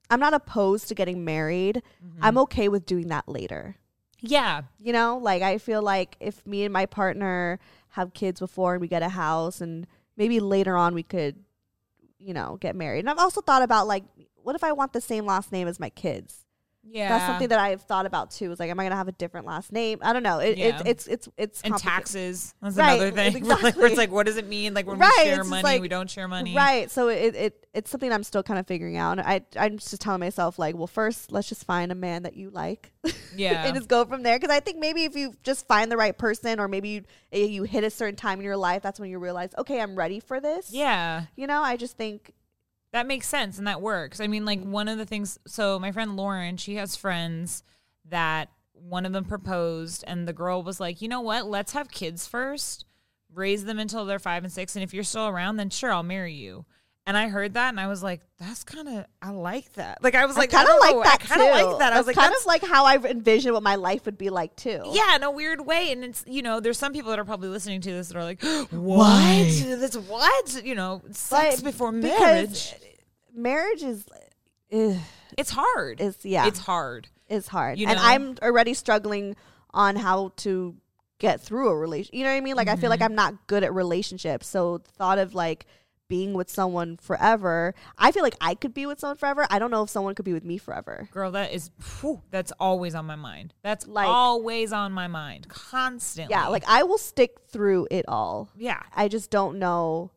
I'm 0.10 0.20
not 0.20 0.34
opposed 0.34 0.88
to 0.90 0.96
getting 0.96 1.26
married. 1.26 1.82
Mm-hmm. 2.06 2.20
I'm 2.24 2.38
okay 2.40 2.70
with 2.70 2.86
doing 2.86 3.08
that 3.10 3.28
later. 3.28 3.76
yeah 4.22 4.62
You 4.80 4.94
know, 4.94 5.18
like 5.18 5.42
I 5.42 5.58
feel 5.58 5.82
like 5.82 6.16
if 6.20 6.46
me 6.46 6.64
and 6.64 6.72
my 6.72 6.86
partner 6.86 7.60
have 7.90 8.14
kids 8.14 8.40
before 8.40 8.74
and 8.76 8.82
we 8.82 8.88
get 8.88 9.02
a 9.04 9.10
house 9.10 9.60
and 9.62 9.88
maybe 10.16 10.40
later 10.40 10.78
on 10.78 10.94
we 10.94 11.04
could, 11.04 11.36
you 12.20 12.34
know, 12.34 12.58
get 12.62 12.76
married. 12.76 13.00
And 13.00 13.10
I've 13.10 13.20
also 13.20 13.42
thought 13.42 13.62
about 13.64 13.88
like, 13.88 14.04
what 14.44 14.56
if 14.56 14.64
I 14.64 14.72
want 14.72 14.94
the 14.94 15.02
same 15.02 15.26
last 15.26 15.52
name 15.52 15.68
as 15.68 15.80
my 15.80 15.90
kids? 15.90 16.46
Yeah 16.84 17.10
That's 17.10 17.26
something 17.26 17.50
that 17.50 17.60
I've 17.60 17.82
thought 17.82 18.06
about 18.06 18.32
too. 18.32 18.52
Is 18.52 18.60
like, 18.60 18.70
am 18.72 18.80
I 18.80 18.84
gonna 18.86 18.96
have 18.96 19.08
a 19.08 19.12
different 19.14 19.46
last 19.46 19.72
name? 19.72 20.00
I 20.02 20.14
don't 20.14 20.24
know. 20.24 20.40
It, 20.40 20.58
Yeah. 20.58 20.82
it's 20.86 21.08
it's 21.08 21.08
it's 21.08 21.30
it's 21.38 21.62
and 21.62 21.78
taxes 21.78 22.54
that's 22.62 22.76
Right, 22.78 23.00
another 23.02 23.12
thing 23.12 23.44
Like, 23.46 23.48
where 23.48 23.58
exactly. 23.60 23.86
it's 23.90 23.98
like 23.98 24.12
what 24.12 24.26
does 24.26 24.38
it 24.38 24.48
mean 24.48 24.74
like 24.74 24.88
when 24.88 24.98
Right, 24.98 25.12
we 25.20 25.24
share 25.26 25.40
it's 25.42 25.50
money 25.50 25.64
like- 25.64 25.82
we 25.82 25.88
don't 25.88 26.10
share 26.10 26.28
money 26.28 26.56
Right. 26.56 26.90
So 26.90 27.10
it, 27.10 27.36
it 27.36 27.66
it's 27.74 27.92
something 27.92 28.12
I'm 28.12 28.24
still 28.24 28.42
kind 28.44 28.60
of 28.60 28.66
figuring 28.66 28.98
out. 28.98 29.20
And 29.20 29.28
I 29.28 29.42
I'm 29.58 29.78
just 29.78 30.00
telling 30.02 30.20
myself 30.22 30.58
like, 30.58 30.76
well, 30.76 30.88
first 30.88 31.32
let's 31.32 31.48
just 31.50 31.66
find 31.66 31.92
a 31.92 31.96
man 31.96 32.24
that 32.24 32.36
you 32.36 32.50
like, 32.50 32.92
Yeah. 33.36 33.66
and 33.66 33.76
just 33.76 33.88
go 33.88 34.06
from 34.06 34.24
there. 34.24 34.40
Because 34.40 34.54
I 34.56 34.60
think 34.60 34.80
maybe 34.80 35.04
if 35.04 35.16
you 35.16 35.34
just 35.44 35.68
find 35.68 35.92
the 35.92 35.98
right 35.98 36.18
person, 36.18 36.60
or 36.60 36.68
maybe 36.68 36.90
you 36.90 37.04
eh, 37.32 37.46
you 37.46 37.64
hit 37.64 37.84
a 37.84 37.90
certain 37.92 38.16
time 38.16 38.40
in 38.40 38.46
your 38.46 38.58
life, 38.58 38.82
that's 38.82 39.00
when 39.00 39.10
you 39.12 39.20
realize, 39.20 39.52
okay, 39.58 39.80
I'm 39.82 39.96
ready 39.96 40.20
for 40.20 40.40
this. 40.40 40.72
yeah. 40.72 41.24
You 41.36 41.46
know, 41.46 41.62
I 41.62 41.78
just 41.78 41.96
think 41.98 42.34
That 42.92 43.08
makes 43.08 43.28
sense 43.28 43.58
and 43.58 43.68
that 43.68 43.82
works. 43.82 44.20
I 44.20 44.28
mean, 44.28 44.46
like 44.46 44.62
one 44.62 44.88
of 44.88 44.98
the 44.98 45.06
things. 45.06 45.38
So 45.48 45.78
my 45.80 45.92
friend 45.92 46.16
Lauren, 46.16 46.58
she 46.58 46.76
has 46.76 46.96
friends 46.96 47.64
that 48.06 48.50
one 48.74 49.06
of 49.06 49.12
them 49.14 49.26
proposed, 49.26 50.04
and 50.08 50.28
the 50.28 50.34
girl 50.34 50.64
was 50.64 50.80
like, 50.80 51.02
"You 51.02 51.08
know 51.08 51.22
what? 51.22 51.46
Let's 51.46 51.74
have 51.74 51.92
kids 51.92 52.26
first, 52.26 52.86
raise 53.32 53.66
them 53.66 53.78
until 53.78 54.06
they're 54.06 54.20
five 54.20 54.44
and 54.44 54.52
six, 54.52 54.76
and 54.76 54.84
if 54.84 54.94
you're 54.94 55.04
still 55.04 55.28
around, 55.28 55.58
then 55.58 55.70
sure, 55.70 55.92
I'll 55.92 56.02
marry 56.02 56.34
you." 56.34 56.66
And 57.10 57.18
I 57.18 57.28
heard 57.28 57.56
that, 57.56 57.70
and 57.70 57.80
I 57.80 57.88
was 57.88 58.04
like, 58.04 58.22
"That's 58.38 58.64
kind 58.64 58.88
of 58.88 59.06
I 59.20 59.32
like 59.32 59.74
that." 59.74 60.04
Like 60.04 60.14
I 60.14 60.28
was 60.28 60.38
like, 60.38 60.54
I 60.54 60.58
kind 60.64 60.70
of 60.70 60.80
like 60.80 60.92
know, 60.96 61.04
that 61.04 61.14
I 61.14 61.18
kind 61.26 61.42
of 61.42 61.48
like 61.48 61.80
that. 61.80 61.92
I 61.94 61.98
was 61.98 62.06
like, 62.06 62.16
kind 62.16 62.36
of 62.36 62.46
like 62.46 62.64
how 62.64 62.86
I 62.86 62.98
envisioned 62.98 63.56
what 63.56 63.64
my 63.64 63.76
life 63.76 64.06
would 64.06 64.18
be 64.18 64.30
like 64.30 64.56
too. 64.56 64.84
yeah, 64.92 65.16
in 65.16 65.24
a 65.24 65.32
weird 65.32 65.66
way. 65.66 65.92
And 65.92 66.04
it's 66.04 66.24
you 66.28 66.44
know, 66.44 66.60
there's 66.60 66.78
some 66.78 66.94
people 66.94 67.10
that 67.10 67.18
are 67.18 67.26
probably 67.26 67.50
listening 67.50 67.82
to 67.82 67.92
this 67.92 68.10
that 68.10 68.18
are 68.18 68.24
like, 68.24 68.44
"What? 68.72 69.48
That's 69.80 69.98
what? 69.98 70.64
You 70.64 70.76
know, 70.76 71.02
sex 71.12 71.62
before 71.62 71.92
marriage." 71.92 72.76
marriage 73.34 73.84
is 73.84 74.06
ugh, 74.72 74.96
It's 75.38 75.50
hard. 75.52 76.02
It's, 76.02 76.24
yeah, 76.26 76.48
It's 76.48 76.60
hard. 76.60 77.08
It's 77.28 77.48
hard. 77.48 77.80
You 77.80 77.88
and 77.88 77.98
know? 77.98 78.04
I'm 78.06 78.36
already 78.42 78.74
struggling 78.74 79.36
on 79.72 79.96
how 79.96 80.34
to 80.38 80.76
get 81.20 81.42
through 81.42 81.70
a 81.70 81.78
relationship. 81.78 82.16
You 82.16 82.24
know 82.24 82.32
what 82.32 82.38
I 82.38 82.42
mean? 82.42 82.56
Like 82.56 82.68
I 82.68 82.76
feel 82.76 82.84
Mm-hmm. 82.84 82.90
like 82.92 83.02
I'm 83.02 83.16
not 83.16 83.48
good 83.48 83.64
at 83.64 83.74
relationships. 83.74 84.48
So 84.48 84.78
the 84.80 84.92
thought 84.92 85.18
of 85.18 85.34
like 85.36 85.66
being 86.10 86.34
with 86.34 86.50
someone 86.50 86.98
forever, 86.98 87.74
I 87.98 88.12
feel 88.12 88.24
like 88.24 88.36
I 88.42 88.56
could 88.56 88.74
be 88.74 88.86
with 88.86 89.00
someone 89.00 89.16
forever. 89.16 89.48
I 89.50 89.60
don't 89.60 89.72
know 89.72 89.84
if 89.84 89.90
someone 89.90 90.16
could 90.16 90.26
be 90.26 90.34
with 90.34 90.44
me 90.44 90.58
forever. 90.58 91.08
Girl, 91.12 91.32
that 91.32 91.54
is 91.54 91.70
whew, 92.02 92.22
that's 92.32 92.52
always 92.60 92.96
on 92.96 93.06
my 93.06 93.16
mind. 93.16 93.54
That's 93.62 93.88
Like- 93.88 94.08
always 94.10 94.74
on 94.74 94.92
my 94.92 95.08
mind, 95.08 95.48
constantly. 95.48 96.34
Yeah, 96.36 96.48
like 96.48 96.64
I 96.68 96.84
will 96.84 96.98
stick 96.98 97.38
through 97.50 97.88
it 97.90 98.06
all. 98.10 98.50
yeah, 98.58 98.82
I 98.94 99.08
just 99.08 99.30
don't 99.32 99.60
know 99.60 100.12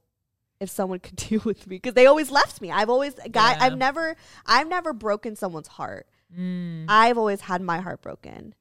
if 0.59 0.71
someone 0.71 0.99
could 0.99 1.17
deal 1.29 1.43
with 1.45 1.67
me 1.67 1.77
because 1.77 1.95
they 1.95 2.07
always 2.07 2.31
left 2.31 2.61
me. 2.61 2.71
I've 2.73 2.91
always 2.91 3.15
guy. 3.31 3.53
Yeah. 3.53 3.59
I've 3.61 3.77
never. 3.79 4.17
I've 4.47 4.69
never 4.69 4.93
broken 4.93 5.37
someone's 5.37 5.69
heart. 5.69 6.07
Mm. 6.37 6.87
I've 6.89 7.19
always 7.19 7.43
had 7.43 7.61
my 7.61 7.81
heart 7.81 8.01
broken. 8.01 8.55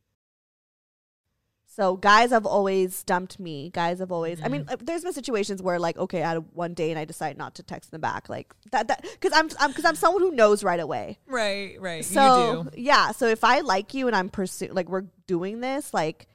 So 1.74 1.96
guys 1.96 2.32
have 2.32 2.46
always 2.46 3.02
dumped 3.04 3.40
me. 3.40 3.70
Guys 3.70 4.00
have 4.00 4.12
always. 4.12 4.42
I 4.44 4.50
mean, 4.50 4.66
Mm-hmm. 4.66 4.74
uh, 4.74 4.78
there's 4.82 5.04
been 5.04 5.14
situations 5.14 5.62
where 5.62 5.80
like, 5.80 5.98
okay, 5.98 6.22
I 6.22 6.30
had 6.34 6.44
one 6.54 6.74
day 6.74 6.90
and 6.90 7.00
I 7.00 7.06
decide 7.06 7.38
not 7.38 7.56
to 7.56 7.64
text 7.64 7.92
them 7.92 8.02
back, 8.02 8.28
like 8.28 8.54
that. 8.72 8.90
That 8.90 9.04
because 9.04 9.32
I'm 9.34 9.50
I'm 9.60 9.70
because 9.72 9.86
I'm 9.86 9.96
someone 9.96 10.22
who 10.22 10.32
knows 10.32 10.64
right 10.66 10.80
away. 10.82 11.18
right, 11.28 11.80
right. 11.80 12.04
So 12.04 12.64
you 12.66 12.70
do. 12.72 12.82
yeah. 12.82 13.12
So 13.12 13.28
if 13.28 13.44
I 13.46 13.62
like 13.62 13.94
you 13.94 14.08
and 14.08 14.16
I'm 14.16 14.28
pursuing, 14.30 14.74
like 14.74 14.90
we're 14.90 15.06
doing 15.28 15.62
this, 15.62 15.94
like 15.94 16.28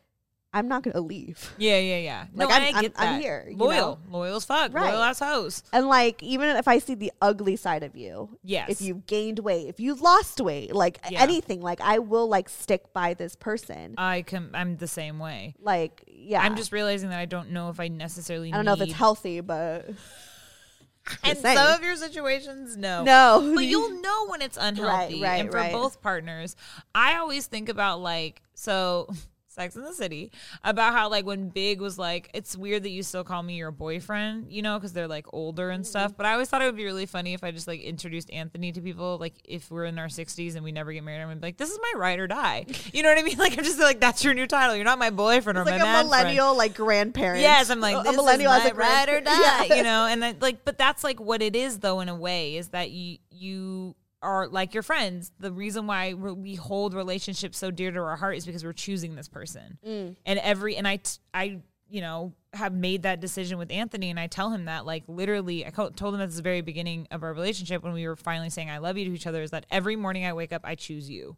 I'm 0.57 0.69
not 0.69 0.83
gonna 0.83 1.01
leave. 1.01 1.55
Yeah, 1.59 1.79
yeah, 1.79 1.99
yeah. 1.99 2.27
No, 2.35 2.47
Like, 2.47 2.55
I'm- 2.55 2.63
I 2.63 2.67
I'm- 2.79 2.83
get 2.83 2.93
I'm 2.97 3.21
here, 3.21 3.47
Loyal, 3.55 3.99
know? 4.11 4.19
loyal 4.19 4.37
as 4.37 4.45
fuck. 4.45 4.73
Right. 4.73 4.91
Loyal 4.91 5.03
ass 5.03 5.19
hoes. 5.19 5.63
And 5.73 5.87
like 5.89 6.23
even 6.23 6.57
if 6.57 6.67
I 6.67 6.79
see 6.79 6.95
the 6.95 7.13
ugly 7.21 7.57
side 7.57 7.83
of 7.83 7.95
you, 7.95 8.39
Yes. 8.43 8.71
if 8.71 8.81
you 8.81 9.03
gained 9.07 9.41
weight, 9.41 9.69
if 9.69 9.79
you 9.81 9.95
lost 9.95 10.41
weight, 10.41 10.75
like 10.75 10.99
Yeah. 11.11 11.21
anything, 11.23 11.61
like 11.61 11.81
I 11.81 11.99
will 11.99 12.27
like 12.29 12.49
stick 12.49 12.93
by 12.93 13.13
this 13.15 13.37
person. 13.37 13.95
I 13.99 14.23
can. 14.23 14.51
I'm 14.55 14.77
the 14.79 14.89
same 14.89 15.19
way. 15.19 15.55
like 15.61 16.05
yeah, 16.09 16.41
I'm 16.43 16.57
just 16.57 16.73
realizing 16.73 17.11
that 17.11 17.21
I 17.21 17.27
don't 17.27 17.51
know 17.51 17.69
if 17.69 17.79
I 17.79 17.89
necessarily. 17.89 18.53
I 18.53 18.57
don't 18.57 18.65
know 18.65 18.73
if 18.73 18.81
it's 18.81 18.93
healthy, 18.95 19.41
but 19.41 19.89
And 21.23 21.39
some 21.39 21.57
of 21.75 21.83
your 21.85 21.95
situations, 21.97 22.77
no. 22.77 23.05
no. 23.05 23.53
but 23.55 23.61
you'll 23.65 24.01
know 24.01 24.27
when 24.27 24.43
it's 24.43 24.57
unhealthy. 24.61 25.23
right, 25.23 25.41
and 25.41 25.51
for 25.51 25.57
right. 25.59 25.73
both 25.73 26.01
partners, 26.03 26.57
I 26.95 27.17
always 27.17 27.47
think 27.47 27.69
about 27.69 28.01
like 28.01 28.43
so 28.55 29.09
Sex 29.57 29.75
in 29.75 29.83
the 29.83 29.93
City 29.95 30.31
about 30.63 30.93
how 30.93 31.09
like 31.09 31.25
when 31.25 31.49
Big 31.49 31.81
was 31.81 31.99
like, 31.99 32.31
it's 32.35 32.55
weird 32.57 32.83
that 32.83 32.91
you 32.91 33.03
still 33.03 33.25
call 33.25 33.43
me 33.43 33.55
your 33.57 33.71
boyfriend, 33.71 34.53
you 34.53 34.61
know, 34.61 34.79
because 34.79 34.93
they're 34.93 35.09
like 35.09 35.25
older 35.33 35.71
and 35.71 35.87
stuff. 35.87 36.11
Mm-hmm. 36.13 36.17
But 36.19 36.27
I 36.27 36.33
always 36.35 36.49
thought 36.51 36.61
it 36.61 36.67
would 36.67 36.77
be 36.77 36.85
really 36.85 37.07
funny 37.07 37.33
if 37.33 37.43
I 37.43 37.51
just 37.53 37.67
like 37.67 37.81
introduced 37.81 38.31
Anthony 38.31 38.71
to 38.73 38.81
people, 38.83 39.17
like 39.19 39.35
if 39.45 39.71
we're 39.71 39.87
in 39.87 39.99
our 39.99 40.11
sixties 40.11 40.55
and 40.57 40.65
we 40.65 40.73
never 40.73 40.93
get 40.93 41.03
married, 41.05 41.23
I'm 41.23 41.29
gonna 41.29 41.41
be 41.41 41.47
like, 41.47 41.57
this 41.57 41.71
is 41.71 41.79
my 41.81 41.99
ride 41.99 42.19
or 42.19 42.27
die. 42.27 42.67
You 42.93 43.03
know 43.03 43.09
what 43.09 43.19
I 43.19 43.23
mean? 43.23 43.39
Like 43.47 43.57
I'm 43.59 43.65
just 43.65 43.79
like 43.79 44.01
that's 44.01 44.23
your 44.25 44.35
new 44.35 44.47
title. 44.47 44.77
You're 44.77 44.85
not 44.85 44.99
my 44.99 45.11
boyfriend 45.11 45.57
or 45.59 45.63
It's 45.63 45.71
my 45.71 45.77
like 45.77 45.83
a 45.83 45.85
man 45.85 45.95
friend. 45.95 46.09
millennial, 46.09 46.57
like 46.57 46.75
grandparent. 46.75 47.41
Yes, 47.41 47.71
I'm 47.71 47.81
like 47.81 47.95
a 48.07 48.13
millennial 48.13 48.53
is 48.53 48.65
as 48.65 48.73
a 48.73 48.75
ride 48.75 49.09
or 49.09 49.21
die, 49.23 49.65
Yeah. 49.65 49.75
you 49.77 49.83
know. 49.83 50.07
And 50.07 50.23
then, 50.23 50.37
like, 50.41 50.65
but 50.65 50.77
that's 50.77 51.03
like 51.03 51.19
what 51.21 51.41
it 51.43 51.57
is, 51.57 51.79
though, 51.79 52.01
in 52.01 52.09
a 52.09 52.15
way, 52.15 52.57
is 52.57 52.69
that 52.69 52.91
you 52.91 53.19
you 53.31 53.95
are 54.27 54.49
like 54.49 54.74
your 54.74 54.83
friends. 54.83 55.31
The 55.39 55.53
reason 55.53 55.87
why 55.87 56.12
we 56.14 56.55
hold 56.57 56.93
relationships 56.95 57.57
so 57.57 57.70
dear 57.70 57.91
to 57.93 58.01
our 58.01 58.16
heart 58.16 58.37
is 58.37 58.45
because 58.45 58.64
we're 58.64 58.72
choosing 58.72 59.14
this 59.14 59.29
person, 59.29 59.79
Mm. 59.87 60.16
and 60.27 60.39
every 60.41 60.77
and 60.77 60.87
I 60.89 60.97
t- 60.97 61.18
I 61.33 61.61
you 61.89 62.01
know 62.01 62.33
have 62.53 62.72
made 62.74 63.03
that 63.05 63.20
decision 63.20 63.59
with 63.59 63.70
Anthony, 63.70 64.11
and 64.11 64.18
I 64.18 64.27
tell 64.27 64.51
him 64.51 64.64
that 64.64 64.85
like 64.85 65.05
literally, 65.07 65.64
I 65.64 65.70
told 65.70 66.14
him 66.14 66.20
at 66.20 66.31
the 66.33 66.43
very 66.43 66.61
beginning 66.61 67.07
of 67.11 67.22
our 67.22 67.33
relationship 67.33 67.83
when 67.85 67.93
we 67.93 68.07
were 68.09 68.16
finally 68.16 68.51
saying 68.51 68.68
I 68.70 68.79
love 68.79 68.97
you 68.99 69.05
to 69.05 69.12
each 69.12 69.27
other 69.27 69.41
is 69.43 69.53
that 69.53 69.66
every 69.70 69.95
morning 69.97 70.24
I 70.27 70.33
wake 70.33 70.53
up, 70.53 70.62
I 70.64 70.74
choose 70.74 71.09
you. 71.09 71.37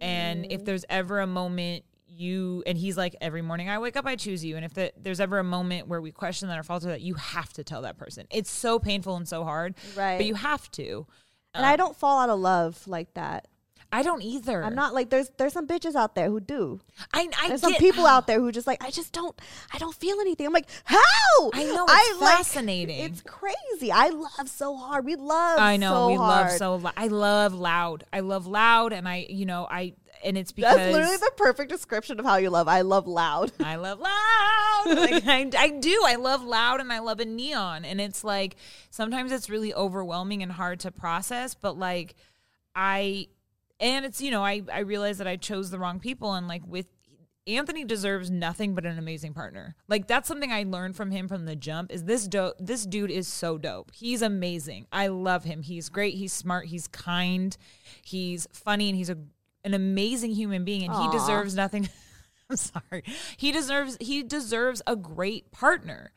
And 0.00 0.46
if 0.50 0.64
there's 0.64 0.84
ever 0.90 1.20
a 1.20 1.26
moment 1.26 1.84
you 2.14 2.62
and 2.66 2.76
he's 2.76 2.96
like 2.98 3.16
every 3.22 3.40
morning 3.40 3.70
I 3.70 3.78
wake 3.78 3.96
up 3.96 4.04
I 4.04 4.16
choose 4.16 4.44
you 4.44 4.56
and 4.56 4.66
if 4.66 4.74
the, 4.74 4.92
there's 5.00 5.18
ever 5.18 5.38
a 5.38 5.44
moment 5.44 5.88
where 5.88 5.98
we 6.02 6.12
question 6.12 6.48
that 6.48 6.58
or 6.58 6.62
falter 6.62 6.88
that 6.88 7.00
you 7.00 7.14
have 7.14 7.52
to 7.54 7.64
tell 7.64 7.80
that 7.82 7.96
person. 7.96 8.26
It's 8.30 8.50
so 8.50 8.78
painful 8.78 9.16
and 9.16 9.26
so 9.26 9.44
hard, 9.44 9.74
Right. 9.96 10.18
but 10.18 10.26
you 10.26 10.34
have 10.34 10.70
to. 10.72 11.06
And 11.54 11.66
I 11.66 11.74
oh. 11.74 11.76
don't 11.76 11.96
fall 11.96 12.20
out 12.20 12.30
of 12.30 12.38
love 12.38 12.86
like 12.86 13.14
that. 13.14 13.46
I 13.94 14.02
don't 14.02 14.22
either. 14.22 14.64
I'm 14.64 14.74
not 14.74 14.94
like 14.94 15.10
there's 15.10 15.30
there's 15.36 15.52
some 15.52 15.66
bitches 15.66 15.94
out 15.94 16.14
there 16.14 16.30
who 16.30 16.40
do. 16.40 16.80
I 17.12 17.28
I 17.38 17.48
There's 17.48 17.60
get, 17.60 17.72
some 17.72 17.74
people 17.74 18.06
out 18.06 18.26
there 18.26 18.40
who 18.40 18.50
just 18.50 18.66
like 18.66 18.82
I 18.82 18.90
just 18.90 19.12
don't 19.12 19.38
I 19.70 19.76
don't 19.76 19.94
feel 19.94 20.18
anything. 20.18 20.46
I'm 20.46 20.52
like 20.52 20.68
how 20.84 20.98
I 21.52 21.64
know, 21.64 21.84
it's 21.86 22.20
like, 22.20 22.36
fascinating. 22.38 23.00
it's 23.00 23.20
crazy. 23.20 23.92
I 23.92 24.08
love 24.08 24.48
so 24.48 24.76
hard. 24.76 25.04
We 25.04 25.16
love. 25.16 25.58
I 25.58 25.76
know 25.76 25.92
so 25.92 26.08
we 26.08 26.16
love 26.16 26.50
so 26.52 26.76
lo- 26.76 26.90
I 26.96 27.08
love 27.08 27.52
loud. 27.52 28.04
I 28.12 28.20
love 28.20 28.46
loud 28.46 28.94
and 28.94 29.06
I 29.06 29.26
you 29.28 29.44
know 29.44 29.68
I 29.70 29.92
and 30.22 30.38
it's 30.38 30.52
because 30.52 30.76
That's 30.76 30.92
literally 30.92 31.16
the 31.16 31.32
perfect 31.36 31.70
description 31.70 32.18
of 32.20 32.26
how 32.26 32.36
you 32.36 32.50
love. 32.50 32.68
I 32.68 32.82
love 32.82 33.06
loud. 33.06 33.52
I 33.60 33.76
love 33.76 34.00
loud. 34.00 34.96
Like, 34.96 35.26
I, 35.26 35.50
I 35.56 35.70
do. 35.70 36.02
I 36.06 36.16
love 36.16 36.42
loud 36.42 36.80
and 36.80 36.92
I 36.92 37.00
love 37.00 37.20
a 37.20 37.24
neon. 37.24 37.84
And 37.84 38.00
it's 38.00 38.24
like 38.24 38.56
sometimes 38.90 39.32
it's 39.32 39.50
really 39.50 39.74
overwhelming 39.74 40.42
and 40.42 40.52
hard 40.52 40.80
to 40.80 40.90
process, 40.90 41.54
but 41.54 41.78
like 41.78 42.14
I 42.74 43.28
and 43.80 44.04
it's 44.04 44.20
you 44.20 44.30
know, 44.30 44.44
I 44.44 44.62
I 44.72 44.80
realize 44.80 45.18
that 45.18 45.26
I 45.26 45.36
chose 45.36 45.70
the 45.70 45.78
wrong 45.78 46.00
people 46.00 46.34
and 46.34 46.48
like 46.48 46.62
with 46.66 46.86
Anthony 47.46 47.84
deserves 47.84 48.30
nothing 48.30 48.74
but 48.74 48.86
an 48.86 48.98
amazing 48.98 49.34
partner. 49.34 49.74
Like 49.88 50.06
that's 50.06 50.28
something 50.28 50.52
I 50.52 50.62
learned 50.62 50.94
from 50.94 51.10
him 51.10 51.26
from 51.26 51.44
the 51.44 51.56
jump 51.56 51.90
is 51.90 52.04
this 52.04 52.28
dope 52.28 52.54
this 52.60 52.86
dude 52.86 53.10
is 53.10 53.26
so 53.26 53.58
dope. 53.58 53.90
He's 53.92 54.22
amazing. 54.22 54.86
I 54.92 55.08
love 55.08 55.44
him. 55.44 55.62
He's 55.62 55.88
great, 55.88 56.14
he's 56.14 56.32
smart, 56.32 56.66
he's 56.66 56.86
kind, 56.86 57.56
he's 58.04 58.46
funny 58.52 58.88
and 58.88 58.96
he's 58.96 59.10
a 59.10 59.18
an 59.64 59.74
amazing 59.74 60.32
human 60.32 60.64
being 60.64 60.82
and 60.84 60.92
Aw. 60.92 61.10
he 61.10 61.16
deserves 61.16 61.54
nothing 61.54 61.88
I'm 62.50 62.56
sorry. 62.56 63.02
He 63.36 63.50
deserves 63.50 63.96
he 64.00 64.22
deserves 64.22 64.82
a 64.86 64.94
great 64.94 65.50
partner. 65.52 66.12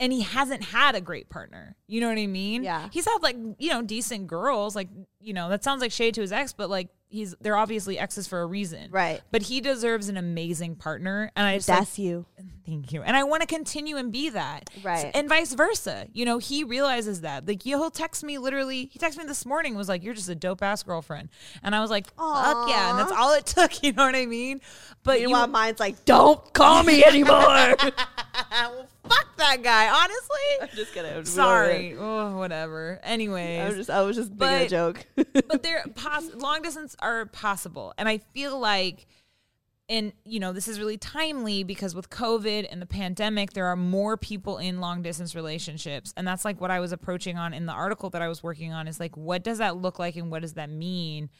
And 0.00 0.12
he 0.12 0.20
hasn't 0.20 0.62
had 0.62 0.94
a 0.94 1.00
great 1.00 1.28
partner. 1.28 1.74
You 1.88 2.00
know 2.00 2.08
what 2.08 2.18
I 2.18 2.28
mean? 2.28 2.62
Yeah. 2.62 2.88
He's 2.92 3.04
had 3.04 3.18
like, 3.20 3.34
you 3.58 3.70
know, 3.70 3.82
decent 3.82 4.28
girls. 4.28 4.76
Like, 4.76 4.88
you 5.20 5.32
know, 5.32 5.48
that 5.48 5.64
sounds 5.64 5.80
like 5.80 5.90
shade 5.90 6.14
to 6.14 6.20
his 6.20 6.30
ex, 6.30 6.52
but 6.52 6.70
like 6.70 6.88
he's 7.08 7.34
they're 7.40 7.56
obviously 7.56 7.98
exes 7.98 8.26
for 8.26 8.40
a 8.42 8.46
reason. 8.46 8.90
Right. 8.90 9.20
But 9.30 9.42
he 9.42 9.60
deserves 9.60 10.08
an 10.08 10.16
amazing 10.16 10.76
partner. 10.76 11.30
And 11.36 11.46
I 11.46 11.56
just 11.56 11.68
like, 11.68 11.98
you. 11.98 12.26
Thank 12.66 12.92
you. 12.92 13.02
And 13.02 13.16
I 13.16 13.24
want 13.24 13.40
to 13.40 13.46
continue 13.46 13.96
and 13.96 14.12
be 14.12 14.28
that. 14.28 14.68
Right. 14.82 15.10
And 15.14 15.26
vice 15.28 15.54
versa. 15.54 16.06
You 16.12 16.26
know, 16.26 16.36
he 16.36 16.64
realizes 16.64 17.22
that. 17.22 17.48
Like, 17.48 17.62
he'll 17.62 17.90
text 17.90 18.22
me 18.22 18.36
literally, 18.36 18.90
he 18.92 18.98
texted 18.98 19.16
me 19.18 19.24
this 19.24 19.46
morning, 19.46 19.74
was 19.74 19.88
like, 19.88 20.02
You're 20.04 20.12
just 20.14 20.28
a 20.28 20.34
dope 20.34 20.62
ass 20.62 20.82
girlfriend. 20.82 21.30
And 21.62 21.74
I 21.74 21.80
was 21.80 21.90
like, 21.90 22.06
Fuck 22.14 22.68
yeah. 22.68 22.90
And 22.90 22.98
that's 22.98 23.12
all 23.12 23.32
it 23.34 23.46
took. 23.56 23.82
You 23.82 23.92
know 23.92 24.04
what 24.04 24.14
I 24.14 24.26
mean? 24.26 24.60
But 25.02 25.20
you, 25.20 25.28
Meanwhile, 25.28 25.46
mine's 25.48 25.80
like, 25.80 26.04
don't 26.04 26.52
call 26.52 26.82
me 26.82 27.02
anymore. 27.04 27.34
well, 28.50 28.86
fuck 29.08 29.36
that 29.38 29.62
guy, 29.62 29.88
honestly. 29.88 30.38
I'm 30.70 30.76
just 30.76 30.92
kidding. 30.92 31.24
Sorry. 31.24 31.96
Oh, 31.98 32.36
whatever. 32.36 33.00
Anyways. 33.02 33.60
I 33.60 33.66
was 33.68 33.76
just 33.76 33.90
I 33.90 34.02
was 34.02 34.16
just 34.16 34.30
making 34.32 34.46
a 34.56 34.58
But- 34.60 34.68
joke. 34.68 35.06
but 35.48 35.62
they're 35.62 35.84
poss- 35.94 36.34
long 36.34 36.60
distance 36.60 36.94
are 37.00 37.26
possible. 37.26 37.94
And 37.98 38.08
i 38.08 38.18
feel 38.18 38.58
like 38.58 39.06
and 39.90 40.12
you 40.24 40.38
know 40.38 40.52
this 40.52 40.68
is 40.68 40.78
really 40.78 40.98
timely 40.98 41.64
because 41.64 41.94
with 41.94 42.10
covid 42.10 42.66
and 42.70 42.82
the 42.82 42.86
pandemic 42.86 43.54
there 43.54 43.66
are 43.66 43.76
more 43.76 44.16
people 44.18 44.58
in 44.58 44.80
long 44.80 45.02
distance 45.02 45.34
relationships. 45.34 46.12
And 46.16 46.26
that's 46.26 46.44
like 46.44 46.60
what 46.60 46.70
i 46.70 46.80
was 46.80 46.92
approaching 46.92 47.36
on 47.38 47.54
in 47.54 47.66
the 47.66 47.72
article 47.72 48.10
that 48.10 48.22
i 48.22 48.28
was 48.28 48.42
working 48.42 48.72
on 48.72 48.88
is 48.88 49.00
like 49.00 49.16
what 49.16 49.42
does 49.42 49.58
that 49.58 49.76
look 49.76 49.98
like 49.98 50.16
and 50.16 50.30
what 50.30 50.42
does 50.42 50.54
that 50.54 50.70
mean? 50.70 51.30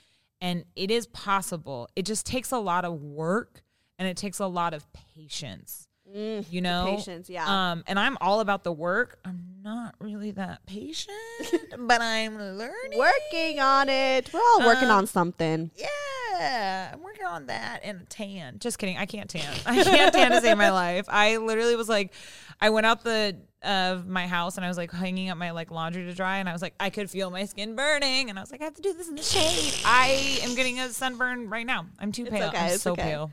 And 0.41 0.65
it 0.77 0.93
is 0.93 1.09
possible. 1.09 1.89
It 1.97 2.07
just 2.07 2.25
takes 2.25 2.53
a 2.53 2.59
lot 2.59 2.85
of 2.85 3.03
work 3.03 3.63
and 3.99 4.07
it 4.07 4.17
takes 4.17 4.39
a 4.39 4.47
lot 4.47 4.73
of 4.73 4.87
patience 4.93 5.88
you 6.15 6.61
know, 6.61 6.95
patience, 6.97 7.29
yeah. 7.29 7.71
Um, 7.73 7.85
and 7.87 7.99
I'm 7.99 8.17
all 8.21 8.41
about 8.41 8.65
the 8.65 8.73
work. 8.73 9.19
I'm 9.25 9.45
not 9.63 9.95
really 10.01 10.31
that 10.33 10.65
patient, 10.67 11.17
but 11.79 12.01
I'm 12.01 12.37
learning. 12.39 12.99
Working 12.99 13.61
on 13.61 13.89
it. 13.89 14.33
We're 14.33 14.41
all 14.41 14.67
working 14.67 14.89
Um, 14.89 14.99
on 14.99 15.07
something. 15.07 15.71
Yeah, 15.77 16.91
I'm 16.93 17.03
working 17.03 17.27
on 17.27 17.47
that 17.47 17.81
and 17.85 18.01
a 18.01 18.05
tan. 18.05 18.59
Just 18.59 18.79
kidding. 18.79 18.97
I 18.97 19.07
can't 19.07 19.29
tan. 19.29 19.53
I 19.67 19.83
can't 19.85 20.15
tan 20.15 20.31
to 20.31 20.41
save 20.41 20.57
my 20.57 20.71
life. 20.73 21.07
I 21.09 21.37
literally 21.37 21.77
was 21.77 21.89
like, 21.89 22.13
I 22.61 22.71
went 22.71 22.87
out 22.87 23.05
the 23.05 23.37
of 23.65 24.07
my 24.07 24.29
house 24.29 24.57
and 24.57 24.65
I 24.65 24.69
was 24.69 24.77
like 24.77 24.93
hanging 24.93 25.31
up 25.31 25.37
my 25.37 25.51
like 25.51 25.73
laundry 25.73 26.05
to 26.05 26.15
dry 26.15 26.39
and 26.39 26.49
I 26.49 26.53
was 26.53 26.63
like, 26.63 26.75
I 26.79 26.91
could 26.91 27.11
feel 27.11 27.29
my 27.29 27.45
skin 27.45 27.75
burning 27.75 28.31
and 28.31 28.39
I 28.39 28.43
was 28.43 28.53
like, 28.53 28.61
I 28.61 28.65
have 28.65 28.75
to 28.75 28.83
do 28.83 28.93
this 28.93 29.09
in 29.09 29.17
the 29.17 29.23
shade. 29.23 29.75
I 29.85 30.39
am 30.43 30.55
getting 30.55 30.79
a 30.79 30.89
sunburn 30.91 31.51
right 31.51 31.67
now. 31.67 31.87
I'm 31.99 32.13
too 32.13 32.25
pale. 32.27 32.49
okay, 32.49 32.57
I'm 32.57 32.71
it's 32.75 32.83
so 32.85 32.93
okay. 32.93 33.03
pale. 33.03 33.33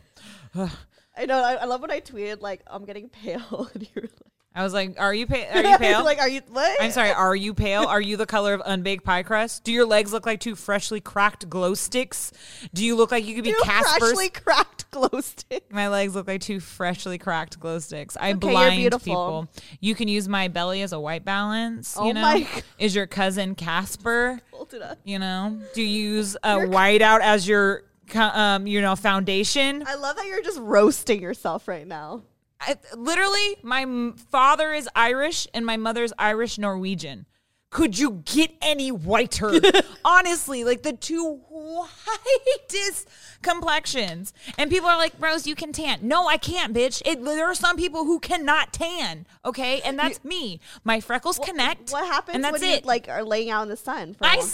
I 1.18 1.26
know. 1.26 1.38
I, 1.43 1.53
I 1.53 1.66
love 1.66 1.82
when 1.82 1.91
I 1.91 2.01
tweeted 2.01 2.41
like 2.41 2.61
I'm 2.68 2.86
getting 2.86 3.09
pale, 3.09 3.70
and 3.74 3.84
you 3.84 3.89
were 3.95 4.01
like. 4.03 4.11
I 4.57 4.63
was 4.63 4.72
like, 4.74 4.95
Are 4.97 5.13
you 5.13 5.28
pale? 5.28 5.49
Are 5.53 5.70
you 5.72 5.78
pale? 5.78 6.05
like, 6.05 6.18
are 6.18 6.30
you? 6.30 6.39
What? 6.47 6.82
I'm 6.82 6.91
sorry. 6.91 7.11
Are 7.11 7.36
you 7.36 7.53
pale? 7.53 7.84
Are 7.84 7.99
you 7.99 8.16
the 8.16 8.26
color 8.26 8.53
of 8.53 8.61
unbaked 8.66 9.03
pie 9.03 9.24
crust? 9.24 9.66
Do 9.66 9.74
your 9.74 9.86
legs 9.86 10.13
look 10.13 10.26
like 10.26 10.39
two 10.39 10.55
freshly 10.55 11.01
cracked 11.01 11.49
glow 11.49 11.74
sticks? 11.74 12.32
Do 12.74 12.86
you 12.86 12.95
look 12.95 13.11
like 13.11 13.26
you 13.26 13.36
could 13.36 13.43
be 13.43 13.49
You 13.49 13.59
Casper's? 13.66 13.97
freshly 13.97 14.30
cracked 14.30 14.89
glow 14.91 15.20
stick. 15.20 15.66
My 15.74 15.89
legs 15.89 16.16
look 16.16 16.30
like 16.30 16.39
two 16.39 16.61
freshly 16.61 17.18
cracked 17.18 17.59
glow 17.59 17.80
sticks. 17.80 18.16
I 18.16 18.30
Okay, 18.30 18.38
blind 18.49 18.93
people. 19.03 19.49
You 19.82 19.93
can 19.93 20.07
use 20.07 20.30
my 20.30 20.47
belly 20.47 20.82
as 20.84 20.93
a 20.93 20.99
white 21.01 21.26
balance. 21.26 21.97
Oh 21.99 22.07
you 22.07 22.13
know, 22.13 22.22
my 22.22 22.39
God. 22.43 22.63
is 22.80 22.95
your 22.95 23.07
cousin 23.07 23.55
Casper? 23.55 24.39
Hold 24.51 24.74
it 24.74 24.82
up. 24.82 24.99
You 25.03 25.20
know, 25.20 25.59
do 25.74 25.82
you 25.82 26.13
use 26.13 26.36
a 26.43 26.59
whiteout 26.59 27.20
as 27.20 27.45
your, 27.45 27.84
um, 28.14 28.68
you 28.68 28.82
know, 28.82 28.95
foundation? 28.95 29.84
I 29.88 29.95
love 29.95 30.16
that 30.18 30.26
you're 30.26 30.43
just 30.43 30.60
roasting 30.60 31.22
yourself 31.22 31.68
right 31.68 31.88
now. 31.88 32.24
I, 32.62 32.76
literally, 32.95 33.58
my 33.64 34.12
father 34.32 34.72
is 34.74 34.88
Irish 34.95 35.47
and 35.53 35.66
my 35.66 35.78
mother's 35.78 36.14
Irish 36.18 36.58
Norwegian. 36.58 37.26
Could 37.70 37.97
you 37.99 38.22
get 38.24 38.51
any 38.62 38.89
whiter? 38.91 39.60
Honestly, 40.06 40.64
like 40.64 40.84
the 40.84 40.93
two 40.93 41.41
whitest 41.49 43.10
complexions. 43.41 44.34
And 44.58 44.70
people 44.70 44.88
are 44.88 44.97
like, 44.97 45.12
Rose, 45.20 45.45
you 45.45 45.56
can 45.56 45.74
tan. 45.74 45.99
No, 46.01 46.28
I 46.28 46.38
can't, 46.38 46.74
bitch. 46.74 47.01
It, 47.06 47.22
there 47.24 47.45
are 47.47 47.56
some 47.56 47.76
people 47.76 48.06
who 48.06 48.20
cannot 48.20 48.72
tan. 48.72 49.26
Okay. 49.43 49.82
And 49.82 49.99
that's 49.99 50.24
me. 50.24 50.62
My 50.86 51.01
freckles 51.01 51.38
connect. 51.39 51.91
What 51.91 52.06
happens 52.06 52.36
And 52.36 52.43
that's 52.45 52.62
when 52.62 52.64
it. 52.64 52.82
you 52.84 52.88
like 52.88 53.10
are 53.10 53.24
laying 53.26 53.49
out 53.49 53.64
in 53.64 53.70
the 53.70 53.76
sun? 53.78 54.16
I 54.22 54.38
long- 54.38 54.45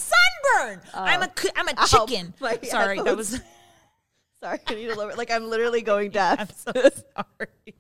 sunburn. 0.44 0.82
I'm 0.94 1.22
a, 1.22 1.26
oh. 1.26 1.32
cu- 1.36 1.50
I'm 1.56 1.68
a 1.68 1.88
chicken. 1.88 2.34
my 2.39 2.60
Sorry. 2.64 3.02
That 3.02 3.18
was, 3.18 3.42
Sorry, 4.42 4.60
I 4.68 4.74
need 4.74 4.88
to 4.88 4.96
lower. 4.96 5.14
Like 5.16 5.32
I'm 5.32 5.50
literally 5.50 5.82
going 5.84 6.12
deaf. 6.12 6.39
I'm 6.39 6.74
so 6.74 6.89
sorry. 7.16 7.76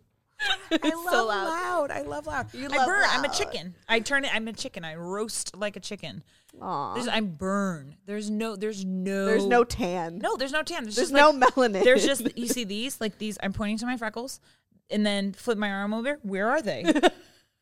I 0.71 0.89
love 0.89 1.05
so 1.09 1.27
loud. 1.27 1.47
loud. 1.47 1.91
I 1.91 2.01
love 2.01 2.25
loud. 2.25 2.53
You 2.53 2.67
I 2.71 2.77
love 2.77 2.87
burn. 2.87 3.05
I'm 3.09 3.23
a 3.23 3.29
chicken. 3.29 3.75
I 3.87 3.99
turn 3.99 4.25
it. 4.25 4.33
I'm 4.33 4.47
a 4.47 4.53
chicken. 4.53 4.83
I 4.83 4.95
roast 4.95 5.55
like 5.55 5.75
a 5.75 5.79
chicken. 5.79 6.23
I'm 6.61 7.27
burn. 7.35 7.95
There's 8.05 8.29
no. 8.29 8.55
There's 8.55 8.83
no. 8.83 9.25
There's 9.25 9.45
no 9.45 9.63
tan. 9.63 10.17
No. 10.17 10.37
There's 10.37 10.51
no 10.51 10.63
tan. 10.63 10.83
There's, 10.83 10.95
There's 10.95 11.11
just 11.11 11.13
no 11.13 11.29
like- 11.29 11.53
melanin. 11.53 11.83
There's 11.83 12.05
just. 12.05 12.37
You 12.37 12.47
see 12.47 12.63
these? 12.63 12.99
Like 12.99 13.17
these. 13.17 13.37
I'm 13.41 13.53
pointing 13.53 13.77
to 13.79 13.85
my 13.85 13.97
freckles, 13.97 14.39
and 14.89 15.05
then 15.05 15.33
flip 15.33 15.57
my 15.57 15.69
arm 15.71 15.93
over. 15.93 16.19
Where 16.23 16.49
are 16.49 16.61
they? 16.61 16.91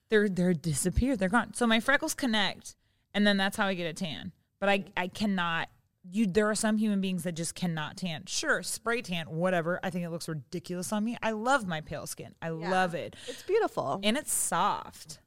they're 0.10 0.30
they're 0.30 0.54
disappeared. 0.54 1.20
They're 1.20 1.30
gone. 1.30 1.54
So 1.54 1.68
my 1.68 1.82
freckles 1.82 2.14
connect, 2.14 2.76
and 3.14 3.28
then 3.28 3.36
that's 3.36 3.58
how 3.58 3.68
I 3.68 3.74
get 3.74 3.88
a 3.88 3.93
tan. 3.93 4.32
But 4.60 4.70
I 4.70 4.86
I 4.97 5.07
cannot. 5.07 5.70
You, 6.12 6.26
there 6.26 6.49
are 6.49 6.55
some 6.55 6.78
human 6.78 7.01
beings 7.01 7.24
that 7.24 7.34
just 7.34 7.55
cannot 7.55 7.97
tan. 7.97 8.24
Sure, 8.26 8.64
spray 8.64 9.01
tan, 9.01 9.26
whatever. 9.30 9.80
I 9.84 9.89
think 9.89 10.05
it 10.05 10.10
looks 10.10 10.30
ridiculous 10.30 10.91
on 10.93 11.03
me. 11.03 11.18
I 11.22 11.32
love 11.32 11.68
my 11.68 11.82
pale 11.82 12.07
skin. 12.07 12.34
I 12.41 12.47
Yeah. 12.47 12.72
love 12.72 12.95
it, 12.95 13.16
It's 13.28 13.43
beautiful. 13.43 13.99
and 14.01 14.18
it's 14.18 14.34
soft. 14.34 15.20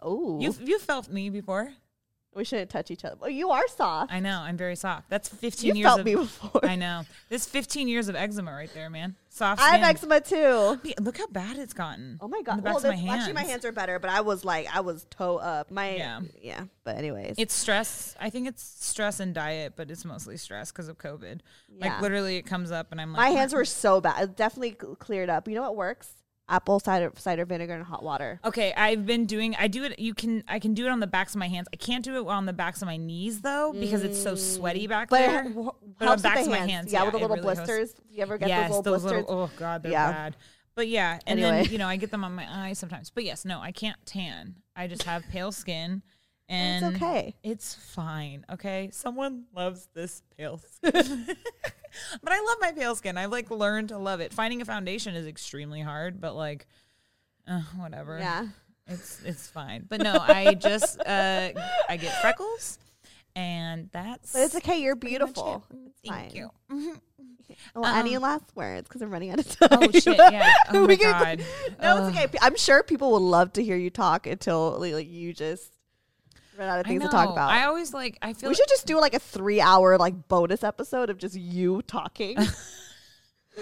Oh, 0.00 0.40
You've 0.40 0.60
you 0.66 0.78
felt 0.78 1.08
me 1.08 1.28
before. 1.30 1.72
We 2.40 2.44
shouldn't 2.46 2.70
touch 2.70 2.90
each 2.90 3.04
other. 3.04 3.16
Oh, 3.20 3.28
you 3.28 3.50
are 3.50 3.68
soft. 3.68 4.12
I 4.12 4.18
know. 4.18 4.40
I'm 4.40 4.56
very 4.56 4.74
soft. 4.74 5.10
That's 5.10 5.28
15 5.28 5.68
You 5.68 5.74
years 5.74 5.78
You 5.78 5.84
felt 5.84 6.00
of 6.00 6.06
me 6.06 6.14
before. 6.16 6.64
I 6.64 6.74
know. 6.74 7.02
This 7.28 7.46
15 7.46 7.86
years 7.86 8.08
of 8.08 8.16
eczema 8.16 8.50
right 8.52 8.72
there, 8.74 8.88
man. 8.90 9.14
Soft 9.28 9.60
I 9.60 9.68
skin. 9.68 9.80
have 9.82 9.94
eczema 9.94 10.20
too. 10.20 10.80
Look 11.00 11.18
how 11.18 11.26
bad 11.28 11.56
it's 11.58 11.72
gotten. 11.72 12.18
Oh 12.20 12.26
my 12.26 12.42
god! 12.42 12.56
The 12.56 12.62
Well, 12.62 12.80
my 12.82 12.96
hands. 12.96 13.20
actually, 13.20 13.34
my 13.34 13.44
hands 13.44 13.64
are 13.64 13.70
better, 13.72 13.98
but 14.00 14.10
I 14.10 14.22
was 14.22 14.44
like, 14.44 14.66
I 14.74 14.80
was 14.80 15.06
toe 15.10 15.36
up. 15.36 15.70
My 15.70 15.94
Yeah. 15.94 16.20
yeah, 16.42 16.64
But 16.82 16.96
anyways, 16.96 17.36
It's 17.38 17.54
stress. 17.54 18.16
I 18.18 18.30
think 18.30 18.48
it's 18.48 18.62
stress 18.62 19.20
and 19.20 19.32
diet, 19.34 19.74
but 19.76 19.90
it's 19.90 20.04
mostly 20.04 20.36
stress 20.36 20.72
because 20.72 20.88
of 20.88 20.98
COVID. 20.98 21.40
Yeah. 21.68 21.86
Like 21.92 22.00
literally, 22.02 22.36
it 22.38 22.42
comes 22.46 22.72
up 22.72 22.90
and 22.90 23.00
I'm 23.00 23.12
like, 23.12 23.20
my 23.20 23.30
hands 23.30 23.52
were 23.52 23.64
so 23.64 24.00
bad. 24.00 24.20
It 24.22 24.36
definitely 24.36 24.72
cleared 24.72 25.30
up. 25.30 25.46
You 25.46 25.54
know 25.54 25.62
what 25.62 25.76
works? 25.76 26.08
Apple 26.50 26.80
cider 26.80 27.12
cider 27.16 27.44
vinegar 27.46 27.74
and 27.74 27.84
hot 27.84 28.02
water. 28.02 28.40
Okay, 28.44 28.74
I've 28.76 29.06
been 29.06 29.24
doing. 29.24 29.54
I 29.56 29.68
do 29.68 29.84
it. 29.84 29.98
You 29.98 30.12
can. 30.14 30.42
I 30.48 30.58
can 30.58 30.74
do 30.74 30.84
it 30.84 30.90
on 30.90 31.00
the 31.00 31.06
backs 31.06 31.34
of 31.34 31.38
my 31.38 31.46
hands. 31.48 31.68
I 31.72 31.76
can't 31.76 32.04
do 32.04 32.16
it 32.16 32.26
on 32.28 32.44
the 32.44 32.52
backs 32.52 32.82
of 32.82 32.86
my 32.86 32.96
knees 32.96 33.40
though 33.40 33.72
because 33.72 34.02
it's 34.02 34.20
so 34.20 34.34
sweaty 34.34 34.86
back 34.88 35.08
But 35.10 35.18
there. 35.20 35.40
it 35.46 35.48
w- 35.50 35.70
but 35.98 36.04
on 36.04 36.08
helps 36.08 36.22
backs 36.22 36.38
with 36.38 36.46
of 36.48 36.52
the 36.52 36.58
my 36.58 36.58
hands. 36.58 36.70
hands, 36.72 36.92
Yeah, 36.92 37.02
with 37.04 37.12
the 37.12 37.18
little 37.18 37.36
really 37.36 37.54
helps. 37.56 37.70
blisters. 37.70 37.94
You 38.10 38.22
ever 38.22 38.36
get 38.36 38.48
yes, 38.48 38.68
those 38.70 38.76
little 38.78 38.92
blisters? 38.98 39.12
little. 39.28 39.40
Oh 39.44 39.50
god, 39.56 39.82
they're 39.84 39.92
Yeah. 39.92 40.10
bad. 40.12 40.36
But 40.74 40.88
yeah, 40.88 41.18
and 41.26 41.38
Anyway. 41.40 41.62
then 41.64 41.72
you 41.72 41.78
know 41.78 41.86
I 41.86 41.96
get 41.96 42.10
them 42.10 42.24
on 42.24 42.34
my 42.34 42.46
eyes 42.48 42.78
sometimes. 42.78 43.10
But 43.10 43.24
yes, 43.24 43.44
no, 43.44 43.60
I 43.60 43.70
can't 43.72 43.98
tan. 44.06 44.56
I 44.74 44.86
just 44.86 45.02
have 45.04 45.24
pale 45.30 45.52
skin, 45.52 46.02
and 46.48 46.84
It's 46.86 46.96
okay. 46.96 47.34
It's 47.42 47.74
fine. 47.74 48.44
Okay, 48.50 48.88
someone 48.92 49.44
loves 49.54 49.88
this 49.94 50.22
pale 50.36 50.58
skin. 50.58 51.26
but 52.22 52.32
I 52.32 52.40
love 52.40 52.56
my 52.60 52.72
pale 52.72 52.94
skin. 52.94 53.16
I've 53.18 53.30
like 53.32 53.50
learned 53.50 53.88
to 53.90 53.98
love 53.98 54.20
it. 54.20 54.32
Finding 54.32 54.60
a 54.60 54.64
foundation 54.64 55.14
is 55.14 55.26
extremely 55.26 55.80
hard, 55.80 56.20
but 56.20 56.34
like, 56.34 56.66
uh, 57.48 57.60
whatever. 57.76 58.18
Yeah. 58.18 58.46
It's 58.86 59.22
it's 59.24 59.46
fine. 59.48 59.86
But 59.88 60.00
no, 60.02 60.18
I 60.20 60.54
just 60.54 60.98
uh 61.00 61.50
I 61.88 61.96
get 61.96 62.20
freckles 62.20 62.78
and 63.36 63.88
that's 63.92 64.32
But 64.32 64.40
it's 64.42 64.56
okay. 64.56 64.80
You're 64.82 64.96
much 64.96 65.04
it. 65.04 65.08
beautiful. 65.08 65.64
Thank 66.06 66.32
fine. 66.32 66.50
you. 66.70 66.96
Well, 67.74 67.84
any 67.84 68.14
Um, 68.14 68.22
last 68.22 68.44
words? 68.54 68.88
Because 68.88 69.02
I'm 69.02 69.10
running 69.10 69.30
out 69.32 69.40
of 69.40 69.48
time. 69.58 69.68
Oh 69.72 69.90
shit, 69.90 70.16
yeah. 70.16 70.54
Oh 70.72 70.86
my 70.86 70.94
can- 70.96 71.10
god. 71.38 71.44
No, 71.82 71.96
Ugh. 71.96 72.14
it's 72.14 72.16
okay. 72.24 72.38
I'm 72.40 72.56
sure 72.56 72.82
people 72.84 73.10
will 73.10 73.20
love 73.20 73.52
to 73.54 73.62
hear 73.62 73.76
you 73.76 73.90
talk 73.90 74.26
until 74.28 74.78
like, 74.78 75.08
you 75.08 75.32
just 75.32 75.72
run 76.60 76.68
out 76.68 76.80
of 76.80 76.86
things 76.86 77.02
to 77.02 77.08
talk 77.08 77.30
about. 77.30 77.50
I 77.50 77.64
always 77.64 77.92
like 77.92 78.18
I 78.22 78.32
feel 78.34 78.50
we 78.50 78.54
should 78.54 78.68
just 78.68 78.86
do 78.86 79.00
like 79.00 79.14
a 79.14 79.18
three 79.18 79.60
hour 79.60 79.98
like 79.98 80.28
bonus 80.28 80.62
episode 80.62 81.10
of 81.10 81.18
just 81.18 81.34
you 81.34 81.82
talking. 81.82 82.38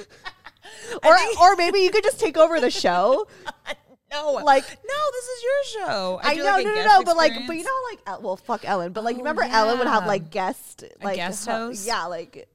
or 1.05 1.17
or 1.41 1.57
maybe 1.57 1.79
you 1.79 1.91
could 1.91 2.05
just 2.05 2.21
take 2.21 2.37
over 2.37 2.61
the 2.61 2.71
show. 2.71 3.27
no 4.11 4.33
like- 4.45 4.65
no, 4.65 4.95
this 5.13 5.25
is 5.25 5.43
your 5.43 5.87
show. 5.87 6.21
I, 6.23 6.35
do, 6.35 6.43
know, 6.43 6.51
like, 6.51 6.67
a 6.67 6.69
no, 6.69 6.75
no, 6.75 6.85
no, 6.85 7.03
but 7.05 7.17
like, 7.17 7.33
but 7.47 7.57
you 7.57 7.65
know, 7.65 7.71
like, 7.91 8.01
uh, 8.07 8.19
well, 8.21 8.37
fuck 8.37 8.69
Ellen, 8.69 8.93
but 8.93 9.05
like, 9.05 9.17
Oh, 9.17 9.19
remember 9.19 9.43
Ellen 9.43 9.79
would 9.79 9.87
have 9.87 10.07
like 10.07 10.31
guest, 10.31 10.85
like 11.03 11.17
guest 11.17 11.47
host? 11.47 11.87
Yeah, 11.87 12.05
like 12.07 12.49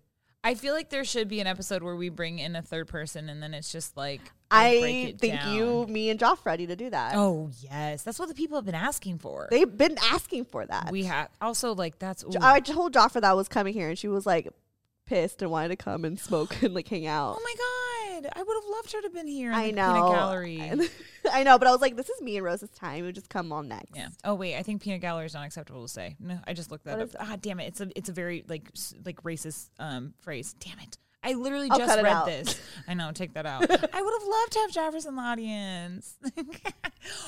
I 0.44 0.56
feel 0.56 0.74
like 0.74 0.89
there 0.89 1.06
should 1.06 1.30
be 1.30 1.39
an 1.39 1.48
episode 1.48 1.84
where 1.84 1.96
we 1.96 2.10
bring 2.10 2.39
in 2.39 2.56
a 2.56 2.62
third 2.62 2.88
person 2.88 3.30
and 3.30 3.41
then 3.41 3.54
it's 3.54 3.72
just 3.72 3.96
like 3.96 4.20
I, 4.52 5.16
think 5.18 5.39
down. 5.39 5.56
you, 5.56 5.88
me, 5.88 6.10
and 6.10 6.20
Joff 6.20 6.46
ready 6.46 6.68
to 6.68 6.76
do 6.76 6.89
that. 6.89 7.16
Oh 7.16 7.50
yes, 7.62 8.04
that's 8.04 8.20
what 8.20 8.28
the 8.28 8.36
people 8.36 8.58
have 8.58 8.66
been 8.66 8.76
asking 8.76 9.20
for. 9.20 9.48
They've 9.50 9.78
been 9.78 9.98
asking 10.12 10.46
for 10.46 10.66
that. 10.66 10.91
we 10.91 11.04
have 11.06 11.30
also 11.41 11.74
like 11.74 11.98
that's 11.98 12.24
ooh, 12.24 12.34
I 12.41 12.60
told 12.60 12.94
Joffre 12.94 13.14
that 13.14 13.24
I 13.24 13.34
was 13.34 13.48
coming 13.48 13.74
here, 13.74 13.89
and 13.89 13.98
she 13.98 14.08
was 14.08 14.26
like 14.26 14.50
pissed 15.06 15.41
and 15.41 15.50
wanted 15.50 15.70
to 15.70 15.76
come 15.76 16.06
and 16.06 16.20
smoke 16.20 16.56
and 16.62 16.74
like 16.74 16.88
hang 16.88 17.08
out. 17.08 17.38
oh 17.39 17.44
my 17.44 17.56
god, 17.58 18.03
I 18.16 18.43
would 18.43 18.55
have 18.55 18.70
loved 18.72 18.91
her 18.93 19.01
to 19.01 19.05
have 19.07 19.14
been 19.14 19.28
here. 19.28 19.49
In 19.51 19.55
I 19.55 19.68
the 19.68 19.74
know. 19.74 19.93
peanut 19.93 20.11
gallery. 20.11 20.72
I 21.32 21.43
know, 21.43 21.57
but 21.57 21.68
I 21.68 21.72
was 21.72 21.82
like, 21.82 21.95
this 21.95 22.09
is 22.09 22.22
me 22.22 22.38
and 22.38 22.45
Rose's 22.45 22.70
time. 22.72 23.05
We 23.05 23.11
just 23.11 23.30
come 23.30 23.51
on 23.51 23.68
next. 23.68 23.95
Yeah. 23.95 24.09
Oh 24.24 24.36
wait, 24.36 24.55
I 24.55 24.64
think 24.64 24.82
peanut 24.82 25.01
gallery 25.01 25.26
is 25.26 25.34
not 25.34 25.45
acceptable 25.45 25.82
to 25.84 25.88
say. 25.88 26.16
No, 26.20 26.39
I 26.45 26.53
just 26.53 26.72
looked 26.72 26.86
that 26.86 26.97
What 26.97 27.03
up. 27.03 27.09
is? 27.09 27.16
Ah, 27.20 27.38
damn 27.41 27.59
it! 27.59 27.66
It's 27.68 27.82
a 27.82 27.89
it's 27.95 28.09
a 28.09 28.14
very 28.14 28.43
like 28.47 28.70
s- 28.76 28.93
like 29.05 29.22
racist 29.24 29.70
um 29.80 30.14
phrase. 30.20 30.53
Damn 30.59 30.80
it! 30.80 30.97
I 31.26 31.34
literally 31.34 31.70
I'll 31.72 31.78
just 31.78 31.89
cut 31.89 31.99
it 31.99 32.03
read 32.03 32.11
out. 32.14 32.26
this. 32.26 32.59
I 32.88 32.93
know. 32.95 33.11
Take 33.14 33.34
that 33.36 33.45
out. 33.45 33.61
I 33.64 34.01
would 34.01 34.14
have 34.14 34.28
loved 34.28 34.51
to 34.51 34.59
have 34.59 34.72
Jaffers 34.72 35.05
in 35.05 35.16
the 35.16 35.22
audience. 35.22 36.18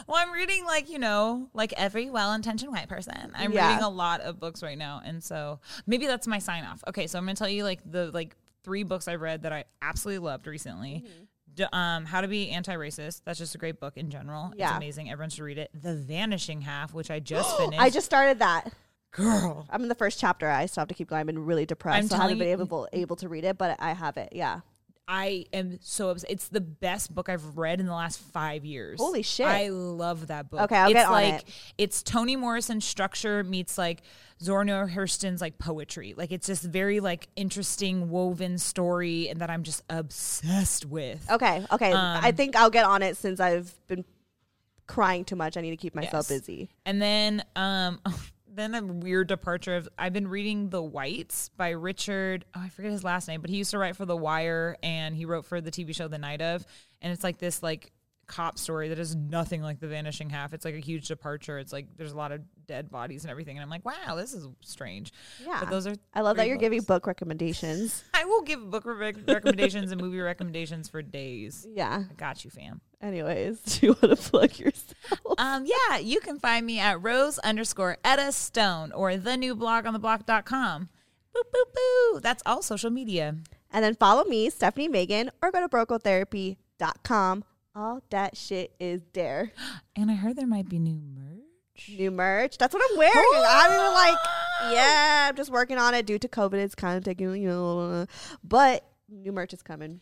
well, 0.08 0.18
I'm 0.18 0.32
reading 0.32 0.66
like 0.66 0.90
you 0.90 1.00
know 1.00 1.50
like 1.54 1.74
every 1.78 2.10
well-intentioned 2.10 2.72
white 2.72 2.90
person. 2.90 3.32
I'm 3.36 3.52
Yeah. 3.54 3.70
reading 3.70 3.84
a 3.84 3.90
lot 3.90 4.22
of 4.22 4.40
books 4.40 4.62
right 4.62 4.78
now, 4.78 5.02
and 5.04 5.24
so 5.24 5.60
maybe 5.88 6.08
that's 6.08 6.28
my 6.28 6.40
sign 6.40 6.64
off. 6.66 6.84
Okay, 6.88 7.08
so 7.08 7.18
I'm 7.18 7.24
gonna 7.26 7.36
tell 7.36 7.50
you 7.50 7.64
like 7.64 7.80
the 7.90 8.12
like 8.12 8.36
three 8.66 8.84
books 8.84 9.08
I've 9.08 9.22
read 9.22 9.44
that 9.44 9.54
I 9.54 9.64
absolutely 9.82 10.26
loved 10.26 10.48
recently. 10.48 11.04
Mm-hmm. 11.06 11.24
D- 11.54 11.66
um, 11.72 12.04
How 12.04 12.20
to 12.20 12.28
Be 12.28 12.50
Anti-Racist. 12.50 13.22
That's 13.24 13.40
just 13.40 13.56
a 13.56 13.58
great 13.58 13.80
book 13.80 13.96
in 13.96 14.10
general. 14.10 14.52
It's 14.58 14.72
amazing. 14.72 15.10
Everyone 15.10 15.30
should 15.30 15.44
read 15.44 15.58
it. 15.58 15.70
The 15.74 15.96
Vanishing 15.96 16.60
Half, 16.62 16.94
which 16.94 17.10
I 17.10 17.20
just 17.22 17.56
finished. 17.58 17.82
I 17.82 17.90
just 17.90 18.06
started 18.06 18.40
that. 18.40 18.74
girl. 19.12 19.66
I'm 19.70 19.84
in 19.84 19.88
the 19.88 19.96
first 19.96 20.20
chapter. 20.20 20.50
I 20.50 20.66
still 20.66 20.82
have 20.82 20.90
to 20.90 20.94
keep 20.96 21.08
going. 21.08 21.22
I've 21.22 21.26
been 21.28 21.46
really 21.46 21.66
depressed. 21.66 21.98
I'm 21.98 22.08
so 22.10 22.18
I 22.18 22.24
haven't 22.24 22.40
been 22.40 22.50
able 22.50 22.90
able 22.92 23.16
to 23.18 23.30
read 23.30 23.46
it, 23.46 23.58
but 23.58 23.78
I 23.80 23.94
have 23.94 24.18
it. 24.18 24.30
Yeah. 24.34 24.60
I 25.08 25.46
am 25.54 25.78
so 25.82 26.10
obsessed. 26.10 26.32
It's 26.32 26.48
the 26.48 26.62
best 26.62 27.14
book 27.14 27.30
I've 27.30 27.58
read 27.58 27.80
in 27.80 27.86
the 27.86 27.94
last 27.94 28.20
five 28.20 28.66
years. 28.66 29.00
Holy 29.00 29.22
shit. 29.22 29.46
I 29.46 29.68
love 29.70 30.28
that 30.28 30.50
book. 30.50 30.62
Okay, 30.62 30.76
I'll 30.76 30.86
it's 30.90 30.94
get 30.94 31.06
on 31.06 31.12
like, 31.14 31.34
it. 31.42 31.74
It's 31.78 32.02
Toni 32.02 32.36
Morrison 32.36 32.82
structure 32.82 33.44
meets 33.44 33.78
like 33.78 34.02
Zora 34.42 34.66
Neale 34.66 34.88
Hurston's 34.88 35.42
like 35.42 35.58
poetry. 35.60 36.14
Like 36.18 36.32
it's 36.32 36.48
just 36.48 36.64
very 36.64 37.00
like 37.00 37.28
interesting 37.36 38.10
woven 38.10 38.58
story 38.58 39.30
and 39.30 39.42
that 39.42 39.50
I'm 39.52 39.64
just 39.64 39.84
obsessed 39.90 40.86
with. 40.86 41.30
Okay, 41.30 41.66
okay. 41.72 41.94
I 41.94 42.30
Um, 42.30 42.36
think 42.36 42.56
I'll 42.56 42.72
get 42.72 42.86
on 42.86 43.04
it 43.04 43.16
since 43.18 43.40
I've 43.40 43.74
been 43.88 44.06
crying 44.88 45.24
too 45.24 45.36
much. 45.36 45.56
I 45.58 45.62
need 45.62 45.72
to 45.72 45.78
keep 45.78 45.94
myself 45.96 46.28
Yes. 46.30 46.40
busy. 46.42 46.70
And 46.86 47.02
then 47.02 47.44
um 47.56 48.00
then 48.56 48.76
a 48.76 48.84
weird 48.84 49.28
departure 49.28 49.76
of 49.76 49.88
I've 49.98 50.14
been 50.14 50.28
reading 50.28 50.70
The 50.70 50.82
Whites 50.82 51.50
by 51.50 51.70
Richard 51.70 52.46
oh 52.56 52.62
I 52.62 52.70
forget 52.70 52.92
his 52.92 53.04
last 53.04 53.28
name, 53.28 53.42
but 53.42 53.50
he 53.50 53.58
used 53.58 53.72
to 53.72 53.78
write 53.78 53.96
for 53.96 54.06
The 54.06 54.16
Wire 54.16 54.78
and 54.82 55.16
he 55.16 55.26
wrote 55.26 55.46
for 55.46 55.62
the 55.62 55.72
TV 55.72 55.96
show 55.96 56.08
The 56.08 56.18
Night 56.18 56.42
of 56.42 56.66
and 57.02 57.12
it's 57.12 57.24
like 57.24 57.38
this 57.38 57.62
like 57.62 57.92
cop 58.28 58.58
story 58.58 58.90
that 58.90 59.00
is 59.00 59.16
nothing 59.16 59.62
like 59.62 59.80
The 59.80 59.88
Vanishing 59.88 60.30
Half. 60.30 60.54
It's 60.54 60.66
like 60.66 60.76
a 60.76 60.80
huge 60.80 61.08
departure. 61.08 61.60
It's 61.60 61.72
like 61.72 61.88
there's 61.98 62.12
a 62.12 62.18
lot 62.18 62.32
of 62.32 62.42
dead 62.68 62.90
bodies 62.90 63.24
and 63.24 63.32
everything 63.32 63.58
and 63.58 63.64
I'm 63.64 63.70
like, 63.70 63.86
"Wow, 63.86 64.16
this 64.16 64.34
is 64.34 64.48
strange." 64.62 65.14
Yeah. 65.46 65.60
But 65.60 65.70
those 65.70 65.88
are 65.88 65.96
I 66.14 66.22
love 66.22 66.38
that 66.38 66.48
you're 66.48 66.58
giving 66.58 66.82
book 66.82 67.08
recommendations. 67.08 68.04
I 68.14 68.26
will 68.26 68.42
give 68.42 68.70
book 68.70 68.86
re- 68.86 69.14
recommendations 69.28 69.92
and 69.92 70.02
movie 70.02 70.20
recommendations 70.20 70.90
for 70.90 71.02
days. 71.02 71.68
Yeah. 71.70 72.04
I 72.10 72.14
got 72.16 72.44
you, 72.44 72.52
fam. 72.52 72.82
Anyways, 73.02 73.60
do 73.80 73.88
you 73.88 73.98
want 74.02 74.18
to 74.18 74.30
plug 74.30 74.58
yourself? 74.58 74.95
Um, 75.46 75.66
yeah, 75.66 75.98
you 75.98 76.22
can 76.22 76.40
find 76.40 76.66
me 76.66 76.80
at 76.80 77.04
rose 77.04 77.40
underscore 77.40 77.98
Etta 78.04 78.32
Stone 78.32 78.92
or 78.94 79.18
the 79.18 79.36
new 79.36 79.54
blog 79.54 79.86
on 79.86 79.94
the 79.94 80.00
block.com. 80.00 80.90
Boop, 81.36 81.44
boop, 81.54 81.74
boo. 81.74 82.20
That's 82.22 82.42
all 82.46 82.62
social 82.62 82.90
media. 82.90 83.36
And 83.72 83.84
then 83.84 83.96
follow 83.96 84.24
me, 84.24 84.50
Stefanie 84.50 84.90
Maegan, 84.90 85.30
or 85.42 85.52
go 85.52 85.60
to 85.60 85.68
brokegirltherapy.com. 85.68 87.44
All 87.76 88.02
that 88.10 88.38
shit 88.38 88.74
is 88.80 89.02
there. 89.14 89.52
And 89.98 90.10
I 90.10 90.16
heard 90.16 90.36
there 90.38 90.48
might 90.48 90.70
be 90.70 90.80
new 90.80 91.00
merch. 91.02 91.90
New 91.90 92.12
merch. 92.12 92.58
That's 92.58 92.74
what 92.74 92.84
I'm 92.90 92.98
wearing. 92.98 93.46
I'm 93.48 93.72
even 93.72 93.94
like, 93.94 94.18
yeah, 94.72 95.28
I'm 95.30 95.36
just 95.36 95.52
working 95.52 95.78
on 95.78 95.94
it 95.94 96.06
due 96.06 96.20
to 96.20 96.28
COVID. 96.28 96.54
It's 96.54 96.76
kind 96.76 96.98
of 96.98 97.04
taking, 97.04 97.34
you 97.36 97.48
know, 97.50 98.06
but 98.44 98.86
new 99.10 99.32
merch 99.32 99.54
is 99.54 99.62
coming. 99.62 100.02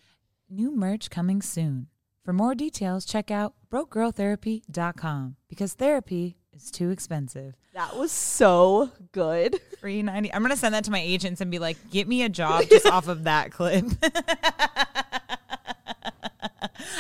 New 0.50 0.76
merch 0.76 1.10
coming 1.10 1.42
soon. 1.42 1.88
For 2.24 2.32
more 2.32 2.56
details, 2.56 3.04
check 3.06 3.30
out 3.32 3.54
brokegirltherapy.com 3.70 5.36
because 5.50 5.74
therapy 5.74 6.38
is 6.54 6.72
too 6.72 6.90
expensive. 6.90 7.56
That 7.74 7.98
was 7.98 8.14
so 8.14 8.92
good. 9.12 9.60
Three 9.78 10.02
ninety. 10.04 10.34
I'm 10.34 10.42
gonna 10.42 10.56
send 10.56 10.74
that 10.74 10.86
to 10.86 10.92
my 10.92 11.02
agents 11.02 11.42
and 11.42 11.52
be 11.52 11.60
like, 11.60 11.76
"Get 11.92 12.08
me 12.08 12.24
a 12.24 12.30
job 12.30 12.64
just 12.70 12.86
off 12.86 13.10
of 13.10 13.26
that 13.26 13.52
clip." 13.52 13.84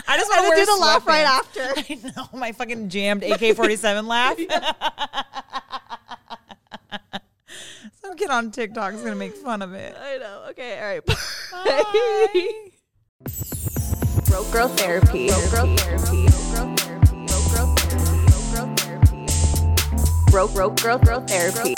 I 0.07 0.17
just 0.17 0.29
want 0.29 0.53
to 0.53 0.59
do 0.59 0.65
the 0.65 0.75
laugh 0.81 1.07
right 1.07 1.21
after. 1.21 1.61
I 1.61 1.99
know 2.15 2.27
my 2.37 2.51
fucking 2.51 2.89
jammed 2.89 3.23
AK-47 3.23 4.05
laugh. 4.05 4.37
Some 8.01 8.15
kid 8.17 8.29
on 8.29 8.51
TikTok 8.51 8.93
is 8.93 9.01
gonna 9.01 9.15
make 9.15 9.35
fun 9.35 9.61
of 9.61 9.73
it. 9.73 9.95
I 9.97 10.17
know. 10.17 10.45
Okay. 10.49 10.77
All 10.79 10.85
right. 10.85 11.05
Bye. 11.05 11.15
Broke 12.33 12.72
girl 14.53 14.67
therapy. 14.67 15.27
Broke 15.29 15.51
girl 15.51 15.75
therapy. 15.75 16.27
Broke 16.51 16.77
girl 17.51 17.75
therapy. 18.75 19.27
Broke 20.29 20.53
broke 20.53 20.81
girl 20.81 20.97
girl 20.99 21.21
therapy. 21.21 21.73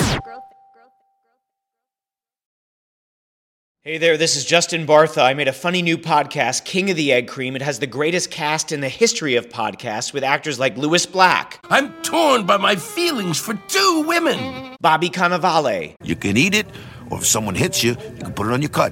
Hey 3.82 3.98
there, 3.98 4.18
this 4.18 4.36
is 4.36 4.44
Justin 4.44 4.86
Bartha. 4.86 5.22
I 5.22 5.36
made 5.36 5.48
a 5.48 5.54
funny 5.54 5.82
new 5.82 5.98
podcast, 5.98 6.66
King 6.66 6.90
of 6.90 6.98
the 6.98 7.14
Egg 7.14 7.30
Cream. 7.30 7.56
It 7.56 7.62
has 7.62 7.80
the 7.80 7.88
greatest 7.88 8.30
cast 8.30 8.74
in 8.74 8.82
the 8.82 8.90
history 8.90 9.36
of 9.36 9.48
podcasts 9.48 10.12
with 10.12 10.24
actors 10.24 10.60
like 10.60 10.76
Lewis 10.76 11.06
Black, 11.06 11.60
I'm 11.70 11.94
torn 12.02 12.46
by 12.46 12.58
my 12.58 12.76
feelings 12.76 13.40
for 13.40 13.54
two 13.68 14.04
women. 14.06 14.76
Bobby 14.82 15.10
Cannavale, 15.10 15.94
You 16.04 16.16
can 16.16 16.36
eat 16.36 16.56
it, 16.56 16.66
or 17.10 17.20
if 17.20 17.26
someone 17.26 17.56
hits 17.56 17.84
you, 17.84 17.92
you 17.92 18.24
can 18.24 18.34
put 18.34 18.48
it 18.48 18.54
on 18.54 18.62
your 18.62 18.70
cut. 18.70 18.92